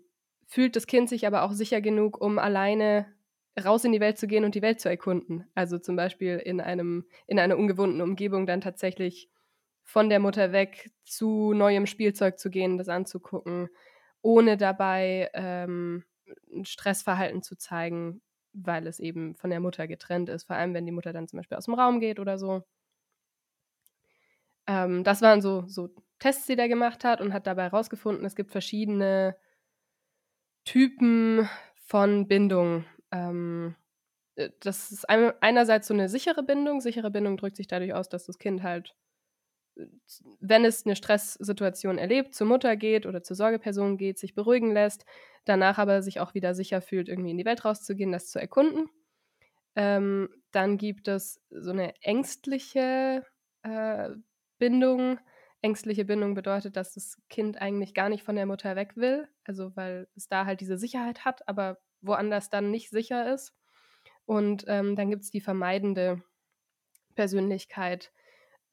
fühlt 0.47 0.76
das 0.76 0.88
Kind 0.88 1.09
sich 1.09 1.26
aber 1.26 1.43
auch 1.43 1.51
sicher 1.51 1.82
genug, 1.82 2.21
um 2.21 2.38
alleine 2.38 3.14
raus 3.64 3.84
in 3.86 3.91
die 3.91 3.99
Welt 3.99 4.18
zu 4.18 4.28
gehen 4.28 4.43
und 4.45 4.56
die 4.56 4.62
Welt 4.62 4.80
zu 4.80 4.89
erkunden? 4.89 5.47
Also 5.56 5.78
zum 5.80 5.95
Beispiel 5.95 6.38
in, 6.38 6.62
einem, 6.62 7.06
in 7.28 7.39
einer 7.39 7.58
ungewohnten 7.58 8.01
Umgebung 8.01 8.45
dann 8.45 8.62
tatsächlich 8.62 9.30
von 9.84 10.10
der 10.10 10.20
Mutter 10.20 10.51
weg 10.51 10.91
zu 11.03 11.53
neuem 11.53 11.86
Spielzeug 11.86 12.39
zu 12.39 12.49
gehen, 12.49 12.78
das 12.78 12.89
anzugucken, 12.89 13.70
ohne 14.22 14.58
dabei 14.58 15.30
ähm, 15.34 16.03
ein 16.51 16.66
Stressverhalten 16.66 17.43
zu 17.43 17.56
zeigen, 17.58 18.22
weil 18.53 18.88
es 18.88 18.99
eben 18.99 19.36
von 19.36 19.49
der 19.51 19.60
Mutter 19.60 19.88
getrennt 19.88 20.30
ist, 20.30 20.45
vor 20.45 20.56
allem 20.56 20.74
wenn 20.74 20.86
die 20.86 20.91
Mutter 20.91 21.14
dann 21.14 21.28
zum 21.28 21.38
Beispiel 21.38 21.58
aus 21.58 21.66
dem 21.66 21.76
Raum 21.76 21.99
geht 21.99 22.20
oder 22.20 22.38
so. 22.39 22.64
Ähm, 24.68 25.03
das 25.03 25.22
waren 25.22 25.41
so, 25.41 25.66
so 25.68 25.89
Tests, 26.20 26.45
die 26.47 26.56
der 26.56 26.68
gemacht 26.68 27.03
hat 27.03 27.22
und 27.22 27.34
hat 27.34 27.47
dabei 27.47 27.64
herausgefunden, 27.64 28.26
es 28.26 28.36
gibt 28.36 28.51
verschiedene 28.51 29.36
Typen 30.66 31.47
von 31.86 32.28
Bindung. 32.28 32.86
Ähm, 33.16 33.76
äh, 34.36 34.49
das 34.59 34.91
ist 34.91 35.09
einerseits 35.09 35.88
so 35.88 35.93
eine 35.93 36.09
sichere 36.09 36.43
Bindung. 36.43 36.82
Sichere 36.82 37.11
Bindung 37.11 37.38
drückt 37.38 37.57
sich 37.57 37.68
dadurch 37.68 37.93
aus, 37.93 38.09
dass 38.09 38.26
das 38.26 38.39
Kind 38.39 38.63
halt 38.63 38.95
wenn 40.39 40.66
es 40.66 40.86
eine 40.86 40.95
Stresssituation 40.95 41.97
erlebt, 41.97 42.34
zur 42.34 42.47
Mutter 42.47 42.76
geht 42.76 43.05
oder 43.05 43.24
zur 43.24 43.36
Sorgeperson 43.36 43.97
geht, 43.97 44.18
sich 44.18 44.34
beruhigen 44.34 44.72
lässt, 44.72 45.05
danach 45.43 45.78
aber 45.78 46.01
sich 46.01 46.20
auch 46.20 46.34
wieder 46.34 46.55
sicher 46.55 46.82
fühlt, 46.82 47.09
irgendwie 47.09 47.32
in 47.32 47.38
die 47.38 47.45
Welt 47.45 47.66
rauszugehen, 47.66 48.11
das 48.11 48.30
zu 48.30 48.39
erkunden. 48.39 48.89
Ähm, 49.76 50.30
dann 50.51 50.78
gibt 50.78 51.07
es 51.07 51.41
so 51.49 51.72
eine 51.72 51.93
ängstliche 52.01 53.26
äh, 53.63 54.09
Bindung. 54.57 55.20
Ängstliche 55.61 56.05
Bindung 56.05 56.36
bedeutet, 56.36 56.78
dass 56.78 56.93
das 56.93 57.18
Kind 57.30 57.61
eigentlich 57.61 57.93
gar 57.93 58.07
nicht 58.07 58.24
von 58.24 58.36
der 58.36 58.45
Mutter 58.45 58.76
weg 58.76 58.95
will, 58.95 59.28
also 59.43 59.76
weil 59.76 60.07
es 60.16 60.28
da 60.28 60.45
halt 60.45 60.61
diese 60.61 60.78
Sicherheit 60.78 61.26
hat, 61.26 61.47
aber 61.49 61.80
woanders 62.01 62.49
dann 62.49 62.71
nicht 62.71 62.89
sicher 62.89 63.33
ist. 63.33 63.53
Und 64.25 64.65
ähm, 64.67 64.95
dann 64.95 65.09
gibt 65.09 65.23
es 65.23 65.31
die 65.31 65.41
vermeidende 65.41 66.23
Persönlichkeit, 67.15 68.11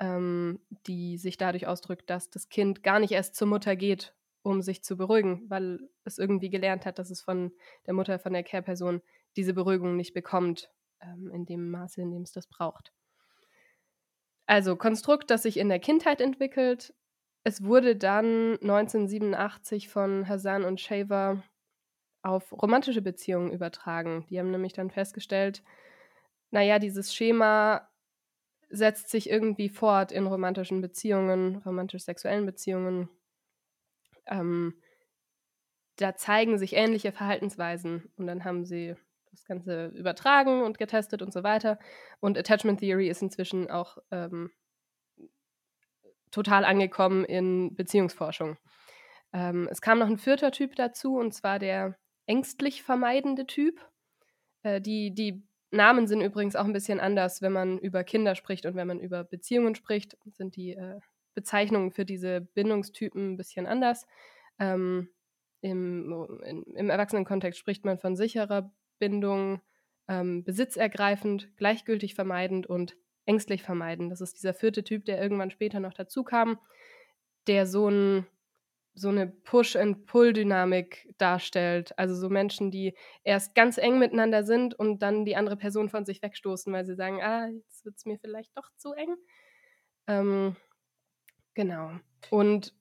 ähm, 0.01 0.61
die 0.87 1.19
sich 1.19 1.37
dadurch 1.37 1.67
ausdrückt, 1.67 2.11
dass 2.11 2.31
das 2.31 2.49
Kind 2.49 2.83
gar 2.83 2.99
nicht 2.99 3.13
erst 3.13 3.37
zur 3.37 3.49
Mutter 3.49 3.77
geht, 3.77 4.15
um 4.43 4.63
sich 4.63 4.83
zu 4.83 4.97
beruhigen, 4.97 5.49
weil 5.49 5.89
es 6.05 6.19
irgendwie 6.19 6.51
gelernt 6.51 6.87
hat, 6.87 6.99
dass 6.99 7.11
es 7.11 7.23
von 7.23 7.53
der 7.87 7.95
Mutter, 7.95 8.19
von 8.19 8.33
der 8.33 8.43
Care-Person 8.43 9.03
diese 9.37 9.55
Beruhigung 9.55 9.97
nicht 9.97 10.15
bekommt, 10.15 10.71
ähm, 11.01 11.31
in 11.33 11.47
dem 11.47 11.71
Maße, 11.71 12.01
in 12.01 12.11
dem 12.11 12.23
es 12.23 12.33
das 12.33 12.47
braucht. 12.47 12.93
Also 14.47 14.77
Konstrukt, 14.77 15.31
das 15.31 15.43
sich 15.43 15.57
in 15.57 15.69
der 15.69 15.79
Kindheit 15.79 16.21
entwickelt. 16.21 16.95
Es 17.45 17.65
wurde 17.65 17.97
dann 17.97 18.59
1987 18.61 19.89
von 19.89 20.29
Hassan 20.29 20.65
und 20.65 20.81
Shaver 20.81 21.43
auf 22.23 22.53
romantische 22.53 23.03
Beziehungen 23.03 23.53
übertragen. 23.53 24.27
Die 24.31 24.39
haben 24.39 24.51
nämlich 24.51 24.73
dann 24.73 24.91
festgestellt, 24.91 25.63
naja, 26.51 26.79
dieses 26.79 27.15
Schema 27.15 27.89
setzt 28.71 29.11
sich 29.11 29.29
irgendwie 29.29 29.69
fort 29.69 30.13
in 30.13 30.27
romantischen 30.27 30.81
Beziehungen, 30.81 31.57
romantisch-sexuellen 31.57 32.47
Beziehungen. 32.47 33.09
Ähm, 34.27 34.75
da 35.97 36.17
zeigen 36.17 36.59
sich 36.59 36.75
ähnliche 36.75 37.13
Verhaltensweisen 37.13 38.11
und 38.17 38.27
dann 38.27 38.45
haben 38.45 38.65
sie 38.65 38.95
das 39.31 39.45
Ganze 39.45 39.87
übertragen 39.87 40.63
und 40.63 40.79
getestet 40.79 41.23
und 41.23 41.33
so 41.33 41.43
weiter. 41.43 41.79
Und 42.21 42.39
Attachment 42.39 42.81
Theory 42.81 43.09
ist 43.09 43.23
inzwischen 43.23 43.71
auch 43.71 43.99
ähm, 44.11 44.51
total 46.31 46.65
angekommen 46.65 47.25
in 47.25 47.75
Beziehungsforschung. 47.75 48.57
Ähm, 49.33 49.69
es 49.71 49.81
kam 49.81 49.99
noch 49.99 50.09
ein 50.09 50.19
vierter 50.19 50.51
Typ 50.51 50.77
dazu, 50.77 51.17
und 51.17 51.33
zwar 51.33 51.59
der 51.59 51.97
ängstlich 52.27 52.83
vermeidende 52.83 53.47
Typ. 53.47 53.81
Äh, 54.63 54.81
die, 54.81 55.15
die 55.15 55.43
Namen 55.71 56.07
sind 56.07 56.21
übrigens 56.21 56.57
auch 56.57 56.65
ein 56.65 56.73
bisschen 56.73 57.01
anders, 57.01 57.43
wenn 57.43 57.53
man 57.53 57.79
über 57.79 58.05
Kinder 58.05 58.35
spricht 58.35 58.67
und 58.67 58.75
wenn 58.75 58.87
man 58.87 59.01
über 59.01 59.25
Beziehungen 59.25 59.75
spricht, 59.75 60.17
sind 60.27 60.57
die 60.57 60.73
äh, 60.73 61.01
Bezeichnungen 61.35 61.93
für 61.93 62.05
diese 62.05 62.43
Bindungstypen 62.43 63.33
ein 63.33 63.37
bisschen 63.37 63.67
anders. 63.67 64.07
Ähm, 64.59 65.09
im, 65.63 66.41
in, 66.45 66.63
Im 66.75 66.91
Erwachsenenkontext 66.91 67.59
spricht 67.59 67.85
man 67.85 67.99
von 67.99 68.17
sicherer 68.17 68.73
Bindung, 68.99 69.61
ähm, 70.09 70.45
besitzergreifend, 70.45 71.57
gleichgültig 71.57 72.15
vermeidend 72.15 72.67
und 72.67 72.97
ängstlich 73.25 73.63
vermeidend. 73.63 74.11
Das 74.11 74.21
ist 74.21 74.37
dieser 74.37 74.55
vierte 74.55 74.85
Typ, 74.85 75.05
der 75.05 75.23
irgendwann 75.23 75.51
später 75.51 75.81
noch 75.81 75.95
dazu 75.95 76.25
kam, 76.25 76.59
der 77.47 77.67
so 77.67 77.89
ein 77.89 78.27
so 78.95 79.09
eine 79.09 79.27
Push-and-Pull-Dynamik 79.27 81.15
darstellt. 81.19 81.99
Also 81.99 82.15
so 82.15 82.29
Menschen, 82.29 82.71
die 82.71 82.95
erst 83.25 83.55
ganz 83.55 83.79
eng 83.79 83.99
miteinander 83.99 84.45
sind 84.45 84.75
und 84.75 85.01
dann 85.01 85.25
die 85.25 85.37
andere 85.37 85.57
Person 85.57 85.89
von 85.89 86.05
sich 86.05 86.23
wegstoßen, 86.23 86.73
weil 86.73 86.85
sie 86.85 86.95
sagen, 86.95 87.23
ah, 87.23 87.49
jetzt 87.49 87.85
wird 87.85 87.97
es 87.97 88.05
mir 88.05 88.19
vielleicht 88.19 88.57
doch 88.57 88.69
zu 88.77 88.93
eng. 88.93 89.17
Ähm, 90.09 90.57
genau. 91.55 91.93
Und 92.31 92.75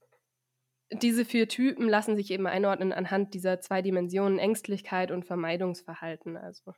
diese 0.92 1.24
vier 1.24 1.48
Typen 1.48 1.88
lassen 1.88 2.18
sich 2.18 2.32
eben 2.32 2.48
einordnen 2.48 2.92
anhand 2.92 3.34
dieser 3.34 3.62
zwei 3.62 3.82
Dimensionen 3.82 4.40
Ängstlichkeit 4.40 5.12
und 5.12 5.26
Vermeidungsverhalten. 5.26 6.36
Also 6.36 6.74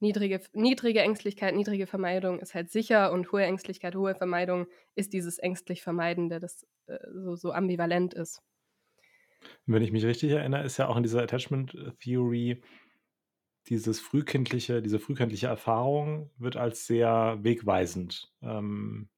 niedrige, 0.00 0.40
niedrige 0.52 1.00
Ängstlichkeit, 1.00 1.54
niedrige 1.54 1.86
Vermeidung 1.86 2.38
ist 2.40 2.54
halt 2.54 2.70
sicher 2.70 3.12
und 3.12 3.32
hohe 3.32 3.44
Ängstlichkeit, 3.44 3.94
hohe 3.94 4.14
Vermeidung 4.14 4.66
ist 4.94 5.12
dieses 5.12 5.38
ängstlich 5.38 5.82
Vermeidende, 5.82 6.40
das 6.40 6.66
äh, 6.86 6.98
so, 7.12 7.36
so 7.36 7.52
ambivalent 7.52 8.14
ist. 8.14 8.42
Wenn 9.66 9.82
ich 9.82 9.92
mich 9.92 10.04
richtig 10.04 10.30
erinnere, 10.32 10.64
ist 10.64 10.76
ja 10.76 10.88
auch 10.88 10.96
in 10.96 11.02
dieser 11.02 11.22
Attachment 11.22 11.76
Theory 12.00 12.62
dieses 13.68 14.00
frühkindliche, 14.00 14.80
diese 14.80 14.98
frühkindliche 14.98 15.48
Erfahrung 15.48 16.30
wird 16.38 16.56
als 16.56 16.86
sehr 16.86 17.38
wegweisend 17.42 18.32
ähm, 18.40 19.08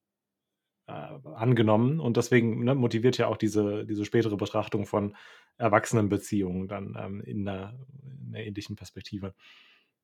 äh, 0.86 0.92
angenommen 0.92 2.00
und 2.00 2.16
deswegen 2.16 2.64
ne, 2.64 2.74
motiviert 2.74 3.18
ja 3.18 3.26
auch 3.28 3.36
diese, 3.36 3.84
diese 3.84 4.04
spätere 4.04 4.36
Betrachtung 4.36 4.86
von 4.86 5.16
Erwachsenenbeziehungen 5.58 6.66
dann 6.66 6.96
ähm, 6.98 7.20
in, 7.20 7.46
einer, 7.46 7.78
in, 8.02 8.28
einer, 8.28 8.44
ähnlichen 8.44 8.76
Perspektive. 8.76 9.34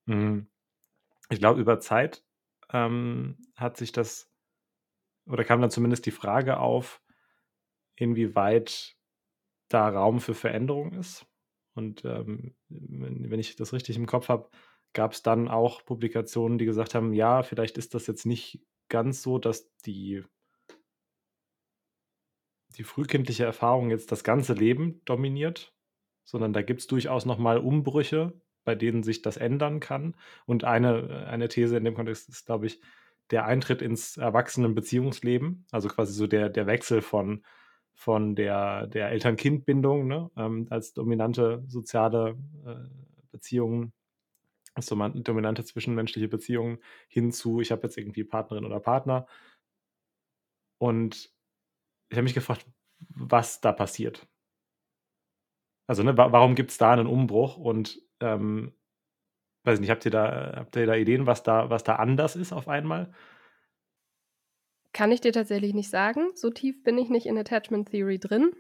Mhm 0.07 0.49
ich 1.31 1.39
glaube, 1.39 1.61
über 1.61 1.81
Zeit 1.81 2.25
ähm, 2.73 3.39
hat 3.55 3.77
sich 3.77 3.93
das, 3.93 4.31
oder 5.27 5.45
kam 5.45 5.61
dann 5.61 5.71
zumindest 5.71 6.07
die 6.07 6.11
Frage 6.11 6.59
auf, 6.59 7.03
inwieweit 7.97 8.97
da 9.69 9.89
Raum 9.89 10.21
für 10.21 10.35
Veränderung 10.35 10.93
ist. 10.93 11.27
Und 11.75 12.05
ähm, 12.05 12.55
wenn, 12.69 13.41
ich 13.41 13.57
das 13.57 13.73
richtig 13.73 13.97
im 13.97 14.07
Kopf 14.07 14.29
habe, 14.29 14.49
gab 14.93 15.13
es 15.13 15.23
dann 15.23 15.49
auch 15.49 15.85
Publikationen, 15.85 16.59
die 16.59 16.67
gesagt 16.67 16.95
haben, 16.95 17.13
ja, 17.13 17.43
vielleicht 17.43 17.79
ist 17.79 17.95
das 17.95 18.07
jetzt 18.07 18.27
nicht 18.27 18.65
ganz 18.89 19.23
so, 19.23 19.39
dass 19.39 19.75
die, 19.79 20.23
die 22.77 22.85
frühkindliche 22.85 23.45
Erfahrung 23.45 23.91
jetzt 23.91 24.13
das 24.13 24.23
ganze 24.23 24.53
Leben 24.53 25.05
dominiert, 25.05 25.75
sondern 26.25 26.53
da 26.53 26.63
gibt 26.63 26.81
es 26.81 26.87
durchaus 26.87 27.27
nochmal 27.27 27.59
Umbrüche, 27.59 28.41
bei 28.65 28.75
denen 28.75 29.03
sich 29.03 29.23
das 29.23 29.37
ändern 29.37 29.81
kann. 29.81 30.15
Und 30.47 30.65
eine, 30.65 31.27
eine 31.29 31.49
These 31.49 31.77
in 31.77 31.85
dem 31.85 31.95
Kontext 31.95 32.29
ist, 32.29 32.47
glaube 32.47 32.67
ich, 32.67 32.81
der 33.31 33.47
Eintritt 33.47 33.83
ins 33.83 34.17
Erwachsenenbeziehungsleben, 34.17 35.67
also 35.71 35.89
quasi 35.89 36.13
so 36.13 36.27
der, 36.27 36.51
der 36.51 36.67
Wechsel 36.67 37.01
von, 37.03 37.43
von 37.95 38.35
der, 38.35 38.87
der 38.87 39.11
Eltern-Kind-Bindung 39.11 40.07
ne, 40.07 40.31
ähm, 40.37 40.67
als 40.71 40.93
dominante 40.93 41.65
soziale 41.67 42.37
äh, 42.67 42.75
Beziehungen, 43.31 43.93
als 44.75 44.87
dominante 44.87 45.65
zwischenmenschliche 45.65 46.29
Beziehungen 46.29 46.79
hin 47.09 47.33
zu, 47.33 47.61
ich 47.61 47.71
habe 47.71 47.83
jetzt 47.85 47.97
irgendwie 47.97 48.25
Partnerin 48.25 48.65
oder 48.65 48.81
Partner. 48.81 49.27
Und 50.79 51.33
ich 52.11 52.17
habe 52.17 52.25
mich 52.25 52.35
gefragt, 52.35 52.67
was 53.09 53.61
da 53.61 53.73
passiert. 53.73 54.27
Also, 55.87 56.03
ne, 56.03 56.17
wa 56.17 56.33
warum 56.33 56.55
gibt's 56.55 56.79
da 56.79 56.93
einen 56.93 57.07
Umbruch 57.07 57.57
und, 57.57 58.01
ähm, 58.21 58.75
weiß 59.65 59.81
nicht, 59.81 59.91
habt 59.91 60.05
ihr 60.07 60.13
da 60.13 60.55
habt 60.57 60.77
ihr 60.77 60.87
da 60.87 60.95
Ideen, 60.97 61.27
was 61.27 61.43
da 61.45 61.71
was 61.71 61.85
da 61.85 61.97
anders 61.97 62.37
ist 62.37 62.53
auf 62.53 62.69
einmal? 62.69 63.13
Kann 64.95 65.13
ich 65.13 65.21
dir 65.21 65.33
tatsächlich 65.33 65.75
nicht 65.75 65.91
sagen. 65.91 66.31
So 66.35 66.49
tief 66.49 66.83
bin 66.83 66.97
ich 66.97 67.11
nicht 67.11 67.27
in 67.27 67.37
Attachment 67.37 67.91
Theory 67.91 68.19
drin. 68.19 68.53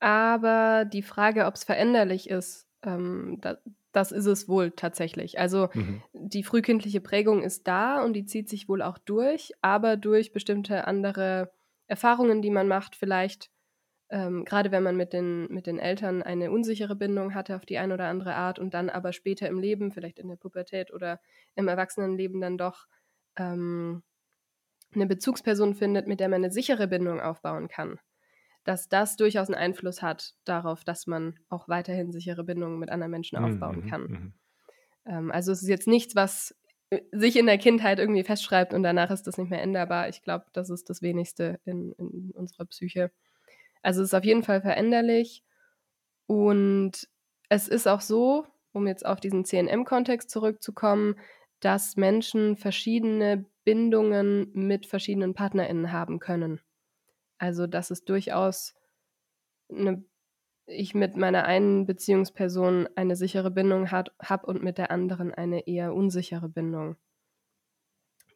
Aber 0.00 0.84
die 0.84 1.02
Frage, 1.02 1.46
ob's 1.46 1.64
veränderlich 1.64 2.28
ist, 2.30 2.68
ähm, 2.82 3.38
da 3.40 3.58
das 3.92 4.12
ist 4.12 4.26
es 4.26 4.48
wohl 4.48 4.70
tatsächlich. 4.72 5.38
Also, 5.38 5.70
Mhm. 5.74 6.02
die 6.12 6.42
frühkindliche 6.44 7.00
Prägung 7.00 7.42
ist 7.42 7.66
da 7.66 8.02
und 8.04 8.12
die 8.12 8.26
zieht 8.26 8.48
sich 8.48 8.68
wohl 8.68 8.82
auch 8.82 8.98
durch, 8.98 9.52
aber 9.62 9.96
durch 9.96 10.32
bestimmte 10.32 10.86
andere 10.86 11.50
Erfahrungen, 11.86 12.42
die 12.42 12.50
man 12.50 12.68
macht, 12.68 12.94
vielleicht, 12.96 13.50
ähm, 14.10 14.44
grade 14.44 14.70
wenn 14.72 14.82
man 14.82 14.96
mit 14.96 15.12
den 15.12 15.48
mit 15.52 15.66
den 15.66 15.78
Eltern 15.78 16.22
eine 16.22 16.50
unsichere 16.50 16.96
Bindung 16.96 17.34
hatte 17.34 17.56
auf 17.56 17.66
die 17.66 17.78
eine 17.78 17.94
oder 17.94 18.06
andere 18.08 18.34
Art 18.36 18.58
und 18.58 18.74
dann 18.74 18.90
aber 18.90 19.12
später 19.12 19.48
im 19.48 19.58
Leben, 19.60 19.92
vielleicht 19.92 20.18
in 20.18 20.28
der 20.28 20.36
Pubertät 20.36 20.92
oder 20.92 21.20
im 21.56 21.68
Erwachsenenleben 21.68 22.40
dann 22.40 22.58
doch, 22.58 22.86
ähm, 23.36 24.02
'ne 24.94 25.06
Bezugsperson 25.06 25.74
findet, 25.74 26.08
mit 26.08 26.20
der 26.20 26.28
man 26.30 26.42
'ne 26.42 26.50
sichere 26.52 26.88
Bindung 26.88 27.20
aufbauen 27.20 27.68
kann, 27.68 28.00
dass 28.64 28.88
das 28.90 29.16
durchaus 29.16 29.48
'n 29.50 29.54
Einfluss 29.56 30.02
hat 30.02 30.34
darauf, 30.46 30.84
dass 30.84 31.06
man 31.08 31.38
auch 31.50 31.68
weiterhin 31.68 32.12
sichere 32.12 32.44
Bindungen 32.44 32.78
mit 32.80 32.90
anderen 32.90 33.12
Menschen 33.12 33.36
Mhm, 33.36 33.40
aufbauen 33.40 33.82
mhm, 33.84 33.88
kann. 33.88 34.08
mhm. 34.08 34.32
Ähm, 35.06 35.30
also, 35.30 35.52
es 35.52 35.62
ist 35.62 35.68
jetzt 35.68 35.86
nichts, 35.88 36.14
was, 36.16 36.54
äh, 36.90 37.00
sich 37.12 37.36
in 37.36 37.46
der 37.46 37.58
Kindheit 37.58 37.98
irgendwie 37.98 38.24
festschreibt 38.24 38.74
und 38.74 38.82
danach 38.82 39.10
ist 39.10 39.24
das 39.26 39.38
nicht 39.38 39.50
mehr 39.50 39.62
änderbar. 39.62 40.08
Ich 40.08 40.22
glaube, 40.22 40.46
das 40.52 40.70
ist 40.70 40.90
das 40.90 41.02
Wenigste 41.02 41.60
in 41.64 41.92
in 41.98 42.30
unserer 42.34 42.66
Psyche. 42.66 43.10
Also, 43.84 44.02
es 44.02 44.08
ist 44.08 44.14
auf 44.14 44.24
jeden 44.24 44.42
Fall 44.42 44.60
veränderlich 44.60 45.44
und 46.26 47.08
es 47.50 47.68
ist 47.68 47.88
auch 47.88 48.00
so, 48.02 48.46
um 48.72 48.86
jetzt 48.86 49.06
auf 49.06 49.20
diesen 49.20 49.44
CNM-Kontext 49.44 50.30
zurückzukommen, 50.30 51.16
dass 51.60 51.96
Menschen 51.96 52.56
verschiedene 52.56 53.46
Bindungen 53.64 54.50
mit 54.54 54.86
verschiedenen 54.86 55.34
PartnerInnen 55.34 55.92
haben 55.92 56.20
können. 56.20 56.60
Also, 57.38 57.66
dass 57.66 57.90
es 57.90 58.04
durchaus 58.04 58.74
'ne 59.70 60.04
ich 60.66 60.94
mit 60.94 61.16
meiner 61.16 61.44
einen 61.46 61.86
Beziehungsperson 61.86 62.88
eine 62.96 63.16
sichere 63.16 63.50
Bindung 63.52 63.90
habe 63.92 64.46
und 64.46 64.62
mit 64.64 64.78
der 64.78 64.90
anderen 64.92 65.34
eine 65.34 65.66
eher 65.68 65.94
unsichere 65.94 66.48
Bindung. 66.48 66.96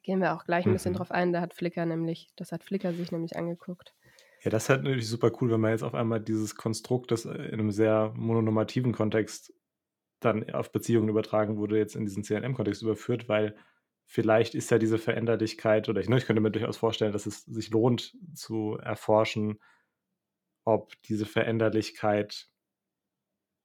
Gehen 0.05 0.21
wir 0.21 0.35
auch 0.35 0.45
gleich 0.45 0.67
'n 0.67 0.73
bisschen 0.73 0.93
Mhm. 0.93 0.95
drauf 0.95 1.13
ein, 1.13 1.33
da 1.33 1.41
hat 1.41 1.55
Flickr 1.55 1.87
nämlich 1.87 2.33
das 2.35 2.51
hat 2.51 2.65
Flickr 2.65 2.93
sich 2.93 3.13
nämlich 3.13 3.37
angeguckt. 3.37 3.93
Ja, 4.45 4.51
das 4.51 4.65
ist 4.65 4.69
halt 4.71 4.83
natürlich 4.83 5.09
super 5.09 5.31
cool, 5.41 5.53
wenn 5.53 5.61
man 5.61 5.71
jetzt 5.71 5.85
auf 5.85 5.95
einmal 5.95 6.21
dieses 6.21 6.57
Konstrukt, 6.57 7.13
das, 7.13 7.27
äh, 7.27 7.31
in 7.51 7.59
'nem 7.59 7.71
sehr 7.71 8.13
mononormativen 8.17 8.93
Kontext 8.93 9.55
dann 10.21 10.51
auf 10.53 10.73
Beziehungen 10.73 11.09
übertragen 11.11 11.57
wurde, 11.59 11.79
jetzt 11.79 11.97
in 11.97 12.05
diesen 12.07 12.25
CNM-Kontext 12.25 12.83
überführt, 12.83 13.29
weil 13.29 13.57
vielleicht 14.07 14.55
ist 14.57 14.71
ja 14.71 14.79
diese 14.79 14.99
Veränderlichkeit 14.99 15.89
oder 15.89 16.01
ich 16.01 16.09
ne, 16.09 16.19
ich 16.19 16.27
könnte 16.27 16.43
mir 16.43 16.51
durchaus 16.53 16.77
vorstellen, 16.79 17.13
dass 17.13 17.27
es 17.27 17.45
sich 17.47 17.71
lohnt 17.71 18.15
zu 18.35 18.79
erforschen 18.83 19.59
ob 20.67 20.93
diese 21.03 21.27
Veränderlichkeit 21.27 22.47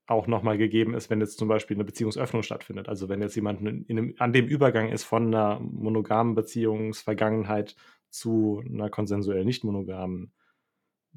auch 0.09 0.25
noch 0.27 0.41
mal 0.41 0.57
gegeben 0.57 0.93
ist, 0.93 1.09
wenn 1.09 1.19
jetzt 1.19 1.37
zum 1.37 1.49
Beispiel 1.49 1.75
'ne 1.75 1.83
Beziehungsöffnung 1.83 2.41
stattfindet. 2.41 2.87
Also, 2.87 3.09
wenn 3.09 3.21
jetzt 3.21 3.35
jemand 3.35 3.59
in 3.61 3.83
in 3.87 3.95
'nem 3.97 4.15
an 4.19 4.31
dem 4.31 4.47
Übergang 4.47 4.87
ist 4.89 5.03
von 5.03 5.29
'ner 5.29 5.59
monogamen 5.59 6.33
Beziehungsvergangenheit 6.33 7.75
zu 8.09 8.61
'ner 8.65 8.89
konsensuell 8.89 9.43
nicht 9.43 9.65
monogamen 9.65 10.31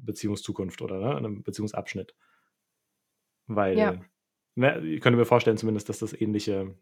Beziehungszukunft 0.05 0.81
oder, 0.81 0.99
ne, 0.99 1.21
'nem 1.21 1.43
Beziehungsabschnitt. 1.43 2.13
Weil, 3.47 3.99
Ja. 3.99 4.01
ne, 4.55 4.79
ich 4.85 5.01
könnte 5.01 5.17
mir 5.17 5.25
vorstellen 5.25 5.57
zumindest, 5.57 5.89
dass 5.89 5.99
das 5.99 6.13
ähnliche 6.19 6.75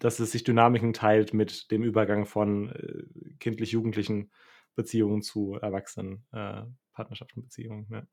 dass 0.00 0.20
es 0.20 0.32
sich 0.32 0.42
Dynamiken 0.42 0.94
teilt 0.94 1.34
mit 1.34 1.70
dem 1.70 1.82
Übergang 1.82 2.24
von, 2.24 2.70
äh, 2.70 3.34
kindlich-jugendlichen 3.40 4.32
Beziehungen 4.74 5.20
zu 5.20 5.56
Erwachsenen, 5.60 6.24
äh, 6.32 6.62
Partnerschaften, 6.94 7.42
Beziehungen, 7.42 7.86
ja. 7.90 8.06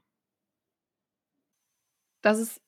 Das 2.24 2.40
ist 2.40 2.62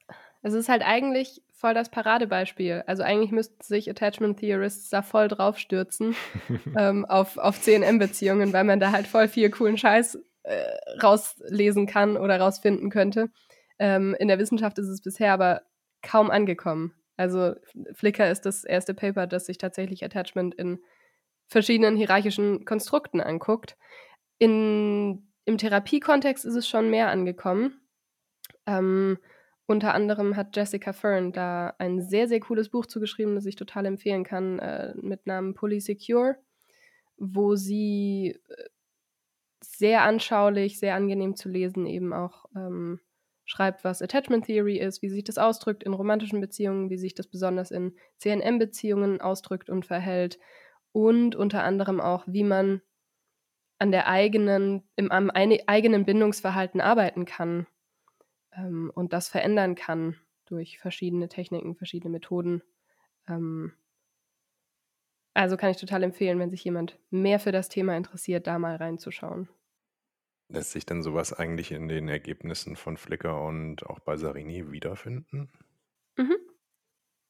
es 0.43 0.53
ist 0.55 0.69
halt 0.69 0.81
eigentlich 0.83 1.43
voll 1.53 1.75
das 1.75 1.89
Paradebeispiel. 1.91 2.83
Also, 2.87 3.03
eigentlich 3.03 3.31
müssten 3.31 3.61
sich 3.63 3.87
Attachment 3.89 4.39
Theorists 4.39 4.89
da 4.89 5.03
voll 5.03 5.27
drauf 5.27 5.59
stürzen, 5.59 6.17
ähm, 6.75 7.05
auf 7.05 7.37
auf 7.37 7.61
CNM-Beziehungen, 7.61 8.51
weil 8.53 8.63
man 8.63 8.79
da 8.79 8.91
halt 8.91 9.07
voll 9.07 9.27
viel 9.27 9.51
coolen 9.51 9.77
Scheiß, 9.77 10.19
äh, 10.43 10.77
rauslesen 11.01 11.87
kann 11.87 12.17
oder 12.17 12.39
rausfinden 12.39 12.89
könnte. 12.89 13.29
Ähm, 13.79 14.15
in 14.19 14.27
der 14.27 14.39
Wissenschaft 14.39 14.77
ist 14.79 14.87
es 14.87 15.01
bisher 15.01 15.33
aber 15.33 15.61
kaum 16.01 16.31
angekommen. 16.31 16.93
Also, 17.17 17.55
Flickr 17.93 18.31
ist 18.31 18.45
das 18.45 18.63
erste 18.63 18.93
Paper, 18.93 19.27
das 19.27 19.45
sich 19.45 19.57
tatsächlich 19.57 20.03
Attachment 20.03 20.55
in 20.55 20.79
verschiedenen 21.47 21.95
hierarchischen 21.95 22.65
Konstrukten 22.65 23.21
anguckt. 23.21 23.77
In 24.39 25.31
im 25.45 25.57
Therapiekontext 25.57 26.45
ist 26.45 26.55
es 26.55 26.67
schon 26.67 26.89
mehr 26.89 27.09
angekommen. 27.09 27.81
Ähm, 28.65 29.17
unter 29.65 29.93
anderem 29.93 30.35
hat 30.35 30.55
Jessica 30.55 30.93
Fern 30.93 31.31
da 31.31 31.73
ein 31.77 32.01
sehr, 32.01 32.27
sehr 32.27 32.39
cooles 32.39 32.69
Buch 32.69 32.85
zu 32.85 32.99
geschrieben, 32.99 33.35
das 33.35 33.45
ich 33.45 33.55
total 33.55 33.85
empfehlen 33.85 34.23
kann, 34.23 34.59
äh, 34.59 34.93
mit 34.95 35.25
Namen 35.27 35.53
Polysecure, 35.53 36.35
wo 37.17 37.55
sie, 37.55 38.39
äh, 38.49 38.69
sehr 39.61 40.03
anschaulich, 40.03 40.79
sehr 40.79 40.95
angenehm 40.95 41.35
zu 41.35 41.49
lesen 41.49 41.85
eben 41.85 42.13
auch, 42.13 42.45
ähm, 42.55 42.99
schreibt, 43.45 43.83
was 43.83 44.01
Attachment 44.01 44.45
Theory 44.45 44.77
ist, 44.77 45.01
wie 45.01 45.09
sich 45.09 45.23
das 45.23 45.37
ausdrückt 45.37 45.83
in 45.83 45.93
romantischen 45.93 46.41
Beziehungen, 46.41 46.89
wie 46.89 46.97
sich 46.97 47.13
das 47.15 47.27
besonders 47.27 47.71
in 47.71 47.95
CNM-Beziehungen 48.17 49.21
ausdrückt 49.21 49.69
und 49.69 49.85
verhält 49.85 50.39
und 50.91 51.35
unter 51.35 51.63
anderem 51.63 51.99
auch, 51.99 52.23
wie 52.27 52.43
man 52.43 52.81
an 53.79 53.91
der 53.91 54.07
eigenen 54.07 54.83
im 54.95 55.11
am 55.11 55.29
eigenen 55.31 56.05
Bindungsverhalten 56.05 56.81
arbeiten 56.81 57.25
kann, 57.25 57.67
ähm, 58.55 58.91
und 58.93 59.13
das 59.13 59.27
verändern 59.29 59.75
kann 59.75 60.15
durch 60.45 60.79
verschiedene 60.79 61.29
Techniken, 61.29 61.75
verschiedene 61.75 62.11
Methoden. 62.11 62.61
Ähm 63.27 63.73
also, 65.33 65.57
kann 65.57 65.71
ich 65.71 65.77
total 65.77 66.03
empfehlen, 66.03 66.39
wenn 66.39 66.49
sich 66.49 66.63
jemand 66.63 66.99
mehr 67.09 67.39
für 67.39 67.51
das 67.51 67.69
Thema 67.69 67.95
interessiert, 67.95 68.47
da 68.47 68.59
mal 68.59 68.75
reinzuschauen. 68.75 69.49
Lässt 70.49 70.71
sich 70.71 70.85
denn 70.85 71.01
so 71.01 71.13
was 71.13 71.31
eigentlich 71.31 71.71
in 71.71 71.87
den 71.87 72.09
Ergebnissen 72.09 72.75
von 72.75 72.97
Flickr 72.97 73.41
und 73.41 73.85
auch 73.85 73.99
bei 73.99 74.17
Sarini 74.17 74.71
wiederfinden? 74.71 75.49
Mhm. 76.17 76.35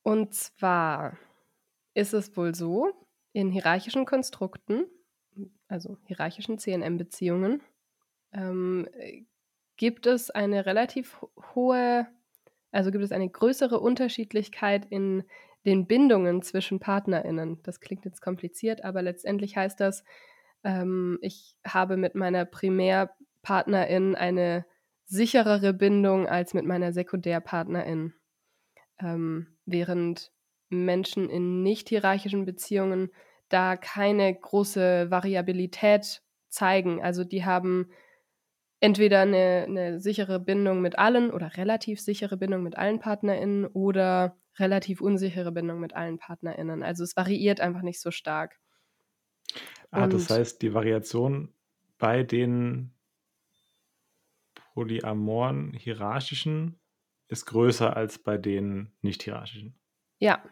Und 0.03 0.33
zwar 0.33 1.17
ist 1.93 2.13
es 2.13 2.35
wohl 2.37 2.55
so, 2.55 2.93
in 3.33 3.51
hierarchischen 3.51 4.05
Konstrukten, 4.05 4.85
also 5.67 5.97
hierarchischen 6.05 6.57
CNM-Beziehungen, 6.57 7.61
ähm, 8.33 8.87
äh, 8.93 9.23
gibt 9.77 10.07
es 10.07 10.31
eine 10.31 10.65
relativ 10.65 11.21
ho 11.21 11.31
hohe 11.55 12.07
also, 12.71 12.91
gibt 12.91 13.03
es 13.03 13.11
eine 13.11 13.29
größere 13.29 13.79
Unterschiedlichkeit 13.79 14.85
in 14.89 15.23
den 15.65 15.87
Bindungen 15.87 16.41
zwischen 16.41 16.79
PartnerInnen. 16.79 17.61
Das 17.63 17.79
klingt 17.81 18.05
jetzt 18.05 18.21
kompliziert, 18.21 18.83
aber 18.83 19.01
letztendlich 19.01 19.55
heißt 19.57 19.79
das, 19.79 20.03
ähm, 20.63 21.19
ich 21.21 21.55
habe 21.67 21.97
mit 21.97 22.15
meiner 22.15 22.45
Primärpartnerin 22.45 24.15
eine 24.15 24.65
sicherere 25.05 25.73
Bindung 25.73 26.27
als 26.27 26.53
mit 26.53 26.65
meiner 26.65 26.93
Sekundärpartnerin. 26.93 28.13
Ähm, 29.01 29.57
während 29.65 30.31
Menschen 30.69 31.29
in 31.29 31.63
nicht 31.63 31.89
hierarchischen 31.89 32.45
Beziehungen 32.45 33.11
da 33.49 33.77
keine 33.77 34.33
große 34.35 35.11
Variabilität 35.11 36.21
zeigen. 36.49 37.01
Also, 37.03 37.23
die 37.25 37.45
haben 37.45 37.89
entweder 38.81 39.25
'ne 39.25 39.67
'ne 39.69 39.99
sichere 40.01 40.39
Bindung 40.39 40.81
mit 40.81 40.99
allen 40.99 41.31
oder 41.31 41.57
relativ 41.57 42.01
sichere 42.01 42.37
Bindung 42.37 42.63
mit 42.63 42.77
allen 42.77 42.99
PartnerInnen 42.99 43.67
oder 43.67 44.37
relativ 44.59 45.01
unsichere 45.01 45.51
Bindung 45.51 45.79
mit 45.79 45.93
allen 45.95 46.17
PartnerInnen. 46.19 46.83
Also, 46.83 47.03
es 47.03 47.15
variiert 47.17 47.61
einfach 47.61 47.81
nicht 47.83 48.01
so 48.01 48.11
stark. 48.11 48.59
Ah, 49.91 50.07
das 50.07 50.29
heißt, 50.29 50.61
die 50.61 50.73
Variation 50.73 51.53
bei 51.97 52.23
den 52.23 52.93
polyamoren 54.73 55.71
hierarchischen 55.73 56.79
ist 57.29 57.45
größer 57.45 57.95
als 57.95 58.19
bei 58.21 58.37
den 58.37 58.91
nicht 59.01 59.23
hierarchischen? 59.23 59.79
Ja, 60.19 60.43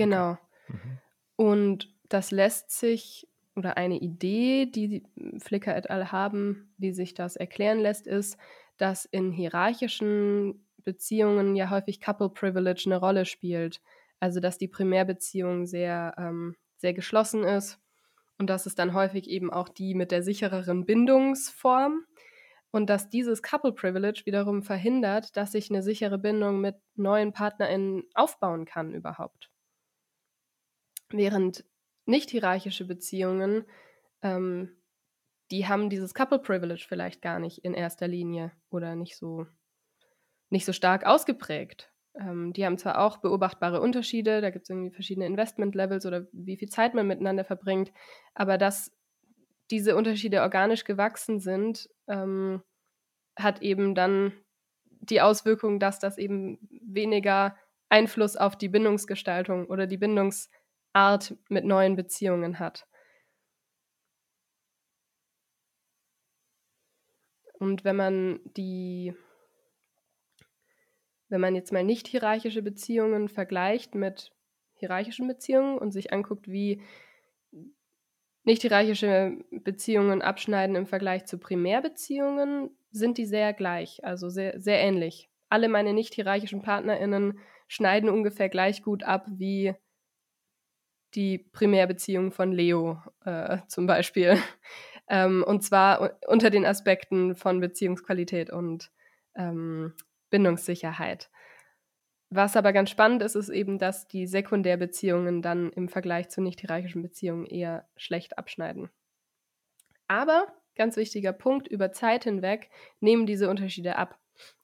Okay. 0.00 0.24
genau. 0.24 0.38
Mhm. 0.68 1.00
Und 1.36 1.94
das 2.08 2.30
lässt 2.30 2.70
sich 2.72 3.28
oder 3.56 3.76
eine 3.76 3.98
Idee, 4.00 4.66
die 4.66 5.04
Flickr 5.38 5.76
et 5.76 5.90
al. 5.90 6.12
haben, 6.12 6.74
wie 6.78 6.92
sich 6.92 7.14
das 7.14 7.36
erklären 7.36 7.80
lässt, 7.80 8.06
ist, 8.06 8.38
dass 8.76 9.04
in 9.04 9.32
hierarchischen 9.32 10.67
Beziehungen 10.88 11.56
ja 11.56 11.70
häufig 11.70 12.00
Couple 12.00 12.30
Privilege 12.30 12.84
'ne 12.88 12.96
Rolle 12.98 13.26
spielt. 13.26 13.80
Also, 14.20 14.40
dass 14.40 14.58
die 14.58 14.68
Primärbeziehung 14.68 15.66
sehr, 15.66 16.14
ähm 16.18 16.56
sehr 16.80 16.94
geschlossen 16.94 17.44
ist 17.44 17.80
und 18.38 18.48
dass 18.50 18.66
es 18.66 18.74
dann 18.76 18.94
häufig 18.94 19.28
eben 19.30 19.52
auch 19.52 19.68
die 19.68 19.94
mit 19.94 20.12
der 20.12 20.22
sichereren 20.22 20.86
Bindungsform 20.86 22.04
und 22.72 22.88
dass 22.90 23.10
dieses 23.10 23.42
Couple 23.42 23.72
Privilege 23.72 24.22
wiederum 24.26 24.62
verhindert, 24.62 25.36
dass 25.36 25.54
ich 25.54 25.70
eine 25.70 25.82
sichere 25.82 26.18
Bindung 26.18 26.60
mit 26.60 26.76
neuen 26.96 27.32
PartnerInnen 27.32 28.04
aufbauen 28.14 28.64
kann 28.66 28.94
überhaupt. 28.94 29.50
Während 31.10 31.64
nicht 32.06 32.30
hierarchische 32.30 32.84
Beziehungen, 32.86 33.64
ähm, 34.22 34.76
die 35.50 35.66
haben 35.68 35.90
dieses 35.90 36.14
Couple 36.14 36.40
Privilege 36.40 36.84
vielleicht 36.88 37.22
gar 37.22 37.38
nicht 37.40 37.58
in 37.64 37.74
erster 37.74 38.08
Linie 38.08 38.52
oder 38.70 38.96
nicht 38.96 39.16
so, 39.16 39.46
nicht 40.50 40.64
so 40.64 40.72
stark 40.72 41.06
ausgeprägt. 41.06 41.92
Ähm, 42.18 42.52
die 42.52 42.64
haben 42.64 42.78
zwar 42.78 42.98
auch 42.98 43.18
beobachtbare 43.18 43.80
Unterschiede, 43.80 44.40
da 44.40 44.50
gibt 44.50 44.64
es 44.64 44.70
irgendwie 44.70 44.90
verschiedene 44.94 45.26
Investment-Levels 45.26 46.06
oder 46.06 46.26
wie 46.32 46.56
viel 46.56 46.68
Zeit 46.68 46.94
man 46.94 47.06
miteinander 47.06 47.44
verbringt, 47.44 47.92
aber 48.34 48.58
dass 48.58 48.92
diese 49.70 49.96
Unterschiede 49.96 50.42
organisch 50.42 50.84
gewachsen 50.84 51.40
sind, 51.40 51.88
ähm, 52.08 52.62
hat 53.36 53.62
eben 53.62 53.94
dann 53.94 54.32
die 55.00 55.20
Auswirkung, 55.20 55.78
dass 55.78 55.98
das 55.98 56.18
eben 56.18 56.58
weniger 56.70 57.56
Einfluss 57.88 58.36
auf 58.36 58.56
die 58.56 58.68
Bindungsgestaltung 58.68 59.66
oder 59.66 59.86
die 59.86 59.96
Bindungsart 59.96 61.36
mit 61.48 61.64
neuen 61.64 61.96
Beziehungen 61.96 62.58
hat. 62.58 62.86
Und 67.58 67.84
wenn 67.84 67.96
man 67.96 68.40
die, 68.56 69.14
wenn 71.28 71.40
man 71.40 71.54
jetzt 71.54 71.72
mal 71.72 71.84
nicht 71.84 72.06
hierarchische 72.06 72.62
Beziehungen 72.62 73.28
vergleicht 73.28 73.94
mit 73.94 74.32
hierarchischen 74.74 75.26
Beziehungen 75.26 75.78
und 75.78 75.90
sich 75.90 76.12
anguckt, 76.12 76.48
wie 76.48 76.82
nicht 78.44 78.62
hierarchische 78.62 79.36
Beziehungen 79.50 80.22
abschneiden 80.22 80.76
im 80.76 80.86
Vergleich 80.86 81.26
zu 81.26 81.38
Primärbeziehungen, 81.38 82.70
sind 82.90 83.18
die 83.18 83.26
sehr 83.26 83.52
gleich, 83.52 84.02
also 84.04 84.30
sehr, 84.30 84.58
sehr 84.60 84.80
ähnlich. 84.80 85.28
Alle 85.50 85.68
meine 85.68 85.92
nicht 85.92 86.14
hierarchischen 86.14 86.62
PartnerInnen 86.62 87.38
schneiden 87.66 88.08
ungefähr 88.08 88.48
gleich 88.48 88.82
gut 88.82 89.02
ab 89.02 89.26
wie 89.28 89.74
die 91.14 91.38
Primärbeziehung 91.38 92.32
von 92.32 92.52
Leo 92.52 93.02
äh, 93.24 93.58
zum 93.68 93.86
Beispiel. 93.86 94.38
ähm, 95.08 95.44
und 95.46 95.62
zwar 95.62 96.18
unter 96.26 96.50
den 96.50 96.64
Aspekten 96.64 97.34
von 97.34 97.60
Beziehungsqualität 97.60 98.50
und 98.50 98.90
ähm, 99.34 99.94
Bindungssicherheit. 100.30 101.30
Was 102.30 102.56
aber 102.56 102.72
ganz 102.72 102.90
spannend 102.90 103.22
ist, 103.22 103.36
ist 103.36 103.48
eben, 103.48 103.78
dass 103.78 104.06
die 104.06 104.26
Sekundärbeziehungen 104.26 105.40
dann 105.40 105.72
im 105.72 105.88
Vergleich 105.88 106.28
zu 106.28 106.42
nicht 106.42 106.60
hierarchischen 106.60 107.02
Beziehungen 107.02 107.46
eher 107.46 107.88
schlecht 107.96 108.36
abschneiden. 108.36 108.90
Aber, 110.08 110.46
ganz 110.74 110.96
wichtiger 110.96 111.32
Punkt, 111.32 111.68
über 111.68 111.92
Zeit 111.92 112.24
hinweg 112.24 112.70
nehmen 113.00 113.26
diese 113.26 113.48
Unterschiede 113.48 113.96
ab. 113.96 114.18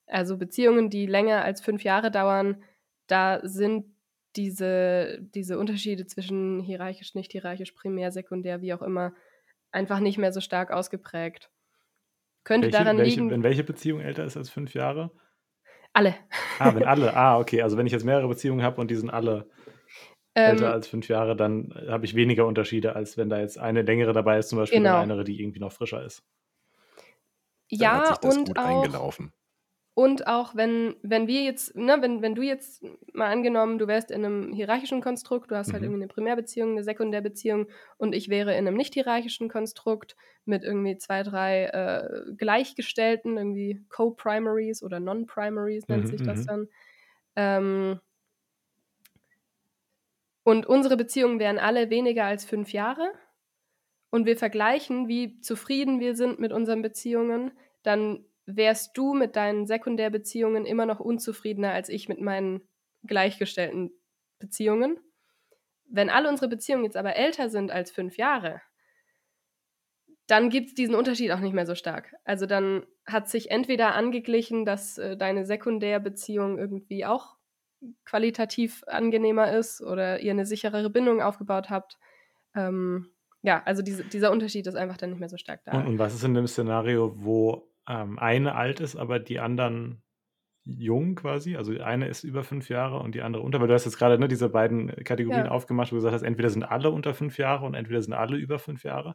Also 0.06 0.36
Beziehungen, 0.36 0.90
die 0.90 1.06
länger 1.06 1.42
als 1.42 1.62
fünf 1.62 1.84
Jahre 1.84 2.10
dauern, 2.10 2.62
da 3.06 3.40
sind 3.42 3.86
diese, 4.36 5.18
diese 5.20 5.58
Unterschiede 5.58 6.06
zwischen 6.06 6.60
hierarchisch, 6.60 7.14
nicht 7.14 7.32
hierarchisch, 7.32 7.72
primär, 7.72 8.10
sekundär, 8.10 8.60
wie 8.60 8.74
auch 8.74 8.82
immer, 8.82 9.14
einfach 9.70 10.00
nicht 10.00 10.18
mehr 10.18 10.32
so 10.32 10.40
stark 10.40 10.70
ausgeprägt. 10.70 11.50
Könnte 12.42 12.66
welche, 12.66 12.78
daran 12.78 12.98
welche, 12.98 13.20
liegen. 13.20 13.30
Wenn 13.30 13.42
welche 13.42 13.64
Beziehung 13.64 14.00
älter 14.00 14.24
ist 14.24 14.36
als 14.36 14.50
fünf 14.50 14.74
Jahre? 14.74 15.10
Alle. 15.94 16.16
Ah, 16.58 16.74
wenn 16.74 16.84
alle. 16.84 17.16
Ah, 17.16 17.38
okay. 17.38 17.62
Also 17.62 17.76
wenn 17.76 17.86
ich 17.86 17.92
jetzt 17.92 18.04
mehrere 18.04 18.28
Beziehungen 18.28 18.62
habe 18.62 18.80
und 18.80 18.90
die 18.90 18.96
sind 18.96 19.10
alle 19.10 19.48
ähm, 20.34 20.50
älter 20.50 20.72
als 20.72 20.88
fünf 20.88 21.08
Jahre, 21.08 21.36
dann 21.36 21.72
habe 21.88 22.04
ich 22.04 22.14
weniger 22.14 22.46
Unterschiede, 22.46 22.96
als 22.96 23.16
wenn 23.16 23.30
da 23.30 23.38
jetzt 23.38 23.58
eine 23.58 23.82
längere 23.82 24.12
dabei 24.12 24.38
ist, 24.38 24.48
zum 24.48 24.58
Beispiel 24.58 24.80
genau. 24.80 24.98
eine, 24.98 25.22
die 25.24 25.40
irgendwie 25.40 25.60
noch 25.60 25.72
frischer 25.72 26.04
ist. 26.04 26.22
Dann 27.70 27.80
ja, 27.80 28.18
und 28.22 28.58
auch, 28.58 28.64
eingelaufen. 28.64 29.32
Und 29.94 30.26
auch 30.26 30.56
wenn, 30.56 30.96
wenn 31.02 31.28
wir 31.28 31.42
jetzt, 31.42 31.76
ne, 31.76 31.96
wenn, 32.00 32.20
wenn 32.20 32.34
du 32.34 32.42
jetzt 32.42 32.84
mal 33.12 33.30
angenommen, 33.30 33.78
du 33.78 33.86
wärst 33.86 34.10
in 34.10 34.24
einem 34.24 34.52
hierarchischen 34.52 35.00
Konstrukt, 35.00 35.52
du 35.52 35.56
hast 35.56 35.72
halt 35.72 35.82
mhm. 35.82 35.86
irgendwie 35.86 36.02
eine 36.02 36.12
Primärbeziehung, 36.12 36.72
eine 36.72 36.82
Sekundärbeziehung 36.82 37.68
und 37.96 38.12
ich 38.12 38.28
wäre 38.28 38.52
in 38.52 38.66
einem 38.66 38.76
nicht 38.76 38.94
hierarchischen 38.94 39.48
Konstrukt 39.48 40.16
mit 40.44 40.64
irgendwie 40.64 40.98
zwei, 40.98 41.22
drei 41.22 41.66
äh, 41.66 42.34
Gleichgestellten, 42.36 43.36
irgendwie 43.36 43.84
Co-Primaries 43.88 44.82
oder 44.82 44.98
Non-Primaries 44.98 45.86
nennt 45.86 46.04
mhm, 46.04 46.08
sich 46.08 46.22
das 46.22 46.40
mhm. 46.40 46.46
dann. 46.46 46.68
Ähm, 47.36 48.00
und 50.42 50.66
unsere 50.66 50.96
Beziehungen 50.96 51.38
wären 51.38 51.58
alle 51.58 51.88
weniger 51.88 52.24
als 52.24 52.44
fünf 52.44 52.72
Jahre 52.72 53.12
und 54.10 54.26
wir 54.26 54.36
vergleichen, 54.36 55.06
wie 55.06 55.40
zufrieden 55.40 56.00
wir 56.00 56.16
sind 56.16 56.40
mit 56.40 56.52
unseren 56.52 56.82
Beziehungen, 56.82 57.52
dann 57.84 58.24
wärst 58.46 58.96
du 58.96 59.14
mit 59.14 59.36
deinen 59.36 59.66
Sekundärbeziehungen 59.66 60.66
immer 60.66 60.86
noch 60.86 61.00
unzufriedener 61.00 61.72
als 61.72 61.88
ich 61.88 62.08
mit 62.08 62.20
meinen 62.20 62.62
gleichgestellten 63.06 63.92
Beziehungen. 64.38 64.98
Wenn 65.86 66.10
alle 66.10 66.28
unsere 66.28 66.48
Beziehungen 66.48 66.84
jetzt 66.84 66.96
aber 66.96 67.16
älter 67.16 67.48
sind 67.48 67.70
als 67.70 67.90
fünf 67.90 68.16
Jahre, 68.16 68.60
dann 70.26 70.48
gibt 70.48 70.68
es 70.68 70.74
diesen 70.74 70.94
Unterschied 70.94 71.30
auch 71.32 71.40
nicht 71.40 71.52
mehr 71.52 71.66
so 71.66 71.74
stark. 71.74 72.14
Also 72.24 72.46
dann 72.46 72.86
hat 73.06 73.28
sich 73.28 73.50
entweder 73.50 73.94
angeglichen, 73.94 74.64
dass 74.64 74.96
äh, 74.96 75.16
deine 75.16 75.44
Sekundärbeziehung 75.44 76.58
irgendwie 76.58 77.04
auch 77.04 77.36
qualitativ 78.06 78.82
angenehmer 78.86 79.52
ist 79.52 79.82
oder 79.82 80.20
ihr 80.20 80.32
eine 80.32 80.46
sicherere 80.46 80.88
Bindung 80.88 81.20
aufgebaut 81.20 81.68
habt. 81.68 81.98
Ähm, 82.54 83.10
ja, 83.42 83.62
also 83.66 83.82
diese, 83.82 84.04
dieser 84.04 84.32
Unterschied 84.32 84.66
ist 84.66 84.76
einfach 84.76 84.96
dann 84.96 85.10
nicht 85.10 85.18
mehr 85.18 85.28
so 85.28 85.36
stark 85.36 85.62
da. 85.64 85.72
Und, 85.72 85.86
und 85.86 85.98
was 85.98 86.14
ist 86.14 86.24
in 86.24 86.32
dem 86.32 86.46
Szenario, 86.46 87.12
wo 87.16 87.68
ähm, 87.88 88.18
eine 88.18 88.54
alt 88.54 88.80
ist, 88.80 88.96
aber 88.96 89.18
die 89.18 89.40
anderen 89.40 90.02
jung 90.64 91.14
quasi. 91.14 91.56
Also 91.56 91.78
eine 91.80 92.08
ist 92.08 92.24
über 92.24 92.42
fünf 92.42 92.68
Jahre 92.68 92.98
und 92.98 93.14
die 93.14 93.22
andere 93.22 93.42
unter. 93.42 93.60
Weil 93.60 93.68
du 93.68 93.74
hast 93.74 93.84
jetzt 93.84 93.98
gerade 93.98 94.18
ne, 94.18 94.28
diese 94.28 94.48
beiden 94.48 94.88
Kategorien 95.04 95.46
ja. 95.46 95.50
aufgemacht, 95.50 95.92
wo 95.92 95.96
du 95.96 95.98
gesagt 95.98 96.14
hast, 96.14 96.22
entweder 96.22 96.50
sind 96.50 96.64
alle 96.64 96.90
unter 96.90 97.14
fünf 97.14 97.38
Jahre 97.38 97.66
und 97.66 97.74
entweder 97.74 98.00
sind 98.00 98.14
alle 98.14 98.36
über 98.36 98.58
fünf 98.58 98.84
Jahre. 98.84 99.14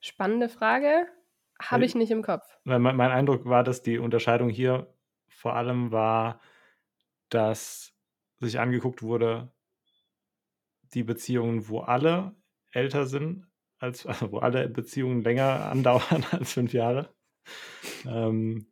Spannende 0.00 0.48
Frage. 0.48 1.06
Habe 1.60 1.84
ich 1.84 1.94
nicht 1.94 2.10
im 2.10 2.22
Kopf. 2.22 2.44
Mein, 2.64 2.80
mein 2.80 3.00
Eindruck 3.00 3.44
war, 3.44 3.62
dass 3.62 3.82
die 3.82 3.98
Unterscheidung 3.98 4.48
hier 4.48 4.94
vor 5.28 5.56
allem 5.56 5.92
war, 5.92 6.40
dass 7.28 7.94
sich 8.38 8.58
angeguckt 8.58 9.02
wurde, 9.02 9.52
die 10.94 11.02
Beziehungen, 11.02 11.68
wo 11.68 11.80
alle 11.80 12.34
älter 12.70 13.04
sind, 13.06 13.49
als, 13.80 14.06
also 14.06 14.30
wo 14.32 14.38
alle 14.38 14.68
Beziehungen 14.68 15.22
länger 15.22 15.66
andauern 15.66 16.24
als 16.30 16.52
fünf 16.52 16.72
Jahre. 16.72 17.12
Ähm, 18.06 18.66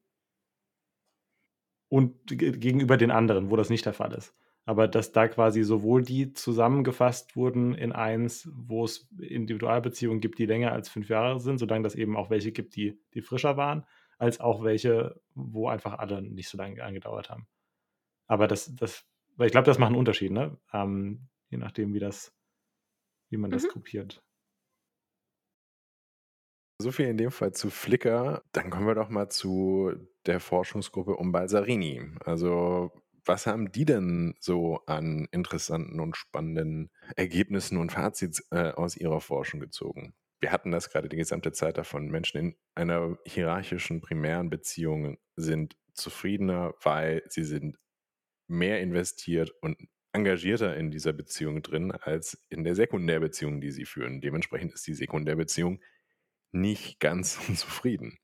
und 1.91 2.15
gegenüber 2.27 2.99
den 2.99 3.11
anderen, 3.11 3.51
wo 3.51 3.57
das 3.57 3.71
nicht 3.71 3.87
der 3.87 3.95
Fall 3.95 4.13
ist. 4.13 4.35
Aber 4.67 4.87
dass 4.87 5.13
da 5.13 5.27
quasi 5.29 5.63
sowohl 5.63 6.03
die 6.03 6.35
zusammengefasst 6.35 7.35
wurden 7.37 7.75
in 7.75 7.93
eins, 7.93 8.51
wo 8.53 8.85
es 8.85 9.09
Individualbeziehungen 9.19 10.21
gibt, 10.21 10.39
die 10.39 10.45
länger 10.45 10.73
als 10.73 10.91
fünf 10.91 11.09
Jahre 11.09 11.41
sind, 11.41 11.57
solange 11.57 11.85
das 11.85 11.95
eben 11.95 12.19
auch 12.19 12.29
welche 12.29 12.53
gibt, 12.53 12.77
die, 12.77 13.01
die 13.15 13.23
frischer 13.23 13.57
waren, 13.57 13.87
als 14.19 14.41
auch 14.41 14.63
welche, 14.63 15.19
wo 15.35 15.69
einfach 15.69 15.99
alle 15.99 16.21
nicht 16.21 16.51
so 16.51 16.59
lange 16.59 16.85
angedauert 16.85 17.31
haben. 17.31 17.47
Aber 18.27 18.47
das, 18.47 18.75
das, 18.77 19.07
weil 19.37 19.47
ich 19.47 19.53
glaube, 19.53 19.65
das 19.65 19.79
macht 19.79 19.89
einen 19.89 19.99
Unterschied, 19.99 20.33
ne? 20.33 20.59
Ähm, 20.75 21.29
je 21.49 21.57
nachdem, 21.57 21.95
wie 21.95 21.99
das, 21.99 22.37
wie 23.31 23.39
man 23.39 23.49
mhm. 23.49 23.55
das 23.55 23.69
gruppiert. 23.69 24.23
So 26.81 26.93
viel 26.93 27.07
in 27.07 27.17
dem 27.17 27.33
Fall 27.33 27.53
zu 27.53 27.71
Flickr. 27.71 28.43
Dann 28.53 28.71
kommen 28.71 28.87
wir 28.87 28.95
doch 28.95 29.09
mal 29.09 29.29
zu 29.29 29.93
der 30.27 30.39
Forschungsgruppe 30.39 31.17
um 31.17 31.33
Balsarini. 31.33 32.03
Also, 32.25 32.93
was 33.25 33.49
haben 33.49 33.73
die 33.73 33.85
denn 33.85 34.37
so 34.39 34.81
an 34.87 35.27
interessanten 35.33 35.99
und 35.99 36.17
spannenden 36.17 36.91
Ergebnissen 37.17 37.79
und 37.79 37.91
Fazits 37.91 38.47
äh, 38.53 38.71
aus 38.71 38.97
ihrer 38.97 39.21
Forschung 39.21 39.59
gezogen? 39.59 40.15
Wir 40.41 40.53
hatten 40.53 40.71
das 40.71 40.89
gerade 40.89 41.09
die 41.09 41.17
gesamte 41.17 41.51
Zeit 41.51 41.79
davon. 41.79 42.11
Menschen 42.11 42.39
in 42.39 42.57
einer 42.77 43.19
hierarchischen 43.27 44.01
primären 44.01 44.49
Beziehung 44.49 45.19
sind 45.35 45.77
zufriedener, 45.95 46.75
weil 46.81 47.25
sie 47.27 47.43
sind 47.43 47.77
mehr 48.47 48.81
investiert 48.81 49.53
und 49.63 49.77
engagierter 50.13 50.77
in 50.77 50.93
dieser 50.93 51.13
Beziehung 51.13 51.63
drin 51.63 51.91
als 51.91 52.47
in 52.49 52.63
der 52.63 52.77
Sekundärbeziehung, 52.77 53.61
die 53.61 53.73
sie 53.73 53.85
führen. 53.85 54.21
Dementsprechend 54.21 54.73
ist 54.75 54.87
die 54.87 54.95
Sekundärbeziehung 54.95 55.81
nicht 56.53 57.01
ganz 57.01 57.39
zufrieden. 57.57 58.19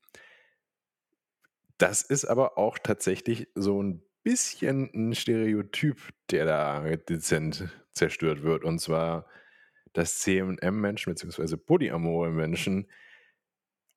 Das 1.77 2.01
ist 2.01 2.25
aber 2.25 2.57
auch 2.57 2.77
tatsächlich 2.79 3.49
so 3.55 3.81
ein 3.83 4.01
bisschen 4.23 4.89
ein 4.93 5.13
Stereotyp, 5.13 5.97
der 6.31 6.45
da 6.45 6.95
dezent 6.95 7.69
zerstört 7.91 8.43
wird. 8.43 8.63
Und 8.63 8.79
zwar, 8.79 9.27
dass 9.93 10.19
CM-Menschen 10.19 11.13
bzw. 11.13 11.57
polyamore 11.57 12.31
Menschen 12.31 12.87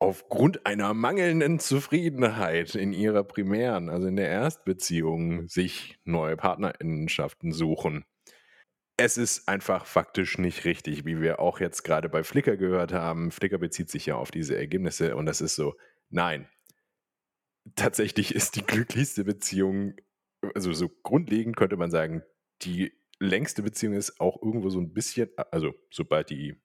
aufgrund 0.00 0.64
einer 0.64 0.94
mangelnden 0.94 1.58
Zufriedenheit 1.58 2.74
in 2.74 2.92
ihrer 2.92 3.24
primären, 3.24 3.88
also 3.88 4.06
in 4.06 4.16
der 4.16 4.28
Erstbeziehung, 4.28 5.48
sich 5.48 5.98
neue 6.04 6.36
Partnerinnenschaften 6.36 7.52
suchen. 7.52 8.04
Es 8.98 9.16
ist 9.16 9.48
einfach 9.48 9.86
faktisch 9.86 10.38
nicht 10.38 10.64
richtig, 10.64 11.06
wie 11.06 11.20
wir 11.20 11.38
auch 11.38 11.60
jetzt 11.60 11.84
gerade 11.84 12.08
bei 12.08 12.24
Flickr 12.24 12.56
gehört 12.56 12.92
haben. 12.92 13.30
Flickr 13.30 13.58
bezieht 13.58 13.90
sich 13.90 14.06
ja 14.06 14.16
auf 14.16 14.32
diese 14.32 14.56
Ergebnisse 14.56 15.14
und 15.16 15.24
das 15.26 15.40
ist 15.40 15.54
so, 15.54 15.76
nein, 16.10 16.48
tatsächlich 17.76 18.34
ist 18.34 18.56
die 18.56 18.66
glücklichste 18.66 19.24
Beziehung, 19.24 19.94
also 20.54 20.72
so 20.72 20.88
grundlegend 20.88 21.56
könnte 21.56 21.76
man 21.76 21.92
sagen, 21.92 22.22
die 22.62 22.92
längste 23.20 23.62
Beziehung 23.62 23.94
ist 23.94 24.20
auch 24.20 24.42
irgendwo 24.42 24.68
so 24.68 24.80
ein 24.80 24.92
bisschen, 24.92 25.30
also 25.52 25.72
sobald 25.90 26.28
die 26.30 26.60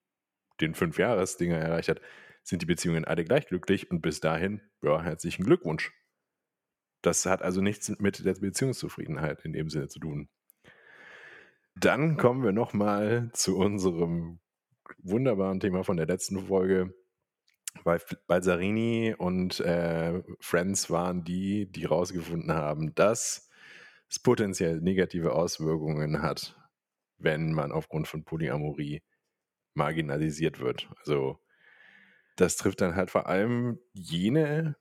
den 0.60 0.74
Fünf-Jahres-Dinger 0.74 1.56
erreicht 1.56 1.88
hat, 1.88 2.00
sind 2.42 2.62
die 2.62 2.66
Beziehungen 2.66 3.04
alle 3.04 3.24
gleich 3.24 3.46
glücklich 3.46 3.90
und 3.90 4.02
bis 4.02 4.20
dahin, 4.20 4.60
ja, 4.82 5.02
herzlichen 5.02 5.44
Glückwunsch. 5.44 5.92
Das 7.00 7.26
hat 7.26 7.42
also 7.42 7.60
nichts 7.60 7.88
mit 8.00 8.24
der 8.24 8.34
Beziehungszufriedenheit 8.34 9.44
in 9.44 9.52
dem 9.52 9.70
Sinne 9.70 9.88
zu 9.88 10.00
tun. 10.00 10.28
Dann 11.76 12.16
kommen 12.16 12.42
wir 12.42 12.52
nochmal 12.52 13.30
zu 13.32 13.56
unserem 13.56 14.40
wunderbaren 14.98 15.60
Thema 15.60 15.84
von 15.84 15.96
der 15.96 16.06
letzten 16.06 16.46
Folge. 16.46 16.94
Weil 17.82 18.00
Balsarini 18.28 19.14
und 19.18 19.58
äh, 19.60 20.22
Friends 20.38 20.90
waren 20.90 21.24
die, 21.24 21.70
die 21.70 21.82
herausgefunden 21.82 22.52
haben, 22.52 22.94
dass 22.94 23.50
es 24.08 24.20
potenziell 24.20 24.80
negative 24.80 25.32
Auswirkungen 25.32 26.22
hat, 26.22 26.56
wenn 27.18 27.52
man 27.52 27.72
aufgrund 27.72 28.06
von 28.06 28.24
Polyamorie 28.24 29.02
marginalisiert 29.74 30.60
wird. 30.60 30.88
Also 31.00 31.40
das 32.36 32.56
trifft 32.56 32.80
dann 32.80 32.94
halt 32.94 33.10
vor 33.10 33.26
allem 33.26 33.80
jene 33.92 34.76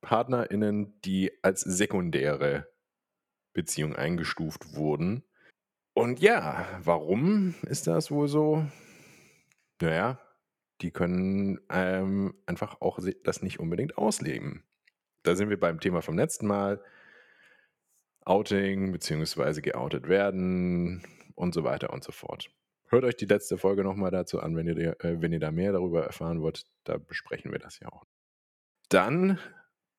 PartnerInnen, 0.00 0.98
die 1.02 1.30
als 1.42 1.60
sekundäre 1.60 2.68
Beziehung 3.52 3.96
eingestuft 3.96 4.74
wurden. 4.74 5.24
Und 5.94 6.20
ja, 6.20 6.66
warum 6.82 7.54
ist 7.62 7.86
das 7.86 8.10
wohl 8.10 8.26
so? 8.28 8.66
Naja, 9.80 10.20
die 10.80 10.90
können 10.90 11.60
ähm, 11.70 12.34
einfach 12.46 12.80
auch 12.80 12.98
das 13.22 13.42
nicht 13.42 13.60
unbedingt 13.60 13.96
ausleben. 13.96 14.64
Da 15.22 15.36
sind 15.36 15.50
wir 15.50 15.58
beim 15.58 15.80
Thema 15.80 16.02
vom 16.02 16.18
letzten 16.18 16.46
Mal. 16.46 16.82
Outing 18.26 18.90
beziehungsweise 18.90 19.60
geoutet 19.60 20.08
werden 20.08 21.02
und 21.34 21.52
so 21.52 21.62
weiter 21.62 21.92
und 21.92 22.02
so 22.02 22.10
fort. 22.10 22.50
Hört 22.88 23.04
euch 23.04 23.16
die 23.16 23.26
letzte 23.26 23.58
Folge 23.58 23.84
nochmal 23.84 24.10
dazu 24.10 24.40
an, 24.40 24.56
wenn 24.56 24.66
ihr, 24.66 24.96
äh, 25.04 25.20
wenn 25.20 25.32
ihr 25.32 25.40
da 25.40 25.50
mehr 25.50 25.72
darüber 25.72 26.04
erfahren 26.04 26.40
wollt. 26.40 26.64
Da 26.84 26.96
besprechen 26.96 27.52
wir 27.52 27.58
das 27.58 27.80
ja 27.80 27.88
auch. 27.88 28.04
Dann 28.88 29.38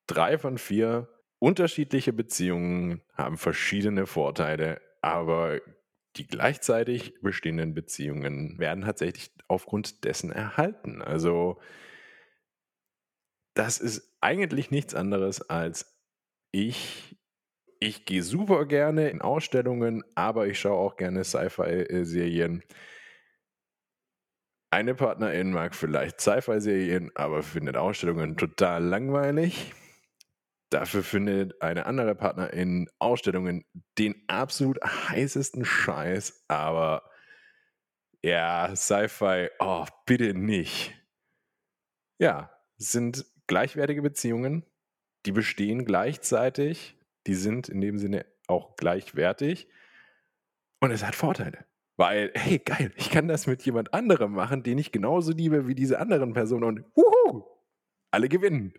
drei 0.08 0.38
von 0.38 0.58
vier 0.58 1.08
unterschiedliche 1.40 2.14
Beziehungen 2.14 3.02
haben 3.14 3.38
verschiedene 3.38 4.08
Vorteile, 4.08 4.82
aber 5.02 5.60
die 6.18 6.28
gleichzeitig 6.28 7.14
bestehenden 7.22 7.74
Beziehungen 7.74 8.58
werden 8.60 8.84
tatsächlich 8.84 9.32
aufgrund 9.48 10.04
dessen 10.04 10.32
erhalten. 10.32 11.02
Also 11.02 11.60
das 13.54 13.80
ist 13.80 14.16
eigentlich 14.22 14.72
nichts 14.72 14.96
anderes 14.96 15.50
als 15.50 15.98
ich. 16.52 17.18
Ich 17.80 18.06
gehe 18.06 18.24
super 18.24 18.66
gerne 18.66 19.10
in 19.10 19.22
Ausstellungen, 19.22 20.04
aber 20.16 20.48
ich 20.48 20.60
schaue 20.60 20.78
auch 20.78 20.96
gerne 20.96 21.24
Sci-Fi-Serien. 21.24 22.64
Eine 24.72 24.96
Partnerin 24.96 25.52
mag 25.52 25.76
vielleicht 25.76 26.20
Sci-Fi-Serien, 26.20 27.12
aber 27.16 27.44
findet 27.44 27.78
Ausstellungen 27.78 28.38
total 28.38 28.84
langweilig. 28.84 29.74
Dafür 30.70 31.04
findet 31.04 31.62
eine 31.62 31.86
andere 31.86 32.16
Partner 32.16 32.52
in 32.52 32.90
Ausstellungen 33.00 33.66
den 33.98 34.24
absolut 34.28 34.80
heißesten 34.84 35.64
Scheiß, 35.64 36.44
aber 36.48 37.04
ja, 38.24 38.76
Sci-Fi, 38.76 39.50
oh, 39.60 39.86
bitte 40.06 40.34
nicht. 40.34 41.00
Ja, 42.18 42.50
sind 42.78 43.26
gleichwertige 43.48 44.02
Beziehungen, 44.02 44.66
die 45.26 45.32
bestehen 45.32 45.86
gleichzeitig, 45.86 46.98
die 47.28 47.36
sind 47.36 47.70
in 47.70 47.82
dem 47.82 48.00
Sinne 48.00 48.26
auch 48.48 48.76
gleichwertig 48.76 49.68
und 50.80 50.92
es 50.92 51.04
hat 51.04 51.16
Vorteile. 51.16 51.66
Weil, 51.98 52.32
hey, 52.36 52.60
geil, 52.60 52.92
ich 52.98 53.10
kann 53.10 53.28
das 53.28 53.48
mit 53.48 53.62
jemand 53.64 53.94
anderem 53.94 54.34
machen, 54.34 54.64
den 54.64 54.78
ich 54.78 54.92
genauso 54.92 55.32
liebe 55.32 55.68
wie 55.68 55.76
diese 55.76 56.00
anderen 56.00 56.34
Personen 56.34 56.64
und 56.64 56.86
wuhu, 56.96 57.46
alle 58.12 58.28
gewinnen. 58.28 58.74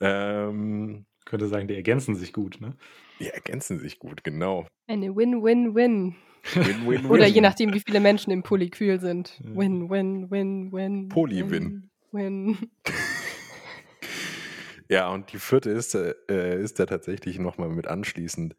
Ähm, 0.00 1.06
könnte 1.24 1.48
sagen, 1.48 1.68
die 1.68 1.74
ergänzen 1.74 2.14
sich 2.14 2.32
gut, 2.32 2.60
ne? 2.60 2.76
Die 3.20 3.28
ergänzen 3.28 3.78
sich 3.78 3.98
gut, 3.98 4.24
genau. 4.24 4.66
Eine 4.86 5.14
Win-Win-Win. 5.14 6.16
Win-Win-Win. 6.54 7.10
Oder 7.10 7.26
je 7.26 7.40
nachdem, 7.40 7.72
wie 7.72 7.80
viele 7.80 8.00
Menschen 8.00 8.30
im 8.30 8.42
Polykül 8.42 9.00
sind. 9.00 9.40
Win-Win-Win-Win. 9.42 11.08
Poly-Win. 11.08 11.90
Win. 12.12 12.58
ja, 14.88 15.08
und 15.08 15.32
die 15.32 15.38
vierte 15.38 15.70
ist, 15.70 15.94
äh, 15.94 16.60
ist 16.60 16.78
da 16.78 16.86
tatsächlich 16.86 17.38
nochmal 17.38 17.70
mit 17.70 17.86
anschließend. 17.86 18.54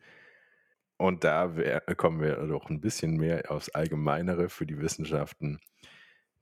Und 0.98 1.24
da 1.24 1.58
wär, 1.58 1.82
kommen 1.98 2.22
wir 2.22 2.36
doch 2.48 2.70
ein 2.70 2.82
bisschen 2.82 3.18
mehr 3.18 3.52
aufs 3.52 3.70
Allgemeinere 3.70 4.50
für 4.50 4.66
die 4.66 4.80
Wissenschaften. 4.80 5.60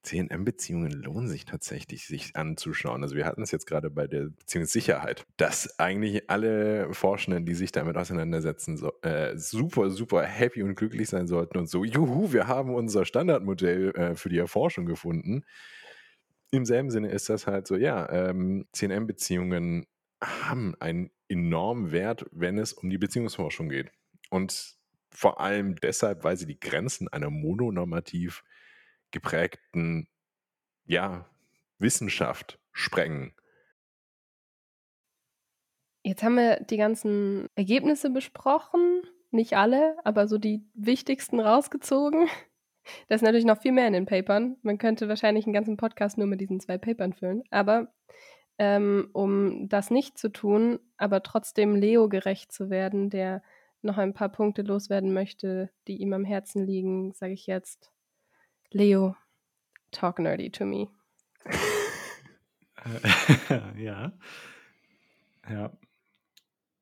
CNM-Beziehungen 0.03 0.91
lohnen 0.91 1.29
sich 1.29 1.45
tatsächlich, 1.45 2.05
sich 2.05 2.35
anzuschauen. 2.35 3.03
Also 3.03 3.15
wir 3.15 3.25
hatten 3.25 3.41
es 3.41 3.51
jetzt 3.51 3.65
gerade 3.65 3.89
bei 3.89 4.05
der 4.05 4.25
Beziehungssicherheit, 4.25 5.25
dass 5.37 5.79
eigentlich 5.79 6.29
alle 6.29 6.93
Forschenden, 6.93 7.45
die 7.45 7.55
sich 7.55 7.71
damit 7.71 7.97
auseinandersetzen, 7.97 8.77
so, 8.77 8.91
äh, 9.01 9.37
super, 9.37 9.89
super 9.89 10.23
happy 10.23 10.61
und 10.61 10.75
glücklich 10.75 11.09
sein 11.09 11.27
sollten 11.27 11.57
und 11.57 11.69
so, 11.69 11.83
juhu, 11.83 12.33
wir 12.33 12.47
haben 12.47 12.75
unser 12.75 13.05
Standardmodell 13.05 13.91
äh, 13.95 14.15
für 14.15 14.29
die 14.29 14.37
Erforschung 14.37 14.85
gefunden. 14.85 15.43
Im 16.51 16.65
selben 16.65 16.91
Sinne 16.91 17.09
ist 17.09 17.29
das 17.29 17.47
halt 17.47 17.65
so, 17.65 17.75
ja, 17.75 18.09
ähm, 18.11 18.67
CNM-Beziehungen 18.73 19.87
haben 20.21 20.75
einen 20.79 21.09
enormen 21.27 21.91
Wert, 21.91 22.25
wenn 22.31 22.57
es 22.57 22.73
um 22.73 22.89
die 22.89 22.97
Beziehungsforschung 22.97 23.69
geht. 23.69 23.91
Und 24.29 24.75
vor 25.09 25.39
allem 25.39 25.75
deshalb, 25.75 26.23
weil 26.23 26.37
sie 26.37 26.45
die 26.45 26.59
Grenzen 26.59 27.07
einer 27.07 27.29
mononormativ 27.29 28.43
geprägten 29.13 30.07
ja, 30.85 31.25
Wissenschaft 31.77 32.59
sprengen. 32.73 33.33
Jetzt 36.03 36.23
haben 36.23 36.35
wir 36.35 36.59
die 36.59 36.75
ganzen 36.77 37.47
Ergebnisse 37.55 38.09
besprochen. 38.09 39.03
Nicht 39.31 39.55
alle, 39.55 39.95
aber 40.03 40.27
so 40.27 40.37
die 40.37 40.65
wichtigsten 40.73 41.39
rausgezogen. 41.39 42.27
Da 43.07 43.15
ist 43.15 43.21
natürlich 43.21 43.45
noch 43.45 43.61
viel 43.61 43.71
mehr 43.71 43.87
in 43.87 43.93
den 43.93 44.05
Papern. 44.05 44.57
Man 44.61 44.77
könnte 44.77 45.07
wahrscheinlich 45.07 45.45
einen 45.45 45.53
ganzen 45.53 45.77
Podcast 45.77 46.17
nur 46.17 46.27
mit 46.27 46.41
diesen 46.41 46.59
zwei 46.59 46.77
Papern 46.77 47.13
füllen. 47.13 47.43
Aber 47.49 47.93
ähm, 48.57 49.09
um 49.13 49.69
das 49.69 49.89
nicht 49.89 50.17
zu 50.17 50.29
tun, 50.29 50.79
aber 50.97 51.23
trotzdem 51.23 51.77
Leo 51.77 52.09
gerecht 52.09 52.51
zu 52.51 52.69
werden, 52.69 53.09
der 53.09 53.41
noch 53.81 53.97
ein 53.97 54.13
paar 54.13 54.29
Punkte 54.29 54.63
loswerden 54.63 55.13
möchte, 55.13 55.69
die 55.87 56.01
ihm 56.01 56.11
am 56.11 56.25
Herzen 56.25 56.65
liegen, 56.65 57.13
sage 57.13 57.31
ich 57.31 57.47
jetzt, 57.47 57.92
Leo, 58.75 59.15
talk 59.91 60.17
nerdy 60.17 60.49
to 60.49 60.65
me. 60.65 60.89
ja. 63.77 64.11
Ja. 65.47 65.77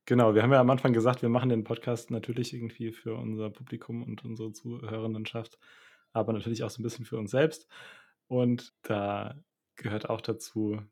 Genau, 0.05 0.33
wir 0.33 0.41
haben 0.41 0.53
ja 0.53 0.61
am 0.61 0.69
Anfang 0.69 0.93
gesagt, 0.93 1.21
wir 1.21 1.27
machen 1.27 1.49
den 1.49 1.65
Podcast 1.65 2.09
natürlich 2.09 2.53
irgendwie 2.53 2.93
für 2.93 3.15
unser 3.15 3.49
Publikum 3.49 4.03
und 4.03 4.23
unsere 4.23 4.53
Zuhörendenschaft, 4.53 5.59
aber 6.13 6.31
natürlich 6.31 6.63
auch 6.63 6.69
so 6.69 6.79
ein 6.79 6.83
bisschen 6.83 7.03
für 7.03 7.17
uns 7.17 7.31
selbst. 7.31 7.67
Und 8.27 8.73
da 8.83 9.35
gehört 9.75 10.09
auch 10.09 10.21
dazu, 10.21 10.75
ein 10.75 10.89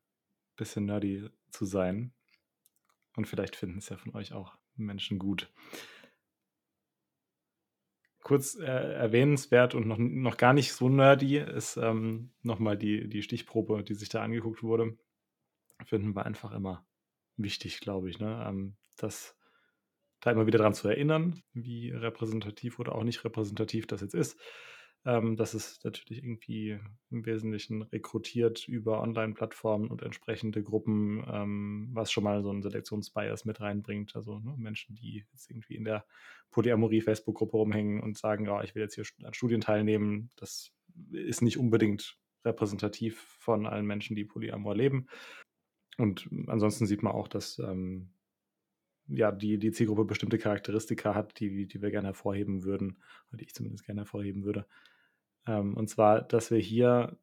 bisschen 0.58 0.86
nerdy 0.86 1.30
zu 1.50 1.64
sein. 1.64 2.12
Und 3.16 3.26
vielleicht 3.26 3.56
finden 3.56 3.78
es 3.78 3.88
ja 3.88 3.96
von 3.96 4.14
euch 4.16 4.34
auch 4.34 4.58
Menschen 4.76 5.18
gut 5.18 5.50
kurz 8.30 8.54
äh, 8.56 8.64
erwähnenswert 8.66 9.74
und 9.74 9.88
noch, 9.88 9.98
noch 9.98 10.38
gar 10.38 10.54
nicht 10.54 10.74
so 10.74 10.88
nerdy 10.88 11.40
ist 11.40 11.78
ähm, 11.78 12.32
nochmal 12.44 12.78
die, 12.78 13.10
die 13.10 13.24
Stichprobe, 13.24 13.84
die 13.84 13.96
sich 13.96 14.10
da 14.10 14.22
angeguckt 14.22 14.62
wurde. 14.62 15.00
Finden 15.84 16.16
wir 16.16 16.28
einfach 16.28 16.52
immer 16.52 16.86
wichtig, 17.38 17.80
glaube 17.80 18.08
ich, 18.08 18.20
ne? 18.20 18.46
Ähm, 18.48 18.76
das 18.98 19.36
da 20.20 20.30
immer 20.30 20.46
wieder 20.46 20.60
daran 20.60 20.76
zu 20.76 20.88
erinnern, 20.88 21.42
wie 21.54 21.90
repräsentativ 21.90 22.78
oder 22.78 22.94
auch 22.94 23.04
nicht 23.04 23.24
repräsentativ 23.26 23.88
das 23.88 24.02
jetzt 24.02 24.14
ist. 24.14 24.40
Ähm, 25.06 25.38
das 25.38 25.54
ist 25.54 25.84
natürlich 25.86 26.24
irgendwie 26.24 26.80
im 27.10 27.26
Wesentlichen 27.26 27.82
rekrutiert 27.84 28.68
über 28.68 29.02
Online-Plattformen 29.02 29.90
und 29.90 30.02
entsprechende 30.02 30.62
Gruppen, 30.62 31.24
ähm, 31.32 31.90
was 31.94 32.12
schon 32.12 32.24
mal 32.24 32.44
so 32.44 32.50
einen 32.50 32.62
Selektionsbias 32.62 33.46
mit 33.46 33.62
reinbringt. 33.62 34.16
Also 34.16 34.40
ne, 34.40 34.56
Menschen, 34.58 34.96
die 34.96 35.26
jetzt 35.32 35.50
irgendwie 35.50 35.76
in 35.76 35.86
der 35.86 36.06
Polyamorie-Facebook-Gruppe 36.52 37.58
rumhängen 37.58 38.02
und 38.02 38.18
sagen, 38.18 38.46
ja, 38.46 38.62
ich 38.64 38.76
will 38.76 38.82
jetzt 38.82 38.96
hier 38.96 39.06
an 39.24 39.34
Studien 39.34 39.62
teilnehmen, 39.62 40.30
das 40.36 40.74
ist 41.12 41.42
nicht 41.42 41.58
unbedingt 41.58 42.18
repräsentativ 42.44 43.20
von 43.40 43.66
allen 43.66 43.86
Menschen, 43.86 44.16
die 44.16 44.26
Polyamor 44.26 44.76
leben. 44.76 45.08
Und 45.98 46.30
ansonsten 46.48 46.86
sieht 46.86 47.04
man 47.04 47.14
auch, 47.14 47.28
dass 47.28 47.60
ähm, 47.60 48.12
ja, 49.10 49.32
die, 49.32 49.58
die 49.58 49.72
Zielgruppe 49.72 50.06
bestimmte 50.06 50.38
Charakteristika 50.38 51.16
hat, 51.16 51.40
die, 51.40 51.68
die 51.68 51.82
wir 51.82 51.92
gerne 51.92 52.10
hervorheben 52.10 52.64
würden, 52.64 53.00
oder 53.30 53.38
die 53.38 53.46
ich 53.46 53.54
zumindest 53.54 53.86
gerne 53.86 54.02
hervorheben 54.02 54.44
würde. 54.44 54.66
Ähm, 55.48 55.76
und 55.76 55.90
zwar, 55.90 56.22
dass 56.22 56.52
wir 56.52 56.60
hier 56.60 57.18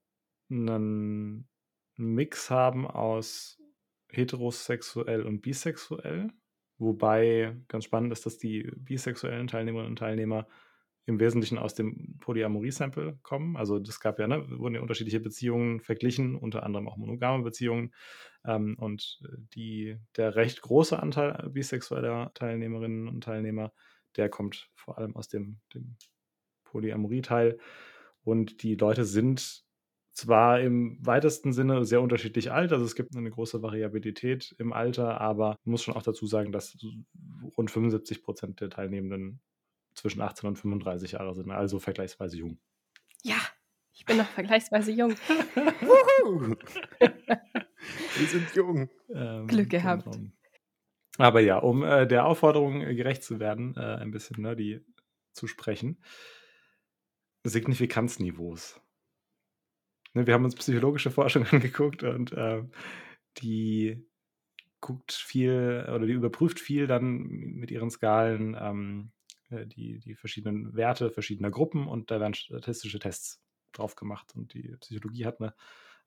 einen 0.51 1.49
Mix 1.97 2.51
haben 2.51 2.87
aus 2.87 3.61
heterosexuell 4.11 5.23
und 5.23 5.43
bisexuell. 5.43 6.31
Wobei 6.79 7.57
ganz 7.69 7.85
spannend 7.85 8.13
ist, 8.13 8.27
dass 8.27 8.39
die 8.39 8.71
bisexuellen 8.77 9.47
Teilnehmerinnen 9.47 9.91
und 9.91 9.99
Teilnehmer 9.99 10.47
im 11.07 11.21
Wesentlichen 11.21 11.57
aus 11.57 11.75
dem 11.75 12.19
Polyamorie-Sample 12.19 13.19
kommen. 13.23 13.57
Also 13.57 13.79
das 13.79 14.01
gab 14.01 14.19
ja, 14.19 14.27
ne, 14.27 14.45
wurden 14.59 14.75
ja 14.75 14.81
unterschiedliche 14.81 15.21
Beziehungen 15.21 15.81
verglichen, 15.81 16.35
unter 16.35 16.65
anderem 16.65 16.89
auch 16.89 16.97
monogame 16.97 17.45
Beziehungen. 17.45 17.95
Ähm, 18.45 18.77
und 18.79 19.21
die, 19.55 19.97
der 20.17 20.35
recht 20.35 20.61
große 20.63 21.01
Anteil 21.01 21.49
bisexueller 21.51 22.33
Teilnehmerinnen 22.35 23.07
und 23.07 23.23
Teilnehmer, 23.23 23.73
der 24.17 24.29
kommt 24.29 24.69
vor 24.75 24.99
allem 24.99 25.15
aus 25.15 25.29
dem, 25.29 25.61
dem 25.73 25.97
Polyamorie-Teil. 26.65 27.59
Und 28.25 28.65
die 28.65 28.75
Leute 28.75 29.05
sind 29.05 29.65
zwar 30.13 30.61
im 30.61 30.99
weitesten 31.07 31.53
Sinne 31.53 31.85
sehr 31.85 32.01
unterschiedlich 32.01 32.51
alt, 32.51 32.73
also 32.73 32.85
es 32.85 32.95
gibt 32.95 33.15
eine 33.15 33.31
große 33.31 33.63
Variabilität 33.63 34.57
im 34.59 34.73
Alter, 34.73 35.21
aber 35.21 35.59
man 35.65 35.73
muss 35.73 35.83
schon 35.83 35.95
auch 35.95 36.03
dazu 36.03 36.27
sagen, 36.27 36.53
dass 36.53 36.77
rund 37.57 37.71
75 37.71 38.23
Prozent 38.23 38.61
der 38.63 38.71
Teilnehmenden 38.71 39.41
zwischen 39.97 40.21
18 40.21 40.49
und 40.49 40.57
35 40.57 41.13
Jahre 41.13 41.35
sind, 41.35 41.51
also 41.51 41.81
vergleichsweise 41.81 42.37
jung. 42.37 42.59
Ja, 43.23 43.39
ich 43.93 44.05
bin 44.05 44.19
noch 44.19 44.29
vergleichsweise 44.29 44.93
jung. 44.93 45.15
Wir 48.17 48.27
sind 48.27 48.55
jung. 48.55 48.89
Ähm, 49.13 49.47
Glück 49.47 49.71
gehabt. 49.71 50.05
Genau. 50.05 50.31
Aber 51.19 51.41
ja, 51.41 51.59
um 51.59 51.83
äh, 51.83 52.07
der 52.07 52.27
Aufforderung 52.27 52.81
gerecht 52.81 53.25
zu 53.25 53.41
werden, 53.41 53.75
äh, 53.77 53.97
ein 53.97 54.11
bisschen 54.11 54.43
nerdy 54.43 54.85
zu 55.33 55.47
sprechen. 55.47 56.03
Signifikanzniveaus. 57.45 58.81
Ne, 60.13 60.27
wir 60.27 60.35
haben 60.35 60.45
uns 60.45 60.57
psychologische 60.57 61.11
Forschung 61.11 61.47
angeguckt 61.51 62.03
und 62.03 62.33
äh, 62.33 62.65
die 63.39 64.07
guckt 64.81 65.13
viel 65.13 65.87
oder 65.89 66.07
die 66.07 66.13
überprüft 66.13 66.61
viel 66.61 66.87
dann 66.87 67.23
mit 67.25 67.71
ihren 67.71 67.91
Skalen 67.91 68.57
ähm, 68.61 69.13
äh, 69.13 69.16
die, 69.51 69.99
die 70.01 70.15
verschiedenen 70.15 70.75
Werte 70.75 71.11
verschiedener 71.11 71.51
Gruppen 71.51 71.87
und 71.87 72.11
da 72.11 72.21
werden 72.21 72.35
statistische 72.35 72.99
Tests 72.99 73.41
drauf 73.73 73.97
gemacht. 73.97 74.35
Und 74.35 74.55
die 74.55 74.77
Psychologie 74.81 75.27
hat 75.27 75.41
eine, 75.41 75.55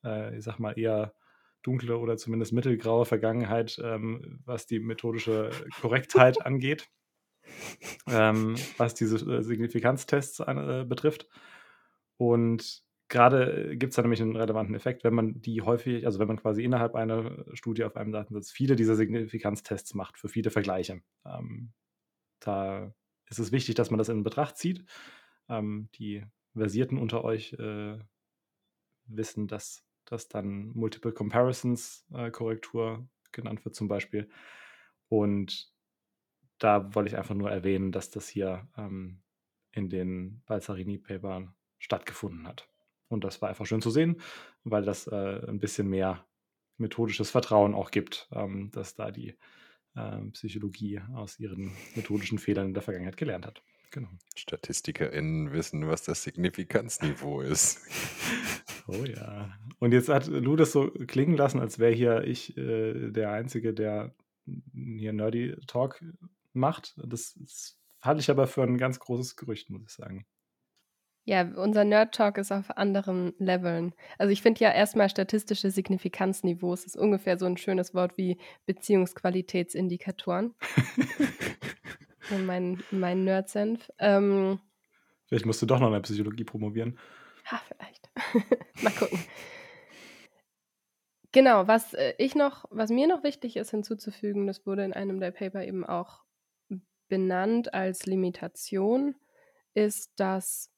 äh, 0.03 0.37
ich 0.37 0.43
sag 0.43 0.59
mal, 0.59 0.77
eher 0.77 1.13
dunkle 1.61 1.97
oder 1.97 2.17
zumindest 2.17 2.53
mittelgraue 2.53 3.05
Vergangenheit, 3.05 3.79
ähm, 3.83 4.41
was 4.45 4.65
die 4.65 4.79
methodische 4.79 5.51
Korrektheit 5.81 6.41
angeht, 6.45 6.89
ähm, 8.07 8.55
was 8.77 8.93
diese 8.93 9.17
äh, 9.17 9.43
Signifikanztests 9.43 10.39
äh, 10.39 10.85
betrifft. 10.87 11.27
Und 12.17 12.83
gerade 13.09 13.75
gibt 13.77 13.91
es 13.91 13.95
da 13.95 14.01
nämlich 14.01 14.21
einen 14.21 14.35
relevanten 14.35 14.75
Effekt, 14.75 15.03
wenn 15.03 15.13
man 15.13 15.41
die 15.41 15.61
häufig, 15.61 16.05
also 16.05 16.19
wenn 16.19 16.27
man 16.27 16.37
quasi 16.37 16.63
innerhalb 16.63 16.95
einer 16.95 17.45
Studie 17.53 17.83
auf 17.83 17.95
einem 17.95 18.11
Datensatz 18.11 18.51
viele 18.51 18.75
dieser 18.75 18.95
Signifikanztests 18.95 19.93
macht 19.95 20.17
für 20.17 20.29
viele 20.29 20.51
Vergleiche. 20.51 21.01
Ähm, 21.25 21.73
da 22.39 22.93
ist 23.29 23.39
es 23.39 23.51
wichtig, 23.51 23.75
dass 23.75 23.91
man 23.91 23.97
das 23.97 24.09
in 24.09 24.23
Betracht 24.23 24.57
zieht. 24.57 24.85
Ähm, 25.47 25.89
die 25.95 26.25
Versierten 26.55 26.97
unter 26.97 27.23
euch 27.23 27.53
äh, 27.53 27.99
wissen, 29.05 29.47
dass 29.47 29.83
das 30.05 30.27
dann 30.27 30.71
Multiple 30.73 31.11
Comparisons 31.11 32.05
äh, 32.13 32.31
Korrektur 32.31 33.07
genannt 33.31 33.63
wird 33.65 33.75
zum 33.75 33.87
Beispiel. 33.87 34.29
Und 35.07 35.71
da 36.57 36.93
wollte 36.93 37.09
ich 37.09 37.17
einfach 37.17 37.35
nur 37.35 37.49
erwähnen, 37.49 37.91
dass 37.91 38.09
das 38.09 38.27
hier 38.27 38.67
ähm, 38.77 39.21
in 39.71 39.89
den 39.89 40.41
Balzarini-Papern 40.45 41.53
stattgefunden 41.77 42.47
hat. 42.47 42.67
Und 43.07 43.23
das 43.23 43.41
war 43.41 43.49
einfach 43.49 43.65
schön 43.65 43.81
zu 43.81 43.91
sehen, 43.91 44.21
weil 44.63 44.83
das 44.83 45.07
äh, 45.07 45.45
ein 45.47 45.59
bisschen 45.59 45.87
mehr 45.87 46.25
methodisches 46.77 47.31
Vertrauen 47.31 47.73
auch 47.73 47.91
gibt, 47.91 48.27
ähm, 48.31 48.71
dass 48.71 48.95
da 48.95 49.11
die 49.11 49.37
Psychologie 50.31 51.01
aus 51.13 51.39
ihren 51.39 51.71
methodischen 51.95 52.39
Fehlern 52.39 52.67
in 52.67 52.73
der 52.73 52.83
Vergangenheit 52.83 53.17
gelernt 53.17 53.45
hat. 53.45 53.61
Genau. 53.91 54.09
StatistikerInnen 54.35 55.51
wissen, 55.51 55.87
was 55.87 56.03
das 56.03 56.23
Signifikanzniveau 56.23 57.41
ist. 57.41 57.79
Oh 58.91 59.05
ja. 59.05 59.55
Und 59.77 59.91
jetzt 59.91 60.09
hat 60.09 60.25
Lou 60.25 60.55
das 60.55 60.71
so 60.71 60.89
klingen 60.89 61.37
lassen, 61.37 61.59
als 61.59 61.77
wäre 61.77 61.91
hier 61.93 62.23
ich 62.23 62.57
äh, 62.57 63.11
der 63.11 63.31
Einzige, 63.31 63.71
der 63.71 64.15
hier 64.73 65.13
Nerdy 65.13 65.55
Talk 65.67 66.03
macht. 66.53 66.95
Das, 66.97 67.35
das 67.35 67.77
halte 68.01 68.21
ich 68.21 68.31
aber 68.31 68.47
für 68.47 68.63
ein 68.63 68.79
ganz 68.79 68.99
großes 68.99 69.35
Gerücht, 69.35 69.69
muss 69.69 69.83
ich 69.83 69.89
sagen. 69.89 70.25
Ja, 71.29 71.43
unser 71.43 71.83
Nerd 71.83 72.15
Talk 72.15 72.39
ist 72.39 72.51
auf 72.51 72.75
anderen 72.75 73.35
Leveln. 73.37 73.93
Also 74.17 74.31
ich 74.31 74.41
finde 74.41 74.61
ja 74.61 74.71
erstmal 74.71 75.11
statistische 75.11 75.69
Signifikanzniveaus 75.69 76.85
ist 76.85 76.97
ungefähr 76.97 77.37
so 77.37 77.45
ein 77.45 77.55
schönes 77.55 77.93
Wort 77.93 78.17
wie 78.17 78.39
Beziehungsqualitätsindikatoren. 78.65 80.55
mein 82.47 82.81
mein 82.89 83.25
Nerd-Senf. 83.25 83.91
Ähm, 83.99 84.59
vielleicht 85.27 85.45
musst 85.45 85.61
du 85.61 85.67
doch 85.67 85.79
noch 85.79 85.85
in 85.89 85.93
der 85.93 85.99
Psychologie 85.99 86.45
promovieren. 86.45 86.97
Ha, 87.45 87.61
vielleicht. 87.67 88.09
Mal 88.81 88.93
gucken. 88.93 89.19
Genau, 91.31 91.67
was 91.67 91.93
äh, 91.93 92.15
ich 92.17 92.33
noch, 92.33 92.65
was 92.71 92.89
mir 92.89 93.05
noch 93.05 93.23
wichtig 93.23 93.55
ist 93.55 93.69
hinzuzufügen, 93.69 94.47
das 94.47 94.65
wurde 94.65 94.83
in 94.83 94.93
einem 94.93 95.19
der 95.19 95.29
Paper 95.29 95.63
eben 95.63 95.85
auch 95.85 96.23
benannt 97.07 97.71
als 97.75 98.07
Limitation, 98.07 99.13
ist, 99.75 100.19
dass 100.19 100.71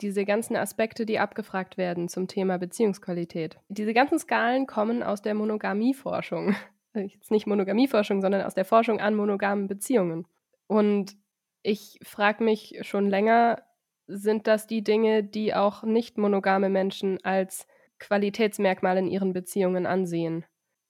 diese 0.00 0.24
ganzen 0.24 0.56
Aspekte, 0.56 1.06
die 1.06 1.18
abgefragt 1.18 1.78
werden 1.78 2.08
zum 2.08 2.28
Thema 2.28 2.58
Beziehungsqualität. 2.58 3.58
Diese 3.68 3.94
ganzen 3.94 4.18
Skalen 4.18 4.66
kommen 4.66 5.02
aus 5.02 5.22
der 5.22 5.34
Monogamieforschung. 5.34 6.54
Jetzt 6.94 7.30
nicht 7.30 7.46
Monogamieforschung, 7.46 8.20
sondern 8.20 8.42
aus 8.42 8.54
der 8.54 8.64
Forschung 8.64 9.00
an 9.00 9.14
monogamen 9.14 9.66
Beziehungen. 9.66 10.26
Und 10.66 11.16
ich 11.62 11.98
frage 12.02 12.44
mich 12.44 12.78
schon 12.82 13.08
länger, 13.08 13.62
sind 14.06 14.46
das 14.46 14.66
die 14.66 14.84
Dinge, 14.84 15.24
die 15.24 15.54
auch 15.54 15.82
nicht 15.82 16.16
monogame 16.16 16.68
Menschen 16.68 17.22
als 17.24 17.66
Qualitätsmerkmal 17.98 18.98
in 18.98 19.08
ihren 19.08 19.32
Beziehungen 19.32 19.86
ansehen? 19.86 20.44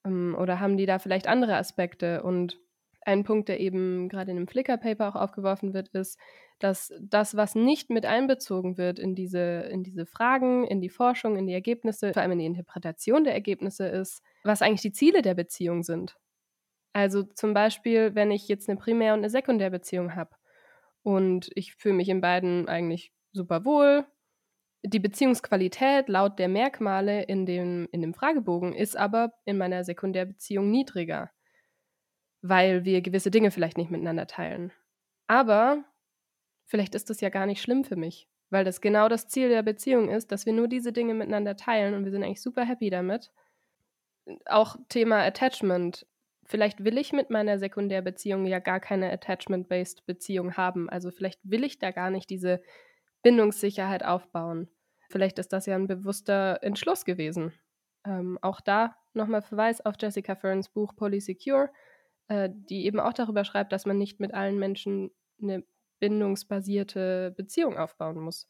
Ähm, 0.05 0.37
oder 0.39 0.61
haben 0.61 0.77
die 0.77 0.87
da 0.87 0.99
vielleicht 0.99 1.27
andere 1.27 1.57
Aspekte? 1.57 2.23
Und 2.23 2.61
ein 3.07 3.23
Punkt, 3.23 3.49
der 3.49 3.61
eben 3.61 4.09
gerade 4.09 4.33
in 4.33 4.37
dem 4.37 4.49
Flickr-Paper 4.49 5.09
auch 5.09 5.15
aufgeworfen 5.15 5.73
wird, 5.75 5.89
ist, 5.91 6.19
dass 6.59 6.93
das, 7.01 7.37
was 7.37 7.55
nicht 7.55 7.89
mit 7.89 8.05
einbezogen 8.05 8.79
wird 8.79 8.99
in 8.99 9.15
diese, 9.15 9.69
in 9.71 9.85
diese 9.85 10.07
Fragen, 10.07 10.65
in 10.65 10.81
die 10.81 10.89
Forschung, 10.89 11.37
in 11.37 11.47
die 11.47 11.53
Ergebnisse, 11.53 12.13
vor 12.13 12.23
allem 12.23 12.33
in 12.33 12.41
die 12.41 12.47
Interpretation 12.47 13.23
der 13.23 13.35
Ergebnisse 13.35 13.87
ist, 13.87 14.23
was 14.43 14.61
eigentlich 14.61 14.83
die 14.83 14.93
Ziele 14.93 15.23
der 15.23 15.35
Beziehung 15.35 15.85
sind. 15.85 16.17
Also 16.93 17.23
zum 17.23 17.55
Beispiel, 17.55 18.15
wenn 18.15 18.31
ich 18.31 18.49
jetzt 18.49 18.69
eine 18.69 18.79
Primär- 18.79 19.15
und 19.15 19.21
eine 19.21 19.31
Sekundärbeziehung 19.31 20.17
habe 20.17 20.35
und 21.03 21.51
ich 21.55 21.75
fühle 21.75 21.95
mich 21.95 22.09
in 22.09 22.21
beiden 22.21 22.69
eigentlich 22.69 23.13
super 23.33 23.65
wohl, 23.65 24.05
die 24.83 24.99
Beziehungsqualität 24.99 26.09
laut 26.09 26.39
der 26.39 26.49
Merkmale 26.49 27.23
in 27.23 27.47
dem, 27.47 27.89
in 27.93 28.01
dem 28.01 28.15
Fragebogen 28.15 28.73
ist 28.73 28.97
aber 28.97 29.33
in 29.45 29.59
meiner 29.59 29.85
Sekundärbeziehung 29.85 30.71
niedriger, 30.71 31.31
weil 32.49 32.85
wir 32.85 33.01
gewisse 33.03 33.31
Dinge 33.31 33.51
vielleicht 33.51 33.79
nicht 33.79 33.91
miteinander 33.91 34.27
teilen. 34.27 34.73
Aber 35.27 35.85
vielleicht 36.67 36.95
ist 36.95 37.11
das 37.11 37.21
ja 37.21 37.29
gar 37.29 37.47
nicht 37.47 37.63
schlimm 37.63 37.85
für 37.85 37.97
mich, 37.97 38.29
weil 38.51 38.65
das 38.65 38.81
genau 38.81 39.09
das 39.09 39.29
Ziel 39.29 39.49
der 39.49 39.63
Beziehung 39.63 40.09
ist, 40.09 40.33
dass 40.33 40.47
wir 40.47 40.53
nur 40.53 40.69
diese 40.69 40.93
Dinge 40.93 41.15
miteinander 41.15 41.57
teilen 41.57 41.95
und 41.95 42.05
wir 42.05 42.11
sind 42.11 42.23
eigentlich 42.23 42.43
super 42.43 42.65
happy 42.65 42.91
damit. 42.91 43.33
Auch 44.47 44.77
Thema 44.89 45.23
Attachment. 45.25 46.07
Vielleicht 46.45 46.85
will 46.85 46.99
ich 46.99 47.13
mit 47.13 47.31
meiner 47.31 47.59
Sekundärbeziehung 47.59 48.47
ja 48.47 48.61
gar 48.61 48.81
keine 48.81 49.11
Attachment-based 49.13 50.07
Beziehung 50.07 50.57
haben. 50.57 50.89
Also 50.89 51.11
vielleicht 51.11 51.41
will 51.43 51.65
ich 51.65 51.79
da 51.79 51.91
gar 51.91 52.11
nicht 52.11 52.31
diese 52.31 52.63
Bindungssicherheit 53.23 54.05
aufbauen. 54.05 54.69
Vielleicht 55.09 55.39
ist 55.39 55.53
das 55.53 55.67
ja 55.67 55.75
ein 55.75 55.89
bewusster 55.89 56.63
Entschluss 56.63 57.05
gewesen. 57.05 57.53
Ähm, 58.05 58.39
auch 58.43 58.61
da 58.61 58.97
nochmal 59.15 59.43
Verweis 59.43 59.85
auf 59.85 59.95
Jessica 59.99 60.37
Ferns 60.37 60.69
Buch 60.69 60.95
Polysecure, 60.95 61.71
äh, 62.29 62.51
die 62.53 62.87
eben 62.87 63.01
auch 63.01 63.13
darüber 63.13 63.45
schreibt, 63.45 63.73
dass 63.73 63.87
man 63.87 63.99
nicht 63.99 64.21
mit 64.21 64.35
allen 64.35 64.59
Menschen 64.59 65.11
eine 65.41 65.65
bindungsbasierte 66.01 67.35
Beziehung 67.37 67.77
aufbauen 67.77 68.21
muss. 68.21 68.49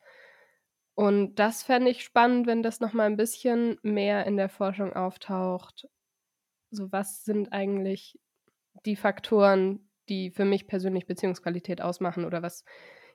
Und 0.95 1.37
das 1.37 1.63
fände 1.63 1.91
ich 1.91 2.03
spannend, 2.03 2.47
wenn 2.47 2.63
das 2.63 2.81
nochmal 2.81 3.07
ein 3.07 3.19
bisschen 3.19 3.79
mehr 3.83 4.27
in 4.27 4.37
der 4.37 4.49
Forschung 4.49 4.95
auftaucht. 4.95 5.87
So, 6.71 6.91
was 6.91 7.25
sind 7.25 7.53
eigentlich 7.53 8.19
die 8.87 8.97
Faktoren, 8.97 9.91
die 10.09 10.31
für 10.31 10.45
mich 10.45 10.67
persönlich 10.67 11.07
Beziehungsqualität 11.07 11.83
ausmachen? 11.83 12.25
Oder 12.25 12.43
was 12.43 12.65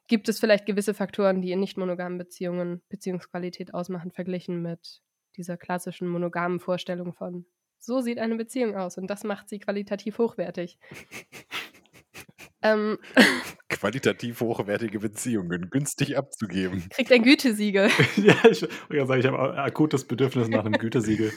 gibt 0.07 0.29
es 0.29 0.39
vielleicht 0.39 0.65
gewisse 0.65 0.93
Faktoren, 0.93 1.41
die 1.41 1.51
in 1.51 1.59
nicht 1.59 1.77
monogamen 1.77 2.17
Beziehungen 2.17 2.81
Beziehungsqualität 2.89 3.73
ausmachen, 3.73 4.11
verglichen 4.11 4.61
mit 4.61 5.01
dieser 5.37 5.57
klassischen 5.57 6.07
monogamen 6.07 6.59
Vorstellung 6.59 7.13
von 7.13 7.45
So 7.83 7.99
sieht 7.99 8.19
eine 8.19 8.35
Beziehung 8.35 8.75
aus 8.75 8.97
und 8.99 9.07
das 9.07 9.23
macht 9.23 9.49
sie 9.49 9.57
qualitativ 9.57 10.19
hochwertig. 10.19 10.77
ähm, 12.61 12.99
Qualitativ 13.69 14.39
hochwertige 14.41 14.99
Beziehungen 14.99 15.71
günstig 15.71 16.15
abzugeben. 16.15 16.87
Kriegt 16.89 17.11
ein 17.11 17.23
Gütesiegel. 17.23 17.89
ja, 18.17 18.35
ich 18.45 18.61
wollte 18.61 19.07
sagen, 19.07 19.19
ich 19.19 19.25
habe 19.25 19.53
ein 19.53 19.57
akutes 19.57 20.05
Bedürfnis 20.05 20.47
nach 20.47 20.63
einem 20.63 20.73
Gütesiegel. 20.73 21.33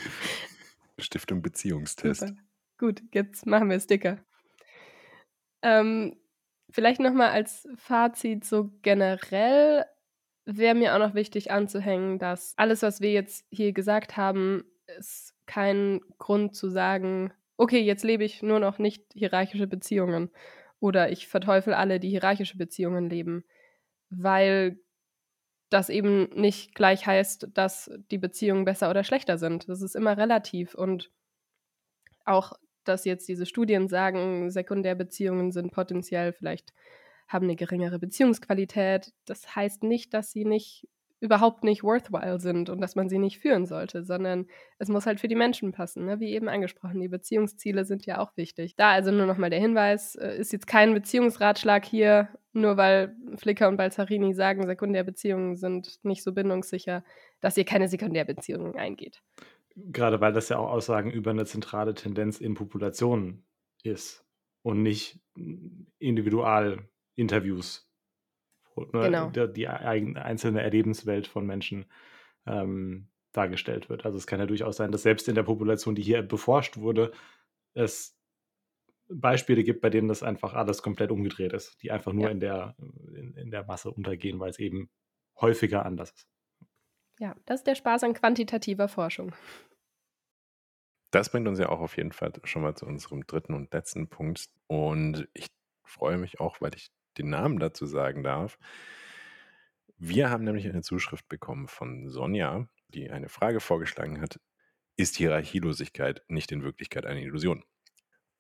Stiftung 0.99 1.41
Beziehungstest. 1.41 2.21
Super. 2.21 2.35
Gut, 2.79 3.03
jetzt 3.13 3.47
machen 3.47 3.71
wir 3.71 3.81
Sticker. 3.81 4.23
Ähm, 5.63 6.21
vielleicht 6.71 7.01
nochmal 7.01 7.31
als 7.31 7.67
Fazit 7.77 8.45
so 8.45 8.71
generell 8.83 9.87
wäre 10.45 10.75
mir 10.75 10.95
auch 10.95 10.99
noch 10.99 11.15
wichtig 11.15 11.51
anzuhängen, 11.51 12.19
dass 12.19 12.53
alles, 12.59 12.83
was 12.83 13.01
wir 13.01 13.13
jetzt 13.13 13.47
hier 13.51 13.73
gesagt 13.73 14.19
haben, 14.19 14.65
ist 14.99 15.34
kein 15.47 16.01
Grund 16.19 16.55
zu 16.55 16.69
sagen, 16.69 17.33
okay, 17.57 17.81
jetzt 17.81 18.05
lebe 18.05 18.25
ich 18.25 18.43
nur 18.43 18.61
noch 18.61 18.79
nicht 18.79 19.05
hierarchische 19.15 19.67
Beziehungen 19.67 20.31
oder 20.81 21.11
ich 21.11 21.29
verteufel 21.29 21.75
alle, 21.75 22.01
die 22.01 22.11
hierarchische 22.11 22.57
Beziehungen 22.57 23.09
leben, 23.09 23.45
weil 24.11 24.79
das 25.71 25.89
eben 25.89 26.29
nicht 26.35 26.75
gleich 26.75 27.07
heißt, 27.07 27.49
dass 27.55 27.91
die 28.11 28.19
Beziehungen 28.19 28.65
besser 28.65 28.91
oder 28.91 29.05
schlechter 29.05 29.39
sind. 29.39 29.69
Das 29.69 29.83
ist 29.83 29.97
immer 29.97 30.17
relativ 30.17 30.75
und 30.75 31.11
auch, 32.25 32.53
dass 32.85 33.05
jetzt 33.05 33.29
diese 33.29 33.47
Studien 33.47 33.89
sagen, 33.89 34.51
Sekundärbeziehungen 34.51 35.53
sind 35.53 35.73
potenziell 35.73 36.33
vielleicht 36.33 36.73
haben 37.29 37.45
eine 37.45 37.57
geringere 37.57 37.99
Beziehungsqualität. 37.99 39.13
Das 39.25 39.57
heißt 39.57 39.83
nicht, 39.83 40.15
dass 40.15 40.31
sie 40.31 40.45
nicht 40.45 40.89
überhaupt 41.21 41.65
nicht 41.65 41.83
worthwhile 41.83 42.39
sind 42.39 42.69
und 42.69 42.81
dass 42.81 42.97
man 42.97 43.09
sie 43.09 43.19
nicht 43.19 43.39
führen 43.39 43.67
sollte, 43.67 44.05
sondern 44.05 44.47
es 44.79 44.89
muss 44.89 45.07
halt 45.07 45.21
für 45.21 45.29
die 45.29 45.35
Menschen 45.35 45.73
passen. 45.73 46.05
Ne? 46.05 46.21
Wie 46.21 46.33
eben 46.33 46.49
angesprochen, 46.49 47.01
die 47.01 47.09
Beziehungsziele 47.09 47.85
sind 47.85 48.05
ja 48.05 48.19
auch 48.19 48.37
wichtig. 48.37 48.77
Da 48.77 48.91
also 48.91 49.11
nur 49.11 49.27
nochmal 49.27 49.51
der 49.51 49.61
Hinweis, 49.61 50.17
äh, 50.17 50.37
ist 50.37 50.53
jetzt 50.53 50.67
kein 50.67 50.93
Beziehungsratschlag 50.93 51.85
hier, 51.85 52.29
nur 52.53 52.77
weil 52.77 53.17
Flicker 53.37 53.69
und 53.69 53.77
Balzarini 53.77 54.35
sagen, 54.35 54.67
Sekundärbeziehungen 54.67 55.57
sind 55.57 56.05
nicht 56.05 56.23
so 56.23 56.33
bindungssicher, 56.33 57.03
dass 57.41 57.57
ihr 57.57 57.65
keine 57.65 57.89
Sekundärbeziehungen 57.89 58.77
eingeht. 58.77 59.23
Gerade 59.77 60.21
weil 60.21 60.33
das 60.33 60.51
ja 60.51 60.59
auch 60.59 60.71
Aussagen 60.71 61.11
über 61.11 61.31
eine 61.31 61.47
zentrale 61.47 61.95
Tendenz 61.95 62.39
in 62.41 62.55
Populationen 62.55 63.45
ist 63.83 64.25
und 64.63 64.83
nicht 64.83 65.21
Individualinterviews 65.99 67.89
ne, 68.77 69.11
Genau. 69.11 69.33
die, 69.35 69.53
die 69.53 69.69
einzelne 69.69 70.63
Erlebenswelt 70.63 71.27
von 71.27 71.47
Menschen 71.47 71.87
ähm, 72.47 73.09
dargestellt 73.33 73.89
wird. 73.91 74.05
Also 74.07 74.19
es 74.19 74.27
kann 74.27 74.41
ja 74.41 74.47
durchaus 74.47 74.77
sein, 74.77 74.93
dass 74.93 75.03
selbst 75.03 75.29
in 75.29 75.35
der 75.35 75.43
Population, 75.45 75.95
die 75.95 76.03
hier 76.03 76.23
beforscht 76.23 76.77
wurde, 76.79 77.13
es 77.75 78.19
Beispiele 79.09 79.65
gibt, 79.65 79.81
bei 79.83 79.91
denen 79.91 80.09
das 80.09 80.23
einfach 80.23 80.55
alles 80.55 80.83
komplett 80.83 81.11
umgedreht 81.11 81.53
ist, 81.53 81.83
die 81.83 81.91
einfach 81.93 82.13
nur 82.13 82.25
Ja. 82.25 82.31
in, 82.31 82.41
der, 82.41 82.77
in, 82.79 83.35
in 83.37 83.51
der 83.51 83.65
Masse 83.65 83.91
untergehen, 83.91 84.41
weil 84.41 84.51
es 84.51 84.59
eben 84.59 84.91
häufiger 85.41 85.85
anders 85.87 86.13
ist. 86.13 86.29
Ja, 87.19 87.35
das 87.47 87.61
ist 87.61 87.67
der 87.67 87.75
Spaß 87.75 88.05
an 88.05 88.15
quantitativer 88.15 88.87
Forschung. 88.89 89.33
Das 91.11 91.31
bringt 91.31 91.47
uns 91.49 91.59
ja 91.59 91.69
auch 91.69 91.81
auf 91.81 91.97
jeden 91.97 92.13
Fall 92.13 92.33
schon 92.45 92.63
mal 92.63 92.75
zu 92.77 92.87
unserem 92.87 93.27
dritten 93.27 93.55
und 93.55 93.73
letzten 93.73 94.09
Punkt. 94.09 94.49
Und 94.67 95.29
ich 95.33 95.47
freue 95.85 96.19
mich 96.19 96.41
auch, 96.41 96.61
weil 96.61 96.75
ich 96.75 96.89
den 97.19 97.31
Namen 97.31 97.59
dazu 97.59 97.87
sagen 97.87 98.23
darf. 98.23 98.59
Wir 99.97 100.31
haben 100.31 100.45
nämlich 100.45 100.69
eine 100.69 100.83
Zuschrift 100.83 101.29
bekommen 101.29 101.69
von 101.69 102.09
Sonja, 102.09 102.69
die 102.89 103.11
eine 103.11 103.29
Frage 103.29 103.61
vorgeschlagen 103.61 104.21
hat. 104.21 104.41
Ist 104.97 105.17
Hierarchielosigkeit 105.17 106.23
nicht 106.29 106.53
in 106.53 106.63
Wirklichkeit 106.63 107.07
eine 107.07 107.23
Illusion? 107.23 107.65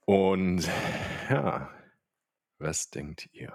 Und 0.06 0.68
ja, 1.30 1.70
was 2.58 2.90
denkt 2.90 3.28
ihr? 3.32 3.52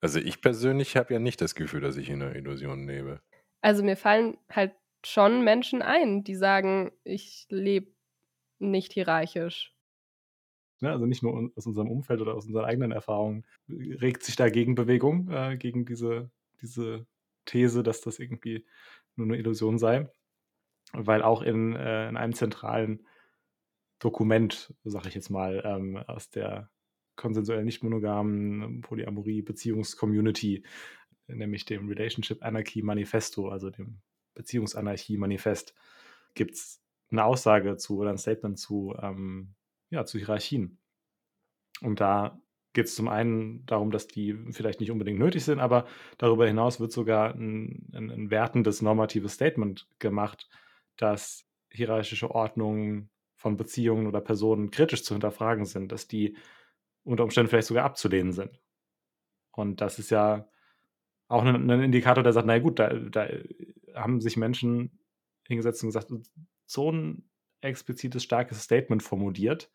Also 0.00 0.18
ich 0.18 0.40
persönlich 0.40 0.96
habe 0.96 1.14
ja 1.14 1.20
nicht 1.20 1.40
das 1.40 1.54
Gefühl, 1.54 1.80
dass 1.80 1.96
ich 1.96 2.08
in 2.08 2.22
einer 2.22 2.36
Illusion 2.36 2.86
lebe. 2.86 3.20
Also 3.60 3.82
mir 3.82 3.96
fallen 3.96 4.38
halt 4.50 4.74
schon 5.04 5.42
Menschen 5.42 5.82
ein, 5.82 6.24
die 6.24 6.34
sagen, 6.34 6.92
ich 7.04 7.46
lebe 7.48 7.92
nicht 8.58 8.92
hierarchisch. 8.92 9.75
Ne? 10.80 10.90
Also 10.90 11.06
nicht 11.06 11.22
nur 11.22 11.50
aus 11.56 11.66
unserem 11.66 11.90
Umfeld 11.90 12.20
oder 12.20 12.34
aus 12.34 12.46
unseren 12.46 12.64
eigenen 12.64 12.92
Erfahrungen 12.92 13.44
regt 13.68 14.22
sich 14.22 14.36
da 14.36 14.48
Gegenbewegung 14.48 15.30
äh, 15.30 15.56
gegen 15.56 15.84
diese, 15.84 16.30
diese 16.60 17.06
These, 17.44 17.82
dass 17.82 18.00
das 18.00 18.18
irgendwie 18.18 18.64
nur 19.16 19.26
eine 19.26 19.36
Illusion 19.36 19.78
sei. 19.78 20.08
Weil 20.92 21.22
auch 21.22 21.42
in, 21.42 21.74
äh, 21.74 22.08
in 22.08 22.16
einem 22.16 22.34
zentralen 22.34 23.06
Dokument, 23.98 24.74
sage 24.84 25.08
ich 25.08 25.14
jetzt 25.14 25.30
mal, 25.30 25.62
ähm, 25.64 25.96
aus 25.96 26.30
der 26.30 26.70
konsensuell 27.16 27.64
nicht 27.64 27.82
monogamen 27.82 28.82
Polyamorie-Beziehungscommunity, 28.82 30.64
nämlich 31.26 31.64
dem 31.64 31.88
Relationship 31.88 32.42
Anarchy 32.42 32.82
Manifesto, 32.82 33.48
also 33.48 33.70
dem 33.70 34.00
Beziehungsanarchie-Manifest, 34.34 35.74
gibt 36.34 36.54
es 36.54 36.82
eine 37.10 37.24
Aussage 37.24 37.76
zu 37.78 37.98
oder 37.98 38.10
ein 38.10 38.18
Statement 38.18 38.58
zu, 38.58 38.94
ähm, 39.00 39.54
ja, 39.90 40.04
zu 40.04 40.18
Hierarchien. 40.18 40.78
Und 41.80 42.00
da 42.00 42.40
geht 42.72 42.86
es 42.86 42.94
zum 42.94 43.08
einen 43.08 43.64
darum, 43.66 43.90
dass 43.90 44.06
die 44.06 44.34
vielleicht 44.50 44.80
nicht 44.80 44.90
unbedingt 44.90 45.18
nötig 45.18 45.44
sind, 45.44 45.60
aber 45.60 45.86
darüber 46.18 46.46
hinaus 46.46 46.78
wird 46.78 46.92
sogar 46.92 47.34
ein, 47.34 47.90
ein, 47.94 48.30
wertendes 48.30 48.82
normatives 48.82 49.32
Statement 49.32 49.88
gemacht, 49.98 50.48
dass 50.96 51.46
hierarchische 51.70 52.30
Ordnungen 52.30 53.10
von 53.34 53.56
Beziehungen 53.56 54.06
oder 54.06 54.20
Personen 54.20 54.70
kritisch 54.70 55.04
zu 55.04 55.14
hinterfragen 55.14 55.64
sind, 55.64 55.90
dass 55.90 56.06
die 56.06 56.36
unter 57.02 57.24
Umständen 57.24 57.48
vielleicht 57.48 57.68
sogar 57.68 57.84
abzulehnen 57.84 58.32
sind. 58.32 58.60
Und 59.52 59.80
das 59.80 59.98
ist 59.98 60.10
ja 60.10 60.46
auch 61.28 61.44
ein, 61.44 61.70
ein 61.70 61.80
Indikator, 61.80 62.22
der 62.22 62.32
sagt, 62.32 62.46
na 62.46 62.58
gut, 62.58 62.78
da, 62.78 62.92
da 62.92 63.28
haben 63.94 64.20
sich 64.20 64.36
Menschen 64.36 64.98
hingesetzt 65.46 65.82
und 65.82 65.88
gesagt, 65.88 66.12
so 66.66 66.92
ein 66.92 67.28
explizites, 67.66 68.22
starkes 68.22 68.62
Statement 68.62 69.02
formuliert 69.02 69.70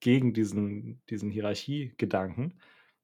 gegen 0.00 0.32
diesen, 0.32 1.02
diesen 1.10 1.30
Hierarchiegedanken. 1.30 2.60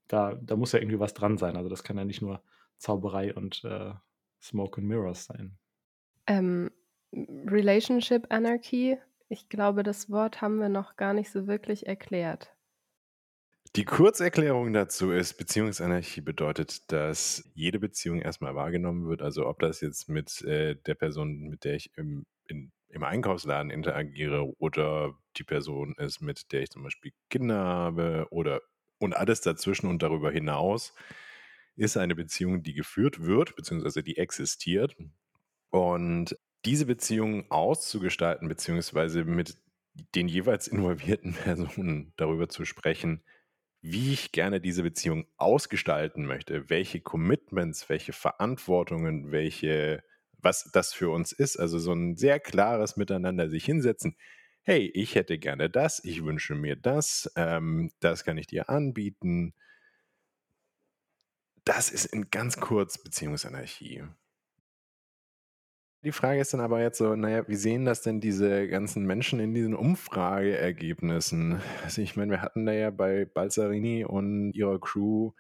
Da, 0.09 0.35
da 0.35 0.57
muss 0.57 0.73
ja 0.73 0.79
irgendwie 0.81 1.01
was 1.01 1.15
dran 1.15 1.39
sein. 1.39 1.57
Also 1.57 1.69
das 1.69 1.85
kann 1.85 1.97
ja 1.99 2.05
nicht 2.05 2.23
nur 2.23 2.43
Zauberei 2.79 3.35
und 3.35 3.63
äh, 3.65 3.93
Smoke 4.41 4.81
and 4.81 4.89
Mirrors 4.89 5.27
sein. 5.27 5.59
Ähm, 6.27 6.71
Relationship 7.13 8.27
Anarchy, 8.31 8.99
ich 9.29 9.49
glaube, 9.49 9.83
das 9.83 10.11
Wort 10.11 10.41
haben 10.41 10.59
wir 10.59 10.69
noch 10.69 10.97
gar 10.97 11.15
nicht 11.15 11.31
so 11.31 11.47
wirklich 11.47 11.87
erklärt. 11.87 12.55
Die 13.77 13.85
Kurzerklärung 13.85 14.73
dazu 14.73 15.13
ist, 15.13 15.35
Beziehungsanarchie 15.35 16.23
bedeutet, 16.23 16.91
dass 16.91 17.51
jede 17.55 17.79
Beziehung 17.79 18.21
erstmal 18.21 18.55
wahrgenommen 18.55 19.07
wird. 19.07 19.21
Also 19.21 19.47
ob 19.47 19.61
das 19.61 19.81
jetzt 19.81 20.09
mit 20.09 20.43
äh, 20.43 20.75
der 20.75 20.95
Person, 20.95 21.49
mit 21.49 21.65
der 21.65 21.75
ich 21.75 21.93
im, 21.97 22.25
in, 22.47 22.73
im 22.89 23.05
Einkaufsladen 23.05 23.71
interagiere 23.71 24.47
oder 24.59 25.15
die 25.37 25.45
Person 25.45 25.95
ist, 25.99 26.21
mit 26.21 26.53
der 26.53 26.63
ich 26.63 26.71
zum 26.71 26.83
Beispiel 26.83 27.13
Kinder 27.31 27.59
habe 27.59 28.27
oder 28.31 28.61
und 28.99 29.17
alles 29.17 29.41
dazwischen 29.41 29.89
und 29.89 30.03
darüber 30.03 30.31
hinaus, 30.31 30.93
ist 31.77 31.97
eine 31.97 32.17
Beziehung, 32.17 32.63
die 32.63 32.75
geführt 32.75 33.23
wird, 33.23 33.55
beziehungsweise 33.55 34.03
die 34.03 34.17
existiert. 34.17 34.97
Und 35.71 36.37
diese 36.65 36.87
Beziehung 36.87 37.51
auszugestalten, 37.51 38.49
beziehungsweise 38.49 39.25
mit 39.25 39.57
den 40.15 40.29
jeweils 40.29 40.67
involvierten 40.67 41.33
Personen 41.45 42.13
darüber 42.17 42.49
zu 42.49 42.65
sprechen, 42.65 43.23
wie 43.81 44.13
ich 44.13 44.33
gerne 44.33 44.61
diese 44.61 44.83
Beziehung 44.83 45.27
ausgestalten 45.37 46.27
möchte, 46.27 46.69
welche 46.69 47.01
Commitments, 47.01 47.89
welche 47.89 48.13
Verantwortungen, 48.13 49.31
welche, 49.31 50.03
was 50.39 50.71
das 50.73 50.93
für 50.93 51.11
uns 51.11 51.33
ist. 51.33 51.59
Also 51.59 51.79
so 51.79 51.93
ein 51.93 52.17
sehr 52.17 52.41
klares 52.41 52.97
Miteinander 52.97 53.49
sich 53.49 53.65
hinsetzen. 53.65 54.17
Hey, 54.63 54.91
ich 54.95 55.15
hätte 55.15 55.39
gerne 55.39 55.71
das, 55.71 56.05
ich 56.05 56.25
wünsche 56.25 56.55
mir 56.55 56.77
das, 56.77 57.31
ähm, 57.37 57.91
das 58.01 58.25
kann 58.25 58.39
ich 58.39 58.47
dir 58.47 58.69
anbieten. 58.69 59.55
Das 61.65 61.91
ist 61.91 62.07
in 62.07 62.31
ganz 62.31 62.59
kurz 62.59 62.99
Beziehungsanarchie. 62.99 64.05
Die 66.05 66.13
Frage 66.13 66.41
ist 66.41 66.55
dann 66.55 66.61
aber 66.61 66.81
jetzt 66.81 66.99
so, 66.99 67.17
naja, 67.17 67.47
wie 67.49 67.57
sehen 67.57 67.85
das 67.85 68.03
denn 68.03 68.21
diese 68.21 68.69
ganzen 68.69 69.05
Menschen 69.05 69.41
in 69.41 69.53
diesen 69.53 69.75
Umfrageergebnissen? 69.75 71.61
Also 71.83 72.03
ich 72.03 72.15
meine, 72.15 72.31
wir 72.31 72.43
hatten 72.43 72.67
da 72.67 72.73
ja 72.73 72.91
bei 72.91 73.25
Balzarini 73.25 74.05
und 74.05 74.53
ihrer 74.53 74.79
Crew 74.79 75.33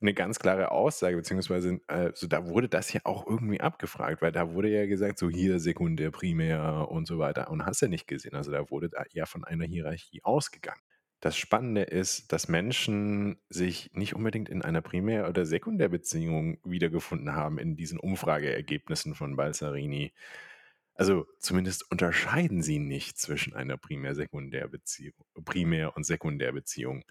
eine 0.00 0.14
ganz 0.14 0.38
klare 0.38 0.70
Aussage, 0.70 1.16
beziehungsweise 1.16 1.80
äh, 1.88 2.12
da 2.28 2.46
wurde 2.46 2.68
das 2.68 2.92
ja 2.92 3.00
auch 3.04 3.26
irgendwie 3.26 3.60
abgefragt, 3.60 4.22
weil 4.22 4.32
da 4.32 4.52
wurde 4.52 4.68
ja 4.68 4.86
gesagt, 4.86 5.18
so 5.18 5.30
hier 5.30 5.60
sekundär, 5.60 6.10
primär 6.10 6.88
und 6.90 7.06
so 7.06 7.18
weiter. 7.18 7.50
Und 7.50 7.64
hast 7.64 7.80
ja 7.80 7.88
nicht 7.88 8.06
gesehen. 8.06 8.34
Also 8.34 8.50
da 8.52 8.70
wurde 8.70 8.90
ja 9.12 9.26
von 9.26 9.44
einer 9.44 9.64
Hierarchie 9.64 10.22
ausgegangen. 10.22 10.80
Das 11.20 11.38
Spannende 11.38 11.82
ist, 11.82 12.32
dass 12.32 12.48
Menschen 12.48 13.38
sich 13.48 13.90
nicht 13.94 14.14
unbedingt 14.14 14.50
in 14.50 14.60
einer 14.60 14.82
Primär- 14.82 15.26
oder 15.28 15.46
Sekundärbeziehung 15.46 16.58
wiedergefunden 16.64 17.34
haben 17.34 17.58
in 17.58 17.76
diesen 17.76 17.98
Umfrageergebnissen 17.98 19.14
von 19.14 19.34
Balzarini. 19.36 20.12
Also 20.94 21.26
zumindest 21.38 21.90
unterscheiden 21.90 22.62
sie 22.62 22.78
nicht 22.78 23.18
zwischen 23.18 23.54
einer 23.54 23.78
Primär-Sekundärbeziehung, 23.78 25.14
Primär- 25.44 25.96
und 25.96 26.04
Sekundärbeziehung. 26.04 27.04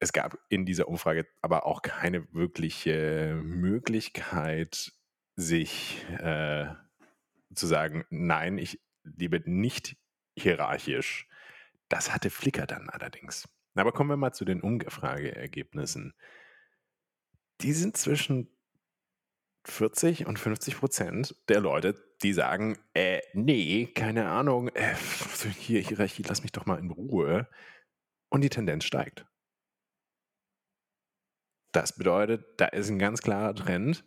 Es 0.00 0.12
gab 0.12 0.38
in 0.48 0.64
dieser 0.64 0.88
Umfrage 0.88 1.26
aber 1.42 1.66
auch 1.66 1.82
keine 1.82 2.32
wirkliche 2.32 3.40
Möglichkeit, 3.42 4.92
sich 5.34 6.04
äh, 6.18 6.66
zu 7.54 7.66
sagen, 7.66 8.04
nein, 8.10 8.58
ich 8.58 8.80
lebe 9.02 9.42
nicht 9.44 9.96
hierarchisch. 10.36 11.28
Das 11.88 12.12
hatte 12.12 12.30
Flickr 12.30 12.66
dann 12.66 12.88
allerdings. 12.90 13.48
Aber 13.74 13.92
kommen 13.92 14.10
wir 14.10 14.16
mal 14.16 14.32
zu 14.32 14.44
den 14.44 14.60
Umfrageergebnissen. 14.60 16.14
Die 17.60 17.72
sind 17.72 17.96
zwischen 17.96 18.48
40 19.64 20.26
und 20.26 20.38
50 20.38 20.76
Prozent 20.76 21.36
der 21.48 21.60
Leute, 21.60 21.94
die 22.22 22.32
sagen, 22.32 22.78
äh, 22.94 23.20
nee, 23.34 23.86
keine 23.86 24.28
Ahnung, 24.28 24.68
äh, 24.68 24.94
hier, 25.58 25.80
Hierarchie, 25.80 26.24
lass 26.26 26.42
mich 26.42 26.52
doch 26.52 26.66
mal 26.66 26.78
in 26.78 26.90
Ruhe. 26.90 27.48
Und 28.30 28.42
die 28.42 28.50
Tendenz 28.50 28.84
steigt. 28.84 29.26
Das 31.78 31.92
bedeutet, 31.92 32.44
da 32.56 32.66
ist 32.66 32.90
ein 32.90 32.98
ganz 32.98 33.22
klarer 33.22 33.54
Trend. 33.54 34.04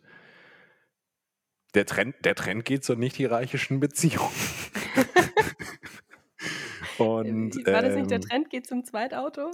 Der 1.72 1.86
Trend, 1.86 2.16
der 2.22 2.34
Trend 2.34 2.66
geht 2.66 2.84
zur 2.84 2.96
nicht 2.96 3.16
hierarchischen 3.16 3.80
Beziehung. 3.80 4.28
Und, 6.98 7.56
War 7.64 7.80
das 7.80 7.94
nicht 7.94 8.10
der 8.10 8.18
ähm, 8.18 8.28
Trend 8.28 8.50
geht 8.50 8.66
zum 8.66 8.84
Zweitauto? 8.84 9.50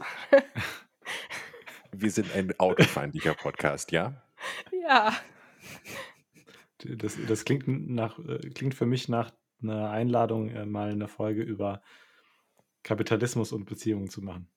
wir 1.92 2.10
sind 2.10 2.34
ein 2.34 2.58
autofeindlicher 2.58 3.34
Podcast, 3.34 3.92
ja? 3.92 4.20
Ja. 4.82 5.14
Das, 6.78 7.16
das 7.24 7.44
klingt, 7.44 7.68
nach, 7.68 8.18
klingt 8.52 8.74
für 8.74 8.86
mich 8.86 9.08
nach 9.08 9.30
einer 9.62 9.90
Einladung, 9.90 10.48
äh, 10.48 10.66
mal 10.66 10.90
eine 10.90 11.06
Folge 11.06 11.42
über 11.42 11.82
Kapitalismus 12.82 13.52
und 13.52 13.66
Beziehungen 13.66 14.10
zu 14.10 14.22
machen. 14.22 14.50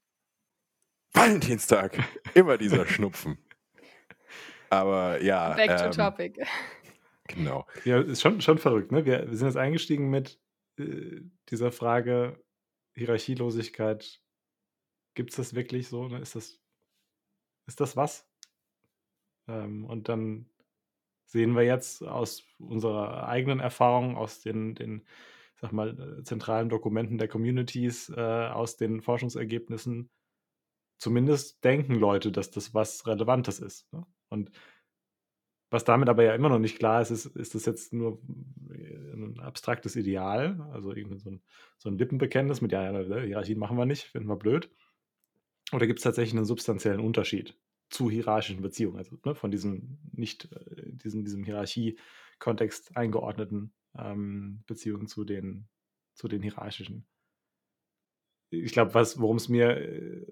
Valentinstag, 1.13 1.99
immer 2.33 2.57
dieser 2.57 2.85
Schnupfen. 2.87 3.37
Aber 4.71 5.21
ja. 5.21 5.53
Back 5.53 5.77
to 5.77 5.85
ähm, 5.85 5.91
topic. 5.91 6.47
Genau. 7.27 7.67
Ja, 7.83 7.99
ist 7.99 8.21
schon, 8.21 8.39
schon 8.41 8.57
verrückt, 8.57 8.91
ne? 8.91 9.05
Wir, 9.05 9.29
wir 9.29 9.37
sind 9.37 9.47
jetzt 9.47 9.57
eingestiegen 9.57 10.09
mit 10.09 10.39
äh, 10.77 11.21
dieser 11.49 11.71
Frage 11.71 12.41
Hierarchielosigkeit. 12.95 14.21
Gibt 15.13 15.31
es 15.31 15.35
das 15.35 15.53
wirklich 15.53 15.89
so? 15.89 16.07
Ne? 16.07 16.19
Ist, 16.19 16.35
das, 16.35 16.59
ist 17.67 17.81
das 17.81 17.97
was? 17.97 18.25
Ähm, 19.49 19.85
und 19.85 20.07
dann 20.07 20.49
sehen 21.25 21.55
wir 21.55 21.63
jetzt 21.63 22.01
aus 22.03 22.43
unserer 22.57 23.27
eigenen 23.27 23.59
Erfahrung, 23.59 24.15
aus 24.15 24.41
den, 24.41 24.73
den 24.75 25.05
sag 25.59 25.73
mal, 25.73 26.21
zentralen 26.23 26.69
Dokumenten 26.69 27.17
der 27.17 27.27
Communities, 27.27 28.09
äh, 28.09 28.21
aus 28.21 28.77
den 28.77 29.01
Forschungsergebnissen, 29.01 30.09
zumindest 30.97 31.61
denken 31.63 31.95
Leute, 31.95 32.31
dass 32.31 32.51
das 32.51 32.73
was 32.73 33.05
Relevantes 33.05 33.59
ist. 33.59 33.91
Ne? 33.91 34.05
Und 34.31 34.51
was 35.69 35.83
damit 35.83 36.09
aber 36.09 36.23
ja 36.23 36.33
immer 36.35 36.49
noch 36.49 36.59
nicht 36.59 36.79
klar 36.79 37.01
ist, 37.01 37.11
ist, 37.11 37.27
ist 37.27 37.55
das 37.55 37.65
jetzt 37.65 37.93
nur 37.93 38.21
äh, 38.69 39.13
ein 39.13 39.39
abstraktes 39.39 39.95
Ideal, 39.95 40.59
also 40.73 40.93
irgendwie 40.93 41.19
so 41.19 41.29
ein, 41.29 41.43
so 41.77 41.89
ein 41.89 41.97
Lippenbekenntnis 41.97 42.61
mit, 42.61 42.71
ja, 42.71 42.91
ja, 42.91 43.21
Hierarchien 43.21 43.59
machen 43.59 43.77
wir 43.77 43.85
nicht, 43.85 44.03
finden 44.03 44.27
wir 44.27 44.37
blöd. 44.37 44.69
Oder 45.71 45.87
gibt 45.87 45.99
es 45.99 46.03
tatsächlich 46.03 46.35
einen 46.35 46.45
substanziellen 46.45 46.99
Unterschied? 46.99 47.55
zu 47.91 48.09
hierarchischen 48.09 48.61
Beziehungen, 48.61 48.97
also 48.97 49.17
ne, 49.25 49.35
von 49.35 49.51
diesem 49.51 49.99
nicht, 50.13 50.51
äh, 50.51 50.93
diesem, 50.93 51.23
diesem 51.23 51.43
Hierarchie-Kontext 51.43 52.95
eingeordneten 52.95 53.73
ähm, 53.97 54.63
Beziehungen 54.65 55.07
zu 55.07 55.25
den, 55.25 55.67
zu 56.15 56.27
den 56.27 56.41
hierarchischen. 56.41 57.05
Ich 58.49 58.71
glaube, 58.71 58.93
worum 58.93 59.37
es 59.37 59.49
mir 59.49 59.77
äh, 59.77 60.25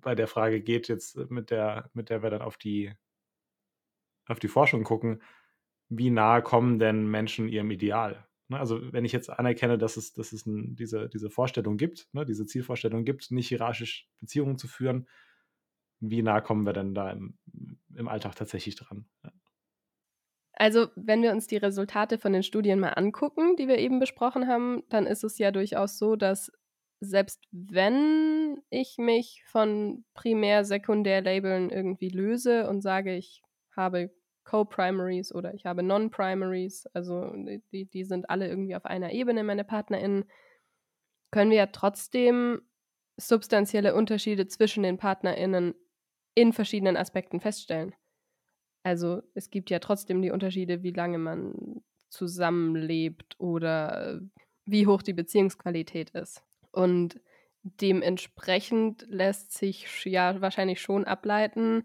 bei 0.00 0.14
der 0.14 0.28
Frage 0.28 0.62
geht, 0.62 0.88
jetzt 0.88 1.16
mit 1.30 1.50
der, 1.50 1.90
mit 1.94 2.10
der 2.10 2.22
wir 2.22 2.30
dann 2.30 2.42
auf 2.42 2.58
die, 2.58 2.92
auf 4.30 4.38
die 4.38 4.48
Forschung 4.48 4.84
gucken, 4.84 5.22
wie 5.88 6.10
nahe 6.10 6.42
kommen 6.42 6.78
denn 6.78 7.10
Menschen 7.10 7.48
ihrem 7.48 7.70
Ideal? 7.70 8.26
Ne, 8.48 8.58
also 8.58 8.92
wenn 8.92 9.04
ich 9.04 9.12
jetzt 9.12 9.30
anerkenne, 9.30 9.78
dass 9.78 9.96
es, 9.96 10.12
dass 10.12 10.32
es 10.32 10.44
diese, 10.46 11.08
diese 11.08 11.30
Vorstellung 11.30 11.76
gibt, 11.76 12.08
ne, 12.12 12.24
diese 12.24 12.46
Zielvorstellung 12.46 13.04
gibt, 13.04 13.30
nicht 13.30 13.48
hierarchisch 13.48 14.08
Beziehungen 14.20 14.58
zu 14.58 14.68
führen, 14.68 15.08
wie 16.00 16.22
nah 16.22 16.40
kommen 16.40 16.64
wir 16.64 16.72
denn 16.72 16.94
da 16.94 17.10
im, 17.10 17.38
im 17.94 18.08
Alltag 18.08 18.34
tatsächlich 18.34 18.74
dran? 18.74 19.06
Also, 20.52 20.88
wenn 20.96 21.22
wir 21.22 21.32
uns 21.32 21.46
die 21.46 21.56
Resultate 21.56 22.18
von 22.18 22.32
den 22.32 22.42
Studien 22.42 22.80
mal 22.80 22.90
angucken, 22.90 23.56
die 23.56 23.68
wir 23.68 23.78
eben 23.78 23.98
besprochen 23.98 24.46
haben, 24.46 24.82
dann 24.88 25.06
ist 25.06 25.24
es 25.24 25.38
ja 25.38 25.52
durchaus 25.52 25.98
so, 25.98 26.16
dass 26.16 26.50
selbst 27.00 27.44
wenn 27.50 28.62
ich 28.68 28.98
mich 28.98 29.42
von 29.46 30.04
Primär-Sekundär-Labeln 30.14 31.70
irgendwie 31.70 32.10
löse 32.10 32.68
und 32.68 32.82
sage, 32.82 33.16
ich 33.16 33.42
habe 33.74 34.10
Co-Primaries 34.44 35.34
oder 35.34 35.54
ich 35.54 35.66
habe 35.66 35.82
Non-Primaries, 35.82 36.86
also 36.92 37.32
die, 37.72 37.86
die 37.86 38.04
sind 38.04 38.30
alle 38.30 38.48
irgendwie 38.48 38.74
auf 38.74 38.84
einer 38.84 39.12
Ebene, 39.12 39.44
meine 39.44 39.64
PartnerInnen, 39.64 40.24
können 41.30 41.50
wir 41.50 41.58
ja 41.58 41.66
trotzdem 41.66 42.62
substanzielle 43.16 43.94
Unterschiede 43.94 44.46
zwischen 44.46 44.82
den 44.82 44.98
PartnerInnen 44.98 45.74
in 46.34 46.52
verschiedenen 46.52 46.96
Aspekten 46.96 47.40
feststellen. 47.40 47.94
Also 48.82 49.22
es 49.34 49.50
gibt 49.50 49.70
ja 49.70 49.78
trotzdem 49.78 50.22
die 50.22 50.30
Unterschiede, 50.30 50.82
wie 50.82 50.92
lange 50.92 51.18
man 51.18 51.82
zusammenlebt 52.08 53.38
oder 53.38 54.20
wie 54.64 54.86
hoch 54.86 55.02
die 55.02 55.12
Beziehungsqualität 55.12 56.10
ist. 56.10 56.42
Und 56.72 57.20
dementsprechend 57.62 59.06
lässt 59.08 59.52
sich 59.52 60.04
ja 60.04 60.40
wahrscheinlich 60.40 60.80
schon 60.80 61.04
ableiten, 61.04 61.84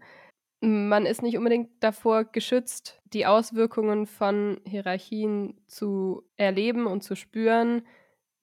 man 0.60 1.06
ist 1.06 1.22
nicht 1.22 1.36
unbedingt 1.36 1.70
davor 1.80 2.24
geschützt, 2.24 3.00
die 3.04 3.26
Auswirkungen 3.26 4.06
von 4.06 4.60
Hierarchien 4.64 5.60
zu 5.66 6.22
erleben 6.36 6.86
und 6.86 7.02
zu 7.02 7.14
spüren, 7.14 7.86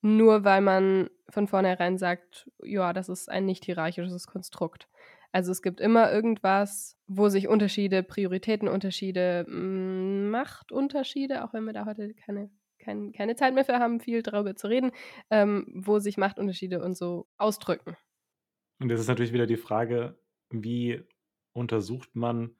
nur 0.00 0.44
weil 0.44 0.60
man 0.60 1.10
von 1.28 1.48
vornherein 1.48 1.98
sagt, 1.98 2.50
ja, 2.62 2.92
das 2.92 3.08
ist 3.08 3.28
ein 3.30 3.46
nicht 3.46 3.64
hierarchisches 3.64 4.26
Konstrukt. 4.26 4.88
Also 5.32 5.50
es 5.50 5.62
gibt 5.62 5.80
immer 5.80 6.12
irgendwas, 6.12 6.96
wo 7.08 7.28
sich 7.28 7.48
Unterschiede, 7.48 8.04
Prioritätenunterschiede, 8.04 9.44
mm, 9.48 10.30
Machtunterschiede, 10.30 11.44
auch 11.44 11.52
wenn 11.52 11.64
wir 11.64 11.72
da 11.72 11.86
heute 11.86 12.14
keine, 12.14 12.50
kein, 12.78 13.12
keine 13.12 13.34
Zeit 13.34 13.54
mehr 13.54 13.64
für 13.64 13.80
haben, 13.80 13.98
viel 13.98 14.22
darüber 14.22 14.54
zu 14.54 14.68
reden, 14.68 14.92
ähm, 15.30 15.66
wo 15.74 15.98
sich 15.98 16.18
Machtunterschiede 16.18 16.80
und 16.80 16.96
so 16.96 17.26
ausdrücken. 17.36 17.96
Und 18.80 18.90
das 18.90 19.00
ist 19.00 19.08
natürlich 19.08 19.32
wieder 19.32 19.46
die 19.46 19.56
Frage, 19.56 20.16
wie 20.50 21.02
untersucht 21.54 22.14
man 22.14 22.56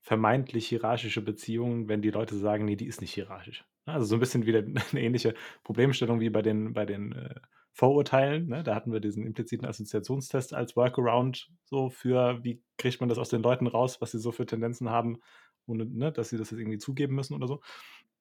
vermeintlich 0.00 0.66
hierarchische 0.66 1.20
Beziehungen, 1.20 1.88
wenn 1.88 2.00
die 2.00 2.10
Leute 2.10 2.36
sagen, 2.36 2.64
nee, 2.64 2.76
die 2.76 2.86
ist 2.86 3.00
nicht 3.00 3.12
hierarchisch. 3.12 3.64
Also 3.84 4.06
so 4.06 4.16
ein 4.16 4.20
bisschen 4.20 4.46
wieder 4.46 4.60
eine 4.92 5.02
ähnliche 5.02 5.34
Problemstellung 5.64 6.20
wie 6.20 6.30
bei 6.30 6.42
den, 6.42 6.72
bei 6.72 6.86
den 6.86 7.12
äh, 7.12 7.34
Vorurteilen. 7.72 8.48
Ne? 8.48 8.62
Da 8.62 8.74
hatten 8.74 8.92
wir 8.92 9.00
diesen 9.00 9.24
impliziten 9.26 9.66
Assoziationstest 9.66 10.54
als 10.54 10.76
Workaround 10.76 11.50
so 11.64 11.90
für, 11.90 12.42
wie 12.42 12.62
kriegt 12.76 13.00
man 13.00 13.08
das 13.08 13.18
aus 13.18 13.28
den 13.28 13.42
Leuten 13.42 13.66
raus, 13.66 14.00
was 14.00 14.12
sie 14.12 14.18
so 14.18 14.32
für 14.32 14.46
Tendenzen 14.46 14.90
haben, 14.90 15.18
ohne 15.66 15.84
ne, 15.84 16.10
dass 16.10 16.30
sie 16.30 16.38
das 16.38 16.50
jetzt 16.50 16.60
irgendwie 16.60 16.78
zugeben 16.78 17.14
müssen 17.14 17.34
oder 17.34 17.46
so. 17.46 17.60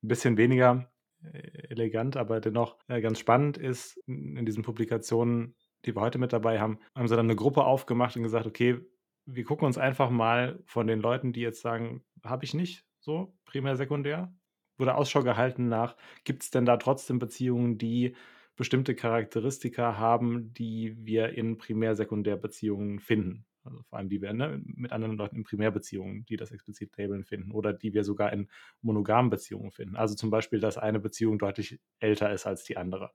Ein 0.03 0.09
bisschen 0.09 0.37
weniger 0.37 0.91
äh, 1.23 1.69
elegant, 1.69 2.17
aber 2.17 2.39
dennoch 2.39 2.77
äh, 2.87 3.01
ganz 3.01 3.19
spannend 3.19 3.57
ist 3.57 3.97
in 4.05 4.45
diesen 4.45 4.63
Publikationen, 4.63 5.55
die 5.85 5.95
wir 5.95 6.01
heute 6.01 6.19
mit 6.19 6.33
dabei 6.33 6.59
haben, 6.59 6.79
haben 6.95 7.07
sie 7.07 7.15
dann 7.15 7.25
eine 7.25 7.35
Gruppe 7.35 7.63
aufgemacht 7.63 8.15
und 8.15 8.23
gesagt, 8.23 8.45
okay, 8.45 8.79
wir 9.27 9.43
gucken 9.43 9.65
uns 9.65 9.77
einfach 9.77 10.09
mal 10.09 10.59
von 10.65 10.87
den 10.87 11.01
Leuten, 11.01 11.33
die 11.33 11.41
jetzt 11.41 11.61
sagen, 11.61 12.03
habe 12.23 12.45
ich 12.45 12.53
nicht, 12.53 12.85
so 12.99 13.35
primär, 13.45 13.75
sekundär, 13.75 14.33
wurde 14.77 14.95
Ausschau 14.95 15.21
gehalten 15.21 15.67
nach, 15.67 15.97
gibt 16.23 16.43
es 16.43 16.49
denn 16.49 16.65
da 16.65 16.77
trotzdem 16.77 17.19
Beziehungen, 17.19 17.77
die 17.77 18.15
bestimmte 18.55 18.95
Charakteristika 18.95 19.97
haben, 19.97 20.53
die 20.53 20.95
wir 21.05 21.29
in 21.29 21.57
Primär-Sekundärbeziehungen 21.57 22.99
finden. 22.99 23.45
Also 23.63 23.83
vor 23.83 23.99
allem 23.99 24.07
die 24.07 24.21
wir 24.21 24.31
ne, 24.33 24.61
mit 24.63 24.93
anderen 24.93 25.17
Leuten 25.17 25.35
in 25.35 25.43
Primärbeziehungen, 25.43 26.25
die 26.25 26.37
das 26.37 26.51
explizit 26.51 26.95
labeln, 26.97 27.25
finden 27.25 27.51
oder 27.51 27.73
die 27.73 27.93
wir 27.93 28.05
sogar 28.05 28.31
in 28.31 28.49
monogamen 28.81 29.29
Beziehungen 29.29 29.71
finden. 29.71 29.97
Also 29.97 30.15
zum 30.15 30.29
Beispiel, 30.29 30.61
dass 30.61 30.77
eine 30.77 30.99
Beziehung 30.99 31.37
deutlich 31.37 31.79
älter 31.99 32.31
ist 32.31 32.47
als 32.47 32.63
die 32.63 32.77
andere 32.77 33.11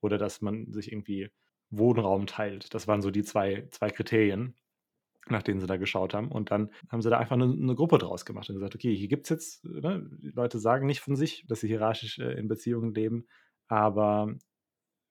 oder 0.00 0.18
dass 0.18 0.42
man 0.42 0.70
sich 0.72 0.92
irgendwie 0.92 1.30
Wohnraum 1.70 2.26
teilt. 2.26 2.74
Das 2.74 2.86
waren 2.86 3.00
so 3.00 3.10
die 3.10 3.22
zwei, 3.22 3.66
zwei 3.70 3.88
Kriterien, 3.88 4.54
nach 5.28 5.42
denen 5.42 5.60
sie 5.60 5.66
da 5.66 5.76
geschaut 5.76 6.14
haben. 6.14 6.30
Und 6.30 6.50
dann 6.50 6.70
haben 6.88 7.02
sie 7.02 7.10
da 7.10 7.18
einfach 7.18 7.36
eine, 7.36 7.44
eine 7.44 7.74
Gruppe 7.74 7.98
draus 7.98 8.24
gemacht 8.24 8.48
und 8.48 8.56
gesagt, 8.56 8.74
okay, 8.74 8.94
hier 8.94 9.08
gibt 9.08 9.24
es 9.26 9.30
jetzt, 9.30 9.64
ne, 9.64 10.08
Leute 10.20 10.58
sagen 10.58 10.86
nicht 10.86 11.00
von 11.00 11.16
sich, 11.16 11.44
dass 11.48 11.60
sie 11.60 11.68
hierarchisch 11.68 12.18
äh, 12.18 12.32
in 12.32 12.48
Beziehungen 12.48 12.94
leben, 12.94 13.26
aber 13.68 14.34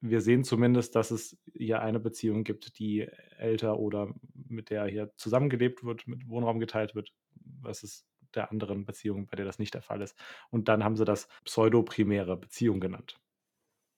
wir 0.02 0.20
sehen 0.20 0.44
zumindest, 0.44 0.96
dass 0.96 1.12
es 1.12 1.38
hier 1.54 1.82
eine 1.82 2.00
Beziehung 2.00 2.44
gibt, 2.44 2.78
die 2.78 3.08
älter 3.38 3.80
oder 3.80 4.14
mit 4.34 4.70
der 4.70 4.86
hier 4.86 5.14
zusammengelebt 5.16 5.84
wird, 5.84 6.08
mit 6.08 6.28
Wohnraum 6.28 6.60
geteilt 6.60 6.94
wird, 6.94 7.14
was 7.62 7.84
ist 7.84 8.06
der 8.36 8.52
anderen 8.52 8.86
Beziehung, 8.86 9.28
bei 9.28 9.38
der 9.38 9.46
das 9.46 9.60
nicht 9.60 9.74
der 9.74 9.82
Fall 9.82 10.02
ist. 10.02 10.18
Und 10.50 10.68
dann 10.68 10.84
haben 10.84 10.98
sie 10.98 11.06
das 11.06 11.30
pseudoprimäre 11.46 12.36
Beziehung 12.36 12.82
genannt. 12.82 13.22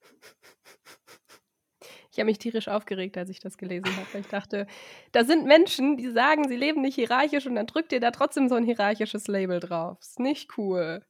Ich 2.16 2.20
habe 2.20 2.28
mich 2.28 2.38
tierisch 2.38 2.70
aufgeregt, 2.70 3.18
als 3.18 3.30
ich 3.30 3.42
das 3.42 3.58
gelesen 3.58 3.94
habe, 3.94 4.08
weil 4.14 4.22
ich 4.22 4.28
dachte, 4.28 4.68
da 5.12 5.26
sind 5.26 5.46
Menschen, 5.46 5.98
die 5.98 6.10
sagen, 6.12 6.48
sie 6.48 6.56
leben 6.56 6.82
nicht 6.82 6.96
hierarchisch 6.96 7.46
und 7.46 7.56
dann 7.56 7.68
drückt 7.68 7.92
ihr 7.92 8.00
da 8.00 8.12
trotzdem 8.12 8.48
so 8.48 8.56
ein 8.56 8.64
hierarchisches 8.64 9.28
Label 9.28 9.60
drauf. 9.60 9.98
Ist 10.00 10.20
nicht 10.20 10.58
cool. 10.58 11.04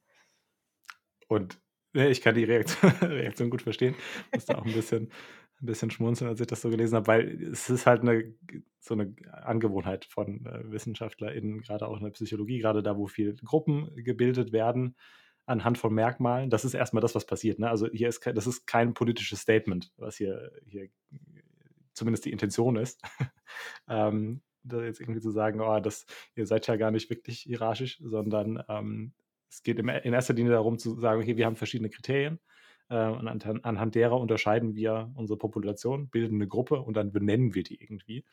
Und 1.28 1.60
ne, 1.94 2.10
ich 2.10 2.22
kann 2.22 2.34
die 2.34 2.44
Reaktion, 2.44 2.92
Reaktion 3.02 3.52
gut 3.52 3.62
verstehen. 3.62 3.94
Muss 4.34 4.46
da 4.46 4.56
auch 4.56 4.66
ein 4.66 4.74
bisschen, 4.74 5.12
ein 5.62 5.68
bisschen 5.68 5.92
schmunzeln, 5.92 6.28
als 6.28 6.42
ich 6.42 6.48
das 6.48 6.62
so 6.62 6.72
gelesen 6.72 6.96
habe, 6.96 7.06
weil 7.06 7.40
es 7.52 7.70
ist 7.70 7.86
halt 7.86 8.02
eine, 8.02 8.34
so 8.80 8.96
eine 8.96 9.14
Angewohnheit 9.32 10.06
von 10.06 10.44
äh, 10.48 10.72
WissenschaftlerInnen, 10.72 11.62
gerade 11.62 11.88
auch 11.88 11.98
in 11.98 12.04
der 12.04 12.12
Psychologie, 12.14 12.58
gerade 12.58 12.82
da, 12.82 12.98
wo 12.98 13.06
viele 13.06 13.36
Gruppen 13.36 13.94
gebildet 14.04 14.52
werden, 14.54 14.96
anhand 15.46 15.78
von 15.78 15.94
Merkmalen. 15.94 16.50
Das 16.50 16.66
ist 16.66 16.74
erstmal 16.74 17.02
das, 17.02 17.16
was 17.16 17.26
passiert. 17.26 17.60
Ne? 17.60 17.70
Also 17.70 17.88
hier 17.92 18.10
ist 18.10 18.26
das 18.26 18.48
ist 18.48 18.66
kein 18.66 18.94
politisches 18.94 19.42
Statement, 19.42 19.92
was 19.98 20.18
hier, 20.18 20.52
hier 20.66 20.90
zumindest 21.94 22.26
die 22.26 22.32
Intention 22.32 22.76
ist. 22.76 23.02
ähm, 23.90 24.42
da 24.64 24.84
jetzt 24.84 25.00
irgendwie 25.00 25.22
zu 25.22 25.32
sagen, 25.32 25.62
oh, 25.62 25.80
das, 25.80 26.06
ihr 26.36 26.48
seid 26.48 26.66
ja 26.68 26.76
gar 26.76 26.92
nicht 26.92 27.10
wirklich 27.10 27.42
hierarchisch, 27.42 28.00
sondern 28.04 28.64
ähm, 28.68 29.14
es 29.50 29.62
geht 29.62 29.78
in 29.78 29.88
erster 29.88 30.34
Linie 30.34 30.54
darum 30.54 30.80
zu 30.80 31.00
sagen, 31.00 31.22
okay, 31.22 31.38
wir 31.38 31.46
haben 31.46 31.56
verschiedene 31.56 31.90
Kriterien 31.90 32.40
und 32.88 33.28
anhand, 33.28 33.96
derer 33.96 34.20
unterscheiden 34.20 34.76
wir 34.76 35.12
unsere 35.16 35.38
Population, 35.38 36.10
bilden 36.10 36.36
eine 36.36 36.48
Gruppe 36.48 36.82
und 36.82 36.96
dann 36.96 37.12
benennen 37.12 37.56
wir 37.56 37.64
die 37.64 37.82
irgendwie. 37.82 38.24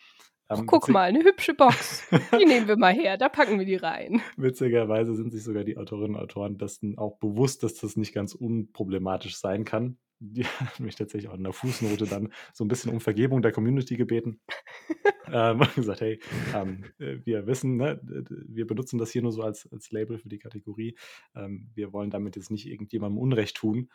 Ähm, 0.51 0.67
guck 0.67 0.89
mal, 0.89 1.03
eine 1.03 1.25
hübsche 1.25 1.55
Box. 1.55 2.09
Die 2.39 2.45
nehmen 2.45 2.69
wir 2.69 2.77
mal 2.77 2.93
her, 2.93 3.17
da 3.17 3.29
packen 3.29 3.59
wir 3.59 3.67
die 3.67 3.77
rein. 3.77 4.21
Witzigerweise 4.37 5.15
sind 5.15 5.33
sich 5.33 5.43
sogar 5.43 5.65
die 5.65 5.77
Autorinnen 5.77 6.17
und 6.17 6.23
Autoren 6.23 6.59
dessen 6.59 6.99
auch 6.99 7.19
bewusst, 7.19 7.63
dass 7.63 7.75
das 7.75 7.97
nicht 7.97 8.13
ganz 8.13 8.35
unproblematisch 8.35 9.37
sein 9.37 9.65
kann. 9.65 9.99
Die 10.19 10.45
haben 10.61 10.85
mich 10.85 10.97
tatsächlich 10.97 11.31
auch 11.31 11.37
in 11.37 11.45
der 11.45 11.53
Fußnote 11.53 12.07
dann 12.07 12.33
so 12.53 12.65
ein 12.65 12.69
bisschen 12.69 12.93
um 12.93 13.01
Vergebung 13.01 13.43
der 13.43 13.53
Community 13.53 13.97
gebeten. 13.97 14.41
ähm, 15.33 15.61
und 15.61 15.75
gesagt, 15.75 16.01
hey, 16.01 16.21
ähm, 16.55 16.85
äh, 16.99 17.19
wir 17.25 17.47
wissen, 17.47 17.77
ne, 17.77 18.01
wir 18.03 18.67
benutzen 18.67 18.99
das 18.99 19.11
hier 19.11 19.23
nur 19.23 19.33
so 19.33 19.43
als, 19.43 19.69
als 19.73 19.91
Label 19.91 20.19
für 20.19 20.29
die 20.29 20.39
Kategorie. 20.39 20.97
Ähm, 21.35 21.71
wir 21.75 21.93
wollen 21.93 22.11
damit 22.11 22.37
jetzt 22.37 22.51
nicht 22.51 22.67
irgendjemandem 22.67 23.19
Unrecht 23.19 23.57
tun. 23.57 23.89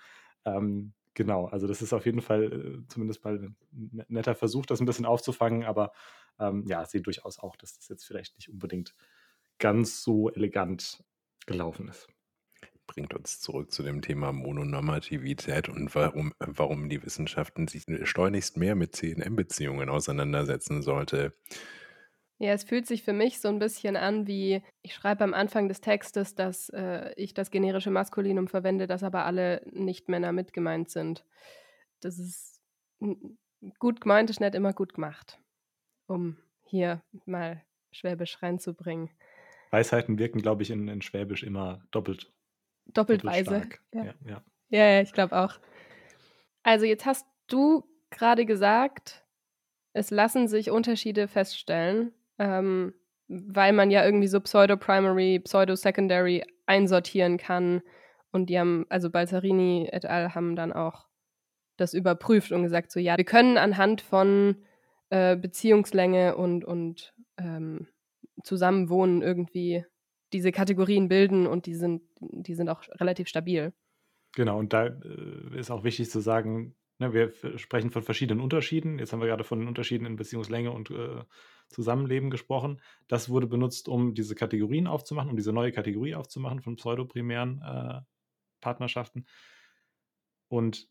Ähm, 0.45 0.93
Genau, 1.17 1.45
also 1.47 1.65
das 1.65 1.81
ist 1.81 1.93
auf 1.93 2.05
jeden 2.05 2.21
Fall 2.21 2.43
äh, 2.43 2.87
zumindest 2.89 3.25
mal 3.25 3.39
ein 3.39 3.55
ne-, 3.71 4.05
netter 4.07 4.35
Versuch, 4.35 4.67
das 4.67 4.79
ein 4.79 4.85
bisschen 4.85 5.07
aufzufangen, 5.07 5.63
aber 5.63 5.91
ähm, 6.37 6.63
ja, 6.67 6.85
sehe 6.85 7.01
durchaus 7.01 7.39
auch, 7.39 7.55
dass 7.55 7.75
das 7.75 7.87
jetzt 7.87 8.05
vielleicht 8.05 8.37
nicht 8.37 8.51
unbedingt 8.51 8.93
ganz 9.57 10.03
so 10.03 10.29
elegant 10.29 11.03
gelaufen 11.47 11.87
ist. 11.87 12.07
Bringt 12.85 13.15
uns 13.15 13.39
zurück 13.39 13.71
zu 13.71 13.81
dem 13.81 14.03
Thema 14.03 14.31
Mononormativität 14.31 15.69
und 15.69 15.95
warum, 15.95 16.35
warum 16.37 16.87
die 16.87 17.03
Wissenschaften 17.03 17.67
sich 17.67 17.85
schleunigst 18.03 18.55
mehr 18.57 18.75
mit 18.75 18.95
CNM-Beziehungen 18.95 19.89
auseinandersetzen 19.89 20.83
sollte. 20.83 21.33
Ja, 22.39 22.51
es 22.51 22.63
fühlt 22.63 22.85
sich 22.85 23.01
für 23.01 23.13
mich 23.13 23.39
so 23.39 23.47
ein 23.47 23.57
bisschen 23.57 23.95
an 23.95 24.27
wie, 24.27 24.61
ich 24.83 24.93
schreibe 24.93 25.23
am 25.23 25.33
Anfang 25.33 25.67
des 25.67 25.81
Textes, 25.81 26.35
dass 26.35 26.69
äh, 26.69 27.11
ich 27.15 27.33
das 27.33 27.49
generische 27.49 27.89
Maskulinum 27.89 28.47
verwende, 28.47 28.85
dass 28.85 29.01
aber 29.01 29.25
alle 29.25 29.63
Nicht-Männer 29.71 30.31
mit 30.31 30.53
gemeint 30.53 30.91
sind. 30.91 31.25
Das 31.99 32.19
ist 32.19 32.61
gut 33.79 34.01
gemeint, 34.01 34.29
ist 34.29 34.39
nicht 34.39 34.53
immer 34.53 34.73
gut 34.73 34.93
gemacht, 34.93 35.39
um 36.05 36.37
hier 36.63 37.01
mal 37.25 37.63
Schwäbisch 37.91 38.43
reinzubringen. 38.43 39.09
Weisheiten 39.71 40.19
wirken, 40.19 40.41
glaube 40.41 40.61
ich, 40.61 40.69
in, 40.69 40.87
in 40.89 41.01
Schwäbisch 41.01 41.41
immer 41.41 41.83
doppelt. 41.89 42.31
Doppelt, 42.85 43.25
weise. 43.25 43.67
Ja. 43.93 44.03
Ja, 44.03 44.13
ja. 44.25 44.43
ja, 44.69 44.85
ja, 44.91 45.01
ich 45.01 45.11
glaube 45.11 45.35
auch. 45.35 45.59
Also 46.61 46.85
jetzt 46.85 47.05
hast 47.07 47.25
du 47.47 47.83
gerade 48.11 48.45
gesagt, 48.45 49.25
es 49.93 50.11
lassen 50.11 50.47
sich 50.47 50.69
Unterschiede 50.69 51.27
feststellen 51.27 52.13
ähm, 52.39 52.93
weil 53.27 53.73
man 53.73 53.91
ja 53.91 54.05
irgendwie 54.05 54.27
so 54.27 54.39
Pseudo-Primary, 54.39 55.39
Pseudo-Secondary 55.39 56.43
einsortieren 56.65 57.37
kann. 57.37 57.81
Und 58.31 58.49
die 58.49 58.59
haben, 58.59 58.85
also 58.89 59.09
Balzarini 59.09 59.89
et 59.91 60.05
al. 60.05 60.35
haben 60.35 60.55
dann 60.55 60.73
auch 60.73 61.07
das 61.77 61.93
überprüft 61.93 62.51
und 62.51 62.63
gesagt, 62.63 62.91
so 62.91 62.99
ja, 62.99 63.17
wir 63.17 63.25
können 63.25 63.57
anhand 63.57 64.01
von 64.01 64.57
äh, 65.09 65.35
Beziehungslänge 65.35 66.35
und, 66.35 66.65
und 66.65 67.13
ähm, 67.37 67.87
Zusammenwohnen 68.43 69.21
irgendwie 69.21 69.85
diese 70.33 70.51
Kategorien 70.51 71.07
bilden 71.07 71.47
und 71.47 71.65
die 71.65 71.75
sind, 71.75 72.01
die 72.19 72.55
sind 72.55 72.69
auch 72.69 72.83
relativ 72.99 73.27
stabil. 73.27 73.73
Genau, 74.35 74.59
und 74.59 74.73
da 74.73 74.87
äh, 74.87 75.59
ist 75.59 75.71
auch 75.71 75.83
wichtig 75.83 76.09
zu 76.09 76.19
sagen, 76.19 76.75
ne, 76.99 77.13
wir 77.13 77.57
sprechen 77.57 77.91
von 77.91 78.03
verschiedenen 78.03 78.41
Unterschieden. 78.41 78.99
Jetzt 78.99 79.13
haben 79.13 79.19
wir 79.19 79.27
gerade 79.27 79.43
von 79.43 79.59
den 79.59 79.67
Unterschieden 79.67 80.05
in 80.05 80.15
Beziehungslänge 80.15 80.71
und 80.71 80.91
äh, 80.91 81.23
Zusammenleben 81.69 82.29
gesprochen. 82.29 82.81
Das 83.07 83.29
wurde 83.29 83.47
benutzt, 83.47 83.87
um 83.87 84.13
diese 84.13 84.35
Kategorien 84.35 84.87
aufzumachen, 84.87 85.29
um 85.29 85.35
diese 85.35 85.53
neue 85.53 85.71
Kategorie 85.71 86.15
aufzumachen 86.15 86.61
von 86.61 86.75
pseudoprimären 86.75 87.61
äh, 87.61 88.01
Partnerschaften. 88.61 89.25
Und 90.49 90.87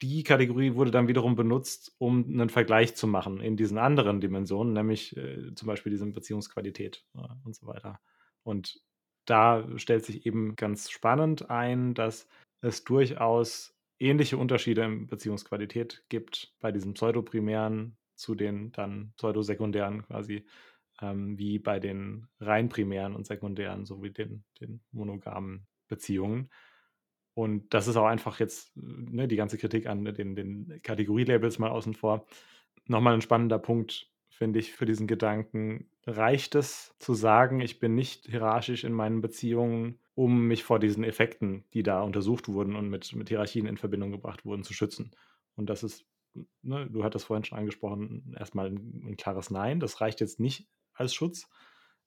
die 0.00 0.22
Kategorie 0.22 0.74
wurde 0.74 0.90
dann 0.90 1.08
wiederum 1.08 1.34
benutzt, 1.34 1.94
um 1.98 2.24
einen 2.24 2.48
Vergleich 2.48 2.94
zu 2.94 3.06
machen 3.06 3.40
in 3.40 3.56
diesen 3.56 3.76
anderen 3.76 4.20
Dimensionen, 4.20 4.72
nämlich 4.72 5.16
äh, 5.16 5.54
zum 5.54 5.66
Beispiel 5.66 5.90
diese 5.90 6.06
Beziehungsqualität 6.06 7.04
äh, 7.14 7.20
und 7.44 7.54
so 7.54 7.66
weiter. 7.66 8.00
Und 8.44 8.80
da 9.26 9.66
stellt 9.76 10.06
sich 10.06 10.24
eben 10.24 10.56
ganz 10.56 10.90
spannend 10.90 11.50
ein, 11.50 11.92
dass 11.92 12.26
es 12.62 12.84
durchaus 12.84 13.77
ähnliche 13.98 14.36
Unterschiede 14.36 14.84
in 14.84 15.06
Beziehungsqualität 15.06 16.04
gibt 16.08 16.54
bei 16.60 16.72
diesen 16.72 16.94
pseudoprimären 16.94 17.96
zu 18.14 18.34
den 18.34 18.72
dann 18.72 19.12
pseudosekundären 19.16 20.02
quasi, 20.02 20.44
ähm, 21.00 21.38
wie 21.38 21.58
bei 21.58 21.78
den 21.78 22.26
rein 22.40 22.68
primären 22.68 23.14
und 23.14 23.26
sekundären 23.26 23.86
sowie 23.86 24.10
den, 24.10 24.44
den 24.60 24.80
monogamen 24.90 25.66
Beziehungen. 25.86 26.50
Und 27.34 27.72
das 27.72 27.86
ist 27.86 27.96
auch 27.96 28.06
einfach 28.06 28.40
jetzt 28.40 28.76
ne, 28.76 29.28
die 29.28 29.36
ganze 29.36 29.58
Kritik 29.58 29.86
an 29.86 30.04
den, 30.04 30.34
den 30.34 30.80
Kategorielabels 30.82 31.60
mal 31.60 31.70
außen 31.70 31.94
vor. 31.94 32.26
Nochmal 32.86 33.14
ein 33.14 33.20
spannender 33.20 33.60
Punkt, 33.60 34.10
finde 34.28 34.58
ich, 34.58 34.72
für 34.72 34.86
diesen 34.86 35.06
Gedanken. 35.06 35.88
Reicht 36.04 36.56
es 36.56 36.96
zu 36.98 37.14
sagen, 37.14 37.60
ich 37.60 37.78
bin 37.78 37.94
nicht 37.94 38.26
hierarchisch 38.26 38.82
in 38.82 38.92
meinen 38.92 39.20
Beziehungen, 39.20 40.00
um 40.18 40.48
mich 40.48 40.64
vor 40.64 40.80
diesen 40.80 41.04
Effekten, 41.04 41.64
die 41.74 41.84
da 41.84 42.02
untersucht 42.02 42.48
wurden 42.48 42.74
und 42.74 42.90
mit, 42.90 43.14
mit 43.14 43.28
Hierarchien 43.28 43.66
in 43.66 43.76
Verbindung 43.76 44.10
gebracht 44.10 44.44
wurden, 44.44 44.64
zu 44.64 44.74
schützen? 44.74 45.12
Und 45.54 45.70
das 45.70 45.84
ist 45.84 46.04
ne, 46.62 46.88
du 46.90 47.04
hattest 47.04 47.26
vorhin 47.26 47.44
schon 47.44 47.58
angesprochen, 47.58 48.34
erstmal 48.36 48.66
ein, 48.66 49.02
ein, 49.04 49.16
klares 49.16 49.50
Nein. 49.50 49.80
Das 49.80 50.00
reicht 50.00 50.20
jetzt 50.20 50.40
nicht 50.40 50.68
als 50.92 51.14
Schutz, 51.14 51.48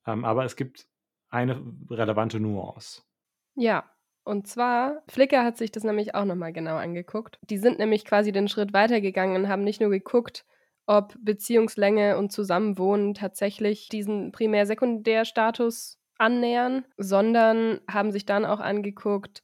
ähm, 0.05 0.25
aber 0.25 0.43
es 0.43 0.57
gibt 0.57 0.87
eine 1.29 1.61
relevante 1.89 2.39
Nuance. 2.39 3.03
Ja, 3.55 3.89
und 4.23 4.45
zwar, 4.45 5.03
Flickr 5.07 5.43
hat 5.43 5.57
sich 5.57 5.71
das 5.71 5.83
nämlich 5.83 6.13
auch 6.13 6.25
nochmal 6.25 6.51
genau 6.51 6.75
angeguckt. 6.75 7.39
Die 7.49 7.57
sind 7.57 7.79
nämlich 7.79 8.05
quasi 8.05 8.31
den 8.31 8.49
Schritt 8.49 8.73
weitergegangen 8.73 9.35
und 9.35 9.49
haben 9.49 9.63
nicht 9.63 9.79
nur 9.79 9.89
geguckt, 9.89 10.45
ob 10.85 11.15
Beziehungslänge 11.21 12.17
und 12.17 12.31
Zusammenwohnen 12.31 13.13
tatsächlich 13.13 13.87
diesen 13.87 14.31
Primär-Sekundär-Status 14.31 16.00
annähern, 16.21 16.85
sondern 16.97 17.81
haben 17.89 18.11
sich 18.11 18.25
dann 18.25 18.45
auch 18.45 18.59
angeguckt, 18.59 19.43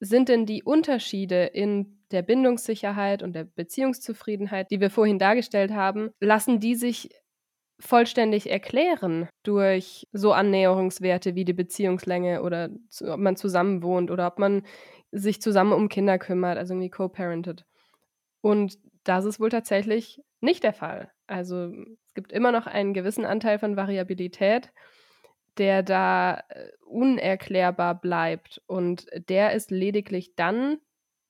sind 0.00 0.28
denn 0.28 0.44
die 0.44 0.62
Unterschiede 0.62 1.44
in 1.44 2.02
der 2.10 2.22
Bindungssicherheit 2.22 3.22
und 3.22 3.34
der 3.34 3.44
Beziehungszufriedenheit, 3.44 4.70
die 4.70 4.80
wir 4.80 4.90
vorhin 4.90 5.18
dargestellt 5.18 5.72
haben, 5.72 6.10
lassen 6.20 6.58
die 6.58 6.74
sich 6.74 7.10
vollständig 7.78 8.50
erklären 8.50 9.28
durch 9.42 10.06
so 10.12 10.32
Annäherungswerte 10.32 11.34
wie 11.34 11.44
die 11.44 11.54
Beziehungslänge 11.54 12.42
oder 12.42 12.68
ob 13.06 13.18
man 13.18 13.36
zusammen 13.36 13.82
wohnt 13.82 14.10
oder 14.10 14.26
ob 14.26 14.38
man 14.38 14.62
sich 15.12 15.40
zusammen 15.40 15.72
um 15.72 15.88
Kinder 15.88 16.18
kümmert, 16.18 16.58
also 16.58 16.74
irgendwie 16.74 16.90
co-parented. 16.90 17.64
Und 18.42 18.78
das 19.04 19.24
ist 19.24 19.40
wohl 19.40 19.48
tatsächlich 19.48 20.20
nicht 20.40 20.62
der 20.62 20.72
Fall. 20.72 21.10
Also 21.26 21.72
es 22.06 22.14
gibt 22.14 22.32
immer 22.32 22.52
noch 22.52 22.66
einen 22.66 22.94
gewissen 22.94 23.24
Anteil 23.24 23.58
von 23.58 23.76
Variabilität, 23.76 24.72
der 25.58 25.82
da 25.82 26.42
äh, 26.48 26.70
unerklärbar 26.84 28.00
bleibt. 28.00 28.62
Und 28.66 29.06
der 29.28 29.52
ist 29.52 29.70
lediglich 29.70 30.34
dann 30.36 30.78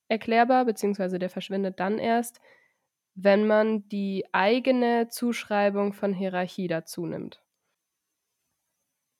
erklärbar, 0.08 0.64
beziehungsweise 0.64 1.18
der 1.18 1.30
verschwindet 1.30 1.80
dann 1.80 1.98
erst, 1.98 2.40
wenn 3.14 3.46
man 3.46 3.88
die 3.88 4.24
eigene 4.32 5.08
Zuschreibung 5.08 5.92
von 5.92 6.12
Hierarchie 6.12 6.68
dazu 6.68 7.06
nimmt. 7.06 7.42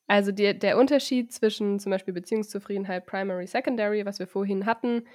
Also 0.06 0.32
die, 0.32 0.58
der 0.58 0.76
Unterschied 0.76 1.32
zwischen 1.32 1.78
zum 1.78 1.90
Beispiel 1.90 2.12
Beziehungszufriedenheit 2.12 3.06
Primary, 3.06 3.46
Secondary, 3.46 4.04
was 4.04 4.18
wir 4.18 4.26
vorhin 4.26 4.66
hatten, 4.66 5.06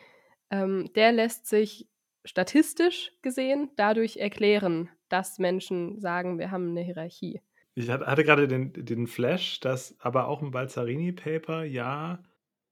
ähm, 0.51 0.89
der 0.95 1.11
lässt 1.11 1.47
sich 1.47 1.89
statistisch 2.23 3.11
gesehen 3.21 3.71
dadurch 3.75 4.17
erklären, 4.17 4.89
dass 5.09 5.37
Menschen 5.37 5.99
sagen, 5.99 6.39
wir 6.39 6.51
haben 6.51 6.69
eine 6.69 6.81
Hierarchie. 6.81 7.41
Ich 7.77 7.89
hatte 7.89 8.23
gerade 8.23 8.47
den, 8.47 8.71
den 8.73 9.05
Flash, 9.05 9.59
dass 9.59 9.99
aber 9.99 10.27
auch 10.27 10.41
im 10.41 10.51
Balzarini-Paper 10.51 11.65
ja 11.65 12.23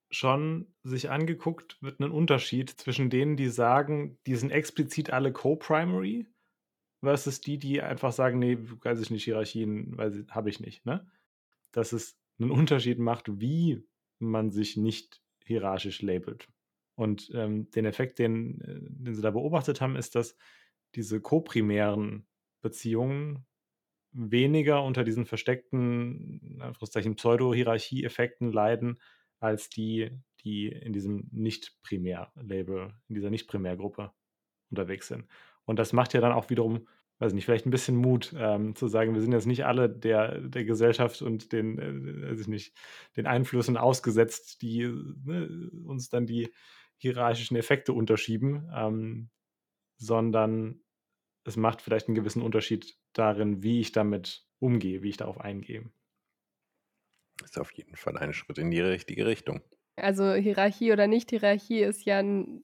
schon 0.10 0.74
sich 0.84 1.10
angeguckt, 1.10 1.78
wird 1.82 2.00
ein 2.00 2.12
Unterschied 2.12 2.70
zwischen 2.70 3.10
denen, 3.10 3.36
die 3.36 3.50
sagen, 3.50 4.18
die 4.28 4.36
sind 4.36 4.52
explizit 4.52 5.10
alle 5.12 5.34
Co-Primary 5.34 6.28
versus 7.02 7.42
die, 7.42 7.60
die 7.60 7.82
einfach 7.82 8.14
sagen: 8.14 8.40
„Ne, 8.40 8.58
weiß 8.84 9.02
ich 9.02 9.12
nicht, 9.12 9.26
Hierarchien 9.26 9.98
habe 10.32 10.50
ich 10.50 10.60
nicht“, 10.62 10.86
ne? 10.86 11.08
Dass 11.72 11.94
es 11.94 12.18
einen 12.40 12.52
Unterschied 12.52 13.00
macht, 13.00 13.42
wie 13.42 13.86
man 14.20 14.52
sich 14.52 14.78
nicht 14.78 15.22
hierarchisch 15.46 16.02
labelt. 16.02 16.48
Und, 16.96 17.32
ähm, 17.36 17.72
den 17.72 17.86
Effekt, 17.86 18.20
den 18.20 18.62
äh, 18.62 18.80
den 18.82 19.16
sie 19.16 19.22
da 19.22 19.32
beobachtet 19.32 19.82
haben, 19.82 19.96
ist, 19.98 20.16
dass 20.16 20.38
diese 20.96 21.22
koprimären 21.22 22.28
Beziehungen 22.62 23.46
weniger 24.14 24.84
unter 24.84 25.04
diesen 25.04 25.26
versteckten, 25.26 26.62
in 26.96 27.16
Pseudo-Hierarchie-Effekten 27.16 28.52
leiden, 28.52 29.00
als 29.40 29.70
die, 29.70 30.12
die 30.44 30.68
in 30.68 30.94
diesem 30.94 31.28
Nicht-Primär-Label, 31.32 32.94
in 33.08 33.16
dieser 33.16 33.30
Nicht-Primär-Gruppe 33.30 34.12
unterwegs 34.70 35.08
sind. 35.08 35.26
Und 35.66 35.80
das 35.80 35.94
macht 35.94 36.14
ja 36.14 36.22
dann 36.22 36.32
auch 36.32 36.50
wiederum, 36.50 36.88
weiß 37.20 37.34
nicht, 37.34 37.46
vielleicht 37.46 37.66
ein 37.66 37.72
bisschen 37.72 37.96
Mut, 37.96 38.34
ähm, 38.38 38.76
zu 38.76 38.88
sagen, 38.88 39.14
wir 39.14 39.22
sind 39.22 39.32
jetzt 39.32 39.46
nicht 39.46 39.66
alle 39.66 39.90
der, 39.90 40.42
der 40.42 40.66
Gesellschaft 40.66 41.22
und 41.22 41.52
den, 41.52 41.80
äh, 41.80 42.32
weiß 42.32 42.42
ich 42.42 42.48
nicht, 42.48 42.76
den 43.16 43.28
Einflüssen 43.28 43.78
ausgesetzt, 43.78 44.62
die 44.62 44.86
ne, 45.24 45.72
uns 45.86 46.10
dann 46.10 46.26
die 46.26 46.54
hierarchischen 46.98 47.58
Effekte 47.58 47.94
unterschieben, 47.94 48.70
ähm, 48.74 49.30
sondern 49.98 50.82
es 51.46 51.58
macht 51.58 51.82
vielleicht 51.82 52.08
einen 52.08 52.16
gewissen 52.16 52.42
Unterschied 52.42 52.98
darin, 53.14 53.64
wie 53.64 53.82
ich 53.82 53.92
damit 53.92 54.48
umgehe, 54.60 55.04
wie 55.04 55.10
ich 55.10 55.18
darauf 55.18 55.40
eingehe. 55.40 55.92
Das 57.40 57.52
ist 57.52 57.60
auf 57.60 57.72
jeden 57.72 57.96
Fall 57.96 58.18
ein 58.18 58.34
Schritt 58.34 58.58
in 58.58 58.72
die 58.72 58.82
richtige 58.82 59.26
Richtung. 59.26 59.62
Also 59.96 60.34
Hierarchie 60.34 60.92
oder 60.92 61.08
Nicht-Hierarchie 61.08 61.82
ist 61.82 62.06
ja 62.06 62.20
ein. 62.20 62.64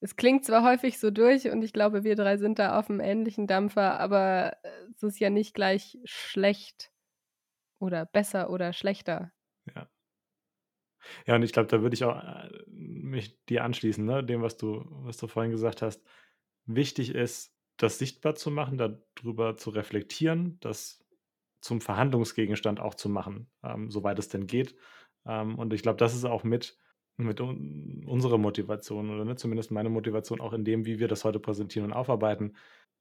Es 0.00 0.16
klingt 0.16 0.44
zwar 0.44 0.64
häufig 0.64 0.98
so 0.98 1.10
durch 1.10 1.48
und 1.48 1.62
ich 1.62 1.72
glaube, 1.72 2.04
wir 2.04 2.14
drei 2.14 2.36
sind 2.36 2.58
da 2.58 2.78
auf 2.78 2.90
einem 2.90 3.00
ähnlichen 3.00 3.46
Dampfer, 3.46 3.98
aber 3.98 4.58
es 4.94 5.02
ist 5.02 5.18
ja 5.18 5.30
nicht 5.30 5.54
gleich 5.54 5.98
schlecht 6.04 6.92
oder 7.78 8.04
besser 8.04 8.50
oder 8.50 8.72
schlechter. 8.72 9.32
Ja. 9.74 9.88
Ja, 11.26 11.36
und 11.36 11.42
ich 11.42 11.52
glaube, 11.52 11.68
da 11.68 11.82
würde 11.82 11.94
ich 11.94 12.04
auch 12.04 12.16
äh, 12.22 12.50
mich 12.66 13.44
dir 13.46 13.64
anschließen, 13.64 14.04
ne, 14.04 14.24
dem, 14.24 14.42
was 14.42 14.56
du, 14.56 14.84
was 15.04 15.16
du 15.16 15.26
vorhin 15.26 15.52
gesagt 15.52 15.82
hast. 15.82 16.02
Wichtig 16.66 17.14
ist, 17.14 17.53
das 17.76 17.98
sichtbar 17.98 18.34
zu 18.34 18.50
machen, 18.50 18.78
darüber 18.78 19.56
zu 19.56 19.70
reflektieren, 19.70 20.58
das 20.60 21.04
zum 21.60 21.80
Verhandlungsgegenstand 21.80 22.78
auch 22.78 22.94
zu 22.94 23.08
machen, 23.08 23.50
ähm, 23.62 23.90
soweit 23.90 24.18
es 24.18 24.28
denn 24.28 24.46
geht. 24.46 24.76
Ähm, 25.26 25.58
und 25.58 25.72
ich 25.72 25.82
glaube, 25.82 25.96
das 25.96 26.14
ist 26.14 26.24
auch 26.24 26.44
mit, 26.44 26.78
mit 27.16 27.40
un 27.40 28.04
unserer 28.06 28.38
Motivation 28.38 29.10
oder 29.10 29.24
ne, 29.24 29.36
zumindest 29.36 29.70
meine 29.70 29.88
Motivation 29.88 30.40
auch 30.40 30.52
in 30.52 30.64
dem, 30.64 30.84
wie 30.84 30.98
wir 30.98 31.08
das 31.08 31.24
heute 31.24 31.40
präsentieren 31.40 31.90
und 31.90 31.96
aufarbeiten, 31.96 32.54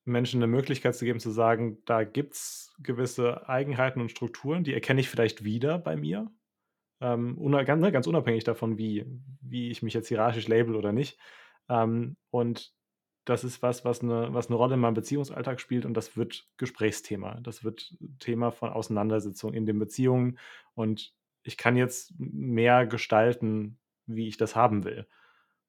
Menschen 0.05 0.41
eine 0.41 0.51
Möglichkeit 0.51 0.95
zu 0.95 1.05
geben, 1.05 1.19
zu 1.19 1.31
sagen, 1.31 1.77
da 1.85 2.03
gibt 2.03 2.33
es 2.33 2.73
gewisse 2.79 3.47
Eigenheiten 3.47 4.01
und 4.01 4.11
Strukturen, 4.11 4.63
die 4.63 4.73
erkenne 4.73 5.01
ich 5.01 5.09
vielleicht 5.09 5.43
wieder 5.43 5.77
bei 5.77 5.95
mir. 5.95 6.31
Ähm, 7.01 7.37
ganz, 7.65 7.81
ne, 7.81 7.91
ganz, 7.91 8.07
unabhängig 8.07 8.43
davon, 8.43 8.77
wie, 8.77 9.05
wie 9.41 9.69
ich 9.69 9.81
mich 9.81 9.93
jetzt 9.93 10.07
hierarchisch 10.07 10.47
label 10.47 10.75
oder 10.75 10.91
nicht. 10.91 11.17
Ähm, 11.69 12.17
und 12.31 12.73
das 13.25 13.43
ist 13.43 13.61
was, 13.61 13.85
was 13.85 14.01
eine, 14.01 14.33
was 14.33 14.47
eine 14.47 14.55
Rolle 14.55 14.75
in 14.75 14.79
meinem 14.79 14.95
Beziehungsalltag 14.95 15.59
spielt 15.59 15.85
und 15.85 15.93
das 15.93 16.17
wird 16.17 16.47
Gesprächsthema. 16.57 17.39
Das 17.41 17.63
wird 17.63 17.95
Thema 18.19 18.51
von 18.51 18.69
Auseinandersetzungen 18.69 19.55
in 19.55 19.65
den 19.65 19.79
Beziehungen 19.79 20.37
und 20.75 21.13
ich 21.43 21.57
kann 21.57 21.75
jetzt 21.75 22.13
mehr 22.17 22.85
gestalten, 22.85 23.79
wie 24.05 24.27
ich 24.27 24.37
das 24.37 24.55
haben 24.55 24.83
will. 24.83 25.07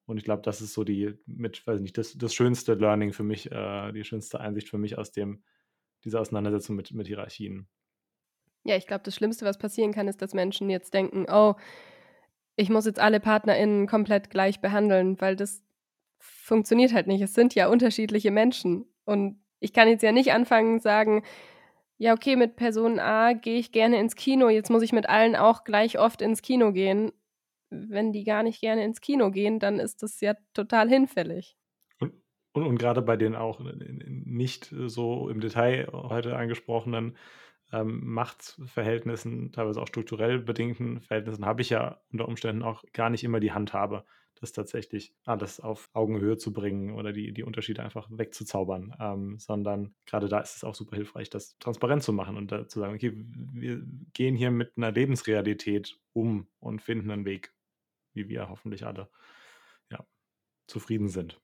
Und 0.05 0.17
ich 0.17 0.23
glaube, 0.23 0.43
das 0.43 0.61
ist 0.61 0.73
so 0.73 0.83
die 0.83 1.17
mit, 1.25 1.65
weiß 1.65 1.81
nicht, 1.81 1.97
das, 1.97 2.17
das 2.17 2.33
schönste 2.33 2.75
Learning 2.75 3.11
für 3.11 3.23
mich, 3.23 3.51
äh, 3.51 3.91
die 3.91 4.03
schönste 4.03 4.39
Einsicht 4.39 4.69
für 4.69 4.77
mich 4.77 4.97
aus 4.97 5.11
dem, 5.11 5.43
dieser 6.03 6.21
Auseinandersetzung 6.21 6.75
mit, 6.75 6.91
mit 6.93 7.07
Hierarchien. 7.07 7.67
Ja, 8.63 8.75
ich 8.75 8.87
glaube, 8.87 9.03
das 9.03 9.15
Schlimmste, 9.15 9.45
was 9.45 9.57
passieren 9.57 9.93
kann, 9.93 10.07
ist, 10.07 10.21
dass 10.21 10.33
Menschen 10.33 10.69
jetzt 10.69 10.93
denken, 10.93 11.25
oh, 11.29 11.55
ich 12.55 12.69
muss 12.69 12.85
jetzt 12.85 12.99
alle 12.99 13.19
PartnerInnen 13.19 13.87
komplett 13.87 14.29
gleich 14.29 14.61
behandeln, 14.61 15.19
weil 15.19 15.35
das 15.35 15.64
funktioniert 16.19 16.93
halt 16.93 17.07
nicht. 17.07 17.21
Es 17.21 17.33
sind 17.33 17.55
ja 17.55 17.67
unterschiedliche 17.67 18.31
Menschen. 18.31 18.85
Und 19.05 19.39
ich 19.59 19.73
kann 19.73 19.87
jetzt 19.87 20.03
ja 20.03 20.11
nicht 20.11 20.31
anfangen 20.31 20.79
sagen, 20.79 21.23
ja, 21.97 22.13
okay, 22.13 22.35
mit 22.35 22.55
Person 22.55 22.99
A 22.99 23.33
gehe 23.33 23.57
ich 23.57 23.71
gerne 23.71 23.99
ins 23.99 24.15
Kino, 24.15 24.49
jetzt 24.49 24.69
muss 24.69 24.83
ich 24.83 24.91
mit 24.91 25.07
allen 25.07 25.35
auch 25.35 25.63
gleich 25.63 25.97
oft 25.97 26.21
ins 26.21 26.41
Kino 26.41 26.73
gehen. 26.73 27.11
Wenn 27.69 28.11
die 28.11 28.23
gar 28.23 28.43
nicht 28.43 28.61
gerne 28.61 28.83
ins 28.83 29.01
Kino 29.01 29.31
gehen, 29.31 29.59
dann 29.59 29.79
ist 29.79 30.03
das 30.03 30.19
ja 30.21 30.35
total 30.53 30.89
hinfällig. 30.89 31.57
Und, 31.99 32.13
und, 32.53 32.63
und 32.63 32.77
gerade 32.77 33.01
bei 33.01 33.17
den 33.17 33.35
auch 33.35 33.61
nicht 33.61 34.73
so 34.85 35.29
im 35.29 35.39
Detail 35.39 35.87
heute 35.91 36.35
angesprochenen 36.35 37.17
ähm, 37.71 38.01
Machtverhältnissen, 38.03 39.51
teilweise 39.51 39.81
auch 39.81 39.87
strukturell 39.87 40.39
bedingten 40.39 41.01
Verhältnissen, 41.01 41.45
habe 41.45 41.61
ich 41.61 41.69
ja 41.69 42.01
unter 42.11 42.27
Umständen 42.27 42.61
auch 42.61 42.83
gar 42.93 43.09
nicht 43.09 43.23
immer 43.23 43.39
die 43.39 43.53
Handhabe 43.53 44.05
das 44.39 44.51
tatsächlich 44.51 45.13
alles 45.25 45.59
auf 45.59 45.89
Augenhöhe 45.93 46.37
zu 46.37 46.51
bringen 46.53 46.93
oder 46.93 47.13
die, 47.13 47.31
die 47.33 47.43
Unterschiede 47.43 47.83
einfach 47.83 48.09
wegzuzaubern, 48.11 48.95
ähm, 48.99 49.39
sondern 49.39 49.95
gerade 50.05 50.27
da 50.27 50.39
ist 50.39 50.57
es 50.57 50.63
auch 50.63 50.75
super 50.75 50.95
hilfreich, 50.95 51.29
das 51.29 51.57
transparent 51.59 52.03
zu 52.03 52.13
machen 52.13 52.37
und 52.37 52.49
zu 52.69 52.79
sagen, 52.79 52.95
okay, 52.95 53.13
wir 53.15 53.81
gehen 54.13 54.35
hier 54.35 54.51
mit 54.51 54.73
einer 54.77 54.91
Lebensrealität 54.91 55.97
um 56.13 56.47
und 56.59 56.81
finden 56.81 57.11
einen 57.11 57.25
Weg, 57.25 57.53
wie 58.13 58.27
wir 58.27 58.49
hoffentlich 58.49 58.85
alle 58.85 59.09
ja, 59.89 60.05
zufrieden 60.67 61.07
sind. 61.07 61.41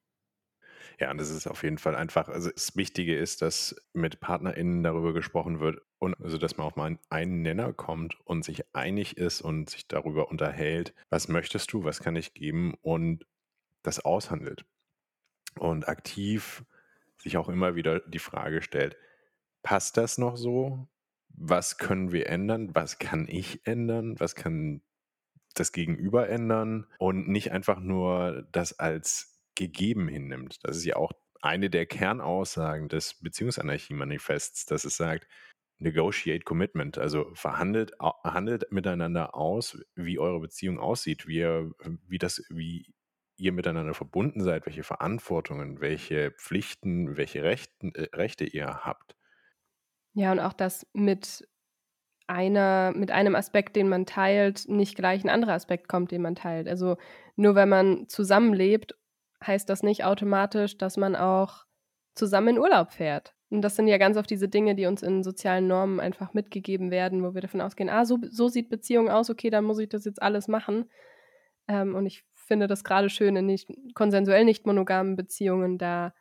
Ja, 0.99 1.11
und 1.11 1.19
das 1.19 1.29
ist 1.29 1.47
auf 1.47 1.63
jeden 1.63 1.77
Fall 1.77 1.95
einfach, 1.95 2.27
also 2.29 2.49
das 2.49 2.75
Wichtige 2.75 3.15
ist, 3.15 3.41
dass 3.41 3.75
mit 3.93 4.19
PartnerInnen 4.19 4.83
darüber 4.83 5.13
gesprochen 5.13 5.59
wird 5.59 5.81
und 5.99 6.19
also, 6.19 6.37
dass 6.37 6.57
man 6.57 6.65
auf 6.65 6.75
mal 6.75 6.97
einen 7.09 7.41
Nenner 7.43 7.73
kommt 7.73 8.17
und 8.25 8.43
sich 8.43 8.63
einig 8.73 9.17
ist 9.17 9.41
und 9.41 9.69
sich 9.69 9.87
darüber 9.87 10.29
unterhält, 10.29 10.93
was 11.09 11.27
möchtest 11.27 11.71
du, 11.73 11.83
was 11.83 11.99
kann 11.99 12.15
ich 12.15 12.33
geben 12.33 12.73
und 12.81 13.25
das 13.83 13.99
aushandelt. 14.03 14.65
Und 15.59 15.87
aktiv 15.87 16.63
sich 17.17 17.37
auch 17.37 17.49
immer 17.49 17.75
wieder 17.75 17.99
die 17.99 18.19
Frage 18.19 18.61
stellt, 18.61 18.97
passt 19.61 19.97
das 19.97 20.17
noch 20.17 20.37
so? 20.37 20.87
Was 21.29 21.77
können 21.77 22.11
wir 22.11 22.27
ändern? 22.27 22.73
Was 22.73 22.99
kann 22.99 23.27
ich 23.27 23.65
ändern? 23.67 24.19
Was 24.19 24.35
kann 24.35 24.81
das 25.53 25.71
Gegenüber 25.71 26.29
ändern? 26.29 26.87
Und 26.97 27.27
nicht 27.27 27.51
einfach 27.51 27.79
nur 27.79 28.47
das 28.51 28.79
als 28.79 29.30
gegeben 29.61 30.07
hinnimmt. 30.07 30.59
Das 30.63 30.75
ist 30.75 30.85
ja 30.85 30.95
auch 30.95 31.11
eine 31.41 31.69
der 31.69 31.85
Kernaussagen 31.85 32.89
des 32.89 33.19
Beziehungsanarchie-Manifests, 33.21 34.65
dass 34.65 34.85
es 34.85 34.97
sagt, 34.97 35.27
negotiate 35.77 36.43
commitment, 36.43 36.97
also 36.97 37.31
verhandelt 37.33 37.93
handelt 37.99 38.71
miteinander 38.71 39.35
aus, 39.35 39.79
wie 39.95 40.19
eure 40.19 40.39
Beziehung 40.39 40.79
aussieht, 40.79 41.27
wie, 41.27 41.37
ihr, 41.37 41.71
wie, 42.07 42.19
das, 42.19 42.43
wie 42.49 42.93
ihr 43.37 43.51
miteinander 43.51 43.93
verbunden 43.93 44.43
seid, 44.43 44.65
welche 44.65 44.83
Verantwortungen, 44.83 45.81
welche 45.81 46.31
Pflichten, 46.31 47.17
welche 47.17 47.43
Rechten, 47.43 47.93
äh, 47.95 48.07
Rechte 48.13 48.45
ihr 48.45 48.85
habt. 48.85 49.15
Ja, 50.13 50.31
und 50.31 50.39
auch 50.39 50.53
das 50.53 50.85
mit 50.93 51.47
einer, 52.27 52.93
mit 52.95 53.11
einem 53.11 53.35
Aspekt, 53.35 53.75
den 53.75 53.89
man 53.89 54.05
teilt, 54.05 54.69
nicht 54.69 54.95
gleich 54.95 55.23
ein 55.23 55.29
anderer 55.29 55.53
Aspekt 55.53 55.87
kommt, 55.87 56.11
den 56.11 56.21
man 56.21 56.35
teilt. 56.35 56.67
Also 56.67 56.97
nur 57.35 57.55
wenn 57.55 57.69
man 57.69 58.07
zusammenlebt 58.07 58.95
heißt 59.45 59.69
das 59.69 59.83
nicht 59.83 60.03
automatisch, 60.03 60.77
dass 60.77 60.97
man 60.97 61.15
auch 61.15 61.65
zusammen 62.15 62.49
in 62.49 62.59
Urlaub 62.59 62.91
fährt. 62.91 63.33
Und 63.49 63.61
das 63.61 63.75
sind 63.75 63.87
ja 63.87 63.97
ganz 63.97 64.15
oft 64.17 64.29
diese 64.29 64.47
Dinge, 64.47 64.75
die 64.75 64.85
uns 64.85 65.03
in 65.03 65.23
sozialen 65.23 65.67
Normen 65.67 65.99
einfach 65.99 66.33
mitgegeben 66.33 66.89
werden, 66.89 67.21
wo 67.23 67.33
wir 67.33 67.41
davon 67.41 67.59
ausgehen, 67.59 67.89
ah, 67.89 68.05
so, 68.05 68.17
so 68.29 68.47
sieht 68.47 68.69
Beziehung 68.69 69.09
aus, 69.09 69.29
okay, 69.29 69.49
dann 69.49 69.65
muss 69.65 69.79
ich 69.79 69.89
das 69.89 70.05
jetzt 70.05 70.21
alles 70.21 70.47
machen. 70.47 70.89
Ähm, 71.67 71.95
und 71.95 72.05
ich 72.05 72.23
finde 72.33 72.67
das 72.67 72.83
gerade 72.83 73.09
schön, 73.09 73.35
in 73.35 73.45
nicht, 73.45 73.69
konsensuell 73.93 74.45
nicht 74.45 74.65
monogamen 74.65 75.17
Beziehungen 75.17 75.77
da 75.77 76.13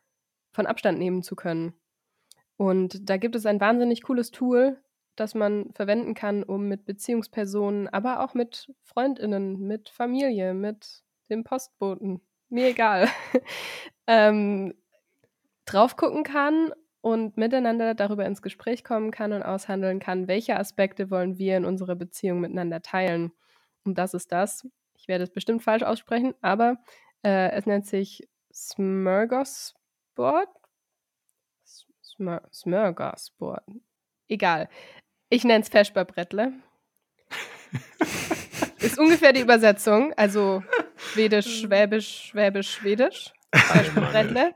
von 0.52 0.66
Abstand 0.66 0.98
nehmen 0.98 1.22
zu 1.22 1.36
können. 1.36 1.74
Und 2.56 3.08
da 3.08 3.16
gibt 3.16 3.36
es 3.36 3.46
ein 3.46 3.60
wahnsinnig 3.60 4.02
cooles 4.02 4.32
Tool, 4.32 4.78
das 5.14 5.34
man 5.34 5.72
verwenden 5.74 6.14
kann, 6.14 6.42
um 6.42 6.66
mit 6.66 6.84
Beziehungspersonen, 6.84 7.88
aber 7.88 8.24
auch 8.24 8.34
mit 8.34 8.72
Freundinnen, 8.82 9.60
mit 9.60 9.88
Familie, 9.88 10.52
mit 10.52 11.02
dem 11.30 11.44
Postboten, 11.44 12.20
mir 12.50 12.68
egal, 12.68 13.08
ähm, 14.06 14.74
drauf 15.64 15.96
gucken 15.96 16.24
kann 16.24 16.72
und 17.00 17.36
miteinander 17.36 17.94
darüber 17.94 18.26
ins 18.26 18.42
Gespräch 18.42 18.84
kommen 18.84 19.10
kann 19.10 19.32
und 19.32 19.42
aushandeln 19.42 20.00
kann, 20.00 20.28
welche 20.28 20.58
Aspekte 20.58 21.10
wollen 21.10 21.38
wir 21.38 21.56
in 21.56 21.64
unserer 21.64 21.94
Beziehung 21.94 22.40
miteinander 22.40 22.82
teilen. 22.82 23.32
Und 23.84 23.96
das 23.98 24.14
ist 24.14 24.32
das. 24.32 24.66
Ich 24.94 25.08
werde 25.08 25.24
es 25.24 25.30
bestimmt 25.30 25.62
falsch 25.62 25.82
aussprechen, 25.82 26.34
aber 26.42 26.76
äh, 27.22 27.50
es 27.52 27.66
nennt 27.66 27.86
sich 27.86 28.28
Smörgåsbord. 28.52 30.48
Smör 32.02 32.42
Smörgåsbord. 32.52 33.64
Egal. 34.28 34.68
Ich 35.30 35.44
nenne 35.44 35.62
es 35.62 35.68
Feschberbrettle. 35.68 36.52
Ist 38.78 38.98
ungefähr 38.98 39.32
die 39.32 39.40
Übersetzung. 39.40 40.12
Also 40.14 40.62
Schwedisch, 41.12 41.62
Schwäbisch, 41.62 42.30
Schwäbisch, 42.30 42.70
Schwedisch. 42.70 43.32
Fleischbrettle. 43.52 44.54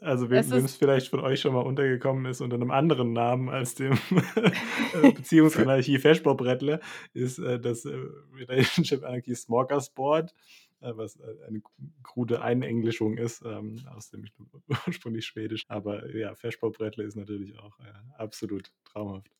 Also 0.00 0.30
wem 0.30 0.38
es 0.38 0.76
vielleicht 0.76 1.08
von 1.08 1.20
euch 1.20 1.40
schon 1.40 1.54
mal 1.54 1.62
untergekommen 1.62 2.26
ist 2.26 2.40
unter 2.40 2.54
einem 2.54 2.70
anderen 2.70 3.12
Namen 3.12 3.48
als 3.48 3.74
dem 3.74 3.98
Beziehungsanarchie 5.02 5.98
Feschbaubrettle, 5.98 6.80
ist 7.14 7.38
äh, 7.38 7.58
das 7.58 7.84
äh, 7.84 7.96
Relationship 8.32 9.02
Anarchy 9.02 9.34
Smorgasbord, 9.34 10.34
äh, 10.82 10.92
was 10.94 11.16
äh, 11.16 11.34
eine 11.48 11.62
krude 12.04 12.42
Einenglischung 12.42 13.16
ist 13.18 13.42
ähm, 13.44 13.80
aus 13.94 14.10
dem 14.10 14.24
ursprünglich 14.86 15.26
Schwedisch. 15.26 15.64
Aber 15.68 16.14
ja, 16.14 16.34
Feschbaubrettle 16.36 17.02
ist 17.02 17.16
natürlich 17.16 17.58
auch 17.58 17.78
äh, 17.80 17.92
absolut 18.18 18.70
traumhaft. 18.84 19.32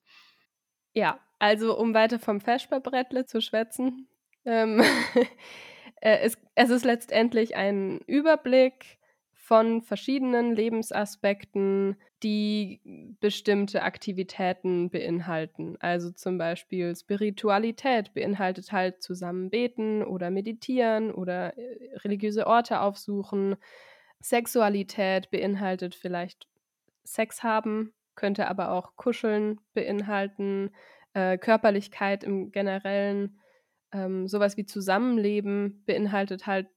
Ja, 0.93 1.21
also 1.39 1.79
um 1.79 1.95
weiter 1.95 2.19
vom 2.19 2.41
Feschbaubrettle 2.41 3.27
zu 3.27 3.41
schwätzen, 3.41 4.09
ähm, 4.45 4.83
äh, 6.03 6.19
es, 6.19 6.37
es 6.57 6.71
ist 6.71 6.85
letztendlich 6.85 7.57
ein 7.57 8.01
Überblick 8.07 8.99
von 9.35 9.83
verschiedenen 9.83 10.55
Lebensaspekten, 10.55 11.97
die 12.23 12.81
bestimmte 13.21 13.83
Aktivitäten 13.83 14.91
beinhalten. 14.91 15.77
Also 15.81 16.11
zum 16.11 16.39
Beispiel 16.39 16.95
Spiritualität 16.97 18.15
beinhaltet 18.15 18.73
halt 18.73 19.03
zusammen 19.03 19.51
beten 19.51 20.03
oder 20.03 20.31
meditieren 20.31 21.13
oder 21.13 21.57
äh, 21.57 21.97
religiöse 21.99 22.47
Orte 22.47 22.81
aufsuchen. 22.81 23.57
Sexualität 24.21 25.31
beinhaltet 25.31 25.95
vielleicht 25.95 26.49
Sex 27.05 27.43
haben, 27.43 27.93
könnte 28.17 28.49
aber 28.49 28.73
auch 28.73 28.97
Kuscheln 28.97 29.61
beinhalten. 29.75 30.71
Äh, 31.15 31.39
Körperlichkeit 31.39 32.25
im 32.25 32.51
Generellen, 32.51 33.39
ähm, 33.93 34.27
sowas 34.27 34.57
wie 34.57 34.67
Zusammenleben 34.67 35.83
beinhaltet 35.87 36.47
halt 36.47 36.69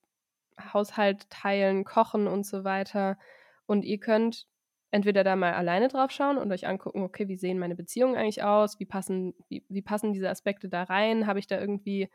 Haushalt 0.74 1.30
teilen, 1.30 1.84
kochen 1.84 2.28
und 2.28 2.46
so 2.46 2.64
weiter. 2.64 3.18
Und 3.66 3.84
ihr 3.84 4.00
könnt 4.00 4.48
entweder 4.92 5.24
da 5.24 5.36
mal 5.36 5.54
alleine 5.54 5.88
drauf 5.88 6.12
schauen 6.12 6.38
und 6.38 6.52
euch 6.52 6.68
angucken, 6.68 7.04
okay, 7.04 7.28
wie 7.28 7.36
sehen 7.36 7.60
meine 7.60 7.76
Beziehungen 7.76 8.16
eigentlich 8.16 8.44
aus? 8.44 8.80
Wie 8.80 8.86
passen, 8.86 9.34
wie, 9.50 9.66
wie 9.68 9.82
passen 9.82 10.14
diese 10.14 10.30
Aspekte 10.30 10.70
da 10.70 10.84
rein? 10.84 11.28
Habe 11.28 11.40
ich 11.40 11.48
da 11.48 11.60
irgendwie, 11.60 12.10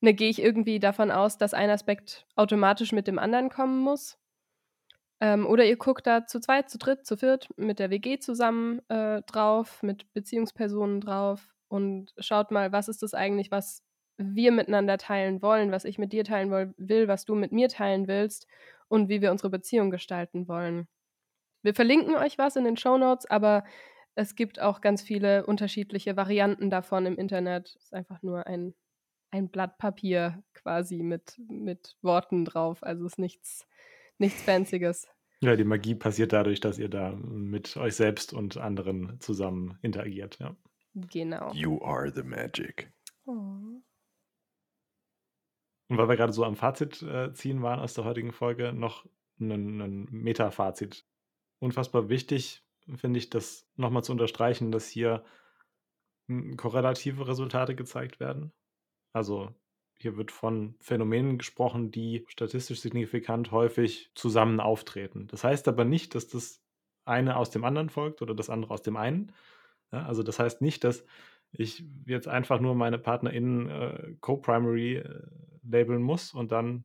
ne, 0.00 0.12
gehe 0.12 0.28
ich 0.28 0.42
irgendwie 0.42 0.80
davon 0.80 1.10
aus, 1.10 1.38
dass 1.38 1.54
ein 1.54 1.70
Aspekt 1.70 2.26
automatisch 2.36 2.92
mit 2.92 3.06
dem 3.06 3.18
anderen 3.18 3.48
kommen 3.48 3.78
muss? 3.78 4.18
Ähm, 5.20 5.46
oder 5.46 5.64
ihr 5.64 5.76
guckt 5.76 6.06
da 6.06 6.26
zu 6.26 6.40
zweit, 6.40 6.68
zu 6.68 6.78
dritt, 6.78 7.06
zu 7.06 7.16
viert 7.16 7.48
mit 7.56 7.78
der 7.78 7.90
WG 7.90 8.18
zusammen 8.18 8.80
äh, 8.88 9.22
drauf, 9.22 9.82
mit 9.82 10.12
Beziehungspersonen 10.12 11.00
drauf 11.00 11.51
und 11.72 12.12
schaut 12.18 12.50
mal, 12.50 12.70
was 12.70 12.88
ist 12.88 13.02
das 13.02 13.14
eigentlich, 13.14 13.50
was 13.50 13.82
wir 14.18 14.52
miteinander 14.52 14.98
teilen 14.98 15.40
wollen, 15.40 15.72
was 15.72 15.86
ich 15.86 15.96
mit 15.96 16.12
dir 16.12 16.22
teilen 16.22 16.50
will, 16.76 17.08
was 17.08 17.24
du 17.24 17.34
mit 17.34 17.50
mir 17.50 17.70
teilen 17.70 18.08
willst 18.08 18.46
und 18.88 19.08
wie 19.08 19.22
wir 19.22 19.30
unsere 19.30 19.48
Beziehung 19.48 19.90
gestalten 19.90 20.48
wollen. 20.48 20.86
Wir 21.62 21.74
verlinken 21.74 22.14
euch 22.14 22.36
was 22.36 22.56
in 22.56 22.64
den 22.64 22.76
Show 22.76 22.98
Notes, 22.98 23.24
aber 23.24 23.64
es 24.14 24.34
gibt 24.34 24.60
auch 24.60 24.82
ganz 24.82 25.00
viele 25.00 25.46
unterschiedliche 25.46 26.14
Varianten 26.14 26.68
davon 26.68 27.06
im 27.06 27.16
Internet. 27.16 27.74
Es 27.74 27.84
ist 27.84 27.94
einfach 27.94 28.20
nur 28.20 28.46
ein, 28.46 28.74
ein 29.30 29.48
Blatt 29.48 29.78
Papier 29.78 30.42
quasi 30.52 31.02
mit, 31.02 31.40
mit 31.48 31.96
Worten 32.02 32.44
drauf. 32.44 32.82
Also 32.82 33.06
ist 33.06 33.18
nichts, 33.18 33.66
nichts 34.18 34.42
Fancyes. 34.42 35.08
Ja, 35.40 35.56
die 35.56 35.64
Magie 35.64 35.94
passiert 35.94 36.34
dadurch, 36.34 36.60
dass 36.60 36.78
ihr 36.78 36.90
da 36.90 37.12
mit 37.12 37.78
euch 37.78 37.94
selbst 37.94 38.34
und 38.34 38.58
anderen 38.58 39.18
zusammen 39.20 39.78
interagiert. 39.80 40.38
Ja. 40.38 40.54
Genau. 40.94 41.52
You 41.52 41.82
are 41.82 42.12
the 42.12 42.22
magic. 42.22 42.92
Oh. 43.24 43.32
Und 45.88 45.98
weil 45.98 46.08
wir 46.08 46.16
gerade 46.16 46.32
so 46.32 46.44
am 46.44 46.56
Fazit 46.56 47.02
äh, 47.02 47.32
ziehen 47.34 47.62
waren 47.62 47.80
aus 47.80 47.94
der 47.94 48.04
heutigen 48.04 48.32
Folge, 48.32 48.72
noch 48.72 49.06
ein, 49.38 50.06
Meta-Fazit. 50.10 51.06
Unfassbar 51.58 52.08
wichtig 52.08 52.64
finde 52.96 53.18
ich, 53.18 53.30
das 53.30 53.68
nochmal 53.76 54.02
zu 54.02 54.12
unterstreichen, 54.12 54.72
dass 54.72 54.88
hier 54.88 55.24
korrelative 56.56 57.28
Resultate 57.28 57.74
gezeigt 57.74 58.20
werden. 58.20 58.52
Also 59.12 59.54
hier 59.98 60.16
wird 60.16 60.30
von 60.30 60.74
Phänomenen 60.80 61.38
gesprochen, 61.38 61.90
die 61.90 62.24
statistisch 62.28 62.80
signifikant 62.80 63.52
häufig 63.52 64.10
zusammen 64.14 64.60
auftreten. 64.60 65.28
Das 65.28 65.44
heißt 65.44 65.68
aber 65.68 65.84
nicht, 65.84 66.14
dass 66.14 66.28
das 66.28 66.60
eine 67.04 67.36
aus 67.36 67.50
dem 67.50 67.64
anderen 67.64 67.90
folgt 67.90 68.22
oder 68.22 68.34
das 68.34 68.50
andere 68.50 68.72
aus 68.72 68.82
dem 68.82 68.96
einen. 68.96 69.32
Ja, 69.92 70.06
also 70.06 70.22
das 70.22 70.38
heißt 70.38 70.62
nicht, 70.62 70.84
dass 70.84 71.04
ich 71.52 71.84
jetzt 72.06 72.28
einfach 72.28 72.60
nur 72.60 72.74
meine 72.74 72.98
PartnerInnen 72.98 73.68
äh, 73.68 74.14
Co-Primary 74.20 74.96
äh, 74.96 75.22
labeln 75.62 76.02
muss 76.02 76.32
und 76.32 76.50
dann 76.50 76.84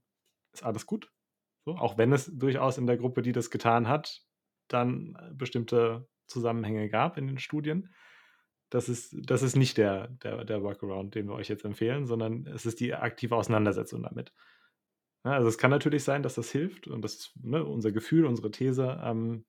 ist 0.54 0.64
alles 0.64 0.86
gut. 0.86 1.12
So, 1.66 1.76
auch 1.76 1.98
wenn 1.98 2.12
es 2.14 2.26
durchaus 2.38 2.78
in 2.78 2.88
der 2.88 2.98
Gruppe, 2.98 3.22
die 3.22 3.32
das 3.32 3.50
getan 3.50 3.88
hat, 3.88 4.24
dann 4.68 5.18
äh, 5.20 5.34
bestimmte 5.34 6.08
Zusammenhänge 6.28 6.90
gab 6.90 7.18
in 7.18 7.28
den 7.28 7.40
Studien. 7.40 7.94
Das 8.70 8.90
ist, 8.90 9.16
das 9.18 9.42
ist 9.42 9.56
nicht 9.56 9.78
der, 9.78 10.10
der, 10.10 10.44
der 10.44 10.62
Workaround, 10.62 11.16
den 11.16 11.28
wir 11.28 11.36
euch 11.36 11.48
jetzt 11.48 11.64
empfehlen, 11.64 12.06
sondern 12.06 12.46
es 12.48 12.66
ist 12.66 12.82
die 12.82 12.94
aktive 12.94 13.36
Auseinandersetzung 13.36 14.04
damit. 14.04 14.34
Ja, 15.24 15.32
also 15.32 15.48
es 15.48 15.58
kann 15.58 15.72
natürlich 15.72 16.04
sein, 16.04 16.24
dass 16.24 16.36
das 16.36 16.52
hilft 16.52 16.88
und 16.88 17.02
das 17.02 17.32
ne, 17.42 17.64
unser 17.64 17.94
Gefühl, 17.94 18.26
unsere 18.26 18.52
These, 18.52 19.02
ähm, 19.02 19.46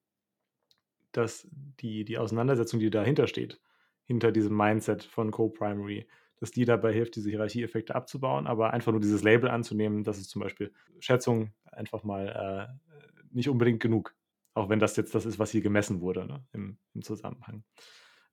dass 1.11 1.47
die, 1.51 2.05
die 2.05 2.17
Auseinandersetzung, 2.17 2.79
die 2.79 2.89
dahinter 2.89 3.27
steht, 3.27 3.59
hinter 4.05 4.31
diesem 4.31 4.55
Mindset 4.55 5.03
von 5.03 5.31
Co-Primary, 5.31 6.07
dass 6.39 6.51
die 6.51 6.65
dabei 6.65 6.93
hilft, 6.93 7.15
diese 7.15 7.29
Hierarchieeffekte 7.29 7.95
abzubauen, 7.95 8.47
aber 8.47 8.71
einfach 8.71 8.91
nur 8.91 9.01
dieses 9.01 9.23
Label 9.23 9.49
anzunehmen, 9.49 10.03
das 10.03 10.17
ist 10.17 10.29
zum 10.29 10.41
Beispiel 10.41 10.73
Schätzung 10.99 11.53
einfach 11.71 12.03
mal 12.03 12.69
äh, 12.69 13.07
nicht 13.31 13.49
unbedingt 13.49 13.81
genug. 13.81 14.15
Auch 14.53 14.69
wenn 14.69 14.79
das 14.79 14.95
jetzt 14.95 15.13
das 15.15 15.25
ist, 15.25 15.39
was 15.39 15.51
hier 15.51 15.61
gemessen 15.61 16.01
wurde 16.01 16.25
ne, 16.25 16.43
im, 16.53 16.77
im, 16.93 17.01
Zusammenhang. 17.01 17.63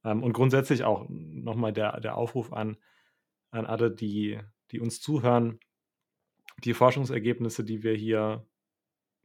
Ähm, 0.05 0.23
und 0.23 0.33
grundsätzlich 0.33 0.85
auch 0.85 1.07
nochmal 1.09 1.73
der, 1.73 2.01
der 2.01 2.17
Aufruf 2.17 2.53
an, 2.53 2.77
an 3.51 3.67
alle, 3.67 3.91
die, 3.91 4.41
die 4.71 4.81
uns 4.81 5.01
zuhören, 5.01 5.61
die 6.65 6.75
Forschungsergebnisse, 6.75 7.65
die 7.65 7.83
wir 7.83 7.95
hier 7.95 8.47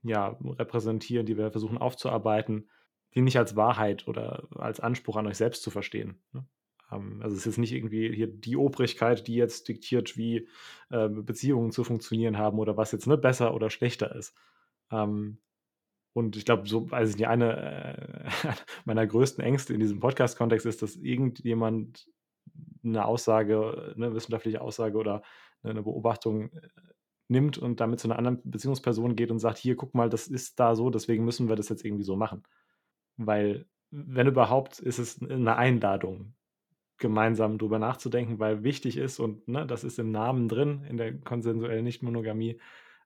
ja, 0.04 0.38
repräsentieren, 0.44 1.26
die 1.26 1.38
wir 1.38 1.52
versuchen 1.52 1.78
aufzuarbeiten, 1.78 2.70
die 3.16 3.22
nicht 3.22 3.38
als 3.38 3.56
Wahrheit 3.56 4.08
oder 4.08 4.48
als 4.56 4.80
Anspruch 4.80 5.18
an 5.18 5.28
euch 5.28 5.38
selbst 5.38 5.64
zu 5.64 5.70
verstehen. 5.70 6.22
Ne? 6.34 6.46
Ähm, 6.92 7.20
also 7.22 7.36
es 7.36 7.46
ist 7.46 7.58
nicht 7.58 7.74
irgendwie 7.74 8.14
hier 8.14 8.28
die 8.28 8.58
Obrigkeit, 8.58 9.28
die 9.28 9.36
jetzt 9.36 9.68
diktiert, 9.68 10.18
wie 10.18 10.48
äh, 10.90 11.10
Beziehungen 11.10 11.72
zu 11.72 11.84
funktionieren 11.84 12.38
haben 12.38 12.60
oder 12.60 12.78
was 12.78 12.92
jetzt 12.92 13.08
ne, 13.08 13.18
besser 13.18 13.54
oder 13.54 13.70
schlechter 13.70 14.16
ist. 14.16 14.36
Ähm, 14.92 15.40
und 16.14 16.36
ich 16.36 16.46
glaube, 16.46 16.68
so, 16.68 16.88
also 16.92 17.18
die 17.18 17.28
eine 17.28 18.26
äh, 18.44 18.54
meiner 18.86 19.08
größten 19.08 19.44
Ängste 19.44 19.74
in 19.74 19.80
diesem 19.80 20.00
Podcast-Kontext 20.00 20.66
ist, 20.66 20.82
dass 20.82 20.96
irgendjemand 20.98 22.08
eine 22.84 23.06
Aussage, 23.06 23.94
eine 23.96 24.14
wissenschaftliche 24.14 24.62
Aussage 24.62 24.98
oder 24.98 25.22
eine 25.64 25.84
Beobachtung 25.84 26.52
äh, 26.52 26.70
nimmt 27.30 27.58
und 27.58 27.80
damit 27.80 28.00
zu 28.00 28.08
einer 28.08 28.18
anderen 28.18 28.42
Beziehungsperson 28.44 29.16
geht 29.16 29.32
und 29.32 29.40
sagt, 29.40 29.58
hier, 29.58 29.78
guck 29.78 29.94
mal, 29.96 30.10
das 30.10 30.28
ist 30.28 30.60
da 30.60 30.76
so, 30.76 30.90
deswegen 30.90 31.24
müssen 31.24 31.48
wir 31.48 31.56
das 31.56 31.70
jetzt 31.70 31.86
irgendwie 31.86 32.04
so 32.04 32.18
machen. 32.18 32.44
Weil, 33.18 33.66
wenn 33.90 34.28
überhaupt, 34.28 34.80
ist 34.80 35.00
es 35.00 35.22
eine 35.22 35.56
Einladung 35.58 36.36
gemeinsam 36.98 37.58
drüber 37.58 37.80
nachzudenken, 37.80 38.40
weil 38.40 38.64
wichtig 38.64 38.96
ist 38.96 39.20
und 39.20 39.48
ne, 39.48 39.66
das 39.66 39.84
ist 39.84 40.00
im 40.00 40.12
Namen 40.12 40.48
drin, 40.48 40.86
in 40.88 40.98
der 40.98 41.20
konsensuellen 41.20 41.84
Nichtmonogamie 41.84 42.62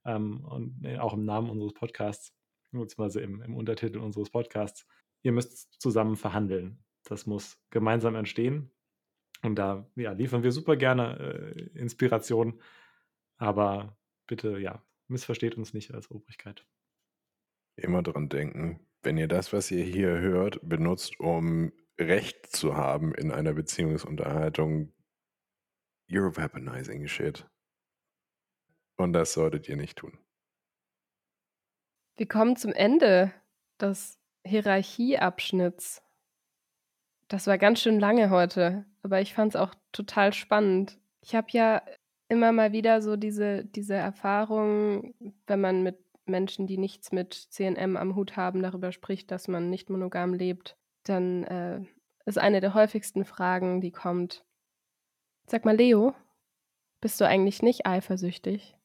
ähm, 0.06 0.46
und 0.46 0.82
ne, 0.82 1.02
auch 1.02 1.14
im 1.14 1.26
Namen 1.26 1.50
unseres 1.50 1.74
Podcasts, 1.74 2.36
beziehungsweise 2.72 3.22
im, 3.22 3.42
im 3.42 3.56
Untertitel 3.56 4.00
unseres 4.00 4.30
Podcasts. 4.30 4.86
Ihr 5.24 5.32
müsst 5.32 5.82
zusammen 5.82 6.18
verhandeln. 6.18 6.84
Das 7.06 7.26
muss 7.26 7.58
gemeinsam 7.72 8.16
entstehen. 8.16 8.72
Und 9.42 9.56
da 9.56 9.90
ja, 9.96 10.12
liefern 10.12 10.44
wir 10.44 10.52
super 10.52 10.76
gerne 10.76 11.18
äh, 11.20 11.62
Inspiration, 11.78 12.62
aber 13.38 13.98
bitte, 14.28 14.60
ja, 14.60 14.84
missversteht 15.08 15.56
uns 15.56 15.74
nicht 15.74 15.94
als 15.94 16.12
Obrigkeit. 16.12 16.66
Immer 17.76 18.04
dran 18.04 18.30
denken, 18.30 18.85
wenn 19.06 19.18
ihr 19.18 19.28
das, 19.28 19.54
was 19.54 19.72
ihr 19.72 19.84
hier 19.84 20.20
hört, 20.20 20.60
benutzt, 20.68 21.20
um 21.20 21.72
Recht 22.00 22.48
zu 22.48 22.76
haben 22.76 23.14
in 23.14 23.32
einer 23.32 23.54
Beziehungsunterhaltung, 23.54 24.92
you're 26.10 26.36
weaponizing 26.36 27.08
shit. 27.08 27.46
Und 28.98 29.14
das 29.14 29.34
solltet 29.34 29.70
ihr 29.70 29.78
nicht 29.78 29.98
tun. 29.98 30.18
Wir 32.18 32.28
kommen 32.28 32.56
zum 32.56 32.74
Ende 32.74 33.32
des 33.80 34.20
Hierarchieabschnitts. 34.46 36.02
Das 37.28 37.48
war 37.48 37.58
ganz 37.58 37.82
schön 37.82 38.00
lange 38.00 38.30
heute, 38.30 38.86
aber 39.02 39.22
ich 39.22 39.34
fand 39.34 39.54
es 39.54 39.60
auch 39.60 39.74
total 39.92 40.34
spannend. 40.34 41.00
Ich 41.22 41.36
habe 41.36 41.48
ja 41.52 41.82
immer 42.30 42.52
mal 42.52 42.72
wieder 42.72 43.02
so 43.02 43.16
diese, 43.16 43.66
diese 43.66 43.96
Erfahrung, 43.96 45.14
wenn 45.48 45.62
man 45.62 45.84
mit 45.84 46.05
Menschen, 46.28 46.68
die 46.68 46.78
nichts 46.78 47.12
mit 47.12 47.34
CNM 47.34 47.98
am 47.98 48.16
Hut 48.16 48.38
haben, 48.38 48.62
darüber 48.62 48.92
spricht, 48.92 49.32
dass 49.32 49.48
man 49.48 49.70
nicht 49.70 49.90
monogam 49.90 50.34
lebt, 50.34 50.78
dann 51.04 51.44
äh, 51.44 51.82
ist 52.26 52.38
eine 52.38 52.62
der 52.62 52.74
häufigsten 52.74 53.26
Fragen, 53.26 53.82
die 53.82 53.92
kommt. 53.92 54.44
Sag 55.48 55.66
mal, 55.66 55.76
Leo, 55.76 56.16
Bist 57.02 57.22
du 57.22 57.28
eigentlich 57.28 57.62
nicht 57.62 57.86
eifersüchtig? 57.86 58.76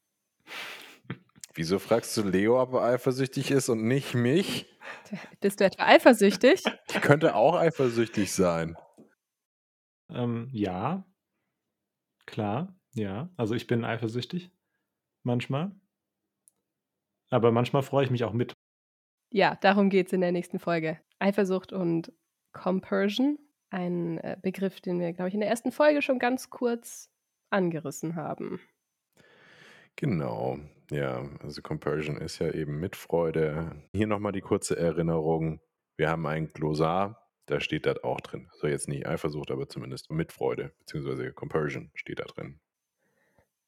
Wieso 1.54 1.78
fragst 1.78 2.16
du 2.16 2.22
Leo, 2.22 2.60
ob 2.60 2.74
er 2.74 2.82
eifersüchtig 2.82 3.50
ist 3.50 3.68
und 3.68 3.82
nicht 3.86 4.14
mich? 4.14 4.66
Bist 5.40 5.60
du 5.60 5.64
etwa 5.64 5.84
eifersüchtig? 5.84 6.64
Ich 6.88 7.00
könnte 7.00 7.34
auch 7.34 7.54
eifersüchtig 7.54 8.32
sein. 8.32 8.76
Ähm, 10.10 10.48
ja. 10.52 11.04
Klar, 12.26 12.78
ja. 12.92 13.30
Also 13.36 13.54
ich 13.54 13.66
bin 13.66 13.84
eifersüchtig. 13.84 14.50
Manchmal. 15.22 15.72
Aber 17.30 17.52
manchmal 17.52 17.82
freue 17.82 18.04
ich 18.04 18.10
mich 18.10 18.24
auch 18.24 18.32
mit. 18.32 18.52
Ja, 19.30 19.56
darum 19.60 19.88
geht 19.88 20.08
es 20.08 20.12
in 20.12 20.20
der 20.20 20.32
nächsten 20.32 20.58
Folge. 20.58 20.98
Eifersucht 21.18 21.72
und 21.72 22.12
Compersion. 22.52 23.38
Ein 23.70 24.18
äh, 24.18 24.36
Begriff, 24.42 24.80
den 24.80 24.98
wir, 24.98 25.12
glaube 25.12 25.28
ich, 25.28 25.34
in 25.34 25.40
der 25.40 25.48
ersten 25.48 25.70
Folge 25.70 26.02
schon 26.02 26.18
ganz 26.18 26.50
kurz 26.50 27.08
angerissen 27.50 28.16
haben. 28.16 28.60
Genau, 29.96 30.58
ja, 30.90 31.28
also 31.42 31.62
Compersion 31.62 32.16
ist 32.16 32.38
ja 32.38 32.50
eben 32.50 32.80
Mitfreude. 32.80 33.76
Hier 33.92 34.06
nochmal 34.06 34.32
die 34.32 34.40
kurze 34.40 34.76
Erinnerung. 34.76 35.60
Wir 35.96 36.10
haben 36.10 36.26
ein 36.26 36.48
Glossar, 36.48 37.28
da 37.46 37.60
steht 37.60 37.86
das 37.86 38.02
auch 38.02 38.20
drin. 38.20 38.48
Also 38.52 38.66
jetzt 38.66 38.88
nicht 38.88 39.06
Eifersucht, 39.06 39.50
aber 39.50 39.68
zumindest 39.68 40.10
Mitfreude, 40.10 40.72
beziehungsweise 40.78 41.32
Compersion 41.32 41.90
steht 41.94 42.20
da 42.20 42.24
drin. 42.24 42.60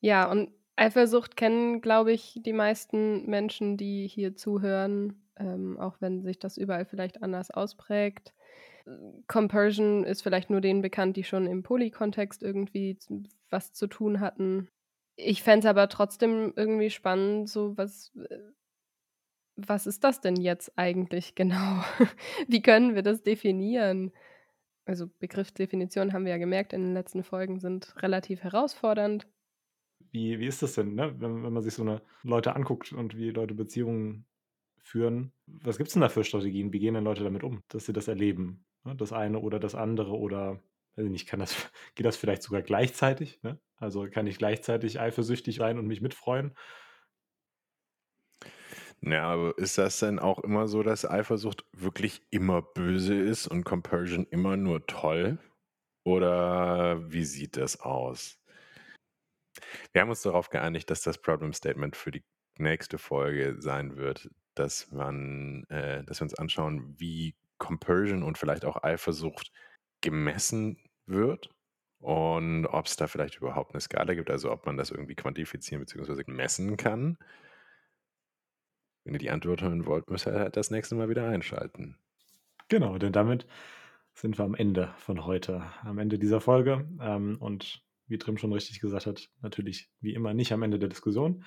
Ja, 0.00 0.30
und 0.30 0.52
Eifersucht 0.76 1.36
kennen, 1.36 1.80
glaube 1.80 2.12
ich, 2.12 2.40
die 2.44 2.52
meisten 2.52 3.26
Menschen, 3.26 3.76
die 3.76 4.06
hier 4.06 4.34
zuhören, 4.34 5.22
ähm, 5.36 5.78
auch 5.78 6.00
wenn 6.00 6.22
sich 6.22 6.38
das 6.38 6.56
überall 6.56 6.84
vielleicht 6.84 7.22
anders 7.22 7.50
ausprägt. 7.50 8.32
Compersion 9.28 10.04
ist 10.04 10.22
vielleicht 10.22 10.50
nur 10.50 10.60
denen 10.60 10.82
bekannt, 10.82 11.16
die 11.16 11.24
schon 11.24 11.46
im 11.46 11.62
Poly-Kontext 11.62 12.42
irgendwie 12.42 12.98
was 13.50 13.72
zu 13.72 13.86
tun 13.86 14.20
hatten. 14.20 14.68
Ich 15.16 15.42
fände 15.42 15.66
es 15.66 15.70
aber 15.70 15.88
trotzdem 15.88 16.52
irgendwie 16.56 16.90
spannend, 16.90 17.48
so 17.48 17.76
was, 17.76 18.12
äh, 18.16 18.38
was 19.56 19.86
ist 19.86 20.02
das 20.04 20.20
denn 20.20 20.36
jetzt 20.36 20.76
eigentlich 20.76 21.34
genau? 21.36 21.84
Wie 22.48 22.62
können 22.62 22.94
wir 22.94 23.02
das 23.02 23.22
definieren? 23.22 24.12
Also 24.84 25.08
Begriffsdefinitionen 25.20 26.12
haben 26.12 26.24
wir 26.24 26.32
ja 26.32 26.38
gemerkt 26.38 26.72
in 26.72 26.82
den 26.82 26.94
letzten 26.94 27.22
Folgen 27.22 27.60
sind 27.60 27.94
relativ 28.02 28.42
herausfordernd. 28.42 29.28
Wie, 30.12 30.38
wie 30.38 30.46
ist 30.46 30.62
das 30.62 30.74
denn, 30.74 30.94
ne? 30.94 31.14
wenn, 31.18 31.42
wenn 31.42 31.52
man 31.52 31.62
sich 31.62 31.74
so 31.74 31.82
eine 31.82 32.02
Leute 32.22 32.54
anguckt 32.54 32.92
und 32.92 33.16
wie 33.16 33.30
Leute 33.30 33.54
Beziehungen 33.54 34.26
führen? 34.82 35.32
Was 35.46 35.78
gibt 35.78 35.88
es 35.88 35.94
denn 35.94 36.02
da 36.02 36.10
für 36.10 36.22
Strategien? 36.22 36.72
Wie 36.72 36.78
gehen 36.78 36.94
denn 36.94 37.04
Leute 37.04 37.24
damit 37.24 37.42
um, 37.42 37.62
dass 37.68 37.86
sie 37.86 37.94
das 37.94 38.08
erleben? 38.08 38.66
Ne? 38.84 38.94
Das 38.94 39.12
eine 39.12 39.38
oder 39.38 39.58
das 39.58 39.74
andere 39.74 40.12
oder 40.12 40.60
weiß 40.96 41.06
ich 41.06 41.10
nicht, 41.10 41.26
kann 41.26 41.40
das, 41.40 41.56
geht 41.94 42.04
das 42.04 42.16
vielleicht 42.16 42.42
sogar 42.42 42.62
gleichzeitig? 42.62 43.42
Ne? 43.42 43.58
Also 43.76 44.06
kann 44.10 44.26
ich 44.26 44.36
gleichzeitig 44.36 45.00
eifersüchtig 45.00 45.56
sein 45.56 45.78
und 45.78 45.86
mich 45.86 46.02
mitfreuen? 46.02 46.54
Ja, 49.00 49.24
aber 49.24 49.58
ist 49.58 49.78
das 49.78 49.98
denn 49.98 50.20
auch 50.20 50.38
immer 50.40 50.68
so, 50.68 50.82
dass 50.82 51.08
Eifersucht 51.08 51.64
wirklich 51.72 52.22
immer 52.30 52.62
böse 52.62 53.14
ist 53.18 53.48
und 53.48 53.64
Compersion 53.64 54.26
immer 54.30 54.56
nur 54.56 54.86
toll? 54.86 55.38
Oder 56.04 57.10
wie 57.12 57.24
sieht 57.24 57.56
das 57.56 57.80
aus? 57.80 58.41
Wir 59.92 60.02
haben 60.02 60.10
uns 60.10 60.22
darauf 60.22 60.50
geeinigt, 60.50 60.90
dass 60.90 61.02
das 61.02 61.18
Problem 61.18 61.52
Statement 61.52 61.96
für 61.96 62.10
die 62.10 62.24
nächste 62.58 62.98
Folge 62.98 63.56
sein 63.58 63.96
wird, 63.96 64.30
dass 64.54 64.90
man, 64.90 65.64
äh, 65.64 66.04
dass 66.04 66.20
wir 66.20 66.24
uns 66.24 66.34
anschauen, 66.34 66.94
wie 66.98 67.34
Compersion 67.58 68.22
und 68.22 68.38
vielleicht 68.38 68.64
auch 68.64 68.82
Eifersucht 68.82 69.52
gemessen 70.00 70.78
wird 71.06 71.50
und 72.00 72.66
ob 72.66 72.86
es 72.86 72.96
da 72.96 73.06
vielleicht 73.06 73.36
überhaupt 73.36 73.72
eine 73.72 73.80
Skala 73.80 74.14
gibt, 74.14 74.30
also 74.30 74.50
ob 74.50 74.66
man 74.66 74.76
das 74.76 74.90
irgendwie 74.90 75.14
quantifizieren 75.14 75.84
bzw. 75.84 76.24
messen 76.26 76.76
kann. 76.76 77.16
Wenn 79.04 79.14
ihr 79.14 79.20
die 79.20 79.30
Antwort 79.30 79.62
hören 79.62 79.86
wollt, 79.86 80.10
müsst 80.10 80.26
ihr 80.26 80.34
halt 80.34 80.56
das 80.56 80.70
nächste 80.70 80.94
Mal 80.94 81.08
wieder 81.08 81.28
einschalten. 81.28 81.96
Genau, 82.68 82.98
denn 82.98 83.12
damit 83.12 83.46
sind 84.14 84.38
wir 84.38 84.44
am 84.44 84.54
Ende 84.54 84.92
von 84.98 85.24
heute, 85.24 85.62
am 85.82 85.98
Ende 85.98 86.18
dieser 86.18 86.40
Folge. 86.40 86.88
Ähm, 87.00 87.36
und 87.38 87.82
wie 88.12 88.18
Trim 88.18 88.38
schon 88.38 88.52
richtig 88.52 88.80
gesagt 88.80 89.06
hat, 89.06 89.30
natürlich 89.40 89.90
wie 90.00 90.14
immer 90.14 90.34
nicht 90.34 90.52
am 90.52 90.62
Ende 90.62 90.78
der 90.78 90.88
Diskussion. 90.88 91.44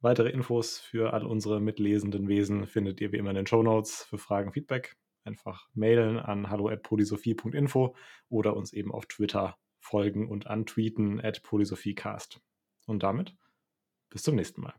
Weitere 0.00 0.30
Infos 0.30 0.80
für 0.80 1.12
all 1.12 1.24
unsere 1.24 1.60
mitlesenden 1.60 2.26
Wesen 2.26 2.66
findet 2.66 3.00
ihr 3.00 3.12
wie 3.12 3.18
immer 3.18 3.30
in 3.30 3.36
den 3.36 3.46
Show 3.46 3.62
Notes. 3.62 4.02
Für 4.02 4.18
Fragen, 4.18 4.52
Feedback 4.52 4.96
einfach 5.22 5.68
mailen 5.74 6.18
an 6.18 6.50
hallo@polysophie.info 6.50 7.94
oder 8.28 8.56
uns 8.56 8.72
eben 8.72 8.90
auf 8.90 9.06
Twitter 9.06 9.56
folgen 9.78 10.28
und 10.28 10.48
antweeten 10.48 11.20
at 11.20 11.42
polysophiecast. 11.44 12.40
Und 12.86 13.04
damit 13.04 13.36
bis 14.10 14.24
zum 14.24 14.34
nächsten 14.34 14.62
Mal. 14.62 14.74